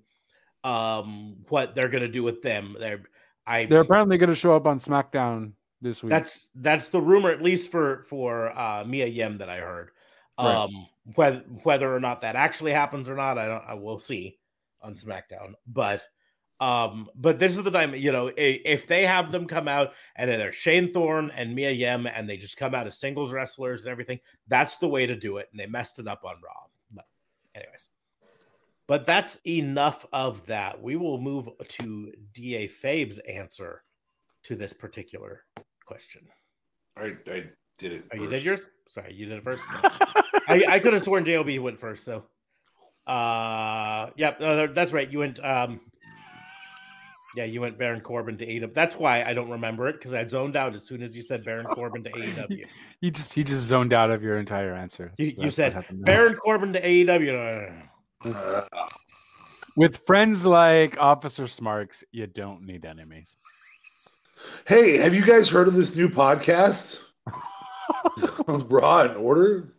um, 0.63 1.37
what 1.49 1.75
they're 1.75 1.89
gonna 1.89 2.07
do 2.07 2.23
with 2.23 2.41
them. 2.41 2.75
They're 2.79 3.03
I 3.45 3.65
They're 3.65 3.81
apparently 3.81 4.17
going 4.17 4.29
to 4.29 4.35
show 4.35 4.55
up 4.55 4.65
on 4.65 4.79
SmackDown 4.79 5.53
this 5.81 6.01
week. 6.01 6.09
that's 6.09 6.47
that's 6.55 6.89
the 6.89 7.01
rumor, 7.01 7.29
at 7.29 7.41
least 7.41 7.71
for 7.71 8.05
for 8.09 8.57
uh, 8.57 8.83
Mia 8.85 9.07
Yim 9.07 9.37
that 9.39 9.49
I 9.49 9.57
heard. 9.57 9.91
Right. 10.39 10.55
Um, 10.55 10.87
whether 11.15 11.39
whether 11.63 11.93
or 11.93 11.99
not 11.99 12.21
that 12.21 12.35
actually 12.35 12.71
happens 12.71 13.09
or 13.09 13.15
not, 13.15 13.37
I 13.37 13.47
don't. 13.47 13.63
I 13.67 13.73
will 13.73 13.99
see 13.99 14.39
on 14.81 14.95
SmackDown. 14.95 15.53
But 15.67 16.05
um, 16.59 17.09
but 17.15 17.37
this 17.37 17.57
is 17.57 17.63
the 17.63 17.71
time. 17.71 17.93
You 17.95 18.11
know, 18.11 18.31
if 18.35 18.87
they 18.87 19.05
have 19.05 19.31
them 19.31 19.45
come 19.45 19.67
out 19.67 19.91
and 20.15 20.29
they're 20.29 20.53
Shane 20.53 20.93
Thorne 20.93 21.31
and 21.31 21.53
Mia 21.53 21.71
Yim, 21.71 22.07
and 22.07 22.29
they 22.29 22.37
just 22.37 22.57
come 22.57 22.73
out 22.73 22.87
as 22.87 22.97
singles 22.97 23.33
wrestlers 23.33 23.83
and 23.83 23.91
everything, 23.91 24.19
that's 24.47 24.77
the 24.77 24.87
way 24.87 25.05
to 25.05 25.15
do 25.15 25.37
it. 25.37 25.49
And 25.51 25.59
they 25.59 25.67
messed 25.67 25.99
it 25.99 26.07
up 26.07 26.23
on 26.23 26.35
Raw. 26.41 26.63
But 26.91 27.05
anyways. 27.53 27.89
But 28.87 29.05
that's 29.05 29.39
enough 29.47 30.05
of 30.11 30.45
that. 30.47 30.81
We 30.81 30.95
will 30.95 31.19
move 31.19 31.49
to 31.67 32.11
DA 32.33 32.67
Fabe's 32.67 33.19
answer 33.19 33.83
to 34.43 34.55
this 34.55 34.73
particular 34.73 35.43
question. 35.85 36.23
I, 36.97 37.13
I 37.27 37.45
did 37.77 37.93
it. 37.93 38.05
Oh, 38.13 38.21
you 38.21 38.29
did 38.29 38.43
yours? 38.43 38.67
Sorry, 38.89 39.13
you 39.13 39.25
did 39.25 39.37
it 39.37 39.43
first. 39.43 39.63
No. 39.71 39.89
I, 40.47 40.65
I 40.67 40.79
could 40.79 40.93
have 40.93 41.03
sworn 41.03 41.25
JOB 41.25 41.57
went 41.59 41.79
first. 41.79 42.03
So, 42.03 42.25
uh, 43.07 44.09
yeah, 44.17 44.35
no, 44.39 44.67
that's 44.67 44.91
right. 44.91 45.09
You 45.09 45.19
went, 45.19 45.43
um, 45.43 45.79
yeah, 47.35 47.45
you 47.45 47.61
went 47.61 47.79
Baron 47.79 48.01
Corbin 48.01 48.37
to 48.37 48.45
AEW. 48.45 48.73
That's 48.73 48.95
why 48.97 49.23
I 49.23 49.33
don't 49.33 49.49
remember 49.49 49.87
it 49.87 49.93
because 49.93 50.13
I 50.13 50.27
zoned 50.27 50.55
out 50.55 50.75
as 50.75 50.85
soon 50.85 51.01
as 51.01 51.15
you 51.15 51.23
said 51.23 51.43
Baron 51.43 51.65
Corbin 51.65 52.03
to 52.03 52.09
AEW. 52.11 52.65
he 53.01 53.11
just 53.11 53.33
he 53.33 53.43
just 53.43 53.63
zoned 53.63 53.93
out 53.93 54.11
of 54.11 54.21
your 54.21 54.37
entire 54.37 54.73
answer. 54.75 55.13
You, 55.17 55.27
That's 55.27 55.37
you 55.37 55.45
what 55.45 55.53
said. 55.53 55.85
Baron 55.91 56.35
Corbin 56.35 56.73
to 56.73 56.81
AEW. 56.81 57.07
No, 57.07 57.15
no, 57.15 57.43
no, 57.43 57.69
no. 57.69 57.81
Uh, 58.25 58.63
with 59.75 59.97
friends 60.05 60.45
like 60.45 60.97
Officer 60.99 61.47
Smarks, 61.47 62.03
you 62.11 62.27
don't 62.27 62.63
need 62.63 62.85
enemies. 62.85 63.35
hey, 64.67 64.97
have 64.97 65.13
you 65.13 65.25
guys 65.25 65.49
heard 65.49 65.67
of 65.67 65.73
this 65.75 65.95
new 65.95 66.09
podcast? 66.09 66.99
Raw 68.47 69.01
and 69.01 69.17
Order. 69.17 69.73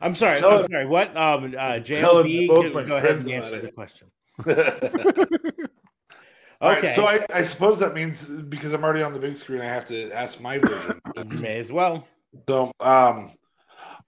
I'm 0.00 0.14
sorry. 0.14 0.38
Tell 0.38 0.58
I'm 0.58 0.64
it- 0.64 0.70
sorry. 0.70 0.86
What? 0.86 1.16
Um, 1.16 1.54
uh, 1.56 1.78
JLB, 1.80 2.48
both 2.48 2.72
can- 2.72 2.86
go 2.86 2.96
ahead 2.96 3.10
and 3.16 3.20
about 3.28 3.44
answer 3.44 3.56
it. 3.56 3.62
the 3.62 3.72
question. 3.72 4.08
All 6.62 6.68
right, 6.68 6.78
Okay. 6.78 6.94
so 6.94 7.06
I, 7.06 7.24
I 7.32 7.42
suppose 7.42 7.78
that 7.78 7.94
means 7.94 8.22
because 8.24 8.74
I'm 8.74 8.84
already 8.84 9.02
on 9.02 9.14
the 9.14 9.18
big 9.18 9.34
screen, 9.36 9.62
I 9.62 9.66
have 9.66 9.88
to 9.88 10.10
ask 10.12 10.40
my 10.42 10.58
version. 10.58 11.00
May 11.40 11.58
as 11.60 11.72
well. 11.72 12.06
So, 12.48 12.70
um, 12.80 13.32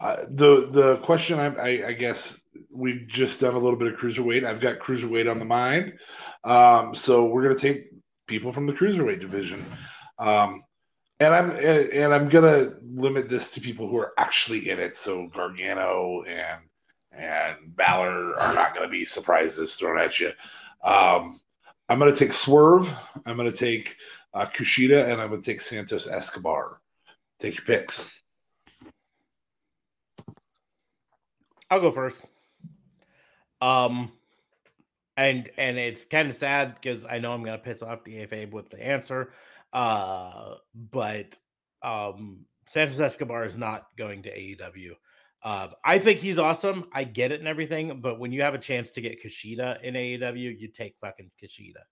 uh, 0.01 0.16
the 0.28 0.69
the 0.70 0.97
question 0.98 1.39
I, 1.39 1.47
I, 1.55 1.89
I 1.89 1.93
guess 1.93 2.39
we've 2.70 3.07
just 3.09 3.41
done 3.41 3.55
a 3.55 3.59
little 3.59 3.79
bit 3.79 3.93
of 3.93 3.99
cruiserweight. 3.99 4.45
I've 4.45 4.61
got 4.61 4.79
cruiserweight 4.79 5.31
on 5.31 5.39
the 5.39 5.45
mind, 5.45 5.95
um, 6.45 6.95
so 6.95 7.27
we're 7.27 7.43
gonna 7.43 7.55
take 7.55 7.91
people 8.27 8.53
from 8.53 8.66
the 8.66 8.73
cruiserweight 8.73 9.20
division, 9.20 9.65
um, 10.19 10.62
and 11.20 11.35
I'm 11.35 11.51
and, 11.51 11.61
and 11.61 12.15
I'm 12.15 12.29
gonna 12.29 12.74
limit 12.83 13.29
this 13.29 13.51
to 13.53 13.61
people 13.61 13.89
who 13.89 13.99
are 13.99 14.12
actually 14.19 14.70
in 14.70 14.79
it. 14.79 14.97
So 14.97 15.29
Gargano 15.29 16.23
and 16.27 16.61
and 17.12 17.77
Balor 17.77 18.41
are 18.41 18.55
not 18.55 18.74
gonna 18.74 18.89
be 18.89 19.05
surprises 19.05 19.74
thrown 19.74 19.99
at 19.99 20.19
you. 20.19 20.31
Um, 20.83 21.41
I'm 21.89 21.99
gonna 21.99 22.16
take 22.16 22.33
Swerve. 22.33 22.89
I'm 23.27 23.37
gonna 23.37 23.53
take 23.53 23.97
uh, 24.35 24.47
Kushida, 24.47 25.11
and 25.11 25.20
I'm 25.20 25.31
gonna 25.31 25.43
take 25.43 25.61
Santos 25.61 26.07
Escobar. 26.07 26.81
Take 27.39 27.57
your 27.57 27.65
picks. 27.65 28.23
I'll 31.70 31.81
go 31.81 31.91
first. 31.91 32.23
Um, 33.63 34.11
and 35.17 35.49
and 35.57 35.79
it's 35.79 36.05
kind 36.05 36.29
of 36.29 36.35
sad 36.35 36.75
because 36.75 37.05
I 37.09 37.19
know 37.19 37.33
I'm 37.33 37.45
gonna 37.45 37.59
piss 37.59 37.83
off 37.83 38.05
the 38.05 38.27
with 38.51 38.71
the 38.71 38.85
answer. 38.85 39.33
Uh, 39.73 40.57
but 40.75 41.37
um, 41.83 42.45
Santos 42.69 43.01
Escobar 43.01 43.45
is 43.45 43.57
not 43.57 43.87
going 43.97 44.25
to 44.25 44.31
AEW. 44.31 44.93
Uh, 45.43 45.69
I 45.85 45.99
think 45.99 46.21
he's 46.21 46.39
awesome. 46.39 46.85
I 46.93 47.05
get 47.05 47.33
it 47.33 47.41
and 47.41 47.49
everything, 47.49 48.01
but 48.01 48.19
when 48.19 48.33
you 48.33 48.43
have 48.43 48.55
a 48.55 48.59
chance 48.59 48.91
to 48.93 49.01
get 49.01 49.23
Kushida 49.23 49.83
in 49.83 49.95
AEW, 49.95 50.59
you 50.59 50.69
take 50.69 50.95
fucking 51.01 51.31
Kushida. 51.43 51.83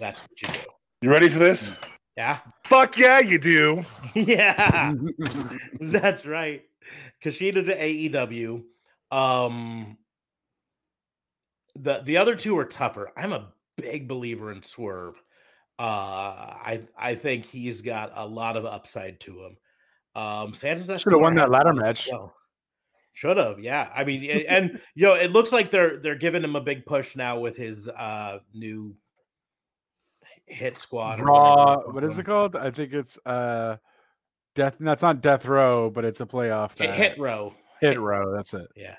That's 0.00 0.20
what 0.20 0.42
you 0.42 0.48
do. 0.48 0.60
You 1.02 1.10
ready 1.10 1.28
for 1.28 1.38
this? 1.38 1.72
Yeah, 2.16 2.38
Fuck 2.64 2.96
yeah, 2.96 3.18
you 3.18 3.38
do. 3.38 3.84
yeah. 4.14 4.92
That's 5.80 6.24
right. 6.24 6.62
Kushida 7.24 7.64
to 7.66 7.76
AEW. 7.76 8.62
Um 9.10 9.98
the 11.76 12.02
the 12.04 12.16
other 12.16 12.36
two 12.36 12.56
are 12.58 12.64
tougher. 12.64 13.10
I'm 13.16 13.32
a 13.32 13.52
big 13.76 14.08
believer 14.08 14.52
in 14.52 14.62
Swerve. 14.62 15.14
Uh 15.78 15.82
I 15.82 16.82
I 16.96 17.14
think 17.14 17.46
he's 17.46 17.82
got 17.82 18.12
a 18.14 18.26
lot 18.26 18.56
of 18.56 18.64
upside 18.64 19.20
to 19.20 19.44
him. 19.44 19.56
Um 20.14 20.54
Santos 20.54 21.00
Should 21.00 21.12
have 21.12 21.22
won 21.22 21.34
that 21.36 21.50
ladder 21.50 21.72
match. 21.72 22.08
Should 23.16 23.36
have, 23.36 23.60
yeah. 23.60 23.88
I 23.94 24.02
mean, 24.02 24.28
and 24.48 24.80
you 24.96 25.06
know, 25.06 25.14
it 25.14 25.30
looks 25.30 25.52
like 25.52 25.70
they're 25.70 25.98
they're 25.98 26.16
giving 26.16 26.42
him 26.42 26.56
a 26.56 26.60
big 26.60 26.84
push 26.84 27.14
now 27.14 27.38
with 27.38 27.56
his 27.56 27.88
uh 27.88 28.38
new 28.52 28.96
hit 30.46 30.78
squad. 30.78 31.20
Raw. 31.20 31.76
What 31.90 32.04
is 32.04 32.18
it 32.18 32.24
called? 32.24 32.56
I 32.56 32.70
think 32.70 32.92
it's 32.92 33.18
uh, 33.26 33.76
death. 34.54 34.76
That's 34.80 35.02
not 35.02 35.20
death 35.20 35.46
row, 35.46 35.90
but 35.90 36.04
it's 36.04 36.20
a 36.20 36.26
playoff. 36.26 36.78
Hit, 36.78 36.94
hit 36.94 37.18
row. 37.18 37.54
hit 37.80 38.00
row. 38.00 38.34
That's 38.34 38.54
it. 38.54 38.66
Yeah. 38.76 38.96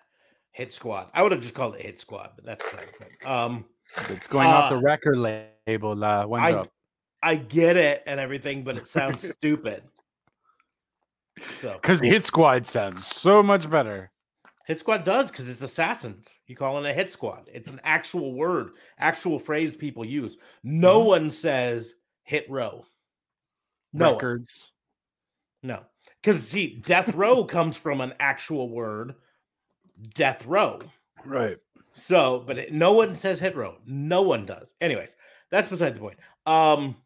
Hit 0.56 0.72
squad. 0.73 1.10
I 1.14 1.22
would 1.22 1.34
have 1.34 1.41
just 1.41 1.53
called 1.53 1.76
it 1.76 1.82
hit 1.82 1.99
squad, 1.99 2.30
but 2.38 2.45
that's 2.45 2.64
fine. 2.64 2.88
Um 3.26 3.65
It's 4.10 4.27
going 4.27 4.48
off 4.48 4.69
the 4.69 4.77
Uh, 4.77 4.82
record 4.82 5.18
label. 5.18 6.02
Uh, 6.02 6.27
I. 6.32 6.65
I 7.22 7.36
get 7.36 7.76
it 7.76 8.03
and 8.06 8.19
everything, 8.19 8.64
but 8.64 8.77
it 8.77 8.88
sounds 8.88 9.27
stupid. 9.38 9.84
So 11.60 11.73
Because 11.73 11.99
Hit 11.99 12.23
Squad 12.23 12.65
sounds 12.68 13.06
so 13.07 13.41
much 13.44 13.69
better. 13.69 14.11
hit 14.65 14.80
squad 14.80 15.03
does 15.03 15.30
because 15.32 15.49
it's 15.49 15.61
assassins. 15.61 16.26
You 16.48 16.56
call 16.56 16.77
it 16.84 16.90
a 16.90 16.94
hit 16.94 17.11
squad. 17.11 17.49
It's 17.52 17.68
an 17.69 17.82
actual 17.84 18.34
word, 18.34 18.72
actual 18.98 19.40
phrase 19.40 19.76
people 19.76 20.06
use. 20.06 20.38
No 20.64 20.99
Mm-hmm. 20.99 21.07
one 21.07 21.32
says 21.32 21.95
hit 22.23 22.45
row. 22.49 22.86
No, 23.91 24.06
one. 24.06 24.14
Records. 24.15 24.72
no, 25.64 25.84
because 26.22 26.48
see, 26.48 26.80
death 26.86 27.14
row 27.15 27.44
comes 27.44 27.76
from 27.76 28.02
an 28.02 28.14
actual 28.19 28.69
word, 28.69 29.15
death 30.13 30.45
row. 30.45 30.80
Right. 31.23 31.57
So, 31.93 32.43
but 32.45 32.57
it, 32.57 32.73
no 32.73 32.91
one 32.91 33.15
says 33.15 33.39
hit 33.39 33.55
row. 33.55 33.77
No 33.85 34.22
one 34.22 34.45
does. 34.45 34.73
Anyways, 34.81 35.15
that's 35.49 35.69
beside 35.69 35.95
the 35.95 35.99
point. 35.99 36.17
Um, 36.45 36.97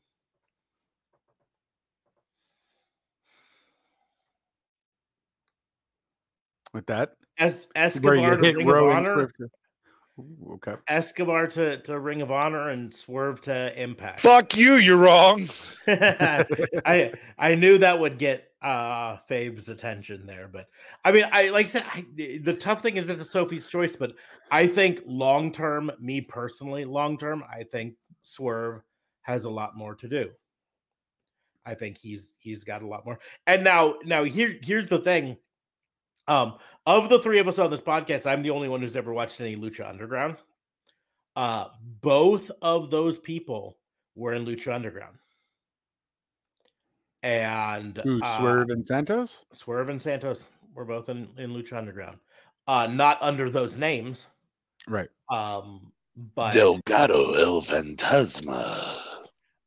With 6.74 6.86
that, 6.88 7.14
Es- 7.38 7.68
Escobar 7.76 8.38
to 8.38 8.46
hit 8.46 8.58
Ring 8.58 8.68
of 8.68 8.74
row 8.74 8.90
and 8.92 9.08
Honor, 9.08 9.28
to- 9.40 9.50
Ooh, 10.20 10.54
okay. 10.56 10.76
Escobar 10.88 11.48
to, 11.48 11.82
to 11.82 12.00
Ring 12.00 12.22
of 12.22 12.32
Honor, 12.32 12.70
and 12.70 12.94
Swerve 12.94 13.42
to 13.42 13.82
Impact. 13.82 14.22
Fuck 14.22 14.56
you, 14.56 14.76
you're 14.76 14.98
wrong. 14.98 15.50
I 15.88 17.14
I 17.38 17.56
knew 17.56 17.80
that 17.80 18.00
would 18.00 18.20
get 18.20 18.49
uh 18.62 19.18
Fabe's 19.28 19.70
attention 19.70 20.26
there, 20.26 20.50
but 20.52 20.68
I 21.06 21.12
mean, 21.12 21.26
I 21.32 21.50
like 21.50 21.68
I 21.68 21.70
said, 21.70 21.86
I, 21.94 22.06
the 22.16 22.56
tough 22.60 22.82
thing 22.82 22.98
is 22.98 23.10
it's 23.10 23.22
a 23.22 23.26
Sophie's 23.26 23.68
choice, 23.68 23.96
but 23.96 24.14
I 24.52 24.68
think 24.68 25.02
long 25.06 25.52
term, 25.52 25.92
me 26.00 26.22
personally, 26.22 26.86
long 26.86 27.18
term, 27.18 27.44
I 27.50 27.64
think 27.64 27.96
Swerve 28.22 28.82
has 29.22 29.46
a 29.46 29.50
lot 29.50 29.78
more 29.78 29.96
to 29.96 30.08
do. 30.08 30.30
I 31.66 31.76
think 31.76 31.98
he's 31.98 32.36
he's 32.40 32.64
got 32.64 32.82
a 32.82 32.88
lot 32.88 33.06
more. 33.06 33.20
And 33.48 33.64
now 33.64 33.96
now 34.04 34.24
here 34.24 34.58
here's 34.62 34.90
the 34.90 35.00
thing. 35.00 35.38
Um, 36.28 36.56
of 36.86 37.10
the 37.10 37.20
three 37.20 37.40
of 37.40 37.48
us 37.48 37.60
on 37.60 37.72
this 37.72 37.82
podcast, 37.82 38.26
I'm 38.26 38.44
the 38.44 38.52
only 38.52 38.70
one 38.70 38.82
who's 38.82 38.96
ever 38.96 39.14
watched 39.14 39.42
any 39.42 39.56
Lucha 39.56 39.88
Underground. 39.88 40.38
Uh, 41.36 41.68
both 42.02 42.52
of 42.62 42.92
those 42.92 43.18
people 43.18 43.78
were 44.16 44.34
in 44.34 44.46
Lucha 44.46 44.74
Underground. 44.74 45.18
And 47.22 47.98
Who, 48.04 48.22
uh, 48.22 48.38
Swerve 48.40 48.70
and 48.70 48.86
Santos? 48.86 49.46
Swerve 49.54 49.90
and 49.90 50.02
Santos 50.02 50.48
were 50.74 50.86
both 50.86 51.10
in, 51.10 51.28
in 51.38 51.52
Lucha 51.52 51.74
Underground. 51.74 52.18
Uh, 52.68 52.88
not 52.88 53.22
under 53.22 53.50
those 53.50 53.78
names. 53.78 54.28
Right. 54.88 55.10
Um, 55.30 55.92
but 56.36 56.54
Delgado 56.54 57.34
El 57.34 57.62
Fantasma. 57.62 58.98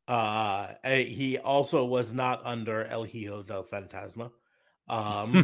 uh, 0.07 0.67
eh, 0.83 1.03
he 1.03 1.37
also 1.37 1.85
was 1.85 2.13
not 2.13 2.41
under 2.45 2.85
El 2.85 3.03
Hijo 3.03 3.43
del 3.43 3.63
Fantasma. 3.63 4.31
Um, 4.89 5.43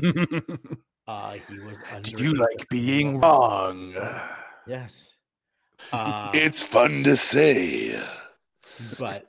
uh, 1.07 1.31
he 1.49 1.59
was 1.59 1.77
under. 1.93 2.09
Did 2.09 2.19
you 2.19 2.33
like 2.33 2.67
being 2.69 3.19
wrong? 3.19 3.93
Yes. 4.67 5.13
Uh, 5.93 6.29
it's 6.33 6.61
fun 6.61 7.05
to 7.05 7.15
say. 7.15 7.97
but 8.99 9.25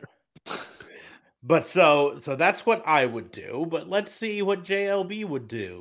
but 1.43 1.67
so 1.67 2.19
so 2.21 2.37
that's 2.37 2.67
what 2.67 2.83
I 2.87 3.07
would 3.07 3.33
do. 3.33 3.67
But 3.69 3.89
let's 3.89 4.13
see 4.13 4.43
what 4.43 4.65
JLB 4.65 5.27
would 5.27 5.49
do. 5.49 5.81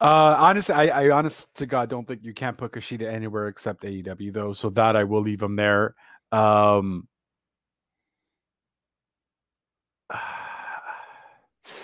Uh, 0.00 0.36
honestly, 0.38 0.74
I, 0.74 1.04
I 1.04 1.10
honest 1.10 1.54
to 1.56 1.66
God 1.66 1.88
don't 1.88 2.06
think 2.06 2.24
you 2.24 2.34
can't 2.34 2.58
put 2.58 2.72
Kushida 2.72 3.10
anywhere 3.10 3.48
except 3.48 3.84
AEW 3.84 4.32
though. 4.32 4.52
So 4.52 4.70
that 4.70 4.96
I 4.96 5.04
will 5.04 5.22
leave 5.22 5.42
him 5.42 5.54
there. 5.54 5.94
Um, 6.32 7.08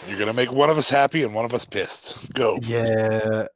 You're 0.08 0.18
gonna 0.18 0.32
make 0.32 0.52
one 0.52 0.70
of 0.70 0.78
us 0.78 0.90
happy 0.90 1.22
and 1.22 1.34
one 1.34 1.44
of 1.44 1.54
us 1.54 1.64
pissed. 1.64 2.32
Go. 2.34 2.58
yeah. 2.62 3.46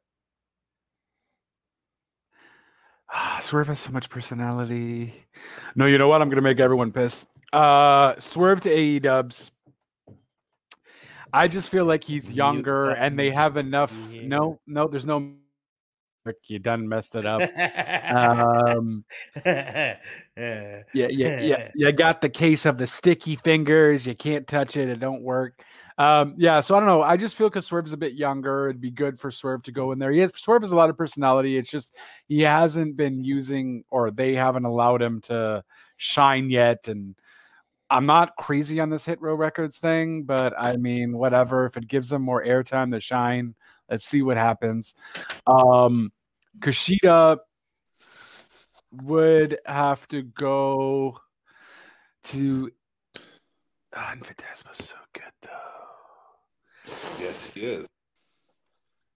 Swerve 3.40 3.68
has 3.68 3.80
so 3.80 3.92
much 3.92 4.08
personality. 4.08 5.26
No, 5.74 5.86
you 5.86 5.98
know 5.98 6.08
what? 6.08 6.22
I'm 6.22 6.30
gonna 6.30 6.42
make 6.42 6.60
everyone 6.60 6.92
pissed. 6.92 7.26
Uh, 7.54 8.18
Swerve 8.18 8.60
to 8.62 8.70
AE 8.70 8.98
Dubs. 8.98 9.52
I 11.32 11.48
just 11.48 11.70
feel 11.70 11.84
like 11.84 12.02
he's 12.02 12.30
younger, 12.30 12.90
and 12.90 13.18
they 13.18 13.30
have 13.30 13.56
enough. 13.56 13.92
here. 14.10 14.24
No, 14.24 14.60
no, 14.66 14.88
there's 14.88 15.06
no. 15.06 15.34
You 16.46 16.58
done 16.58 16.88
messed 16.88 17.16
it 17.16 17.26
up. 17.26 17.42
Um, 18.10 19.04
yeah, 19.44 19.96
yeah, 20.94 21.08
yeah. 21.12 21.70
You 21.74 21.92
got 21.92 22.22
the 22.22 22.30
case 22.30 22.64
of 22.64 22.78
the 22.78 22.86
sticky 22.86 23.36
fingers. 23.36 24.06
You 24.06 24.14
can't 24.14 24.46
touch 24.46 24.76
it. 24.76 24.88
It 24.88 25.00
don't 25.00 25.22
work. 25.22 25.62
Um, 25.98 26.34
yeah. 26.38 26.60
So 26.60 26.74
I 26.74 26.78
don't 26.80 26.88
know. 26.88 27.02
I 27.02 27.16
just 27.18 27.36
feel 27.36 27.50
because 27.50 27.66
Swerve's 27.66 27.92
a 27.92 27.98
bit 27.98 28.14
younger, 28.14 28.70
it'd 28.70 28.80
be 28.80 28.90
good 28.90 29.18
for 29.18 29.30
Swerve 29.30 29.62
to 29.64 29.72
go 29.72 29.92
in 29.92 29.98
there. 29.98 30.12
He 30.12 30.20
has 30.20 30.32
Swerve 30.34 30.62
has 30.62 30.72
a 30.72 30.76
lot 30.76 30.88
of 30.88 30.96
personality. 30.96 31.58
It's 31.58 31.70
just 31.70 31.94
he 32.26 32.40
hasn't 32.40 32.96
been 32.96 33.22
using, 33.22 33.84
or 33.90 34.10
they 34.10 34.34
haven't 34.34 34.64
allowed 34.64 35.02
him 35.02 35.20
to 35.22 35.62
shine 35.98 36.48
yet. 36.48 36.88
And 36.88 37.16
I'm 37.90 38.06
not 38.06 38.36
crazy 38.36 38.80
on 38.80 38.90
this 38.90 39.04
Hit 39.04 39.20
Row 39.20 39.34
Records 39.34 39.78
thing, 39.78 40.24
but 40.24 40.54
I 40.58 40.76
mean, 40.76 41.16
whatever. 41.16 41.66
If 41.66 41.76
it 41.76 41.86
gives 41.86 42.08
them 42.08 42.22
more 42.22 42.42
airtime 42.42 42.92
to 42.92 43.00
shine, 43.00 43.54
let's 43.90 44.04
see 44.04 44.22
what 44.22 44.36
happens. 44.36 44.94
Um, 45.46 46.12
Kushida 46.60 47.38
would 49.02 49.58
have 49.66 50.06
to 50.08 50.22
go 50.22 51.18
to. 52.24 52.70
Ah, 53.94 54.12
and 54.12 54.24
Fantasma's 54.24 54.84
so 54.84 54.96
good 55.12 55.22
though. 55.42 55.50
Yes, 56.86 57.54
he 57.54 57.60
is. 57.60 57.86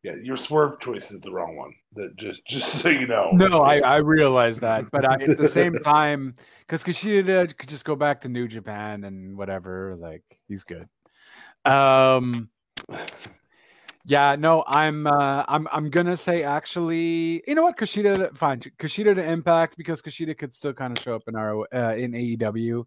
Yeah, 0.05 0.15
your 0.23 0.37
swerve 0.37 0.79
choice 0.79 1.11
is 1.11 1.21
the 1.21 1.33
wrong 1.33 1.57
one. 1.57 1.73
That 1.95 2.17
just 2.17 2.47
just 2.47 2.81
so 2.81 2.89
you 2.89 3.07
know. 3.07 3.31
No, 3.33 3.63
I, 3.63 3.79
I 3.81 3.97
realize 3.97 4.61
that, 4.61 4.91
but 4.93 5.05
I, 5.05 5.25
at 5.25 5.37
the 5.37 5.49
same 5.49 5.75
time, 5.85 6.35
because 6.61 6.85
Kushida 6.85 7.57
could 7.57 7.69
just 7.69 7.85
go 7.85 7.97
back 7.97 8.21
to 8.21 8.29
New 8.29 8.47
Japan 8.47 9.03
and 9.03 9.37
whatever, 9.37 9.97
like 9.99 10.23
he's 10.47 10.63
good. 10.63 10.89
Um, 11.65 12.49
yeah, 14.09 14.35
no, 14.37 14.65
I'm 14.67 15.07
uh, 15.07 15.45
I'm 15.47 15.69
I'm 15.71 15.91
gonna 15.91 16.17
say 16.17 16.43
actually, 16.43 17.43
you 17.47 17.55
know 17.55 17.63
what, 17.63 17.77
Kushida, 17.77 18.35
fine, 18.37 18.59
Kushida 18.61 19.15
to 19.15 19.23
Impact 19.23 19.77
because 19.77 20.01
Kushida 20.03 20.37
could 20.37 20.55
still 20.55 20.73
kind 20.73 20.97
of 20.97 21.03
show 21.03 21.15
up 21.15 21.23
in 21.29 21.37
our 21.37 21.67
uh, 21.75 21.95
in 21.95 22.13
AEW, 22.13 22.85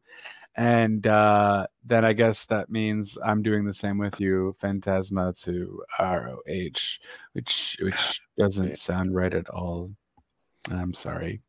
and 0.55 1.05
uh, 1.05 1.67
then 1.85 2.03
I 2.05 2.13
guess 2.13 2.45
that 2.47 2.69
means 2.71 3.17
I'm 3.23 3.41
doing 3.43 3.65
the 3.65 3.73
same 3.73 3.97
with 3.99 4.19
you, 4.19 4.55
Fantasma 4.61 5.39
to 5.43 5.83
ROH, 5.99 6.97
which 7.33 7.77
which 7.81 8.21
doesn't 8.37 8.77
sound 8.79 9.13
right 9.15 9.33
at 9.33 9.47
all. 9.49 9.91
I'm 10.71 10.93
sorry. 10.93 11.41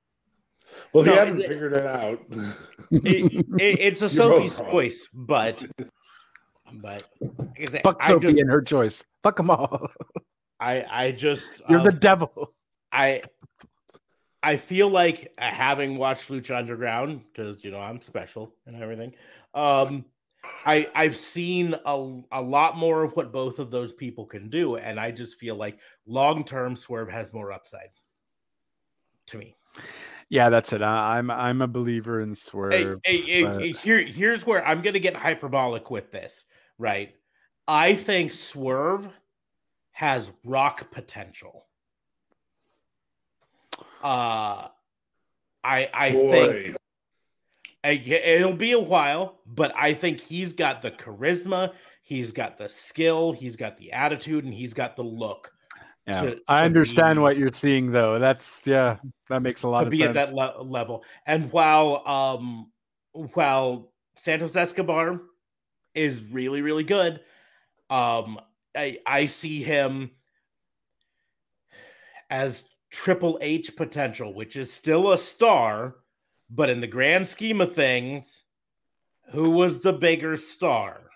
well, 0.93 1.05
he 1.05 1.11
No, 1.11 1.16
hadn't 1.16 1.40
it- 1.40 1.49
figured 1.49 1.73
it 1.74 1.86
out. 1.86 2.20
It- 2.90 3.47
it- 3.59 3.81
it's 3.81 4.03
a 4.03 4.09
Sophie's 4.20 4.59
wrong. 4.59 4.70
choice, 4.70 5.09
but 5.15 5.65
but 6.81 7.05
like 7.73 7.82
Fuck 7.82 7.99
I 8.03 8.09
Sophie 8.09 8.27
just- 8.28 8.39
and 8.39 8.51
her 8.51 8.62
choice. 8.62 9.05
Fuck 9.23 9.36
them 9.36 9.51
all. 9.51 9.89
I 10.61 10.85
I 10.90 11.12
just 11.12 11.49
You're 11.69 11.81
the 11.81 11.90
um, 11.90 11.99
devil. 11.99 12.55
I 12.93 13.23
I 14.43 14.57
feel 14.57 14.89
like 14.89 15.32
having 15.39 15.99
watched 15.99 16.28
Lucha 16.28 16.57
Underground 16.57 17.23
because 17.32 17.65
you 17.65 17.70
know 17.70 17.81
I'm 17.81 18.01
special 18.01 18.55
and 18.66 18.77
everything. 18.81 19.15
Um, 19.55 20.05
I 20.65 20.89
I've 20.94 21.16
seen 21.16 21.74
a 21.85 22.20
a 22.32 22.43
lot 22.43 22.77
more 22.77 23.03
of 23.03 23.15
what 23.16 23.32
both 23.32 23.59
of 23.59 23.70
those 23.70 23.93
people 23.93 24.27
can 24.27 24.51
do, 24.51 24.77
and 24.77 24.99
I 25.01 25.11
just 25.11 25.36
feel 25.39 25.57
like 25.57 25.78
long 26.07 26.44
term 26.44 26.77
Swerve 26.77 27.09
has 27.11 27.32
more 27.32 27.53
upside 27.53 27.90
to 29.28 29.39
me. 29.39 29.57
Yeah, 30.28 30.49
that's 30.49 30.73
it. 30.73 30.82
I, 30.82 31.19
I'm 31.19 31.31
I'm 31.31 31.61
a 31.62 31.69
believer 31.69 32.20
in 32.20 32.35
Swerve. 32.35 33.01
hey, 33.05 33.20
hey, 33.23 33.44
but- 33.44 33.61
hey, 33.61 33.73
here 33.73 34.03
here's 34.03 34.47
where 34.47 34.66
I'm 34.66 34.82
gonna 34.82 34.99
get 34.99 35.15
hyperbolic 35.15 35.90
with 35.90 36.11
this, 36.11 36.44
right? 36.83 37.15
I 37.69 37.95
think 37.95 38.33
Swerve 38.33 39.09
has 39.93 40.33
rock 40.45 40.91
potential. 40.91 41.67
Uh 44.03 44.67
I 45.65 45.89
I 45.95 46.11
think 46.11 46.75
Boy, 46.75 46.75
I- 47.85 47.91
it'll 47.91 48.53
be 48.53 48.73
a 48.73 48.81
while, 48.81 49.39
but 49.47 49.73
I 49.77 49.95
think 49.95 50.21
he's 50.21 50.53
got 50.53 50.83
the 50.83 50.91
charisma, 50.91 51.73
he's 52.03 52.33
got 52.33 52.59
the 52.59 52.69
skill, 52.69 53.33
he's 53.33 53.55
got 53.57 53.79
the 53.79 53.93
attitude, 53.93 54.45
and 54.45 54.53
he's 54.53 54.75
got 54.75 54.97
the 54.97 55.03
look 55.05 55.53
yeah. 56.07 56.21
to- 56.21 56.41
I 56.49 56.59
to 56.61 56.65
understand 56.65 57.19
be- 57.19 57.23
what 57.23 57.37
you're 57.39 57.53
seeing 57.53 57.93
though. 57.93 58.19
That's 58.19 58.67
yeah, 58.67 58.97
that 59.29 59.41
makes 59.43 59.63
a 59.63 59.69
lot 59.69 59.81
to 59.81 59.87
of 59.87 59.91
be 59.93 59.99
sense. 59.99 60.17
at 60.17 60.27
that 60.27 60.35
le- 60.35 60.63
level. 60.63 61.05
And 61.27 61.51
while 61.53 62.03
um 62.07 62.73
while 63.13 63.93
Santos 64.17 64.57
Escobar 64.57 65.21
is 65.94 66.23
really 66.23 66.62
really 66.62 66.85
good, 66.85 67.20
um 67.90 68.40
I 68.77 68.98
I 69.06 69.27
see 69.27 69.62
him 69.62 70.12
as 72.31 72.64
Triple 72.90 73.39
H 73.40 73.77
potential, 73.77 74.32
which 74.35 74.56
is 74.56 74.73
still 74.73 75.12
a 75.12 75.19
star, 75.19 75.97
but 76.51 76.70
in 76.70 76.81
the 76.81 76.86
grand 76.86 77.27
scheme 77.27 77.60
of 77.60 77.74
things, 77.74 78.43
who 79.31 79.51
was 79.51 79.81
the 79.81 79.93
bigger 79.93 80.36
star? 80.36 81.10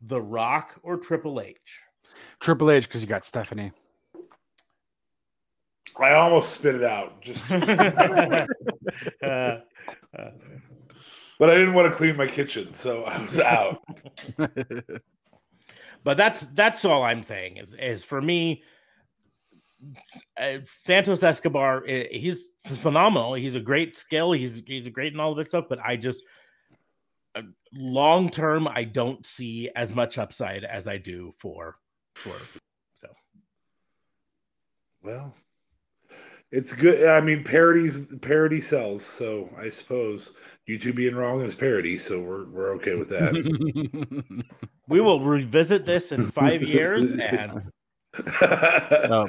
The 0.00 0.20
Rock 0.20 0.78
or 0.82 0.96
Triple 0.98 1.40
H? 1.40 1.80
Triple 2.40 2.70
H 2.70 2.86
because 2.86 3.00
you 3.00 3.06
got 3.06 3.24
Stephanie. 3.24 3.72
I 5.98 6.12
almost 6.14 6.52
spit 6.52 6.74
it 6.74 6.84
out, 6.84 7.20
just, 7.22 7.42
Uh, 9.22 9.58
uh, 10.18 10.30
but 11.38 11.50
I 11.50 11.54
didn't 11.54 11.74
want 11.74 11.90
to 11.90 11.96
clean 11.96 12.16
my 12.16 12.26
kitchen, 12.26 12.74
so 12.74 13.04
I 13.04 13.22
was 13.24 13.38
out. 13.38 13.82
but 16.04 16.16
that's 16.16 16.40
that's 16.54 16.84
all 16.84 17.02
I'm 17.02 17.22
saying 17.24 17.58
is 17.58 17.74
is 17.78 18.04
for 18.04 18.20
me. 18.20 18.62
Uh, 20.40 20.60
Santos 20.86 21.22
Escobar, 21.22 21.84
he's 21.86 22.48
phenomenal. 22.76 23.34
He's 23.34 23.54
a 23.54 23.60
great 23.60 23.98
skill. 23.98 24.32
He's 24.32 24.62
he's 24.66 24.88
great 24.88 25.12
in 25.12 25.20
all 25.20 25.32
of 25.32 25.36
this 25.36 25.48
stuff. 25.48 25.66
But 25.68 25.78
I 25.84 25.96
just 25.96 26.22
long 27.72 28.30
term, 28.30 28.68
I 28.68 28.84
don't 28.84 29.24
see 29.26 29.70
as 29.74 29.94
much 29.94 30.18
upside 30.18 30.64
as 30.64 30.86
I 30.86 30.98
do 30.98 31.34
for 31.38 31.76
Swerve. 32.16 32.60
So 33.00 33.08
Well, 35.02 35.34
it's 36.50 36.72
good. 36.72 37.06
I 37.08 37.20
mean, 37.20 37.44
parodies 37.44 37.98
parody 38.20 38.60
sells, 38.60 39.04
so 39.04 39.50
I 39.58 39.70
suppose 39.70 40.32
you 40.66 40.78
two 40.78 40.92
being 40.92 41.14
wrong 41.14 41.42
is 41.42 41.54
parody, 41.54 41.98
so 41.98 42.20
we're 42.20 42.44
we're 42.46 42.70
okay 42.76 42.94
with 42.94 43.08
that. 43.10 43.32
we 44.88 45.00
will 45.00 45.20
revisit 45.20 45.84
this 45.86 46.12
in 46.12 46.30
five 46.30 46.62
years, 46.76 47.10
and 47.12 47.70
oh, 48.42 49.28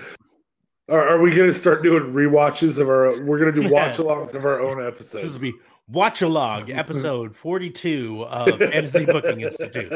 are, 0.89 1.09
are 1.09 1.19
we 1.21 1.31
going 1.35 1.47
to 1.51 1.53
start 1.53 1.83
doing 1.83 2.13
rewatches 2.13 2.77
of 2.77 2.87
our? 2.87 3.21
We're 3.23 3.39
going 3.39 3.53
to 3.53 3.61
do 3.61 3.63
Yeah. 3.67 3.87
watch-alongs 3.87 4.33
of 4.33 4.45
our 4.45 4.61
own 4.61 4.85
episodes. 4.85 5.11
this 5.11 5.23
episodes. 5.23 5.33
will 5.33 5.41
be 5.41 5.53
watch 5.89 6.21
along 6.21 6.71
episode 6.71 7.35
forty 7.35 7.69
two 7.69 8.23
of 8.25 8.57
Fantasy 8.59 9.05
Booking 9.05 9.41
Institute. 9.41 9.91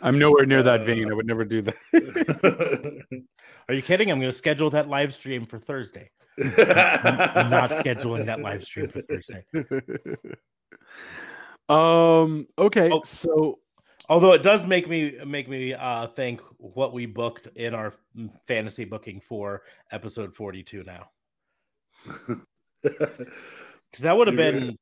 I'm 0.00 0.18
nowhere 0.18 0.46
near 0.46 0.62
that 0.64 0.84
vein. 0.84 1.10
I 1.10 1.14
would 1.14 1.26
never 1.26 1.44
do 1.44 1.62
that. 1.62 1.76
Are 3.68 3.74
you 3.74 3.82
kidding? 3.82 4.10
I'm 4.10 4.18
going 4.18 4.32
to 4.32 4.36
schedule 4.36 4.70
that 4.70 4.88
live 4.88 5.14
stream 5.14 5.46
for 5.46 5.58
Thursday. 5.60 6.10
I'm 6.38 7.50
not 7.50 7.70
scheduling 7.84 8.26
that 8.26 8.40
live 8.40 8.64
stream 8.64 8.88
for 8.88 9.02
Thursday. 9.02 9.44
um. 11.68 12.46
Okay. 12.58 12.90
Oh. 12.92 13.02
So 13.04 13.58
Although 14.08 14.32
it 14.32 14.42
does 14.42 14.66
make 14.66 14.88
me 14.88 15.16
make 15.24 15.48
me 15.48 15.72
uh 15.74 16.08
think 16.08 16.40
what 16.58 16.92
we 16.92 17.06
booked 17.06 17.46
in 17.54 17.74
our 17.74 17.94
fantasy 18.46 18.84
booking 18.84 19.20
for 19.20 19.62
episode 19.90 20.34
42 20.34 20.84
now. 20.84 21.08
Because 22.82 24.02
that 24.02 24.16
would 24.16 24.26
have 24.26 24.36
You're 24.36 24.52
been 24.52 24.76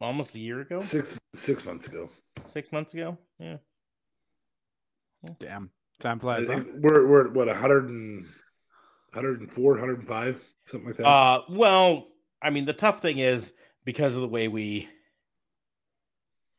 almost 0.00 0.34
a 0.34 0.40
year 0.40 0.60
ago, 0.62 0.80
six 0.80 1.16
six 1.36 1.64
months 1.64 1.86
ago. 1.86 2.10
six 2.52 2.72
months 2.72 2.92
ago. 2.92 3.16
Yeah. 3.38 3.58
damn, 5.38 5.70
time 6.00 6.18
I 6.18 6.20
flies. 6.20 6.48
huh? 6.48 6.64
we're 6.74 7.06
we're 7.06 7.26
at 7.28 7.32
what 7.34 7.46
100 7.46 7.88
and 7.88 8.26
104, 9.16 9.70
105, 9.72 10.40
something 10.64 10.86
like 10.88 10.96
that. 10.98 11.06
Uh 11.06 11.42
well, 11.50 12.08
I 12.42 12.50
mean 12.50 12.64
the 12.64 12.72
tough 12.72 13.00
thing 13.02 13.18
is 13.18 13.52
because 13.84 14.14
of 14.16 14.22
the 14.22 14.28
way 14.28 14.48
we 14.48 14.88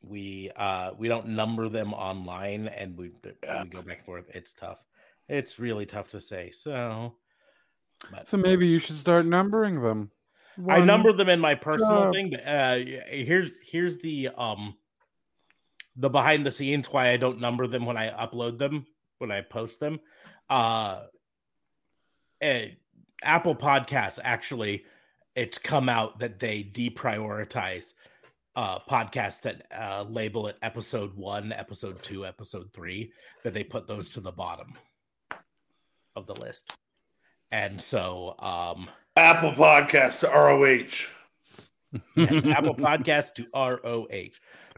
we 0.02 0.50
uh 0.56 0.92
we 0.96 1.08
don't 1.08 1.28
number 1.28 1.68
them 1.68 1.92
online 1.92 2.68
and 2.68 2.96
we, 2.96 3.10
Yeah. 3.42 3.64
we 3.64 3.70
go 3.70 3.82
back 3.82 3.98
and 3.98 4.06
forth. 4.06 4.24
It's 4.32 4.52
tough. 4.52 4.78
It's 5.28 5.58
really 5.58 5.86
tough 5.86 6.08
to 6.10 6.20
say. 6.20 6.50
So 6.50 7.16
but 8.10 8.28
So 8.28 8.36
maybe 8.36 8.66
you 8.68 8.78
should 8.78 8.96
start 8.96 9.26
numbering 9.26 9.82
them. 9.82 10.10
I 10.68 10.80
number 10.80 11.12
them 11.12 11.28
in 11.28 11.40
my 11.40 11.54
personal 11.54 12.04
job. 12.04 12.14
thing, 12.14 12.30
but 12.30 12.40
uh 12.46 12.76
here's 13.08 13.50
here's 13.64 13.98
the 13.98 14.28
um 14.36 14.74
the 15.96 16.08
behind 16.08 16.46
the 16.46 16.50
scenes 16.50 16.86
why 16.92 17.10
I 17.10 17.16
don't 17.16 17.40
number 17.40 17.66
them 17.66 17.84
when 17.86 17.96
I 17.96 18.10
upload 18.10 18.58
them, 18.58 18.86
when 19.18 19.30
I 19.32 19.40
post 19.40 19.80
them. 19.80 19.98
Uh 20.48 21.02
Apple 22.40 23.56
Podcasts 23.56 24.18
actually 24.22 24.84
it's 25.34 25.58
come 25.58 25.88
out 25.88 26.18
that 26.18 26.38
they 26.40 26.64
deprioritize 26.64 27.92
uh 28.56 28.78
podcasts 28.90 29.40
that 29.42 29.66
uh 29.76 30.04
label 30.08 30.46
it 30.48 30.56
episode 30.62 31.14
1, 31.16 31.52
episode 31.52 32.02
2, 32.02 32.26
episode 32.26 32.72
3 32.72 33.12
that 33.44 33.54
they 33.54 33.64
put 33.64 33.86
those 33.86 34.10
to 34.10 34.20
the 34.20 34.32
bottom 34.32 34.72
of 36.16 36.26
the 36.26 36.34
list. 36.34 36.72
And 37.50 37.80
so 37.80 38.34
um 38.38 38.88
Apple 39.16 39.52
Podcasts 39.52 40.20
to 40.20 40.28
ROH. 40.28 41.06
Yes, 42.14 42.44
Apple 42.44 42.74
Podcasts 42.74 43.34
to 43.34 43.46
ROH. 43.54 44.30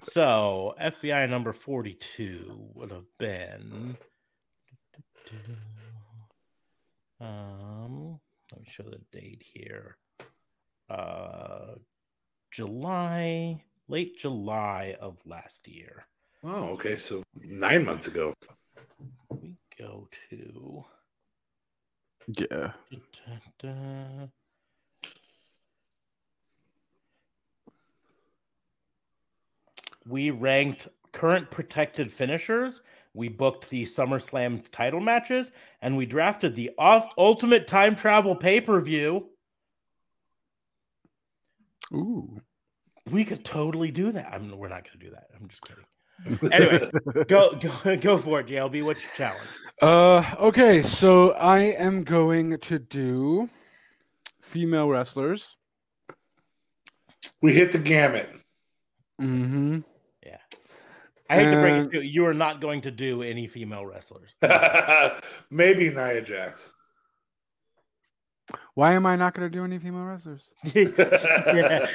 So 0.02 0.74
FBI 0.80 1.28
number 1.28 1.52
42 1.52 2.70
would 2.74 2.90
have 2.90 3.04
been. 3.18 3.96
Um, 7.20 8.18
let 8.50 8.62
me 8.62 8.68
show 8.68 8.84
the 8.84 9.00
date 9.12 9.42
here. 9.44 9.98
Uh, 10.88 11.74
July, 12.50 13.62
late 13.88 14.18
July 14.18 14.96
of 15.00 15.18
last 15.24 15.68
year. 15.68 16.06
Oh, 16.42 16.70
okay. 16.70 16.96
So 16.96 17.22
nine 17.40 17.84
months 17.84 18.06
ago. 18.06 18.32
We 19.28 19.56
go 19.78 20.08
to. 20.30 20.84
Yeah. 22.26 22.72
Da-da-da. 23.60 24.26
We 30.06 30.30
ranked 30.30 30.88
current 31.12 31.50
protected 31.50 32.12
finishers. 32.12 32.80
We 33.14 33.28
booked 33.28 33.70
the 33.70 33.84
SummerSlam 33.84 34.70
title 34.70 35.00
matches, 35.00 35.50
and 35.82 35.96
we 35.96 36.06
drafted 36.06 36.54
the 36.54 36.70
off- 36.78 37.12
Ultimate 37.18 37.66
Time 37.66 37.96
Travel 37.96 38.36
pay 38.36 38.60
per 38.60 38.80
view. 38.80 39.30
Ooh. 41.92 42.40
We 43.10 43.24
could 43.24 43.44
totally 43.44 43.90
do 43.90 44.12
that. 44.12 44.32
I'm, 44.32 44.56
we're 44.56 44.68
not 44.68 44.84
going 44.84 44.98
to 45.00 45.04
do 45.06 45.10
that. 45.10 45.26
I'm 45.34 45.48
just 45.48 45.62
kidding. 45.62 45.84
Anyway, 46.52 46.90
go 47.28 47.54
go 47.54 47.96
go 47.96 48.18
for 48.18 48.40
it, 48.40 48.46
JLB. 48.46 48.84
What's 48.84 49.00
your 49.02 49.10
challenge? 49.16 49.48
Uh. 49.80 50.22
Okay. 50.38 50.82
So 50.82 51.30
I 51.30 51.60
am 51.60 52.04
going 52.04 52.58
to 52.58 52.78
do 52.78 53.48
female 54.42 54.86
wrestlers. 54.90 55.56
We 57.40 57.54
hit 57.54 57.72
the 57.72 57.78
gamut. 57.78 58.28
Mm-hmm. 59.18 59.78
Yeah, 60.26 60.36
I 61.30 61.36
hate 61.36 61.50
to 61.50 61.60
break 61.60 61.74
it 61.76 61.90
to 61.92 62.04
you. 62.04 62.10
You 62.10 62.26
are 62.26 62.34
not 62.34 62.60
going 62.60 62.82
to 62.82 62.90
do 62.90 63.22
any 63.22 63.46
female 63.46 63.86
wrestlers. 63.86 64.30
Maybe 65.50 65.88
Nia 65.88 66.22
Jax. 66.22 66.72
Why 68.74 68.94
am 68.94 69.06
I 69.06 69.14
not 69.14 69.34
going 69.34 69.48
to 69.48 69.56
do 69.56 69.64
any 69.64 69.78
female 69.78 70.02
wrestlers? 70.02 70.42
yeah, 70.74 71.86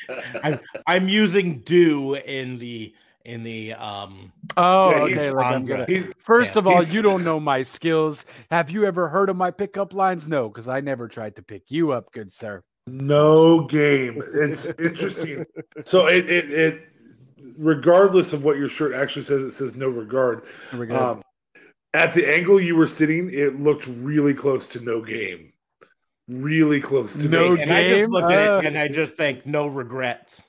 I'm, 0.42 0.60
I'm 0.88 1.10
using 1.10 1.60
do 1.60 2.16
in 2.16 2.58
the 2.60 2.94
in 3.26 3.44
the 3.44 3.74
um 3.74 4.32
Oh, 4.56 4.92
Yeah, 4.92 4.98
okay. 5.04 5.32
Like 5.32 5.46
I'm 5.48 5.66
gonna. 5.66 5.86
He's, 5.86 6.06
First 6.20 6.54
Yeah, 6.54 6.60
of 6.60 6.68
all, 6.68 6.84
you 6.84 7.02
don't 7.02 7.26
know 7.26 7.40
my 7.40 7.64
skills. 7.64 8.26
Have 8.52 8.70
you 8.70 8.86
ever 8.86 9.10
heard 9.10 9.30
of 9.30 9.36
my 9.36 9.52
pickup 9.52 9.94
lines? 9.94 10.30
No, 10.30 10.48
because 10.48 10.70
I 10.70 10.80
never 10.80 11.10
tried 11.10 11.36
to 11.36 11.42
pick 11.42 11.64
you 11.68 11.92
up, 11.92 12.14
good 12.14 12.32
sir. 12.32 12.64
no 12.88 13.66
game. 13.66 14.24
It's 14.34 14.66
interesting. 14.80 15.46
So 15.84 16.06
it, 16.06 16.30
it 16.30 16.52
it 16.52 16.95
regardless 17.58 18.34
of 18.34 18.44
what 18.44 18.58
your 18.58 18.70
shirt 18.70 18.94
actually 18.94 19.24
says, 19.24 19.42
it 19.44 19.52
says 19.54 19.76
no 19.76 19.90
regard. 19.90 20.44
Here. 20.72 20.94
Um, 20.96 21.22
at 21.94 22.14
the 22.14 22.28
angle 22.28 22.60
you 22.60 22.76
were 22.76 22.88
sitting, 22.88 23.30
it 23.34 23.60
looked 23.60 23.88
really 23.88 24.34
close 24.34 24.68
to 24.68 24.80
no 24.82 25.02
game. 25.02 25.54
Really 26.28 26.82
close 26.82 27.14
to 27.14 27.28
No 27.30 27.54
no 27.56 27.62
and 27.62 27.72
I 27.72 27.84
just 27.88 28.02
game? 28.02 28.10
look 28.10 28.32
at 28.32 28.50
Uh. 28.50 28.58
it 28.58 28.66
and 28.66 28.78
I 28.78 28.88
just 28.88 29.16
think 29.16 29.46
no 29.46 29.68
regrets. 29.68 30.42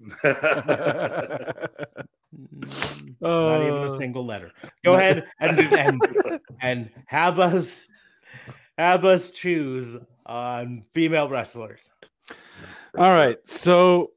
game. 0.00 0.10
Not 3.20 3.62
even 3.62 3.74
a 3.74 3.92
Uh, 3.92 3.96
single 3.96 4.24
letter. 4.26 4.52
Go 4.84 4.94
ahead 4.94 5.26
and 5.40 5.58
and 5.60 6.02
and 6.60 6.90
have 7.06 7.38
us 7.38 7.86
have 8.76 9.04
us 9.04 9.30
choose 9.30 9.96
on 10.26 10.84
female 10.94 11.28
wrestlers. 11.28 11.90
All 12.96 13.12
right. 13.12 13.38
So 13.46 14.12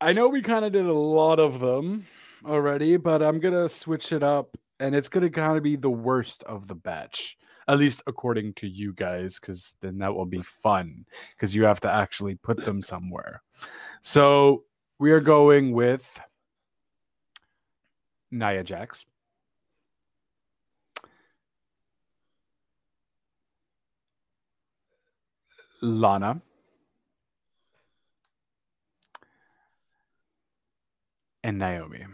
I 0.00 0.12
know 0.12 0.28
we 0.28 0.42
kind 0.42 0.64
of 0.64 0.72
did 0.72 0.86
a 0.86 0.92
lot 0.92 1.40
of 1.40 1.58
them 1.58 2.06
already, 2.44 2.96
but 2.96 3.20
I'm 3.20 3.40
going 3.40 3.54
to 3.54 3.68
switch 3.68 4.12
it 4.12 4.22
up 4.22 4.56
and 4.78 4.94
it's 4.94 5.08
going 5.08 5.24
to 5.24 5.30
kind 5.30 5.56
of 5.56 5.64
be 5.64 5.74
the 5.74 5.90
worst 5.90 6.44
of 6.44 6.68
the 6.68 6.76
batch, 6.76 7.36
at 7.66 7.78
least 7.78 8.02
according 8.06 8.54
to 8.54 8.68
you 8.68 8.92
guys, 8.92 9.40
because 9.40 9.74
then 9.80 9.98
that 9.98 10.14
will 10.14 10.24
be 10.24 10.42
fun 10.42 11.04
because 11.34 11.52
you 11.54 11.64
have 11.64 11.80
to 11.80 11.90
actually 11.90 12.36
put 12.36 12.64
them 12.64 12.80
somewhere. 12.80 13.42
So 14.00 14.62
we 15.00 15.10
are 15.10 15.20
going 15.20 15.72
with 15.72 16.20
Nia 18.30 18.62
Jax. 18.62 19.04
Lana. 25.82 26.40
And 31.48 31.58
Naomi. 31.58 32.04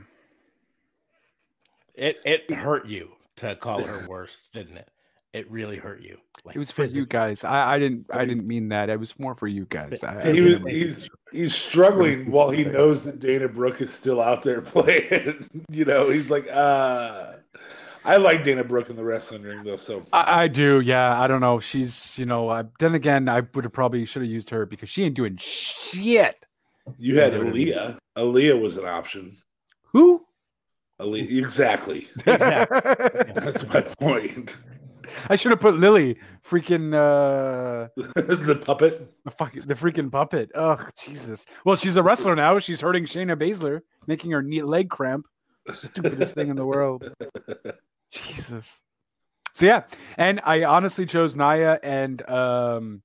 It 1.94 2.19
it 2.24 2.51
hurt 2.51 2.86
you 2.86 3.16
to 3.36 3.56
call 3.56 3.82
her 3.82 4.06
worse, 4.09 4.48
didn't 4.52 4.77
it? 4.77 4.89
It 5.32 5.51
really 5.51 5.77
hurt 5.77 6.01
you. 6.01 6.19
Like 6.44 6.55
It 6.55 6.61
was 6.61 6.70
for 6.70 6.85
you 6.85 7.06
guys. 7.06 7.43
I, 7.43 7.74
I 7.74 7.78
didn't 7.81 8.06
I 8.11 8.24
didn't 8.24 8.47
mean 8.47 8.69
that. 8.69 8.89
It 8.90 9.01
was 9.01 9.19
more 9.19 9.35
for 9.35 9.48
you 9.48 9.66
guys. 9.69 10.02
I, 10.05 10.28
I 10.28 10.32
he 10.32 10.40
was, 10.40 10.59
he's 10.69 11.11
he's 11.32 11.55
struggling 11.55 12.31
while 12.31 12.51
he 12.51 12.65
knows 12.65 13.02
that 13.02 13.19
Dana 13.19 13.48
Brooke 13.48 13.81
is 13.81 13.93
still 13.93 14.20
out 14.20 14.43
there 14.44 14.61
playing. 14.62 15.65
you 15.69 15.85
know, 15.85 16.09
he's 16.11 16.31
like, 16.31 16.48
uh 16.48 17.32
I 18.05 18.19
like 18.19 18.44
Dana 18.44 18.62
Brooke 18.62 18.90
in 18.90 18.97
the 18.97 19.05
wrestling 19.05 19.43
ring 19.43 19.65
though, 19.65 19.78
so 19.78 20.05
I, 20.12 20.43
I 20.43 20.48
do, 20.48 20.81
yeah. 20.81 21.20
I 21.20 21.27
don't 21.27 21.40
know. 21.40 21.59
She's, 21.59 22.19
you 22.19 22.27
know. 22.27 22.51
I, 22.51 22.65
then 22.78 22.94
again, 22.94 23.31
I 23.31 23.40
would 23.55 23.65
have 23.65 23.73
probably 23.73 24.05
should 24.05 24.20
have 24.23 24.31
used 24.31 24.51
her 24.51 24.66
because 24.66 24.90
she 24.90 25.05
ain't 25.05 25.16
doing 25.16 25.39
shit. 25.39 26.36
You 26.98 27.19
had 27.19 27.32
WWE. 27.32 27.74
Aliyah. 27.74 27.98
Aliyah 28.16 28.61
was 28.61 28.77
an 28.77 28.86
option. 28.86 29.36
Who? 29.93 30.24
Aliyah, 31.01 31.39
exactly. 31.39 32.09
Exactly. 32.27 33.32
That's 33.35 33.66
my 33.66 33.81
point. 33.82 34.56
I 35.28 35.36
should 35.36 35.51
have 35.51 35.61
put 35.61 35.74
Lily, 35.77 36.16
freaking 36.47 36.94
uh, 36.94 37.89
the 38.15 38.56
puppet. 38.65 39.12
the 39.24 39.31
fuck, 39.31 39.52
the 39.52 39.74
freaking 39.74 40.11
puppet. 40.11 40.51
Ugh, 40.55 40.90
Jesus. 40.98 41.44
Well, 41.65 41.77
she's 41.77 41.97
a 41.97 42.02
wrestler 42.02 42.35
now. 42.35 42.59
She's 42.59 42.81
hurting 42.81 43.05
Shayna 43.05 43.36
Baszler, 43.36 43.81
making 44.06 44.31
her 44.31 44.43
knee 44.43 44.62
leg 44.62 44.89
cramp. 44.89 45.27
Stupidest 45.74 46.35
thing 46.35 46.48
in 46.48 46.56
the 46.56 46.65
world. 46.65 47.11
Jesus. 48.11 48.81
So 49.55 49.66
yeah, 49.66 49.82
and 50.16 50.40
I 50.44 50.65
honestly 50.65 51.06
chose 51.06 51.36
Nia 51.36 51.78
and 51.82 52.28
um 52.28 53.02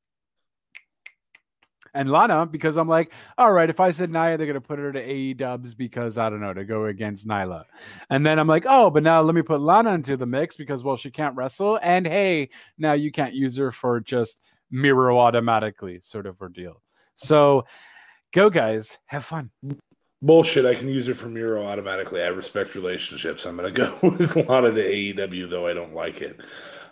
and 1.93 2.11
Lana 2.11 2.45
because 2.45 2.77
I'm 2.77 2.87
like, 2.87 3.13
all 3.37 3.51
right, 3.51 3.69
if 3.69 3.79
I 3.79 3.91
said 3.91 4.11
Nia, 4.11 4.37
they're 4.37 4.47
gonna 4.47 4.61
put 4.61 4.79
her 4.79 4.91
to 4.91 4.99
AE 4.99 5.33
dubs 5.33 5.73
because 5.73 6.17
I 6.17 6.29
don't 6.29 6.41
know 6.41 6.53
to 6.53 6.65
go 6.65 6.85
against 6.85 7.27
Nyla, 7.27 7.63
and 8.09 8.25
then 8.25 8.39
I'm 8.39 8.47
like, 8.47 8.65
oh, 8.67 8.89
but 8.89 9.03
now 9.03 9.21
let 9.21 9.35
me 9.35 9.41
put 9.41 9.61
Lana 9.61 9.93
into 9.93 10.17
the 10.17 10.25
mix 10.25 10.57
because 10.57 10.83
well, 10.83 10.97
she 10.97 11.11
can't 11.11 11.35
wrestle, 11.35 11.79
and 11.81 12.05
hey, 12.05 12.49
now 12.77 12.93
you 12.93 13.11
can't 13.11 13.33
use 13.33 13.57
her 13.57 13.71
for 13.71 13.99
just 13.99 14.41
Miro 14.71 15.17
automatically, 15.19 15.99
sort 16.01 16.25
of 16.25 16.39
ordeal. 16.41 16.81
So, 17.15 17.65
go 18.33 18.49
guys, 18.49 18.97
have 19.07 19.25
fun. 19.25 19.51
Bullshit. 20.21 20.65
I 20.65 20.75
can 20.75 20.89
use 20.89 21.07
her 21.07 21.15
for 21.15 21.29
Miro 21.29 21.65
automatically. 21.65 22.21
I 22.21 22.27
respect 22.27 22.75
relationships. 22.75 23.45
I'm 23.45 23.55
gonna 23.55 23.71
go 23.71 23.97
with 24.01 24.35
Lana 24.35 24.71
to 24.71 24.83
AEW, 24.83 25.49
though 25.49 25.67
I 25.67 25.73
don't 25.73 25.93
like 25.93 26.21
it. 26.21 26.39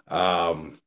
Um, 0.08 0.80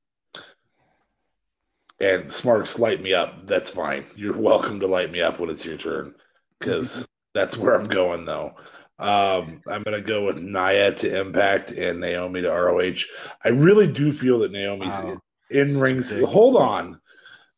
and 2.01 2.31
Smarks 2.31 2.79
light 2.79 3.03
me 3.03 3.13
up. 3.15 3.47
That's 3.47 3.71
fine. 3.71 4.07
You're 4.17 4.37
welcome 4.37 4.81
to 4.81 4.87
light 4.87 5.11
me 5.11 5.21
up 5.21 5.39
when 5.39 5.51
it's 5.51 5.65
your 5.65 5.77
turn, 5.77 6.15
because 6.59 7.07
that's 7.35 7.57
where 7.57 7.75
I'm 7.75 7.87
going 7.89 8.25
though. 8.25 8.53
Um, 8.99 9.63
I'm 9.67 9.83
gonna 9.83 10.01
go 10.01 10.27
with 10.27 10.37
Nia 10.37 10.93
to 10.95 11.21
Impact 11.21 11.73
and 11.73 12.01
Naomi 12.01 12.43
to 12.43 12.49
ROH. 12.51 13.05
I 13.45 13.49
really 13.49 13.87
do 13.87 14.13
feel 14.13 14.41
that 14.41 14.53
Naomi's 14.53 14.89
Wow. 14.89 15.21
in 15.51 15.79
ring. 15.81 16.03
Hold 16.27 16.57
on, 16.57 17.01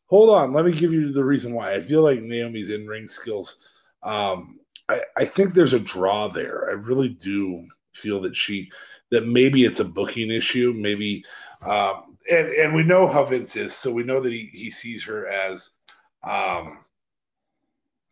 hold 0.07 0.29
on. 0.29 0.53
Let 0.53 0.65
me 0.65 0.71
give 0.71 0.93
you 0.93 1.11
the 1.11 1.23
reason 1.23 1.53
why. 1.53 1.73
I 1.73 1.81
feel 1.81 2.01
like 2.01 2.21
Naomi's 2.21 2.69
in 2.69 2.87
ring 2.87 3.07
skills. 3.07 3.57
Um, 4.03 4.59
I, 4.89 5.01
I 5.17 5.25
think 5.25 5.53
there's 5.53 5.73
a 5.73 5.79
draw 5.79 6.27
there. 6.27 6.69
I 6.69 6.73
really 6.73 7.09
do 7.09 7.67
feel 7.93 8.21
that 8.21 8.35
she 8.35 8.69
that 9.11 9.27
maybe 9.27 9.65
it's 9.65 9.79
a 9.79 9.85
booking 9.85 10.31
issue. 10.31 10.73
Maybe 10.75 11.23
um, 11.61 12.12
and 12.29 12.47
and 12.49 12.75
we 12.75 12.83
know 12.83 13.07
how 13.07 13.25
Vince 13.25 13.55
is, 13.55 13.73
so 13.73 13.91
we 13.91 14.03
know 14.03 14.21
that 14.21 14.31
he 14.31 14.49
he 14.51 14.71
sees 14.71 15.03
her 15.03 15.27
as 15.27 15.69
um, 16.23 16.79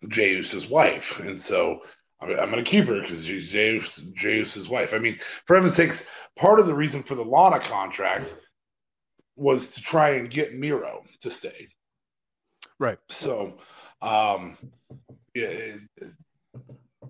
Jey 0.08 0.32
Uso's 0.32 0.68
wife, 0.68 1.20
and 1.20 1.42
so 1.42 1.82
I'm, 2.22 2.30
I'm 2.32 2.52
going 2.52 2.64
to 2.64 2.70
keep 2.70 2.88
her 2.88 3.02
because 3.02 3.26
she's 3.26 3.50
Jey, 3.50 3.82
Jey 4.14 4.38
Uso's 4.38 4.70
wife. 4.70 4.94
I 4.94 4.98
mean, 4.98 5.18
for 5.46 5.56
heaven's 5.56 5.76
sakes, 5.76 6.06
part 6.38 6.60
of 6.60 6.68
the 6.68 6.74
reason 6.74 7.04
for 7.04 7.16
the 7.16 7.24
Lana 7.24 7.60
contract 7.60 8.34
was 9.36 9.72
to 9.72 9.82
try 9.82 10.12
and 10.12 10.30
get 10.30 10.56
Miro 10.56 11.04
to 11.22 11.32
stay. 11.32 11.68
Right. 12.80 13.00
So, 13.10 13.58
um, 14.02 14.58
yeah, 15.34 15.76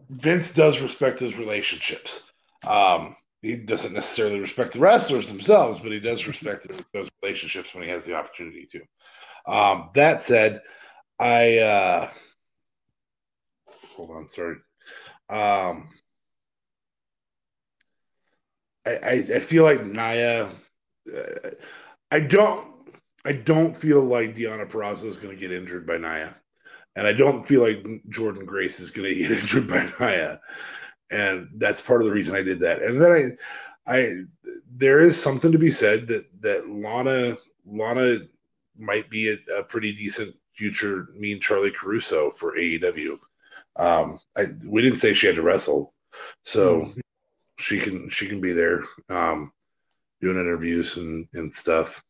Vince 0.10 0.52
does 0.52 0.80
respect 0.80 1.20
those 1.20 1.36
relationships. 1.36 2.24
Um, 2.66 3.16
he 3.42 3.56
doesn't 3.56 3.94
necessarily 3.94 4.40
respect 4.40 4.74
the 4.74 4.80
wrestlers 4.80 5.28
themselves, 5.28 5.80
but 5.80 5.92
he 5.92 6.00
does 6.00 6.28
respect 6.28 6.68
those 6.94 7.10
relationships 7.22 7.74
when 7.74 7.84
he 7.84 7.90
has 7.90 8.06
the 8.06 8.16
opportunity 8.16 8.68
to. 8.72 9.52
Um, 9.52 9.90
that 9.96 10.24
said, 10.24 10.62
I 11.20 11.58
uh, 11.58 12.12
hold 13.96 14.12
on, 14.12 14.30
sorry. 14.30 14.58
Um, 15.30 15.90
I, 18.86 18.92
I 18.92 19.12
I 19.36 19.40
feel 19.40 19.64
like 19.64 19.86
Nia. 19.86 20.50
Uh, 21.12 21.50
I 22.12 22.20
don't. 22.20 22.68
I 23.24 23.34
don't 23.34 23.80
feel 23.80 24.04
like 24.04 24.36
Deonna 24.36 24.68
Purrazzo 24.70 25.06
is 25.06 25.18
going 25.18 25.36
to 25.36 25.40
get 25.40 25.52
injured 25.52 25.86
by 25.86 25.98
Nia, 25.98 26.36
and 26.96 27.06
I 27.06 27.14
don't 27.14 27.48
feel 27.48 27.62
like 27.62 27.84
Jordynne 28.10 28.46
Grace 28.46 28.80
is 28.80 28.92
going 28.92 29.10
to 29.14 29.16
get 29.16 29.32
injured 29.32 29.68
by 29.68 29.92
Nia, 30.00 30.42
and 31.12 31.50
that's 31.56 31.82
part 31.82 32.02
of 32.02 32.08
the 32.08 32.14
reason 32.14 32.36
I 32.36 32.42
did 32.42 32.60
that. 32.62 32.82
And 32.82 33.00
then 33.02 33.38
I, 33.88 33.94
I, 33.94 34.16
there 34.76 35.02
is 35.02 35.22
something 35.22 35.52
to 35.52 35.58
be 35.58 35.72
said 35.72 36.08
that 36.08 36.26
that 36.42 36.70
Lana 36.70 37.38
Lana 37.66 38.20
might 38.78 39.10
be 39.10 39.30
a, 39.30 39.38
a 39.58 39.64
pretty 39.64 39.94
decent 39.94 40.36
future 40.54 41.10
Mean 41.16 41.40
Charly 41.40 41.72
Caruso 41.72 42.32
for 42.32 42.56
AEW. 42.56 43.18
Um, 43.76 44.20
I 44.36 44.48
we 44.66 44.82
didn't 44.82 45.00
say 45.00 45.14
she 45.14 45.28
had 45.28 45.36
to 45.36 45.42
wrestle, 45.42 45.94
so 46.44 46.94
she 47.60 47.80
can 47.80 48.10
she 48.10 48.28
can 48.28 48.42
be 48.42 48.54
there, 48.54 48.84
um, 49.10 49.52
doing 50.22 50.38
interviews 50.38 50.98
and 50.98 51.28
and 51.34 51.54
stuff. 51.54 52.02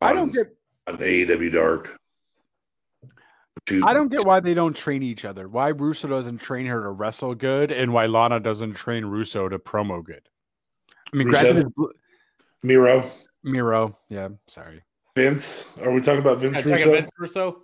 I 0.00 0.12
don't 0.12 0.32
get 0.32 0.56
on 0.86 0.98
AEW 0.98 1.52
Dark. 1.52 1.98
Dude, 3.66 3.84
I 3.84 3.92
don't 3.92 4.08
get 4.10 4.24
why 4.26 4.40
they 4.40 4.54
don't 4.54 4.74
train 4.76 5.02
each 5.02 5.24
other. 5.24 5.48
Why 5.48 5.68
Russo 5.68 6.08
doesn't 6.08 6.38
train 6.38 6.66
her 6.66 6.82
to 6.82 6.90
wrestle 6.90 7.34
good, 7.34 7.70
and 7.70 7.92
why 7.92 8.06
Lana 8.06 8.40
doesn't 8.40 8.74
train 8.74 9.04
Russo 9.04 9.48
to 9.48 9.58
promo 9.58 10.02
good. 10.04 10.28
I 11.12 11.16
mean, 11.16 11.28
granted, 11.28 11.74
bl- 11.74 11.86
Miro, 12.62 13.10
Miro. 13.42 13.96
Yeah, 14.08 14.28
sorry. 14.46 14.82
Vince. 15.16 15.64
Are 15.82 15.90
we 15.90 16.00
talking 16.00 16.20
about 16.20 16.38
Vince 16.38 16.56
I'm 16.56 16.62
talking 16.62 16.76
Russo? 16.86 16.92
Vince 16.92 17.10
Russo. 17.18 17.62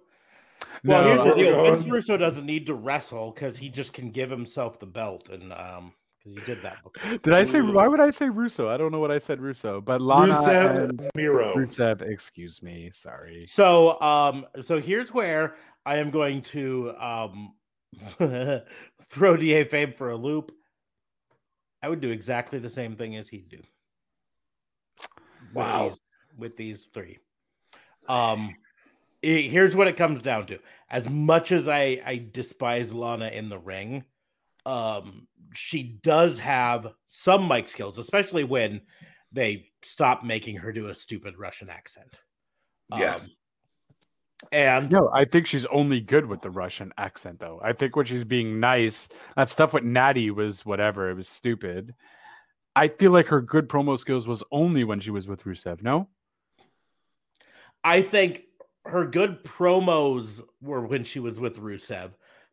Well, 0.85 1.03
No, 1.03 1.09
here's 1.09 1.25
the 1.25 1.31
uh, 1.33 1.35
deal. 1.35 1.61
uh, 1.61 1.71
Vince 1.71 1.89
Russo 1.89 2.17
doesn't 2.17 2.47
need 2.47 2.67
to 2.67 2.75
wrestle 2.75 3.33
because 3.33 3.57
he 3.57 3.69
just 3.69 3.93
can 3.93 4.11
give 4.11 4.31
himself 4.31 4.79
the 4.81 4.87
belt, 4.87 5.29
and 5.31 5.53
um, 5.53 5.93
because 6.25 6.39
he 6.39 6.55
did 6.55 6.63
that. 6.63 6.79
Before. 6.83 7.19
Did 7.19 7.33
I 7.35 7.45
say? 7.45 7.61
Why 7.61 7.87
would 7.87 8.01
I 8.01 8.11
say 8.11 8.29
Russo? 8.29 8.69
I 8.69 8.77
don't 8.77 8.93
know 8.93 8.99
what 8.99 9.11
I 9.11 9.19
said. 9.19 9.41
Russo, 9.41 9.81
but 9.81 10.01
Lana 10.01 10.35
Rusev, 10.35 10.85
and 10.85 11.11
Miro. 11.15 11.55
Rusev. 11.55 12.03
Excuse 12.03 12.63
me. 12.63 12.91
Sorry. 12.93 13.45
So, 13.47 14.01
um, 14.01 14.47
so 14.63 14.81
here's 14.81 15.13
where 15.13 15.55
I 15.87 15.97
am 15.97 16.11
going 16.11 16.43
to 16.43 16.95
um 16.99 17.55
throw 19.09 19.37
DA 19.37 19.65
Fabe 19.65 19.97
for 19.97 20.11
a 20.11 20.17
loop. 20.17 20.53
I 21.83 21.89
would 21.89 22.01
do 22.01 22.11
exactly 22.11 22.59
the 22.59 22.71
same 22.71 22.97
thing 22.97 23.17
as 23.17 23.29
he'd 23.29 23.49
do. 23.49 23.59
with 23.59 25.55
Wow. 25.55 25.89
these- 25.89 26.01
with 26.37 26.57
these 26.57 26.87
three. 26.93 27.19
Um, 28.09 28.57
i- 29.23 29.27
here's 29.49 29.77
what 29.77 29.87
it 29.87 29.97
comes 29.97 30.21
down 30.21 30.47
to. 30.49 30.59
As 30.91 31.09
much 31.09 31.53
as 31.53 31.69
I 31.69 32.03
I 32.05 32.29
despise 32.33 32.93
Lana 32.93 33.29
in 33.29 33.49
the 33.49 33.59
ring, 33.59 34.05
um, 34.67 35.29
she 35.55 35.83
does 36.03 36.41
have 36.41 36.89
some 37.07 37.47
mic 37.47 37.69
skills, 37.69 37.99
especially 37.99 38.43
when 38.43 38.81
they 39.31 39.71
stop 39.85 40.25
making 40.25 40.57
her 40.57 40.73
do 40.73 40.89
a 40.89 40.95
stupid 40.95 41.37
Russian 41.39 41.69
accent. 41.71 42.19
Yeah. 42.91 43.21
And 44.53 44.91
No, 44.91 45.11
I 45.13 45.25
think 45.25 45.47
she's 45.47 45.67
only 45.67 46.01
good 46.01 46.27
with 46.27 46.43
the 46.43 46.51
Russian 46.51 46.93
accent, 46.99 47.41
though. 47.41 47.61
I 47.63 47.73
think 47.73 47.97
when 47.97 48.07
she's 48.07 48.25
being 48.25 48.61
nice, 48.61 49.09
that 49.37 49.51
stuff 49.51 49.73
with 49.73 49.85
Natty 49.85 50.31
was 50.31 50.65
whatever. 50.65 51.11
It 51.11 51.15
was 51.15 51.29
stupid. 51.29 51.95
I 52.77 52.89
feel 52.89 53.13
like 53.13 53.29
her 53.29 53.41
good 53.41 53.69
promo 53.69 53.99
skills 53.99 54.27
was 54.27 54.43
only 54.51 54.85
when 54.85 55.01
she 55.01 55.11
was 55.11 55.29
with 55.29 55.45
Rusev. 55.45 55.83
No, 55.83 56.09
I 57.85 58.03
think 58.03 58.45
her 58.85 59.07
good 59.07 59.45
promos 59.45 60.43
were 60.61 60.87
when 60.87 61.05
she 61.05 61.21
was 61.21 61.39
with 61.39 61.59
Rusev, 61.59 62.11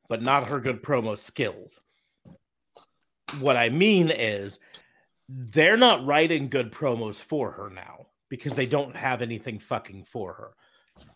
but 0.08 0.22
not 0.22 0.48
her 0.48 0.60
good 0.60 0.84
promo 0.84 1.18
skills. 1.18 1.80
What 3.40 3.56
I 3.56 3.70
mean 3.70 4.12
is, 4.12 4.60
they're 5.28 5.78
not 5.78 6.06
writing 6.06 6.50
good 6.50 6.72
promos 6.72 7.16
for 7.16 7.52
her 7.52 7.70
now 7.70 8.08
because 8.30 8.54
they 8.54 8.66
don't 8.66 8.96
have 8.96 9.22
anything 9.22 9.60
fucking 9.60 10.04
for 10.04 10.34
her. 10.34 10.52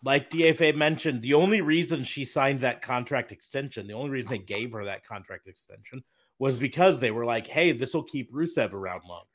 Like 0.06 0.30
DFA 0.30 0.74
mentioned, 0.74 1.20
the 1.20 1.34
only 1.34 1.60
reason 1.60 2.04
she 2.04 2.24
signed 2.24 2.60
that 2.60 2.80
contract 2.80 3.32
extension, 3.32 3.86
the 3.86 3.94
only 3.94 4.10
reason 4.10 4.30
they 4.30 4.38
gave 4.38 4.72
her 4.72 4.84
that 4.84 5.06
contract 5.06 5.48
extension 5.48 6.02
was 6.38 6.56
because 6.56 7.00
they 7.00 7.10
were 7.10 7.24
like, 7.24 7.46
hey, 7.46 7.72
this 7.72 7.92
will 7.92 8.04
keep 8.04 8.32
Rusev 8.32 8.72
around 8.72 9.02
longer. 9.04 9.26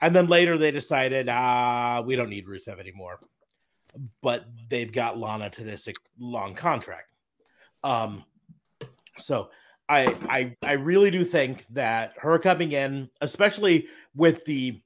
And 0.00 0.14
then 0.14 0.26
later 0.26 0.58
they 0.58 0.70
decided, 0.70 1.28
ah, 1.28 2.02
we 2.04 2.16
don't 2.16 2.30
need 2.30 2.46
Rusev 2.46 2.78
anymore 2.78 3.20
but 4.22 4.44
they've 4.68 4.92
got 4.92 5.18
Lana 5.18 5.50
to 5.50 5.64
this 5.64 5.88
long 6.18 6.54
contract. 6.54 7.12
Um, 7.82 8.24
so 9.18 9.50
I 9.88 10.14
I 10.28 10.56
I 10.62 10.72
really 10.72 11.10
do 11.10 11.24
think 11.24 11.66
that 11.68 12.14
her 12.18 12.38
coming 12.38 12.72
in, 12.72 13.10
especially 13.20 13.88
with 14.14 14.44
the 14.44 14.80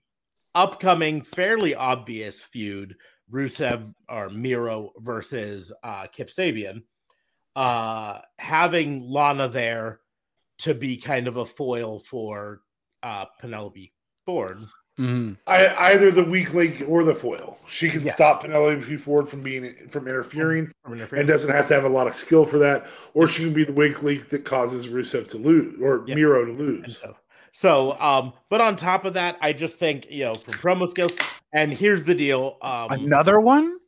upcoming 0.54 1.22
fairly 1.22 1.74
obvious 1.74 2.40
feud, 2.40 2.96
Rusev 3.32 3.94
or 4.08 4.28
Miro 4.30 4.92
versus 4.98 5.72
uh, 5.82 6.06
Kip 6.08 6.30
Sabian, 6.34 6.82
uh, 7.56 8.18
having 8.38 9.02
Lana 9.08 9.48
there 9.48 10.00
to 10.58 10.74
be 10.74 10.96
kind 10.96 11.26
of 11.28 11.36
a 11.36 11.44
foil 11.46 12.00
for 12.00 12.60
uh, 13.02 13.24
Penelope 13.40 13.92
Ford. 14.26 14.60
I, 14.96 15.92
either 15.92 16.12
the 16.12 16.22
weak 16.22 16.54
link 16.54 16.84
or 16.86 17.02
the 17.02 17.16
foil. 17.16 17.58
She 17.66 17.90
can 17.90 18.04
Yes. 18.04 18.14
stop 18.14 18.42
Penelope 18.42 18.96
Ford 18.98 19.28
from 19.28 19.42
being 19.42 19.74
from 19.90 20.06
interfering 20.06 20.70
from 20.84 21.00
and 21.00 21.26
doesn't 21.26 21.50
have 21.50 21.66
to 21.68 21.74
have 21.74 21.82
a 21.84 21.88
lot 21.88 22.06
of 22.06 22.14
skill 22.14 22.46
for 22.46 22.58
that, 22.58 22.86
or 23.12 23.26
she 23.26 23.42
can 23.42 23.52
be 23.52 23.64
the 23.64 23.72
weak 23.72 24.02
link 24.04 24.28
that 24.28 24.44
causes 24.44 24.86
Rusev 24.86 25.28
to 25.30 25.36
lose 25.38 25.74
or 25.82 26.04
Yeah. 26.06 26.14
Miro 26.14 26.44
to 26.44 26.52
lose. 26.52 26.98
so, 27.00 27.16
so, 27.50 28.00
um, 28.00 28.34
but 28.48 28.60
on 28.60 28.76
top 28.76 29.04
of 29.04 29.14
that, 29.14 29.36
I 29.40 29.52
just 29.52 29.80
think 29.80 30.06
you 30.10 30.24
know 30.26 30.34
from 30.34 30.54
promo 30.54 30.88
skills. 30.88 31.12
And 31.54 31.72
here's 31.72 32.04
the 32.04 32.14
deal: 32.14 32.58
um, 32.60 32.90
another 32.90 33.40
one. 33.40 33.78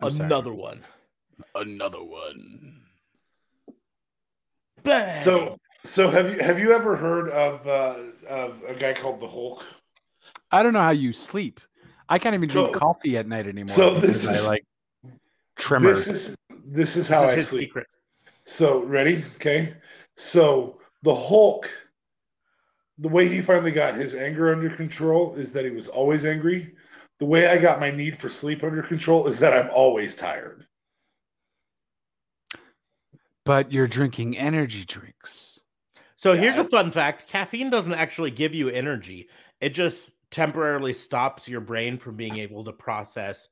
I'm 0.00 0.10
sorry. 0.10 0.26
another 0.26 0.52
one. 0.52 0.80
another 1.54 2.02
one. 2.02 2.80
Bang! 4.82 5.22
So, 5.22 5.58
so 5.84 6.10
have 6.10 6.34
you 6.34 6.40
have 6.40 6.58
you 6.58 6.72
ever 6.72 6.96
heard 6.96 7.28
of 7.30 7.66
uh, 7.66 7.96
of 8.28 8.62
a 8.66 8.74
guy 8.74 8.94
called 8.94 9.20
the 9.20 9.28
Hulk? 9.28 9.62
I 10.50 10.62
don't 10.62 10.72
know 10.72 10.80
how 10.80 10.90
you 10.90 11.12
sleep. 11.12 11.60
I 12.08 12.18
can't 12.18 12.34
even 12.34 12.48
drink 12.48 12.74
coffee 12.74 13.16
at 13.16 13.28
night 13.28 13.46
anymore. 13.46 13.76
so 13.76 14.00
this 14.00 14.22
because 14.22 14.26
I 14.26 14.40
is- 14.40 14.46
like 14.46 14.64
trimmer. 15.56 15.90
This 15.94 16.08
is 16.08 16.36
this 16.64 16.96
is 16.96 17.06
how 17.08 17.20
This 17.22 17.28
is 17.30 17.32
I 17.32 17.36
his 17.36 17.48
sleep. 17.48 17.68
secret. 17.68 17.86
So 18.44 18.82
ready? 18.84 19.24
Okay. 19.36 19.74
So 20.16 20.78
the 21.02 21.14
Hulk, 21.14 21.68
the 22.98 23.08
way 23.08 23.28
he 23.28 23.40
finally 23.40 23.72
got 23.72 23.94
his 23.94 24.14
anger 24.14 24.52
under 24.52 24.70
control 24.70 25.34
is 25.34 25.52
that 25.52 25.64
he 25.64 25.70
was 25.70 25.88
always 25.88 26.24
angry. 26.24 26.74
The 27.18 27.26
way 27.26 27.46
I 27.46 27.58
got 27.58 27.80
my 27.80 27.90
need 27.90 28.20
for 28.20 28.28
sleep 28.28 28.62
under 28.64 28.82
control 28.82 29.26
is 29.28 29.38
that 29.38 29.52
I'm 29.52 29.70
always 29.70 30.16
tired. 30.16 30.66
but 33.44 33.72
you're 33.72 33.88
drinking 33.88 34.36
energy 34.36 34.84
drinks. 34.84 35.60
So 36.14 36.36
here's 36.36 36.58
a 36.58 36.64
fun 36.64 36.92
fact: 36.92 37.28
caffeine 37.28 37.70
doesn't 37.70 37.94
actually 37.94 38.30
give 38.30 38.54
you 38.54 38.68
energy; 38.68 39.28
it 39.60 39.70
just 39.70 40.12
temporarily 40.30 40.92
stops 40.92 41.48
your 41.48 41.60
brain 41.60 41.98
from 41.98 42.16
being 42.16 42.38
able 42.38 42.64
to 42.64 42.72
process 42.72 43.48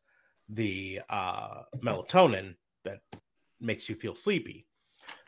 the 0.48 1.00
uh, 1.08 1.62
melatonin 1.76 2.56
that 2.84 3.00
makes 3.60 3.88
you 3.88 3.94
feel 3.94 4.14
sleepy. 4.14 4.66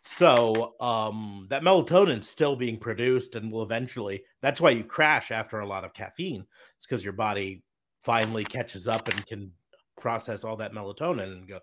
So 0.05 0.75
um, 0.81 1.47
that 1.51 1.63
melatonin's 1.63 2.29
still 2.29 2.57
being 2.57 2.77
produced 2.79 3.35
and 3.37 3.53
will 3.53 3.63
eventually. 3.63 4.25
That's 4.41 4.61
why 4.61 4.71
you 4.71 4.83
crash 4.85 5.31
after 5.31 5.61
a 5.61 5.67
lot 5.67 5.85
of 5.85 5.95
caffeine. 5.95 6.45
It's 6.77 6.87
because 6.87 7.05
your 7.05 7.13
body 7.13 7.63
finally 8.03 8.43
catches 8.45 8.89
up 8.89 9.07
and 9.09 9.25
can 9.27 9.53
process 10.01 10.43
all 10.43 10.57
that 10.57 10.73
melatonin 10.73 11.33
and 11.33 11.47
go. 11.49 11.61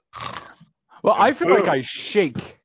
Well, 1.03 1.15
And 1.15 1.23
I 1.23 1.33
feel 1.33 1.49
like. 1.49 1.67
I 1.67 1.81
shake 1.81 2.59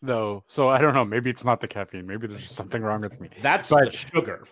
though, 0.00 0.44
so 0.46 0.68
I 0.68 0.78
don't 0.78 0.94
know. 0.94 1.04
Maybe 1.04 1.30
it's 1.30 1.44
not 1.44 1.60
the 1.60 1.66
caffeine. 1.68 2.06
Maybe 2.06 2.28
there's 2.28 2.50
something 2.52 2.80
wrong 2.80 3.00
with 3.00 3.20
me. 3.20 3.28
That's 3.42 3.68
the 3.70 3.90
sugar. 3.90 4.46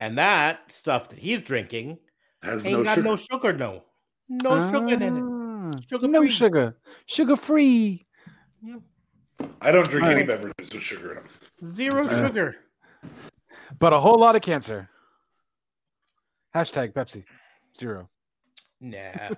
And 0.00 0.18
that 0.18 0.72
stuff 0.72 1.08
that 1.10 1.20
he's 1.20 1.40
drinking 1.42 1.98
Has 2.42 2.66
ain't 2.66 2.78
no 2.78 2.84
got 2.84 2.96
sugar. 2.96 3.04
no 3.08 3.16
sugar, 3.16 3.52
no. 3.52 3.84
No 4.28 4.70
sugar 4.72 4.94
in 4.94 5.02
it. 5.02 5.22
Ah, 5.22 5.80
Sugar 5.88 6.08
no 6.08 6.20
free. 6.22 6.30
sugar, 6.30 6.76
sugar 7.06 7.36
free. 7.36 8.06
I 9.60 9.70
don't 9.70 9.88
drink 9.88 10.04
any 10.06 10.22
Alright. 10.22 10.26
beverages 10.28 10.72
with 10.74 10.82
sugar 10.82 11.10
in 11.10 11.16
them. 11.16 11.28
Zero 11.74 12.04
Uh, 12.06 12.26
sugar. 12.28 12.56
but 13.78 13.92
a 13.92 14.00
whole 14.00 14.18
lot 14.18 14.36
of 14.36 14.42
cancer. 14.42 14.88
Hashtag 16.54 16.92
Pepsi 16.94 17.24
Zero. 17.78 18.08
Nah. 18.80 19.30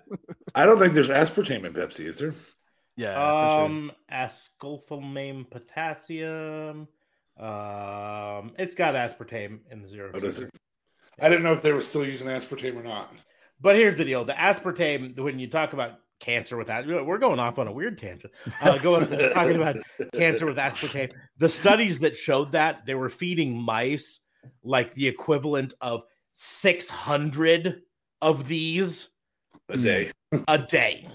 I 0.55 0.67
don't 0.67 0.79
think 0.79 0.95
there's 0.95 1.09
aspartame 1.09 1.65
in 1.65 1.73
Pepsi, 1.73 2.01
is 2.07 2.19
there? 2.19 2.35
Yeah, 2.97 3.15
for 3.15 3.51
sure. 3.51 3.61
um, 3.65 3.93
acesulfame 4.13 5.49
potassium. 5.49 6.89
Um, 7.39 8.53
it's 8.59 8.75
got 8.75 8.95
aspartame 8.97 9.61
in 9.71 9.83
the 9.83 9.89
zero. 9.89 10.11
What 10.13 10.25
is 10.25 10.37
sugar. 10.37 10.49
it? 10.53 10.61
I 11.25 11.29
didn't 11.29 11.45
know 11.45 11.53
if 11.53 11.63
they 11.63 11.73
were 11.73 11.81
still 11.81 12.05
using 12.05 12.27
aspartame 12.27 12.77
or 12.77 12.83
not. 12.83 13.13
But 13.61 13.77
here's 13.77 13.97
the 13.97 14.05
deal: 14.05 14.25
the 14.25 14.33
aspartame. 14.33 15.17
When 15.19 15.39
you 15.39 15.49
talk 15.49 15.73
about 15.73 16.01
cancer 16.21 16.57
with 16.57 16.67
that, 16.69 16.87
we're 16.87 17.19
going 17.19 17.39
off 17.39 17.59
on 17.59 17.69
a 17.69 17.73
weird 17.73 17.99
tangent. 17.99 18.33
Uh, 18.61 18.79
going 18.79 19.07
talking 19.33 19.57
about 19.57 19.77
cancer 20.15 20.47
with 20.47 20.57
aspartame. 20.57 21.13
The 21.39 21.49
studies 21.49 22.01
that 22.01 22.17
showed 22.17 22.53
that 22.53 22.87
they 22.87 22.95
were 22.95 23.09
feeding 23.09 23.61
mice 23.61 24.21
like 24.63 24.95
the 24.95 25.07
equivalent 25.09 25.75
of 25.81 26.03
600 26.33 27.83
of 28.23 28.47
these 28.49 29.09
A 29.69 29.77
day. 29.77 30.13
a 30.47 30.59
day. 30.59 31.09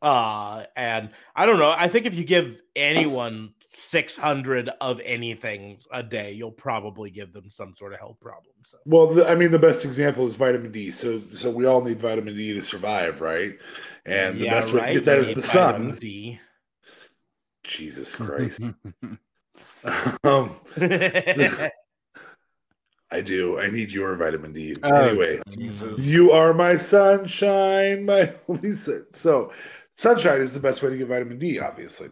Uh, 0.00 0.64
and 0.76 1.10
I 1.34 1.46
don't 1.46 1.58
know. 1.58 1.74
I 1.76 1.88
think 1.88 2.06
if 2.06 2.14
you 2.14 2.24
give 2.24 2.60
anyone 2.76 3.54
600 3.70 4.70
of 4.80 5.00
anything 5.04 5.78
a 5.92 6.02
day, 6.02 6.32
you'll 6.32 6.50
probably 6.50 7.10
give 7.10 7.32
them 7.32 7.50
some 7.50 7.74
sort 7.76 7.92
of 7.92 7.98
health 7.98 8.18
problem. 8.20 8.54
So, 8.64 8.78
Well, 8.86 9.08
the, 9.08 9.28
I 9.28 9.34
mean, 9.34 9.50
the 9.50 9.58
best 9.58 9.84
example 9.84 10.26
is 10.26 10.36
vitamin 10.36 10.72
D. 10.72 10.90
So, 10.90 11.20
so 11.34 11.50
we 11.50 11.66
all 11.66 11.82
need 11.82 12.00
vitamin 12.00 12.34
D 12.36 12.54
to 12.54 12.62
survive, 12.62 13.20
right? 13.20 13.58
And 14.06 14.36
the 14.36 14.44
Yeah, 14.44 14.60
best 14.60 14.72
way 14.72 14.80
to 14.80 14.92
get 14.94 15.04
that 15.04 15.18
You 15.18 15.24
is 15.24 15.34
the 15.34 15.42
sun. 15.42 15.96
D. 16.00 16.40
Jesus 17.64 18.14
Christ. 18.14 18.60
um, 20.24 20.56
I 23.10 23.22
do. 23.22 23.58
I 23.58 23.70
need 23.70 23.90
your 23.90 24.14
vitamin 24.16 24.52
D. 24.52 24.76
Oh, 24.82 25.08
anyway, 25.08 25.40
Jesus. 25.50 26.04
you 26.06 26.30
are 26.32 26.52
my 26.52 26.76
sunshine, 26.76 28.04
my 28.04 28.34
only 28.48 28.76
sun. 28.76 29.06
So, 29.14 29.52
sunshine 29.96 30.40
is 30.40 30.52
the 30.52 30.60
best 30.60 30.82
way 30.82 30.90
to 30.90 30.96
get 30.96 31.08
vitamin 31.08 31.38
D, 31.38 31.58
obviously. 31.58 32.08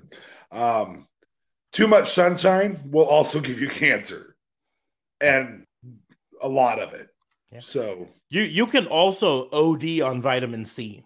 Um, 0.51 1.07
too 1.77 1.87
much 1.87 2.15
sunshine 2.15 2.81
will 2.91 3.05
also 3.05 3.39
give 3.39 3.61
you 3.61 3.69
cancer, 3.69 4.35
and 5.21 5.67
a 6.43 6.49
lot 6.49 6.81
of 6.81 6.95
it. 6.95 7.09
Yeah. 7.53 7.61
So, 7.61 8.09
you 8.31 8.43
you 8.43 8.67
can 8.67 8.87
also 8.87 9.51
OD 9.51 10.01
on 10.01 10.23
vitamin 10.23 10.65
C. 10.65 11.05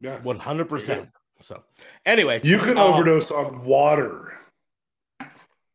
yeah, 0.00 0.20
100%. 0.20 1.10
So, 1.42 1.62
anyways, 2.06 2.44
you 2.44 2.58
can 2.58 2.78
um, 2.78 2.94
overdose 2.94 3.30
on 3.30 3.62
water. 3.62 4.32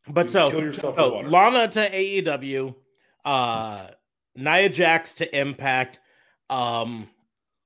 But 0.07 0.25
You 0.25 0.31
so, 0.31 0.51
kill 0.51 0.61
yourself 0.61 0.95
so 0.95 1.03
with 1.05 1.13
water. 1.13 1.29
Lana 1.29 1.67
to 1.67 1.89
AEW, 1.89 2.75
uh, 3.23 3.87
Nia 4.35 4.69
Jax 4.69 5.13
to 5.15 5.39
Impact. 5.39 5.99
Um, 6.49 7.09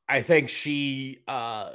I 0.09 0.21
think 0.21 0.49
she 0.49 1.19
uh, 1.27 1.71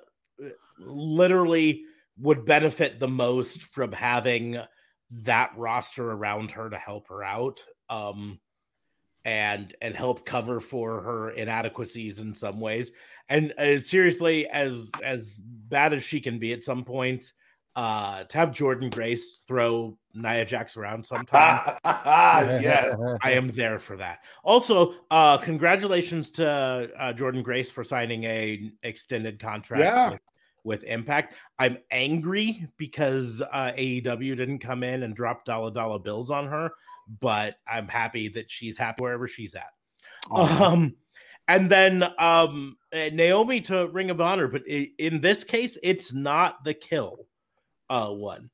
literally 0.78 1.84
would 2.18 2.44
benefit 2.44 3.00
the 3.00 3.08
most 3.08 3.62
from 3.62 3.92
having 3.92 4.58
that 5.22 5.50
roster 5.56 6.10
around 6.10 6.50
her 6.52 6.70
to 6.70 6.78
help 6.78 7.08
her 7.08 7.22
out. 7.24 7.60
Um, 7.88 8.38
and 9.26 9.74
and 9.80 9.96
help 9.96 10.26
cover 10.26 10.60
for 10.60 11.00
her 11.00 11.30
inadequacies 11.30 12.18
in 12.20 12.34
some 12.34 12.60
ways. 12.60 12.90
And 13.30 13.54
uh, 13.58 13.80
seriously, 13.80 14.46
as 14.46 14.90
as 15.02 15.36
bad 15.40 15.94
as 15.94 16.02
she 16.02 16.20
can 16.20 16.38
be 16.38 16.52
at 16.52 16.62
some 16.62 16.84
points, 16.84 17.32
uh, 17.74 18.24
to 18.24 18.36
have 18.36 18.50
Jordynne 18.50 18.92
Grace 18.94 19.38
throw 19.48 19.96
Nia 20.12 20.44
Jax 20.44 20.76
around 20.76 21.06
sometime, 21.06 21.78
yes. 21.84 22.94
I 23.22 23.30
am 23.32 23.48
there 23.48 23.78
for 23.78 23.96
that. 23.96 24.18
Also, 24.42 24.92
uh, 25.10 25.38
congratulations 25.38 26.28
to 26.32 26.46
uh, 26.46 27.12
Jordynne 27.14 27.42
Grace 27.42 27.70
for 27.70 27.82
signing 27.82 28.24
a 28.24 28.70
extended 28.82 29.40
contract 29.40 29.80
Yeah. 29.82 30.10
with, 30.10 30.20
with 30.64 30.82
Impact. 30.84 31.34
I'm 31.58 31.78
angry 31.90 32.66
because 32.76 33.40
uh, 33.40 33.72
AEW 33.76 34.36
didn't 34.36 34.58
come 34.58 34.82
in 34.82 35.02
and 35.02 35.14
drop 35.14 35.44
dollar 35.44 35.70
dollar 35.70 35.98
bills 35.98 36.30
on 36.30 36.46
her, 36.46 36.72
but 37.20 37.56
I'm 37.68 37.88
happy 37.88 38.28
that 38.28 38.50
she's 38.50 38.76
happy 38.76 39.02
wherever 39.02 39.28
she's 39.28 39.54
at. 39.54 39.70
Um, 40.30 40.96
and 41.46 41.70
then 41.70 42.02
um, 42.18 42.76
Naomi 42.92 43.60
to 43.62 43.88
Ring 43.88 44.10
of 44.10 44.20
Honor, 44.20 44.48
but 44.48 44.66
in 44.66 45.20
this 45.20 45.44
case, 45.44 45.76
it's 45.82 46.12
not 46.12 46.64
the 46.64 46.74
kill 46.74 47.26
uh, 47.90 48.08
one. 48.08 48.50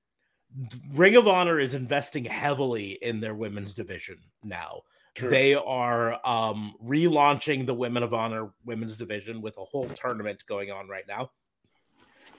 Ring 0.92 1.14
of 1.14 1.28
Honor 1.28 1.60
is 1.60 1.74
investing 1.74 2.24
heavily 2.24 2.98
in 3.00 3.20
their 3.20 3.34
women's 3.34 3.74
division 3.74 4.18
now. 4.42 4.82
True. 5.14 5.30
They 5.30 5.54
are 5.54 6.26
um, 6.26 6.74
relaunching 6.84 7.66
the 7.66 7.74
Women 7.74 8.02
of 8.02 8.14
Honor 8.14 8.50
women's 8.64 8.96
division 8.96 9.40
with 9.40 9.56
a 9.58 9.64
whole 9.64 9.88
tournament 9.88 10.44
going 10.46 10.70
on 10.70 10.88
right 10.88 11.06
now. 11.06 11.30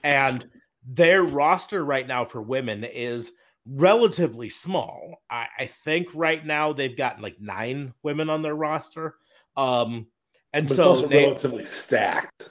And 0.03 0.47
their 0.87 1.23
roster 1.23 1.83
right 1.83 2.07
now 2.07 2.25
for 2.25 2.41
women 2.41 2.83
is 2.83 3.31
relatively 3.65 4.49
small. 4.49 5.21
I, 5.29 5.47
I 5.59 5.65
think 5.67 6.09
right 6.13 6.43
now 6.45 6.73
they've 6.73 6.95
got 6.95 7.21
like 7.21 7.39
nine 7.39 7.93
women 8.03 8.29
on 8.29 8.41
their 8.41 8.55
roster. 8.55 9.15
Um, 9.55 10.07
and 10.53 10.67
but 10.67 10.75
so 10.75 10.95
they, 11.07 11.25
relatively 11.25 11.65
stacked. 11.65 12.49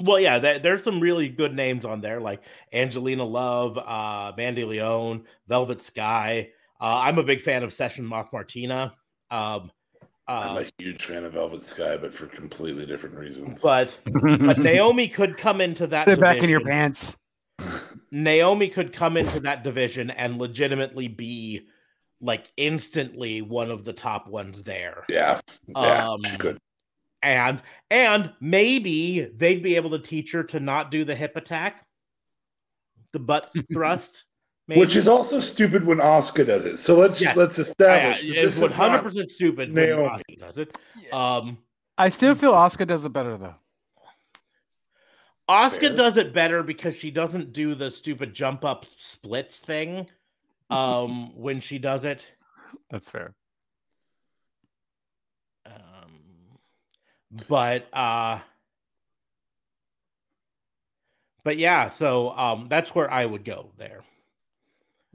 well, 0.00 0.18
yeah, 0.18 0.38
there, 0.38 0.58
there's 0.58 0.82
some 0.82 1.00
really 1.00 1.28
good 1.28 1.54
names 1.54 1.84
on 1.84 2.00
there, 2.00 2.20
like 2.20 2.42
Angelina 2.72 3.24
Love, 3.24 3.78
uh, 3.78 4.32
Mandy 4.36 4.64
Leone, 4.64 5.24
Velvet 5.46 5.80
Sky. 5.80 6.50
Uh, 6.80 6.98
I'm 6.98 7.18
a 7.18 7.22
big 7.22 7.40
fan 7.40 7.62
of 7.62 7.72
Session 7.72 8.04
Moth 8.04 8.32
Martina. 8.32 8.94
Um, 9.30 9.70
I'm 10.26 10.56
uh, 10.56 10.60
a 10.60 10.66
huge 10.82 11.04
fan 11.04 11.24
of 11.24 11.34
Velvet 11.34 11.66
Sky, 11.66 11.96
but 11.96 12.14
for 12.14 12.26
completely 12.26 12.86
different 12.86 13.16
reasons. 13.16 13.60
but 13.60 13.96
but 14.04 14.58
Naomi 14.58 15.08
could 15.08 15.36
come 15.36 15.60
into 15.60 15.86
that. 15.88 16.06
Put 16.06 16.14
it 16.14 16.20
back 16.20 16.42
in 16.42 16.48
your 16.48 16.60
pants. 16.64 17.16
Naomi 18.10 18.68
could 18.68 18.92
come 18.92 19.16
into 19.16 19.40
that 19.40 19.64
division 19.64 20.10
and 20.10 20.38
legitimately 20.38 21.08
be 21.08 21.66
like 22.20 22.50
instantly 22.56 23.42
one 23.42 23.70
of 23.70 23.84
the 23.84 23.92
top 23.92 24.26
ones 24.28 24.62
there. 24.62 25.04
yeah, 25.08 25.40
yeah, 25.68 26.08
Um, 26.10 26.20
she 26.24 26.36
could. 26.38 26.58
And 27.22 27.60
and 27.90 28.32
maybe 28.40 29.20
they'd 29.34 29.62
be 29.62 29.76
able 29.76 29.90
to 29.90 29.98
teach 29.98 30.32
her 30.32 30.42
to 30.44 30.60
not 30.60 30.90
do 30.90 31.04
the 31.04 31.14
hip 31.14 31.36
attack, 31.36 31.84
the 33.12 33.18
butt 33.18 33.50
thrust. 33.72 34.24
Maybe. 34.66 34.80
Which 34.80 34.96
is 34.96 35.08
also 35.08 35.40
stupid 35.40 35.84
when 35.84 35.98
Asuka 35.98 36.46
does 36.46 36.64
it. 36.64 36.78
So 36.78 36.96
let's 36.96 37.20
Yeah. 37.20 37.34
let's 37.36 37.58
Yeah, 37.58 37.64
establish 37.64 38.24
it's 38.24 38.54
this 38.54 38.62
one 38.62 38.70
is 38.70 38.76
hundred 38.76 38.96
not 38.96 39.04
percent 39.04 39.30
stupid 39.30 39.74
when 39.74 39.88
Naomi. 39.88 40.08
Asuka 40.08 40.38
does 40.38 40.58
it. 40.58 40.78
Um, 41.12 41.58
I 41.98 42.08
still 42.08 42.34
feel 42.34 42.52
Asuka 42.52 42.86
does 42.86 43.04
it 43.04 43.10
better 43.10 43.36
though. 43.36 43.56
Asuka 45.48 45.94
does 45.94 46.16
it 46.16 46.32
better 46.32 46.62
because 46.62 46.96
she 46.96 47.10
doesn't 47.10 47.52
do 47.52 47.74
the 47.74 47.90
stupid 47.90 48.32
jump 48.32 48.64
up 48.64 48.86
splits 48.98 49.58
thing. 49.58 50.08
Um, 50.70 51.36
when 51.38 51.60
she 51.60 51.78
does 51.78 52.06
it. 52.06 52.26
That's 52.90 53.10
fair. 53.10 53.34
Um, 55.66 56.58
but 57.48 57.86
uh 57.92 58.40
but 61.42 61.58
yeah, 61.58 61.88
so 61.88 62.30
um 62.30 62.68
that's 62.70 62.94
where 62.94 63.10
I 63.10 63.26
would 63.26 63.44
go 63.44 63.70
there. 63.76 64.02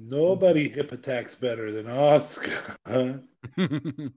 Nobody 0.02 0.70
hip 0.70 0.94
attacks 0.94 1.36
better 1.36 1.74
than 1.74 1.88
Asuka. 1.88 2.78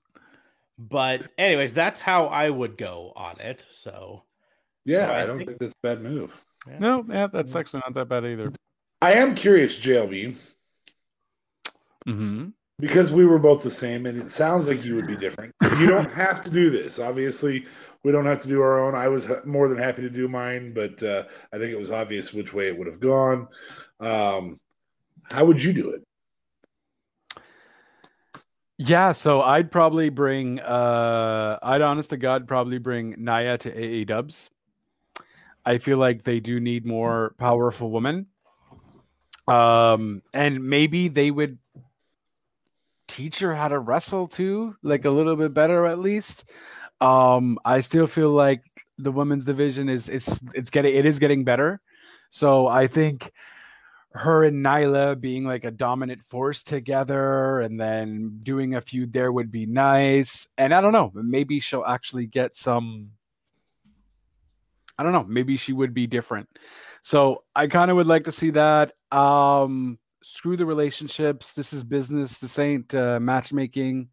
But 0.79 1.31
anyways, 1.37 1.75
that's 1.75 2.01
how 2.01 2.27
I 2.27 2.49
would 2.49 2.79
go 2.79 3.13
on 3.17 3.41
it. 3.41 3.65
So 3.71 4.23
yeah, 4.85 5.07
so 5.07 5.13
I, 5.13 5.23
I, 5.23 5.27
don't 5.27 5.39
think, 5.39 5.49
think 5.49 5.61
that's 5.61 5.75
a 5.75 5.87
bad 5.87 6.03
move. 6.03 6.33
Yeah. 6.69 6.79
No, 6.79 7.05
yeah, 7.09 7.27
that's 7.27 7.57
actually 7.57 7.83
not 7.87 7.95
that 7.95 8.09
bad 8.09 8.25
either. 8.25 8.53
I 9.03 9.15
am 9.15 9.35
curious, 9.35 9.77
JLB. 9.77 10.37
Mm-hmm. 12.07 12.49
Because 12.79 13.11
we 13.11 13.25
were 13.25 13.39
both 13.39 13.63
the 13.63 13.71
same, 13.71 14.05
and 14.05 14.21
it 14.21 14.31
sounds 14.31 14.67
like 14.67 14.85
you 14.85 14.95
would 14.97 15.07
be 15.07 15.17
different. 15.17 15.55
You 15.79 15.87
don't 15.87 16.13
have 16.13 16.45
to 16.45 16.51
do 16.51 16.71
this. 16.71 16.99
Obviously, 16.99 17.65
we 18.05 18.13
don't 18.13 18.27
have 18.27 18.43
to 18.43 18.49
do 18.49 18.61
our 18.61 18.85
own. 18.85 18.95
I 18.95 19.09
was 19.09 19.27
more 19.45 19.69
than 19.69 19.79
happy 19.79 20.03
to 20.03 20.11
do 20.11 20.29
mine, 20.29 20.75
but 20.75 21.03
uh, 21.03 21.25
I 21.53 21.59
think 21.59 21.73
it 21.73 21.79
was 21.79 21.91
obvious 21.91 22.35
which 22.35 22.53
way 22.53 22.69
it 22.69 22.77
would 22.77 22.87
have 22.87 23.01
gone. 23.01 23.49
Um, 23.99 24.61
how 25.25 25.45
would 25.47 25.63
you 25.63 25.73
do 25.73 25.91
it? 25.91 26.03
Yeah, 28.79 29.13
so 29.13 29.41
I'd 29.41 29.71
probably 29.71 30.11
bring 30.11 30.61
uh 30.61 31.59
I'd 31.63 31.81
honest 31.81 32.11
to 32.11 32.17
God 32.17 32.47
probably 32.47 32.79
bring 32.79 33.15
Nia 33.17 33.57
to 33.59 33.71
AA 34.03 34.05
dubs. 34.05 34.51
I 35.65 35.79
feel 35.79 35.99
like 35.99 36.25
they 36.25 36.41
do 36.41 36.61
need 36.61 36.85
more 36.85 37.35
powerful 37.39 37.91
women. 37.91 38.27
Um 39.49 40.23
and 40.35 40.69
maybe 40.69 41.09
they 41.09 41.31
would 41.31 41.59
teach 43.17 43.39
her 43.39 43.55
how 43.55 43.69
to 43.69 43.79
wrestle 43.79 44.29
too, 44.29 44.77
like 44.83 45.07
a 45.07 45.11
little 45.11 45.37
bit 45.37 45.55
better 45.55 45.87
at 45.87 45.99
least. 45.99 46.45
Um 47.01 47.59
I 47.65 47.81
still 47.81 48.07
feel 48.07 48.31
like 48.31 48.63
the 48.99 49.11
women's 49.11 49.47
division 49.47 49.89
is 49.89 50.09
it's 50.11 50.41
it's 50.55 50.71
getting 50.71 50.95
it 50.95 51.07
is 51.07 51.19
getting 51.19 51.43
better. 51.43 51.81
So 52.29 52.67
I 52.67 52.89
think 52.89 53.33
her 54.13 54.45
and 54.45 54.65
Nyla 54.65 55.19
being 55.19 55.45
like 55.45 55.65
a 55.65 55.71
dominant 55.71 56.25
force 56.25 56.63
together 56.63 57.61
and 57.61 57.81
then 57.81 58.41
doing 58.43 58.75
a 58.75 58.81
feud 58.83 59.13
there 59.15 59.33
would 59.33 59.51
be 59.51 59.65
nice. 59.65 60.47
And 60.59 60.75
I 60.75 60.83
don't 60.83 60.93
know, 60.93 61.11
maybe 61.15 61.61
she'll 61.61 61.85
actually 61.85 62.27
get 62.27 62.55
some 62.55 63.13
I 64.99 65.03
don't 65.03 65.13
know, 65.13 65.25
maybe 65.25 65.57
she 65.57 65.73
would 65.73 65.95
be 65.95 66.07
different. 66.07 66.49
So 67.03 67.45
I 67.55 67.67
kind 67.67 67.91
of 67.91 67.97
would 67.97 68.07
like 68.07 68.25
to 68.25 68.33
see 68.33 68.51
that. 68.51 68.93
Um 69.11 69.99
screw 70.27 70.57
the 70.57 70.67
relationships. 70.67 71.53
This 71.53 71.73
is 71.73 71.85
business. 71.85 72.39
This 72.39 72.59
ain't 72.59 72.95
uh, 72.95 73.21
matchmaking. 73.21 74.09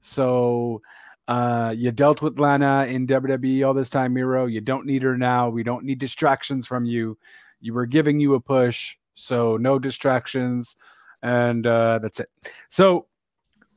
So 0.00 0.82
uh, 1.28 1.72
you 1.76 1.92
dealt 1.92 2.20
with 2.20 2.38
Lana 2.38 2.86
in 2.88 3.06
WWE 3.06 3.66
all 3.66 3.74
this 3.74 3.90
time, 3.90 4.14
Miro. 4.14 4.46
You 4.46 4.60
don't 4.60 4.86
need 4.86 5.02
her 5.02 5.16
now. 5.16 5.48
We 5.48 5.62
don't 5.62 5.84
need 5.84 5.98
distractions 5.98 6.66
from 6.66 6.84
you. 6.84 7.16
You 7.60 7.74
were 7.74 7.86
giving 7.86 8.18
you 8.18 8.34
a 8.34 8.40
push. 8.40 8.96
So 9.14 9.56
no 9.56 9.78
distractions, 9.78 10.76
and 11.22 11.66
uh, 11.66 12.00
that's 12.02 12.18
it. 12.18 12.30
So 12.68 13.06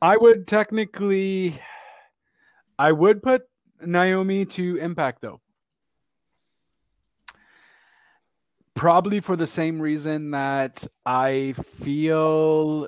I 0.02 0.16
would 0.16 0.46
technically, 0.46 1.60
I 2.78 2.90
would 2.90 3.22
put 3.22 3.42
Naomi 3.84 4.44
to 4.46 4.76
Impact 4.76 5.20
though. 5.20 5.40
Probably 8.76 9.20
for 9.20 9.36
the 9.36 9.46
same 9.46 9.80
reason 9.80 10.30
that 10.32 10.86
I 11.04 11.54
feel 11.54 12.86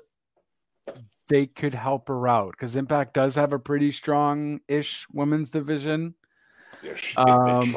they 1.28 1.47
could 1.47 1.74
help 1.74 2.09
her 2.09 2.28
out 2.28 2.52
because 2.52 2.77
Impact 2.77 3.15
does 3.15 3.35
have 3.35 3.52
a 3.52 3.59
pretty 3.59 3.93
strong 3.93 4.60
ish 4.69 5.06
women's 5.12 5.51
division. 5.51 6.15
Yeah, 6.82 6.94
um, 7.16 7.74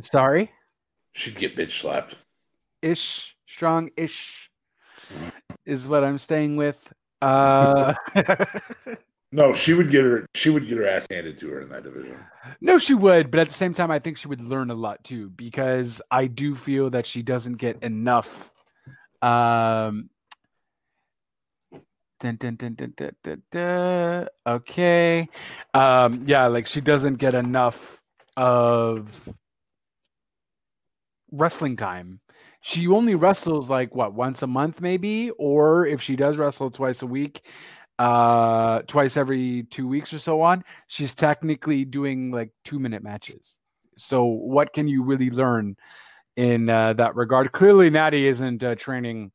sorry? 0.00 0.50
She'd 1.12 1.36
get 1.36 1.56
bitch 1.56 1.80
slapped. 1.80 2.14
Ish 2.82 3.36
strong 3.46 3.90
ish 3.96 4.50
is 5.66 5.88
what 5.88 6.04
I'm 6.04 6.18
staying 6.18 6.56
with. 6.56 6.92
Uh 7.20 7.94
No, 9.32 9.52
she 9.52 9.74
would 9.74 9.90
get 9.90 10.02
her 10.02 10.26
she 10.34 10.50
would 10.50 10.68
get 10.68 10.76
her 10.78 10.86
ass 10.86 11.06
handed 11.10 11.38
to 11.40 11.48
her 11.50 11.60
in 11.62 11.68
that 11.68 11.84
division. 11.84 12.16
No, 12.60 12.78
she 12.78 12.94
would, 12.94 13.30
but 13.30 13.40
at 13.40 13.48
the 13.48 13.54
same 13.54 13.74
time 13.74 13.90
I 13.90 13.98
think 13.98 14.16
she 14.16 14.28
would 14.28 14.40
learn 14.40 14.70
a 14.70 14.74
lot 14.74 15.04
too 15.04 15.30
because 15.30 16.02
I 16.10 16.26
do 16.26 16.54
feel 16.54 16.90
that 16.90 17.06
she 17.06 17.22
doesn't 17.22 17.54
get 17.54 17.82
enough 17.82 18.50
um 19.22 20.10
Dun, 22.20 22.36
dun, 22.36 22.54
dun. 23.50 24.28
Okay. 24.46 25.26
Um, 25.72 26.24
yeah, 26.26 26.48
like 26.48 26.66
she 26.66 26.82
doesn't 26.82 27.14
get 27.14 27.34
enough 27.34 28.02
of 28.36 29.26
wrestling 31.32 31.76
time 31.76 32.20
she 32.60 32.86
only 32.88 33.14
wrestles 33.14 33.70
like 33.70 33.94
what 33.94 34.12
once 34.14 34.42
a 34.42 34.46
month 34.46 34.80
maybe 34.80 35.30
or 35.38 35.86
if 35.86 36.02
she 36.02 36.16
does 36.16 36.36
wrestle 36.36 36.70
twice 36.70 37.02
a 37.02 37.06
week 37.06 37.46
uh 38.00 38.80
twice 38.86 39.18
every 39.18 39.64
two 39.64 39.86
weeks 39.86 40.14
or 40.14 40.18
so 40.18 40.40
on 40.40 40.64
she's 40.86 41.14
technically 41.14 41.84
doing 41.84 42.30
like 42.30 42.50
two 42.64 42.78
minute 42.78 43.02
matches. 43.02 43.58
So 43.98 44.24
what 44.24 44.72
can 44.72 44.88
you 44.88 45.02
really 45.02 45.28
learn 45.28 45.76
in 46.34 46.70
uh, 46.70 46.94
that 46.94 47.14
regard? 47.14 47.52
Clearly 47.52 47.90
natty 47.90 48.26
isn't 48.26 48.64
uh, 48.64 48.74
training 48.76 49.32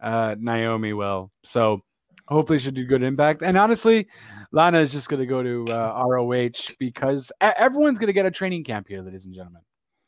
uh 0.00 0.34
naomi 0.38 0.94
well. 0.94 1.30
So 1.44 1.82
hopefully 2.26 2.58
she'll 2.58 2.72
do 2.72 2.86
good 2.86 3.02
impact. 3.02 3.42
And 3.42 3.58
honestly 3.58 4.08
lana 4.50 4.78
is 4.78 4.92
just 4.92 5.10
going 5.10 5.20
to 5.20 5.26
go 5.26 5.42
to 5.42 5.66
uh, 5.70 6.02
roh 6.06 6.48
because 6.78 7.30
everyone's 7.42 7.98
going 7.98 8.06
to 8.06 8.14
get 8.14 8.24
a 8.24 8.30
training 8.30 8.64
camp 8.64 8.88
here 8.88 9.02
ladies 9.02 9.26
and 9.26 9.34
gentlemen. 9.34 9.60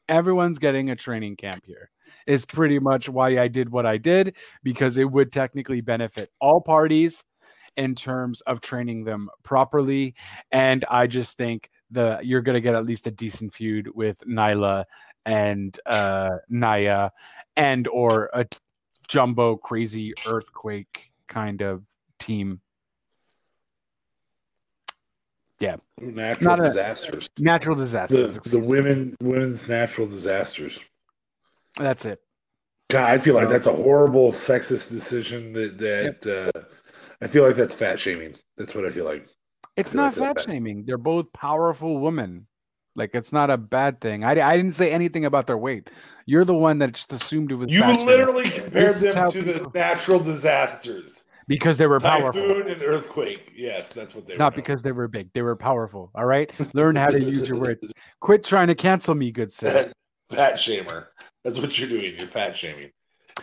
Everyone's 0.08 0.58
getting 0.58 0.88
a 0.88 0.96
training 0.96 1.36
camp 1.36 1.66
here. 1.66 1.90
Is 2.26 2.46
pretty 2.46 2.78
much 2.78 3.10
why 3.10 3.38
I 3.38 3.48
did 3.48 3.68
what 3.68 3.84
I 3.84 3.98
did 3.98 4.34
because 4.62 4.96
it 4.96 5.10
would 5.10 5.30
technically 5.30 5.82
benefit 5.82 6.30
all 6.40 6.62
parties 6.62 7.22
in 7.78 7.94
terms 7.94 8.42
of 8.42 8.60
training 8.60 9.04
them 9.04 9.30
properly 9.42 10.14
and 10.52 10.84
I 10.90 11.06
just 11.06 11.38
think 11.38 11.70
the 11.90 12.18
you're 12.22 12.42
going 12.42 12.54
to 12.54 12.60
get 12.60 12.74
at 12.74 12.84
least 12.84 13.06
a 13.06 13.10
decent 13.10 13.54
feud 13.54 13.88
with 13.94 14.22
Nyla 14.28 14.84
and 15.24 15.78
uh 15.86 16.38
Nia 16.50 17.12
and 17.56 17.88
or 17.88 18.28
a 18.34 18.44
jumbo 19.06 19.56
crazy 19.56 20.12
earthquake 20.26 21.10
kind 21.28 21.62
of 21.62 21.84
team 22.18 22.60
yeah. 25.60 25.76
Natural 26.00 26.56
Not 26.56 26.64
disasters. 26.64 27.28
Natural 27.36 27.74
disasters. 27.74 28.38
The, 28.38 28.50
the 28.50 28.68
women 28.68 29.16
women's 29.20 29.66
natural 29.66 30.06
disasters. 30.06 30.78
That's 31.76 32.04
it. 32.04 32.20
God, 32.90 33.10
I 33.10 33.18
feel 33.18 33.34
so, 33.34 33.40
like 33.40 33.48
that's 33.48 33.66
a 33.66 33.72
horrible 33.72 34.32
sexist 34.32 34.88
decision 34.90 35.52
that 35.54 35.78
that 35.78 36.24
yep. 36.24 36.54
uh, 36.54 36.60
I 37.20 37.28
feel 37.28 37.46
like 37.46 37.56
that's 37.56 37.74
fat 37.74 37.98
shaming. 37.98 38.36
That's 38.56 38.74
what 38.74 38.84
I 38.84 38.90
feel 38.90 39.04
like. 39.04 39.26
It's 39.76 39.94
not 39.94 40.16
like 40.16 40.36
fat 40.36 40.44
shaming. 40.44 40.84
They're 40.84 40.98
both 40.98 41.32
powerful 41.32 41.98
women. 41.98 42.46
Like 42.94 43.14
it's 43.14 43.32
not 43.32 43.48
a 43.48 43.56
bad 43.56 44.00
thing. 44.00 44.24
I, 44.24 44.32
I 44.32 44.56
didn't 44.56 44.74
say 44.74 44.90
anything 44.90 45.24
about 45.24 45.46
their 45.46 45.56
weight. 45.56 45.88
You're 46.26 46.44
the 46.44 46.54
one 46.54 46.78
that 46.78 46.92
just 46.92 47.12
assumed 47.12 47.52
it 47.52 47.54
was. 47.54 47.72
You 47.72 47.84
literally 47.84 48.50
compared 48.50 48.94
them 48.96 49.30
to 49.32 49.42
the 49.42 49.70
natural 49.72 50.18
disasters 50.18 51.24
because 51.46 51.78
they 51.78 51.86
were 51.86 52.00
powerful. 52.00 52.42
Typhoon 52.42 52.68
and 52.68 52.82
earthquake. 52.82 53.52
Yes, 53.56 53.92
that's 53.92 54.16
what 54.16 54.26
they. 54.26 54.32
It's 54.32 54.38
not 54.38 54.56
because 54.56 54.82
they 54.82 54.90
were 54.90 55.06
big. 55.06 55.32
They 55.32 55.42
were 55.42 55.54
powerful. 55.54 56.10
All 56.14 56.24
right. 56.24 56.52
Learn 56.74 56.96
how 56.96 57.08
to 57.08 57.20
use 57.20 57.48
your 57.48 57.58
words. 57.58 57.80
Quit 58.20 58.44
trying 58.44 58.66
to 58.66 58.74
cancel 58.74 59.14
me, 59.14 59.30
good 59.30 59.52
sir. 59.52 59.92
Fat 60.30 60.56
shamer. 60.56 61.06
That's 61.44 61.58
what 61.60 61.78
you're 61.78 61.88
doing. 61.88 62.16
You're 62.16 62.26
fat 62.26 62.56
shaming. 62.56 62.90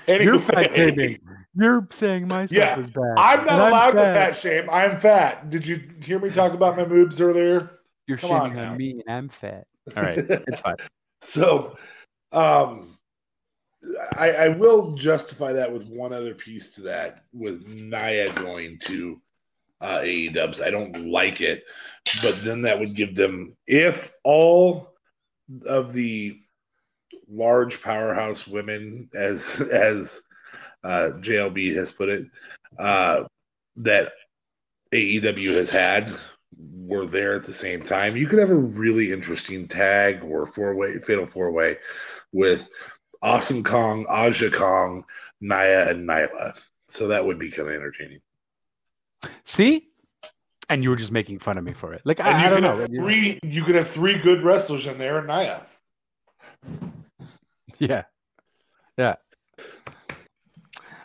Anyway. 0.07 0.26
You're 0.26 0.40
fat 0.40 0.72
shaming. 0.76 1.19
You're 1.56 1.88
saying 1.90 2.27
my 2.27 2.45
stuff 2.45 2.57
yeah, 2.57 2.80
is 2.80 2.90
bad. 2.90 3.14
I'm 3.18 3.45
not 3.45 3.69
allowed 3.69 3.90
I'm 3.90 3.95
to 3.95 4.02
fat 4.02 4.32
shame. 4.34 4.69
I'm 4.69 4.99
fat. 4.99 5.49
Did 5.49 5.65
you 5.65 5.82
hear 6.02 6.19
me 6.19 6.30
talk 6.30 6.53
about 6.53 6.76
my 6.76 6.84
boobs 6.84 7.22
earlier? 7.22 7.80
You're 8.07 8.18
Come 8.18 8.30
shaming 8.30 8.60
on, 8.60 8.72
on 8.72 8.77
me, 8.77 8.91
and 8.91 9.03
I'm 9.07 9.30
fat. 9.30 9.65
All 9.95 10.03
right, 10.03 10.18
it's 10.19 10.60
fine. 10.60 10.76
So, 11.22 11.77
um, 12.32 12.98
I, 14.18 14.32
I, 14.32 14.48
will 14.49 14.94
justify 14.94 15.53
that 15.53 15.72
with 15.72 15.88
one 15.88 16.11
other 16.11 16.34
piece 16.34 16.73
to 16.73 16.82
that 16.82 17.23
with 17.34 17.65
Nia 17.68 18.34
going 18.34 18.80
to 18.86 19.22
uh, 19.82 19.99
AEWs. 19.99 20.61
I 20.61 20.72
don't 20.72 21.07
like 21.07 21.41
it, 21.41 21.64
but 22.22 22.44
then 22.44 22.64
that 22.64 22.80
would 22.80 22.95
give 22.95 23.15
them 23.15 23.56
if 23.68 24.11
all 24.23 24.95
of 25.68 25.94
the 25.94 26.40
large 27.36 27.82
powerhouse 27.82 28.48
women, 28.48 29.10
as 29.14 29.60
as 29.60 30.22
uh, 30.84 31.12
JLB 31.20 31.76
has 31.76 31.91
put 31.91 32.10
it, 32.10 32.26
uh, 32.80 33.24
that 33.78 34.14
AEW 34.91 35.56
has 35.56 35.70
had 35.70 36.14
were 36.57 37.06
there 37.06 37.34
at 37.34 37.44
the 37.44 37.53
same 37.53 37.84
time. 37.84 38.16
You 38.16 38.28
could 38.28 38.40
have 38.40 38.52
a 38.52 38.56
really 38.56 39.12
interesting 39.12 39.68
tag 39.68 40.24
or 40.24 40.48
four 40.48 40.76
way 40.76 40.99
fatal 40.99 41.26
four 41.26 41.52
way 41.52 41.78
with 42.32 42.70
Awesome 43.22 43.64
Kong, 43.64 44.06
Aja 44.07 44.52
Kong, 44.52 45.03
Nia, 45.41 45.90
and 45.90 46.07
Nyla. 46.07 46.57
So 46.88 47.07
that 47.07 47.26
would 47.26 47.40
be 47.40 47.49
kind 47.49 47.68
of 47.70 47.76
entertaining. 47.76 48.20
See, 49.44 49.90
and 50.70 50.84
you 50.84 50.90
were 50.90 50.95
just 50.95 51.12
making 51.12 51.40
fun 51.40 51.57
of 51.57 51.64
me 51.64 51.74
for 51.74 51.94
it. 51.94 52.02
Like 52.06 52.20
I, 52.20 52.45
I 52.45 52.49
don't 52.49 52.62
know. 52.62 52.86
three. 52.86 53.40
You 53.44 53.64
could 53.64 53.76
have 53.76 53.90
three 53.90 54.18
good 54.18 54.44
wrestlers 54.44 54.86
in 54.86 54.98
there, 54.98 55.18
and 55.20 55.28
Nia. 55.28 55.66
Yeah. 57.80 58.03
Yeah. 58.97 59.15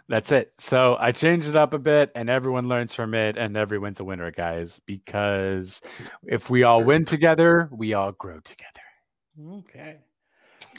That's 0.08 0.32
it. 0.32 0.52
So 0.58 0.96
I 0.98 1.12
changed 1.12 1.48
it 1.48 1.56
up 1.56 1.72
a 1.72 1.78
bit 1.78 2.10
and 2.14 2.28
everyone 2.28 2.68
learns 2.68 2.94
from 2.94 3.14
it 3.14 3.36
and 3.36 3.56
everyone's 3.56 4.00
a 4.00 4.04
winner, 4.04 4.30
guys, 4.32 4.80
because 4.84 5.80
if 6.26 6.50
we 6.50 6.64
all 6.64 6.82
win 6.82 7.04
together, 7.04 7.68
we 7.72 7.94
all 7.94 8.12
grow 8.12 8.40
together. 8.40 8.80
Okay. 9.58 9.98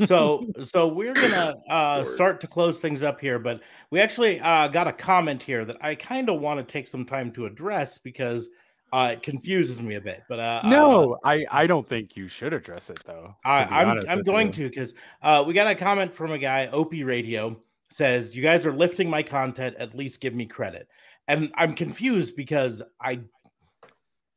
So 0.06 0.48
so 0.64 0.88
we're 0.88 1.14
gonna 1.14 1.56
uh 1.70 2.04
start 2.04 2.42
to 2.42 2.48
close 2.48 2.80
things 2.80 3.04
up 3.04 3.20
here, 3.20 3.40
but 3.40 3.62
we 3.90 4.00
actually 4.00 4.40
uh 4.40 4.68
got 4.68 4.88
a 4.88 4.94
comment 4.94 5.44
here 5.44 5.66
that 5.66 5.78
I 5.82 5.96
kind 5.96 6.30
of 6.30 6.40
want 6.40 6.66
to 6.66 6.72
take 6.72 6.88
some 6.88 7.06
time 7.06 7.32
to 7.34 7.46
address 7.46 7.98
because 7.98 8.48
uh 8.94 9.12
it 9.14 9.24
confuses 9.24 9.82
me 9.82 9.96
a 9.96 10.02
bit. 10.02 10.24
But 10.28 10.40
uh 10.40 10.62
uh, 10.64 10.70
No, 10.70 11.18
I, 11.24 11.46
I 11.52 11.68
don't 11.68 11.88
think 11.88 12.16
you 12.16 12.28
should 12.28 12.54
address 12.54 12.90
it 12.90 13.00
though. 13.06 13.36
I, 13.46 13.64
be 13.66 13.72
I'm 13.72 14.10
I'm 14.10 14.24
going 14.24 14.48
you. 14.48 14.54
to 14.54 14.70
because 14.70 14.94
uh, 15.22 15.44
we 15.46 15.54
got 15.54 15.68
a 15.68 15.76
comment 15.76 16.14
from 16.14 16.32
a 16.32 16.38
guy, 16.38 16.68
Opie 16.68 17.04
Radio, 17.04 17.58
says 17.92 18.36
you 18.36 18.42
guys 18.42 18.66
are 18.66 18.74
lifting 18.74 19.10
my 19.10 19.24
content. 19.24 19.76
At 19.78 19.96
least 19.96 20.22
give 20.22 20.34
me 20.34 20.46
credit. 20.46 20.88
And 21.28 21.52
I'm 21.56 21.76
confused 21.76 22.36
because 22.36 22.82
I 23.00 23.22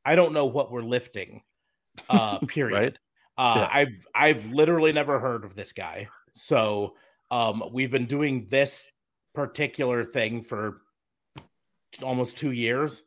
I 0.05 0.15
don't 0.17 0.33
know 0.33 0.47
what 0.47 0.71
we're 0.71 0.83
lifting. 0.83 1.43
Uh, 2.09 2.39
period. 2.47 2.99
Uh, 3.37 3.55
Yeah. 3.57 3.69
I've 3.73 4.07
I've 4.15 4.47
literally 4.47 4.93
never 4.93 5.19
heard 5.19 5.45
of 5.45 5.57
this 5.57 5.73
guy. 5.73 6.09
So 6.35 6.95
um, 7.31 7.65
we've 7.73 7.91
been 7.91 8.07
doing 8.07 8.47
this 8.51 8.87
particular 9.35 10.05
thing 10.05 10.43
for 10.43 10.83
almost 12.03 12.37
two 12.37 12.53
years. 12.53 13.03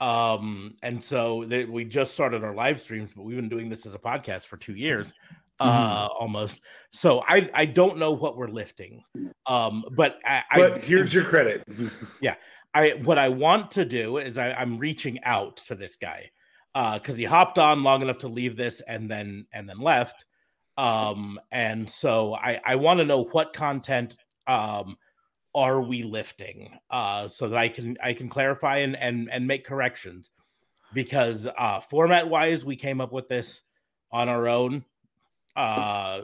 Um, 0.00 0.76
and 0.82 1.02
so 1.02 1.44
that 1.46 1.68
we 1.68 1.84
just 1.84 2.12
started 2.12 2.44
our 2.44 2.54
live 2.54 2.80
streams, 2.80 3.10
but 3.14 3.24
we've 3.24 3.36
been 3.36 3.48
doing 3.48 3.68
this 3.68 3.84
as 3.84 3.94
a 3.94 3.98
podcast 3.98 4.44
for 4.44 4.56
two 4.56 4.74
years, 4.74 5.12
uh, 5.58 6.08
almost. 6.18 6.60
So 6.92 7.24
I 7.26 7.50
I 7.52 7.64
don't 7.64 7.98
know 7.98 8.12
what 8.12 8.36
we're 8.36 8.48
lifting. 8.48 9.02
Um, 9.46 9.84
but 9.92 10.18
I, 10.24 10.42
But 10.54 10.72
I 10.74 10.78
here's 10.78 11.12
your 11.12 11.24
credit. 11.24 11.64
Yeah, 12.20 12.36
I 12.74 12.90
what 13.02 13.18
I 13.18 13.28
want 13.28 13.72
to 13.72 13.84
do 13.84 14.18
is 14.18 14.38
I, 14.38 14.52
I'm 14.52 14.78
reaching 14.78 15.22
out 15.24 15.56
to 15.68 15.74
this 15.74 15.96
guy 15.96 16.30
uh, 16.74 16.98
because 16.98 17.16
he 17.16 17.24
hopped 17.24 17.58
on 17.58 17.82
long 17.82 18.02
enough 18.02 18.18
to 18.18 18.28
leave 18.28 18.56
this 18.56 18.80
and 18.86 19.10
then 19.10 19.46
and 19.52 19.68
then 19.68 19.80
left. 19.80 20.24
Um, 20.76 21.40
and 21.50 21.90
so 21.90 22.34
I 22.34 22.60
I 22.64 22.76
want 22.76 23.00
to 23.00 23.04
know 23.04 23.24
what 23.24 23.52
content 23.52 24.16
um 24.46 24.96
are 25.54 25.80
we 25.80 26.02
lifting 26.02 26.78
uh 26.90 27.26
so 27.28 27.48
that 27.48 27.58
I 27.58 27.68
can 27.68 27.96
I 28.02 28.12
can 28.12 28.28
clarify 28.28 28.78
and 28.78 28.96
and 28.96 29.28
and 29.30 29.46
make 29.46 29.64
corrections 29.64 30.30
because 30.92 31.46
uh 31.46 31.80
format 31.80 32.28
wise 32.28 32.64
we 32.64 32.76
came 32.76 33.00
up 33.00 33.12
with 33.12 33.28
this 33.28 33.60
on 34.12 34.28
our 34.28 34.48
own. 34.48 34.84
Uh 35.56 36.22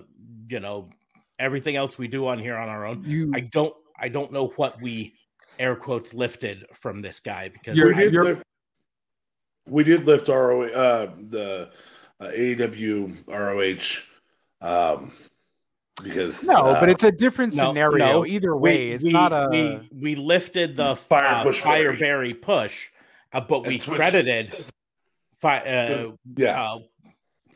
you 0.48 0.60
know 0.60 0.90
everything 1.38 1.74
else 1.76 1.98
we 1.98 2.06
do 2.09 2.26
on 2.28 2.38
here 2.38 2.56
on 2.56 2.68
our 2.68 2.84
own. 2.86 3.05
You 3.06 3.32
I 3.34 3.40
don't 3.40 3.74
I 3.98 4.09
don't 4.09 4.32
know 4.32 4.48
what 4.56 4.80
we 4.80 5.14
air 5.59 5.76
quotes 5.76 6.12
lifted 6.12 6.66
from 6.80 7.01
this 7.01 7.20
guy 7.20 7.48
because 7.48 7.76
You're- 7.76 7.94
we 7.94 8.02
did 8.05 8.12
you're- 8.12 8.28
lift. 8.28 8.42
We 9.66 9.82
did 9.84 10.05
lift 10.05 10.28
RO 10.28 10.62
uh, 10.64 11.10
the 11.30 11.70
uh, 12.20 12.24
AEW 12.26 13.16
ROH 13.26 14.02
um, 14.60 15.10
because 16.02 16.42
no, 16.44 16.54
uh, 16.56 16.80
but 16.80 16.88
it's 16.88 17.04
a 17.04 17.12
different 17.12 17.54
no, 17.54 17.68
scenario. 17.68 18.04
no. 18.04 18.26
Either 18.26 18.56
we, 18.56 18.60
way, 18.70 18.90
it's 18.92 19.04
we, 19.04 19.12
not 19.12 19.32
a 19.32 19.48
we 19.50 19.88
we 19.92 20.14
lifted 20.16 20.76
the 20.76 20.96
Fire 20.96 21.24
uh, 21.24 21.42
push 21.42 21.60
fire 21.60 21.84
berry. 21.92 21.96
berry 21.98 22.34
push, 22.34 22.88
uh, 23.32 23.40
but 23.40 23.66
we 23.66 23.74
And 23.74 23.82
credited 23.84 24.56
fi- 25.40 25.60
uh, 25.60 26.10
yeah. 26.36 26.60
uh, 26.62 26.78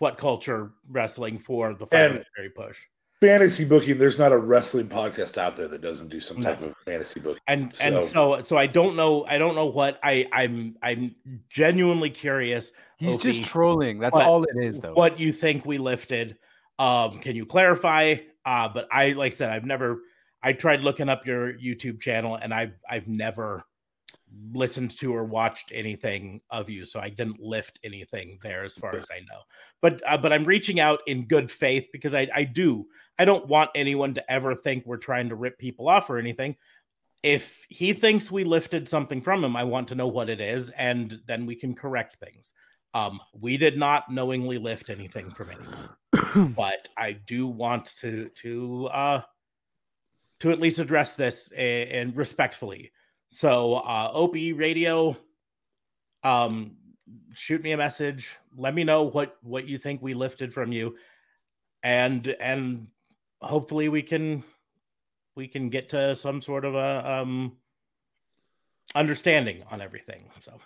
WhatCulture 0.00 0.70
wrestling 0.88 1.38
for 1.38 1.74
the 1.74 1.86
fire 1.86 2.06
And- 2.08 2.24
berry 2.36 2.50
push. 2.50 2.78
fantasy 3.20 3.64
booking. 3.64 3.98
There's 3.98 4.18
not 4.18 4.30
a 4.30 4.38
wrestling 4.38 4.86
podcast 4.86 5.36
out 5.38 5.56
there 5.56 5.66
that 5.66 5.80
doesn't 5.80 6.08
do 6.08 6.20
some 6.20 6.38
No. 6.40 6.50
type 6.50 6.62
of 6.62 6.74
fantasy 6.84 7.18
booking. 7.18 7.40
and 7.48 7.74
and 7.80 7.96
So- 8.04 8.36
so 8.36 8.42
so 8.42 8.56
I 8.56 8.68
don't 8.68 8.94
know 8.94 9.24
I 9.26 9.38
don't 9.38 9.56
know 9.56 9.66
what 9.66 9.98
I 10.04 10.26
I'm 10.32 10.76
I'm 10.82 11.16
genuinely 11.50 12.10
curious 12.10 12.70
he's 12.98 13.16
Opie, 13.16 13.32
just 13.32 13.50
trolling. 13.50 13.98
That's 13.98 14.16
but 14.16 14.24
all 14.26 14.44
it 14.44 14.62
is 14.62 14.78
though. 14.80 14.94
what 14.94 15.18
you 15.18 15.32
think 15.32 15.66
we 15.66 15.78
lifted. 15.78 16.36
Um, 16.78 17.18
can 17.18 17.34
you 17.34 17.44
clarify? 17.44 18.14
Uh, 18.44 18.68
but 18.68 18.88
I 18.92 19.12
like 19.12 19.32
I 19.32 19.36
said, 19.36 19.50
I've 19.50 19.64
never 19.64 20.00
I 20.42 20.52
tried 20.52 20.80
looking 20.80 21.08
up 21.08 21.26
your 21.26 21.52
YouTube 21.52 22.00
channel 22.00 22.36
and 22.36 22.54
I've 22.54 22.74
I've 22.88 23.08
never 23.08 23.64
listened 24.52 24.96
to 24.98 25.14
or 25.14 25.24
watched 25.24 25.72
anything 25.74 26.40
of 26.50 26.68
you, 26.68 26.86
so 26.86 27.00
I 27.00 27.08
didn't 27.08 27.40
lift 27.40 27.78
anything 27.82 28.38
there 28.42 28.64
as 28.64 28.74
far 28.74 28.94
as 28.96 29.06
I 29.10 29.20
know. 29.20 29.40
But 29.80 30.02
uh, 30.06 30.18
but 30.18 30.32
I'm 30.32 30.44
reaching 30.44 30.80
out 30.80 31.00
in 31.06 31.26
good 31.26 31.50
faith 31.50 31.88
because 31.92 32.14
I 32.14 32.28
I 32.34 32.44
do 32.44 32.86
I 33.18 33.24
don't 33.24 33.48
want 33.48 33.70
anyone 33.74 34.14
to 34.14 34.32
ever 34.32 34.54
think 34.54 34.86
we're 34.86 34.96
trying 34.96 35.30
to 35.30 35.34
rip 35.34 35.58
people 35.58 35.88
off 35.88 36.08
or 36.08 36.18
anything. 36.18 36.56
If 37.22 37.66
he 37.68 37.92
thinks 37.92 38.30
we 38.30 38.44
lifted 38.44 38.88
something 38.88 39.22
from 39.22 39.42
him, 39.42 39.56
I 39.56 39.64
want 39.64 39.88
to 39.88 39.96
know 39.96 40.06
what 40.06 40.30
it 40.30 40.40
is, 40.40 40.70
and 40.70 41.20
then 41.26 41.46
we 41.46 41.56
can 41.56 41.74
correct 41.74 42.16
things. 42.20 42.52
Um, 42.94 43.20
we 43.32 43.56
did 43.56 43.76
not 43.76 44.10
knowingly 44.10 44.58
lift 44.58 44.88
anything 44.88 45.30
from 45.32 45.50
anyone, 45.50 45.88
but 46.56 46.88
I 46.96 47.12
do 47.12 47.46
want 47.46 47.86
to 48.00 48.28
to 48.42 48.86
uh 48.86 49.22
to 50.40 50.52
at 50.52 50.60
least 50.60 50.78
address 50.78 51.16
this 51.16 51.50
and, 51.56 51.90
and 51.90 52.16
respectfully. 52.16 52.92
So, 53.28 53.74
uh, 53.74 54.10
Opie 54.12 54.52
Radio, 54.52 55.16
um, 56.22 56.76
shoot 57.34 57.62
me 57.62 57.72
a 57.72 57.76
message. 57.76 58.36
Let 58.56 58.74
me 58.74 58.84
know 58.84 59.04
what 59.04 59.36
what 59.42 59.68
you 59.68 59.78
think 59.78 60.00
we 60.00 60.14
lifted 60.14 60.52
from 60.52 60.72
you, 60.72 60.96
and 61.82 62.26
and 62.40 62.88
hopefully 63.40 63.88
we 63.88 64.02
can 64.02 64.44
we 65.34 65.46
can 65.46 65.68
get 65.68 65.90
to 65.90 66.16
some 66.16 66.40
sort 66.40 66.64
of 66.64 66.74
a 66.74 67.20
um 67.20 67.56
understanding 68.94 69.62
on 69.70 69.80
everything. 69.80 70.24
So. 70.40 70.58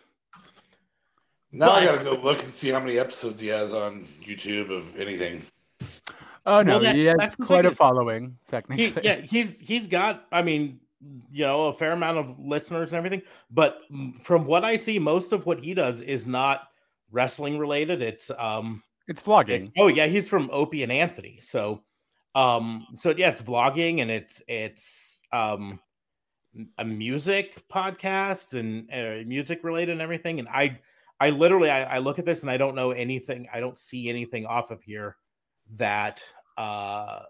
Now 1.54 1.72
I 1.72 1.84
gotta 1.84 2.04
go 2.04 2.12
look 2.12 2.42
and 2.42 2.54
see 2.54 2.70
how 2.70 2.80
many 2.80 2.98
episodes 2.98 3.38
he 3.38 3.48
has 3.48 3.74
on 3.74 4.06
YouTube 4.24 4.70
of 4.70 4.98
anything. 4.98 5.42
Oh 6.46 6.62
no, 6.62 6.72
Well, 6.74 6.80
that- 6.80 6.94
he 6.94 7.04
has 7.04 7.16
that's 7.18 7.36
quite 7.36 7.66
a 7.66 7.70
is- 7.70 7.76
following, 7.76 8.36
he, 8.46 8.50
technically. 8.50 9.02
yeah, 9.02 9.16
he's 9.22 9.58
he's 9.58 9.86
got. 9.86 10.26
I 10.32 10.42
mean, 10.42 10.80
you 11.32 11.44
know, 11.44 11.66
a 11.66 11.72
fair 11.72 11.92
amount 11.92 12.18
of 12.18 12.38
listeners 12.38 12.90
and 12.90 12.96
everything. 12.98 13.22
But 13.50 13.78
from 14.22 14.44
what 14.46 14.64
I 14.64 14.76
see, 14.76 14.98
most 14.98 15.32
of 15.32 15.46
what 15.46 15.60
he 15.60 15.74
does 15.74 16.00
is 16.00 16.26
not 16.26 16.68
wrestling 17.10 17.58
related. 17.58 18.02
It's 18.02 18.30
um, 18.38 18.82
It's 19.08 19.20
vlogging. 19.22 19.62
it's, 19.62 19.70
oh 19.78 19.88
yeah, 19.88 20.06
he's 20.06 20.28
from 20.28 20.48
Opie 20.52 20.82
and 20.82 20.92
Anthony. 20.92 21.40
So, 21.42 21.82
um, 22.34 22.86
so 22.94 23.14
yeah, 23.16 23.30
it's 23.30 23.42
vlogging 23.42 24.00
and 24.00 24.10
it's 24.10 24.42
it's 24.46 25.18
um, 25.32 25.80
a 26.78 26.84
music 26.84 27.64
podcast 27.68 28.52
and 28.58 28.88
uh, 28.92 29.26
music 29.26 29.64
related 29.64 29.92
and 29.92 30.02
everything. 30.02 30.38
And 30.38 30.48
I, 30.48 30.78
I 31.18 31.30
literally, 31.30 31.70
I, 31.70 31.96
I 31.96 31.98
look 31.98 32.18
at 32.18 32.26
this 32.26 32.42
and 32.42 32.50
I 32.50 32.56
don't 32.58 32.74
know 32.74 32.90
anything. 32.90 33.48
I 33.52 33.58
don't 33.60 33.76
see 33.76 34.08
anything 34.10 34.44
off 34.46 34.70
of 34.70 34.82
here 34.82 35.16
that 35.76 36.22
uh 36.58 37.20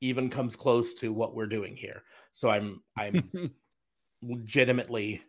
even 0.00 0.28
comes 0.30 0.56
close 0.56 0.94
to 0.94 1.12
what 1.12 1.34
we're 1.34 1.46
doing 1.46 1.76
here. 1.76 2.02
So 2.32 2.50
I'm 2.50 2.82
I'm 2.96 3.30
legitimately 4.22 5.22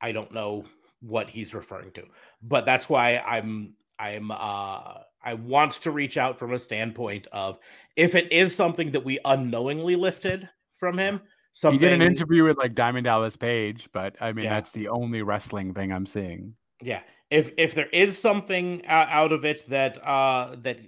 I 0.00 0.12
don't 0.12 0.32
know 0.32 0.64
what 1.00 1.30
he's 1.30 1.54
referring 1.54 1.92
to. 1.92 2.04
But 2.42 2.64
that's 2.64 2.88
why 2.88 3.18
I'm 3.18 3.74
I'm 3.98 4.30
uh 4.30 4.94
I 5.26 5.34
want 5.34 5.72
to 5.82 5.90
reach 5.90 6.16
out 6.16 6.38
from 6.38 6.52
a 6.52 6.58
standpoint 6.58 7.26
of 7.32 7.58
if 7.96 8.14
it 8.14 8.32
is 8.32 8.54
something 8.54 8.92
that 8.92 9.04
we 9.04 9.18
unknowingly 9.24 9.96
lifted 9.96 10.48
from 10.76 10.98
him, 10.98 11.20
he 11.20 11.20
something 11.52 11.78
did 11.80 11.92
an 11.92 12.02
interview 12.02 12.44
with 12.44 12.58
like 12.58 12.74
Diamond 12.74 13.04
Dallas 13.04 13.36
Page, 13.36 13.88
but 13.92 14.16
I 14.20 14.32
mean 14.32 14.44
Yeah. 14.44 14.54
that's 14.54 14.72
the 14.72 14.88
only 14.88 15.22
wrestling 15.22 15.74
thing 15.74 15.92
I'm 15.92 16.06
seeing. 16.06 16.54
Yeah. 16.84 17.00
If 17.30 17.52
if 17.56 17.74
there 17.74 17.88
is 17.88 18.18
something 18.18 18.84
out 18.86 19.32
of 19.32 19.44
it 19.44 19.66
that 19.68 19.98
uh 20.06 20.56
that 20.62 20.78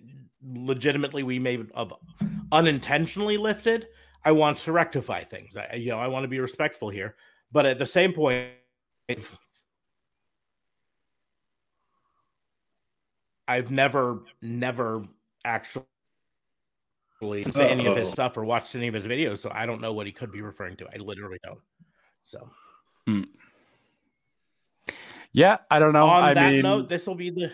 legitimately 0.42 1.22
we 1.22 1.38
may 1.38 1.58
have 1.74 1.92
unintentionally 2.52 3.36
lifted 3.36 3.88
i 4.24 4.30
want 4.30 4.58
to 4.58 4.70
rectify 4.70 5.24
things. 5.24 5.56
I 5.56 5.74
you 5.76 5.90
know 5.90 5.98
i 5.98 6.06
want 6.06 6.24
to 6.24 6.28
be 6.28 6.38
respectful 6.38 6.90
here. 6.90 7.16
But 7.50 7.66
at 7.66 7.78
the 7.78 7.86
same 7.86 8.12
point 8.12 8.50
if- 9.08 9.36
i've 13.48 13.70
never 13.70 14.22
never 14.42 15.04
actually 15.44 15.84
listened 17.22 17.54
to 17.54 17.64
any 17.64 17.86
of 17.86 17.96
his 17.96 18.10
stuff 18.10 18.36
or 18.36 18.44
watched 18.44 18.74
any 18.74 18.88
of 18.88 18.94
his 18.94 19.06
videos 19.06 19.38
so 19.38 19.50
i 19.54 19.64
don't 19.64 19.80
know 19.80 19.92
what 19.92 20.04
he 20.06 20.12
could 20.12 20.30
be 20.32 20.42
referring 20.42 20.76
to. 20.76 20.86
I 20.92 20.98
literally 20.98 21.38
don't. 21.44 21.60
So 22.24 22.50
Yeah, 25.36 25.58
I 25.70 25.78
don't 25.80 25.92
know. 25.92 26.06
on 26.06 26.24
I 26.24 26.32
that 26.32 26.50
mean, 26.50 26.62
note 26.62 26.88
this 26.88 27.06
will 27.06 27.14
be 27.14 27.28
the 27.28 27.52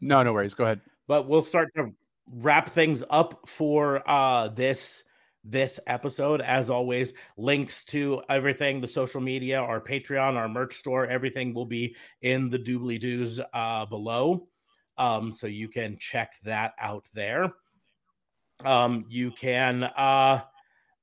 no, 0.00 0.22
no 0.22 0.32
worries. 0.32 0.54
Go 0.54 0.62
ahead. 0.62 0.80
but 1.08 1.28
we'll 1.28 1.42
start 1.42 1.74
to 1.74 1.92
wrap 2.30 2.70
things 2.70 3.02
up 3.10 3.48
for 3.48 4.08
uh, 4.08 4.46
this 4.46 5.02
this 5.42 5.80
episode. 5.88 6.40
As 6.40 6.70
always, 6.70 7.14
links 7.36 7.82
to 7.86 8.22
everything, 8.28 8.80
the 8.80 8.86
social 8.86 9.20
media, 9.20 9.58
our 9.58 9.80
Patreon, 9.80 10.36
our 10.36 10.48
merch 10.48 10.76
store, 10.76 11.04
everything 11.04 11.52
will 11.52 11.66
be 11.66 11.96
in 12.22 12.48
the 12.48 12.58
doobly 12.58 13.00
doos 13.00 13.40
uh, 13.52 13.86
below. 13.86 14.46
Um, 14.98 15.34
so 15.34 15.48
you 15.48 15.68
can 15.68 15.96
check 15.98 16.34
that 16.44 16.74
out 16.80 17.06
there. 17.12 17.50
Um, 18.64 19.04
you 19.08 19.32
can 19.32 19.82
uh, 19.82 20.42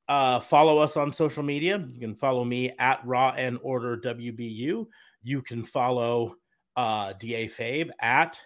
uh, 0.08 0.40
follow 0.40 0.80
us 0.80 0.98
on 0.98 1.14
social 1.14 1.44
media. 1.44 1.86
You 1.92 2.00
can 2.00 2.16
follow 2.16 2.44
me 2.44 2.74
at 2.80 3.06
Raw 3.06 3.34
and 3.36 3.60
Order 3.62 3.98
WBU. 3.98 4.88
You 5.24 5.42
can 5.42 5.64
follow 5.64 6.36
uh, 6.76 7.14
DA 7.14 7.48
Fabe 7.48 7.92
at 8.00 8.40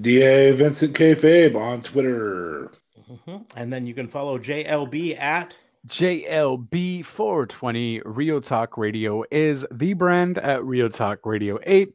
DA 0.00 0.52
Vincent 0.52 0.94
K. 0.94 1.14
Fabe 1.14 1.54
on 1.56 1.82
Twitter. 1.82 2.72
Mm-hmm. 3.10 3.36
And 3.56 3.72
then 3.72 3.86
you 3.86 3.94
can 3.94 4.08
follow 4.08 4.38
JLB 4.38 5.18
at 5.20 5.54
JLB420. 5.88 8.02
Rio 8.04 8.40
Talk 8.40 8.76
Radio 8.76 9.24
is 9.30 9.64
the 9.70 9.94
brand 9.94 10.36
at 10.38 10.64
Rio 10.64 10.88
Talk 10.88 11.24
Radio 11.24 11.60
8. 11.62 11.94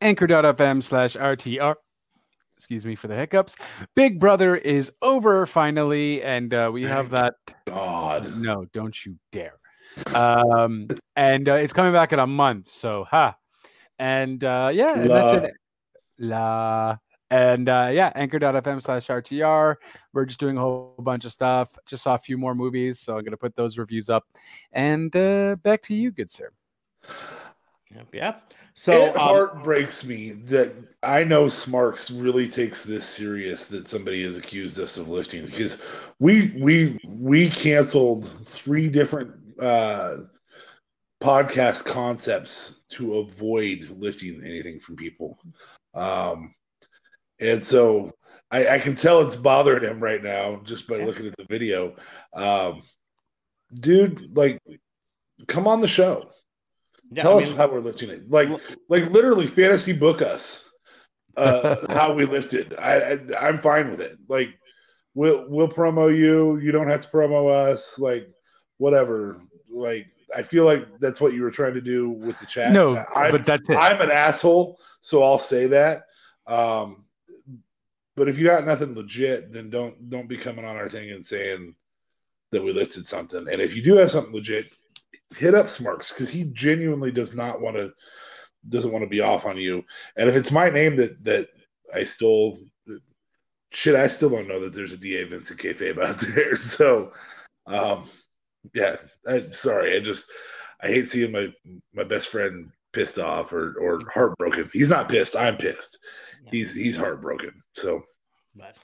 Anchor.fm 0.00 0.82
slash 0.82 1.14
RTR. 1.16 1.74
Excuse 2.60 2.84
me 2.84 2.94
for 2.94 3.08
the 3.08 3.16
hiccups. 3.16 3.56
Big 3.96 4.20
Brother 4.20 4.54
is 4.54 4.92
over 5.00 5.46
finally, 5.46 6.22
and 6.22 6.52
uh, 6.52 6.68
we 6.70 6.82
have 6.82 7.08
that. 7.08 7.32
God. 7.66 8.36
No, 8.36 8.66
don't 8.74 9.06
you 9.06 9.16
dare. 9.32 9.58
Um, 10.14 10.88
and 11.16 11.48
uh, 11.48 11.54
it's 11.54 11.72
coming 11.72 11.94
back 11.94 12.12
in 12.12 12.18
a 12.18 12.26
month, 12.26 12.68
so 12.68 13.04
ha. 13.04 13.34
And 13.98 14.44
uh, 14.44 14.70
yeah, 14.74 14.92
and 14.92 15.08
that's 15.08 15.44
it. 15.44 15.54
La. 16.18 16.98
And 17.30 17.66
uh, 17.66 17.88
yeah, 17.90 18.12
anchor.fm 18.14 18.82
slash 18.82 19.06
RTR. 19.06 19.76
We're 20.12 20.26
just 20.26 20.38
doing 20.38 20.58
a 20.58 20.60
whole 20.60 20.94
bunch 20.98 21.24
of 21.24 21.32
stuff. 21.32 21.72
Just 21.86 22.02
saw 22.02 22.14
a 22.14 22.18
few 22.18 22.36
more 22.36 22.54
movies, 22.54 23.00
so 23.00 23.14
I'm 23.14 23.20
going 23.20 23.30
to 23.30 23.38
put 23.38 23.56
those 23.56 23.78
reviews 23.78 24.10
up. 24.10 24.26
And 24.72 25.16
uh, 25.16 25.56
back 25.56 25.80
to 25.84 25.94
you, 25.94 26.10
good 26.10 26.30
sir. 26.30 26.50
Yep. 27.94 28.06
Yeah. 28.12 28.36
So 28.74 28.92
it 28.92 29.16
um, 29.16 29.16
heartbreaks 29.16 30.04
me 30.04 30.30
that 30.46 30.72
I 31.02 31.24
know 31.24 31.48
Smarks 31.48 32.10
really 32.10 32.48
takes 32.48 32.84
this 32.84 33.04
serious 33.04 33.66
that 33.66 33.88
somebody 33.88 34.22
has 34.22 34.36
accused 34.36 34.78
us 34.78 34.96
of 34.96 35.08
lifting 35.08 35.44
because 35.44 35.78
we 36.18 36.56
we 36.60 37.00
we 37.04 37.50
canceled 37.50 38.30
three 38.46 38.88
different 38.88 39.32
uh, 39.60 40.18
podcast 41.22 41.84
concepts 41.84 42.76
to 42.90 43.18
avoid 43.18 43.90
lifting 43.98 44.40
anything 44.44 44.80
from 44.80 44.96
people. 44.96 45.38
Um, 45.94 46.54
and 47.40 47.62
so 47.62 48.12
I, 48.50 48.68
I, 48.68 48.78
can 48.78 48.94
tell 48.94 49.22
it's 49.22 49.36
bothering 49.36 49.84
him 49.84 50.00
right 50.00 50.22
now 50.22 50.60
just 50.64 50.86
by 50.86 50.96
yeah. 50.96 51.04
looking 51.04 51.26
at 51.26 51.36
the 51.36 51.46
video. 51.48 51.96
Um, 52.34 52.82
dude, 53.74 54.36
like, 54.36 54.60
come 55.48 55.66
on 55.66 55.80
the 55.80 55.88
show. 55.88 56.30
Yeah, 57.12 57.22
Tell 57.22 57.34
I 57.34 57.42
us 57.42 57.48
mean, 57.48 57.56
how 57.56 57.68
we're 57.68 57.80
lifting 57.80 58.10
it. 58.10 58.30
Like, 58.30 58.48
like 58.88 59.10
literally, 59.10 59.46
fantasy 59.46 59.92
book 59.92 60.22
us 60.22 60.70
uh, 61.36 61.76
how 61.88 62.12
we 62.12 62.24
lifted. 62.24 62.74
I, 62.78 63.18
I 63.32 63.48
I'm 63.48 63.58
fine 63.58 63.90
with 63.90 64.00
it. 64.00 64.18
Like, 64.28 64.48
we'll 65.14 65.44
we'll 65.48 65.68
promo 65.68 66.14
you. 66.14 66.58
You 66.58 66.72
don't 66.72 66.88
have 66.88 67.00
to 67.02 67.08
promo 67.08 67.50
us. 67.50 67.98
Like, 67.98 68.28
whatever. 68.78 69.42
Like, 69.68 70.06
I 70.36 70.42
feel 70.42 70.64
like 70.64 70.86
that's 71.00 71.20
what 71.20 71.32
you 71.32 71.42
were 71.42 71.50
trying 71.50 71.74
to 71.74 71.80
do 71.80 72.10
with 72.10 72.38
the 72.38 72.46
chat. 72.46 72.72
No, 72.72 73.04
I, 73.14 73.30
but 73.30 73.46
that's 73.46 73.68
it. 73.68 73.76
I'm 73.76 74.00
an 74.00 74.10
asshole, 74.10 74.78
so 75.00 75.22
I'll 75.22 75.38
say 75.38 75.66
that. 75.68 76.06
Um, 76.46 77.04
but 78.16 78.28
if 78.28 78.36
you 78.38 78.44
got 78.44 78.66
nothing 78.66 78.94
legit, 78.94 79.52
then 79.52 79.70
don't 79.70 80.10
don't 80.10 80.28
be 80.28 80.36
coming 80.36 80.64
on 80.64 80.76
our 80.76 80.88
thing 80.88 81.10
and 81.10 81.24
saying 81.24 81.74
that 82.52 82.62
we 82.62 82.72
lifted 82.72 83.06
something. 83.06 83.46
And 83.48 83.60
if 83.60 83.74
you 83.74 83.82
do 83.82 83.96
have 83.96 84.10
something 84.10 84.34
legit, 84.34 84.66
hit 85.36 85.54
up 85.54 85.68
Smarks 85.68 86.12
because 86.12 86.30
he 86.30 86.44
genuinely 86.44 87.10
does 87.10 87.34
not 87.34 87.60
want 87.60 87.76
to 87.76 87.92
doesn't 88.68 88.92
want 88.92 89.02
to 89.02 89.08
be 89.08 89.20
off 89.20 89.46
on 89.46 89.56
you. 89.56 89.82
And 90.16 90.28
if 90.28 90.36
it's 90.36 90.50
my 90.50 90.68
name 90.68 90.96
that 90.96 91.22
that 91.24 91.48
I 91.94 92.04
stole, 92.04 92.58
shit, 93.70 93.94
I 93.94 94.08
still 94.08 94.30
don't 94.30 94.48
know 94.48 94.60
that 94.60 94.74
there's 94.74 94.92
a 94.92 94.96
DA 94.96 95.24
Vincent 95.24 95.58
kayfabe 95.58 96.02
out 96.02 96.20
there. 96.34 96.56
So, 96.56 97.12
um, 97.66 98.08
yeah, 98.74 98.96
I'm 99.26 99.52
sorry. 99.54 99.96
I 99.96 100.04
just 100.04 100.30
I 100.82 100.88
hate 100.88 101.10
seeing 101.10 101.32
my 101.32 101.48
my 101.94 102.04
best 102.04 102.28
friend 102.28 102.70
pissed 102.92 103.18
off 103.18 103.52
or 103.52 103.74
or 103.80 104.00
heartbroken. 104.12 104.70
He's 104.72 104.88
not 104.88 105.08
pissed. 105.08 105.36
I'm 105.36 105.56
pissed. 105.56 105.98
He's 106.50 106.74
he's 106.74 106.96
heartbroken. 106.96 107.62
So, 107.76 108.02
but 108.54 108.76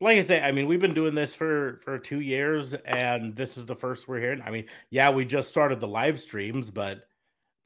like 0.00 0.16
I 0.16 0.22
say, 0.22 0.40
I 0.40 0.50
mean, 0.50 0.66
we've 0.66 0.80
been 0.80 0.94
doing 0.94 1.14
this 1.14 1.34
for 1.34 1.80
for 1.84 1.98
two 1.98 2.20
years, 2.20 2.74
and 2.74 3.36
this 3.36 3.58
is 3.58 3.66
the 3.66 3.76
first 3.76 4.08
we're 4.08 4.20
hearing. 4.20 4.42
I 4.42 4.50
mean, 4.50 4.64
yeah, 4.88 5.10
we 5.10 5.26
just 5.26 5.50
started 5.50 5.78
the 5.78 5.88
live 5.88 6.20
streams, 6.20 6.70
but 6.70 7.06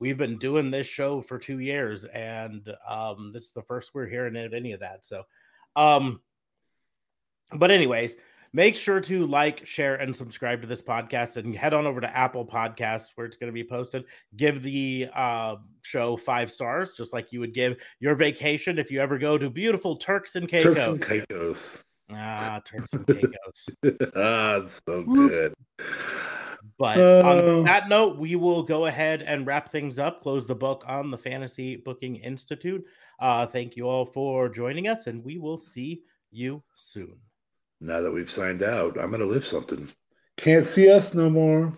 we've 0.01 0.19
been 0.19 0.39
doing 0.39 0.71
this 0.71 0.87
show 0.87 1.23
for 1.23 1.39
two 1.39 1.61
years, 1.61 2.05
and 2.07 2.69
um, 2.89 3.31
this 3.33 3.45
is 3.45 3.51
the 3.53 3.63
first 3.63 3.95
we're 3.95 4.09
hearing 4.09 4.37
of 4.37 4.53
any 4.53 4.73
of 4.73 4.81
that. 4.81 5.05
So, 5.05 5.23
um, 5.77 6.21
but 7.53 7.71
anyways, 7.71 8.17
make 8.53 8.75
sure 8.75 9.01
to 9.03 9.27
like, 9.27 9.65
share, 9.65 9.95
and 9.95 10.15
subscribe 10.15 10.61
to 10.63 10.67
this 10.67 10.83
podcast, 10.83 11.37
and 11.37 11.55
head 11.55 11.73
on 11.73 11.87
over 11.87 12.01
to 12.01 12.17
Apple 12.17 12.45
Podcasts 12.45 13.11
where 13.15 13.29
it's 13.29 13.37
going 13.37 13.49
to 13.49 13.55
be 13.55 13.63
posted. 13.63 14.07
Give 14.37 14.61
the 14.61 15.09
uh, 15.15 15.57
show 15.83 16.17
five 16.17 16.51
stars, 16.51 16.95
just 16.95 17.13
like 17.13 17.33
you 17.33 17.39
would 17.39 17.55
give 17.55 17.77
your 18.01 18.17
vacation 18.17 18.81
if 18.81 18.91
you 18.91 19.01
ever 19.01 19.19
go 19.19 19.39
to 19.39 19.49
beautiful 19.49 19.95
Turks 19.95 20.35
and 20.35 20.49
Caicos. 20.49 20.75
Turks 20.75 20.89
and 20.89 21.01
Caicos. 21.01 21.85
Ah, 22.13 22.61
turn 22.65 22.85
and 22.93 23.07
Caicos. 23.07 24.13
ah, 24.17 24.63
so 24.87 25.03
good. 25.03 25.55
But 26.79 26.99
on 26.99 27.49
um, 27.49 27.65
that 27.65 27.89
note, 27.89 28.19
we 28.19 28.37
will 28.37 28.63
go 28.63 28.87
ahead 28.87 29.23
and 29.23 29.47
wrap 29.47 29.71
things 29.71 29.99
up, 29.99 30.23
close 30.23 30.47
the 30.47 30.55
book 30.55 30.85
on 30.87 31.11
the 31.11 31.19
Fantasy 31.19 31.77
Booking 31.77 32.17
Institute. 32.17 32.85
Uh, 33.21 33.47
thank 33.47 33.77
you 33.77 33.89
all 33.89 34.07
for 34.07 34.49
joining 34.49 34.89
us, 34.89 35.07
and 35.07 35.25
we 35.25 35.39
will 35.39 35.59
see 35.59 36.03
you 36.31 36.63
soon. 36.75 37.17
Now 37.81 38.01
that 38.01 38.13
we've 38.13 38.31
signed 38.31 38.63
out, 38.63 38.99
I'm 38.99 39.11
going 39.11 39.21
to 39.21 39.27
lift 39.27 39.47
something. 39.47 39.89
Can't 40.37 40.67
see 40.67 40.91
us 40.91 41.15
no 41.15 41.31
more. 41.31 41.73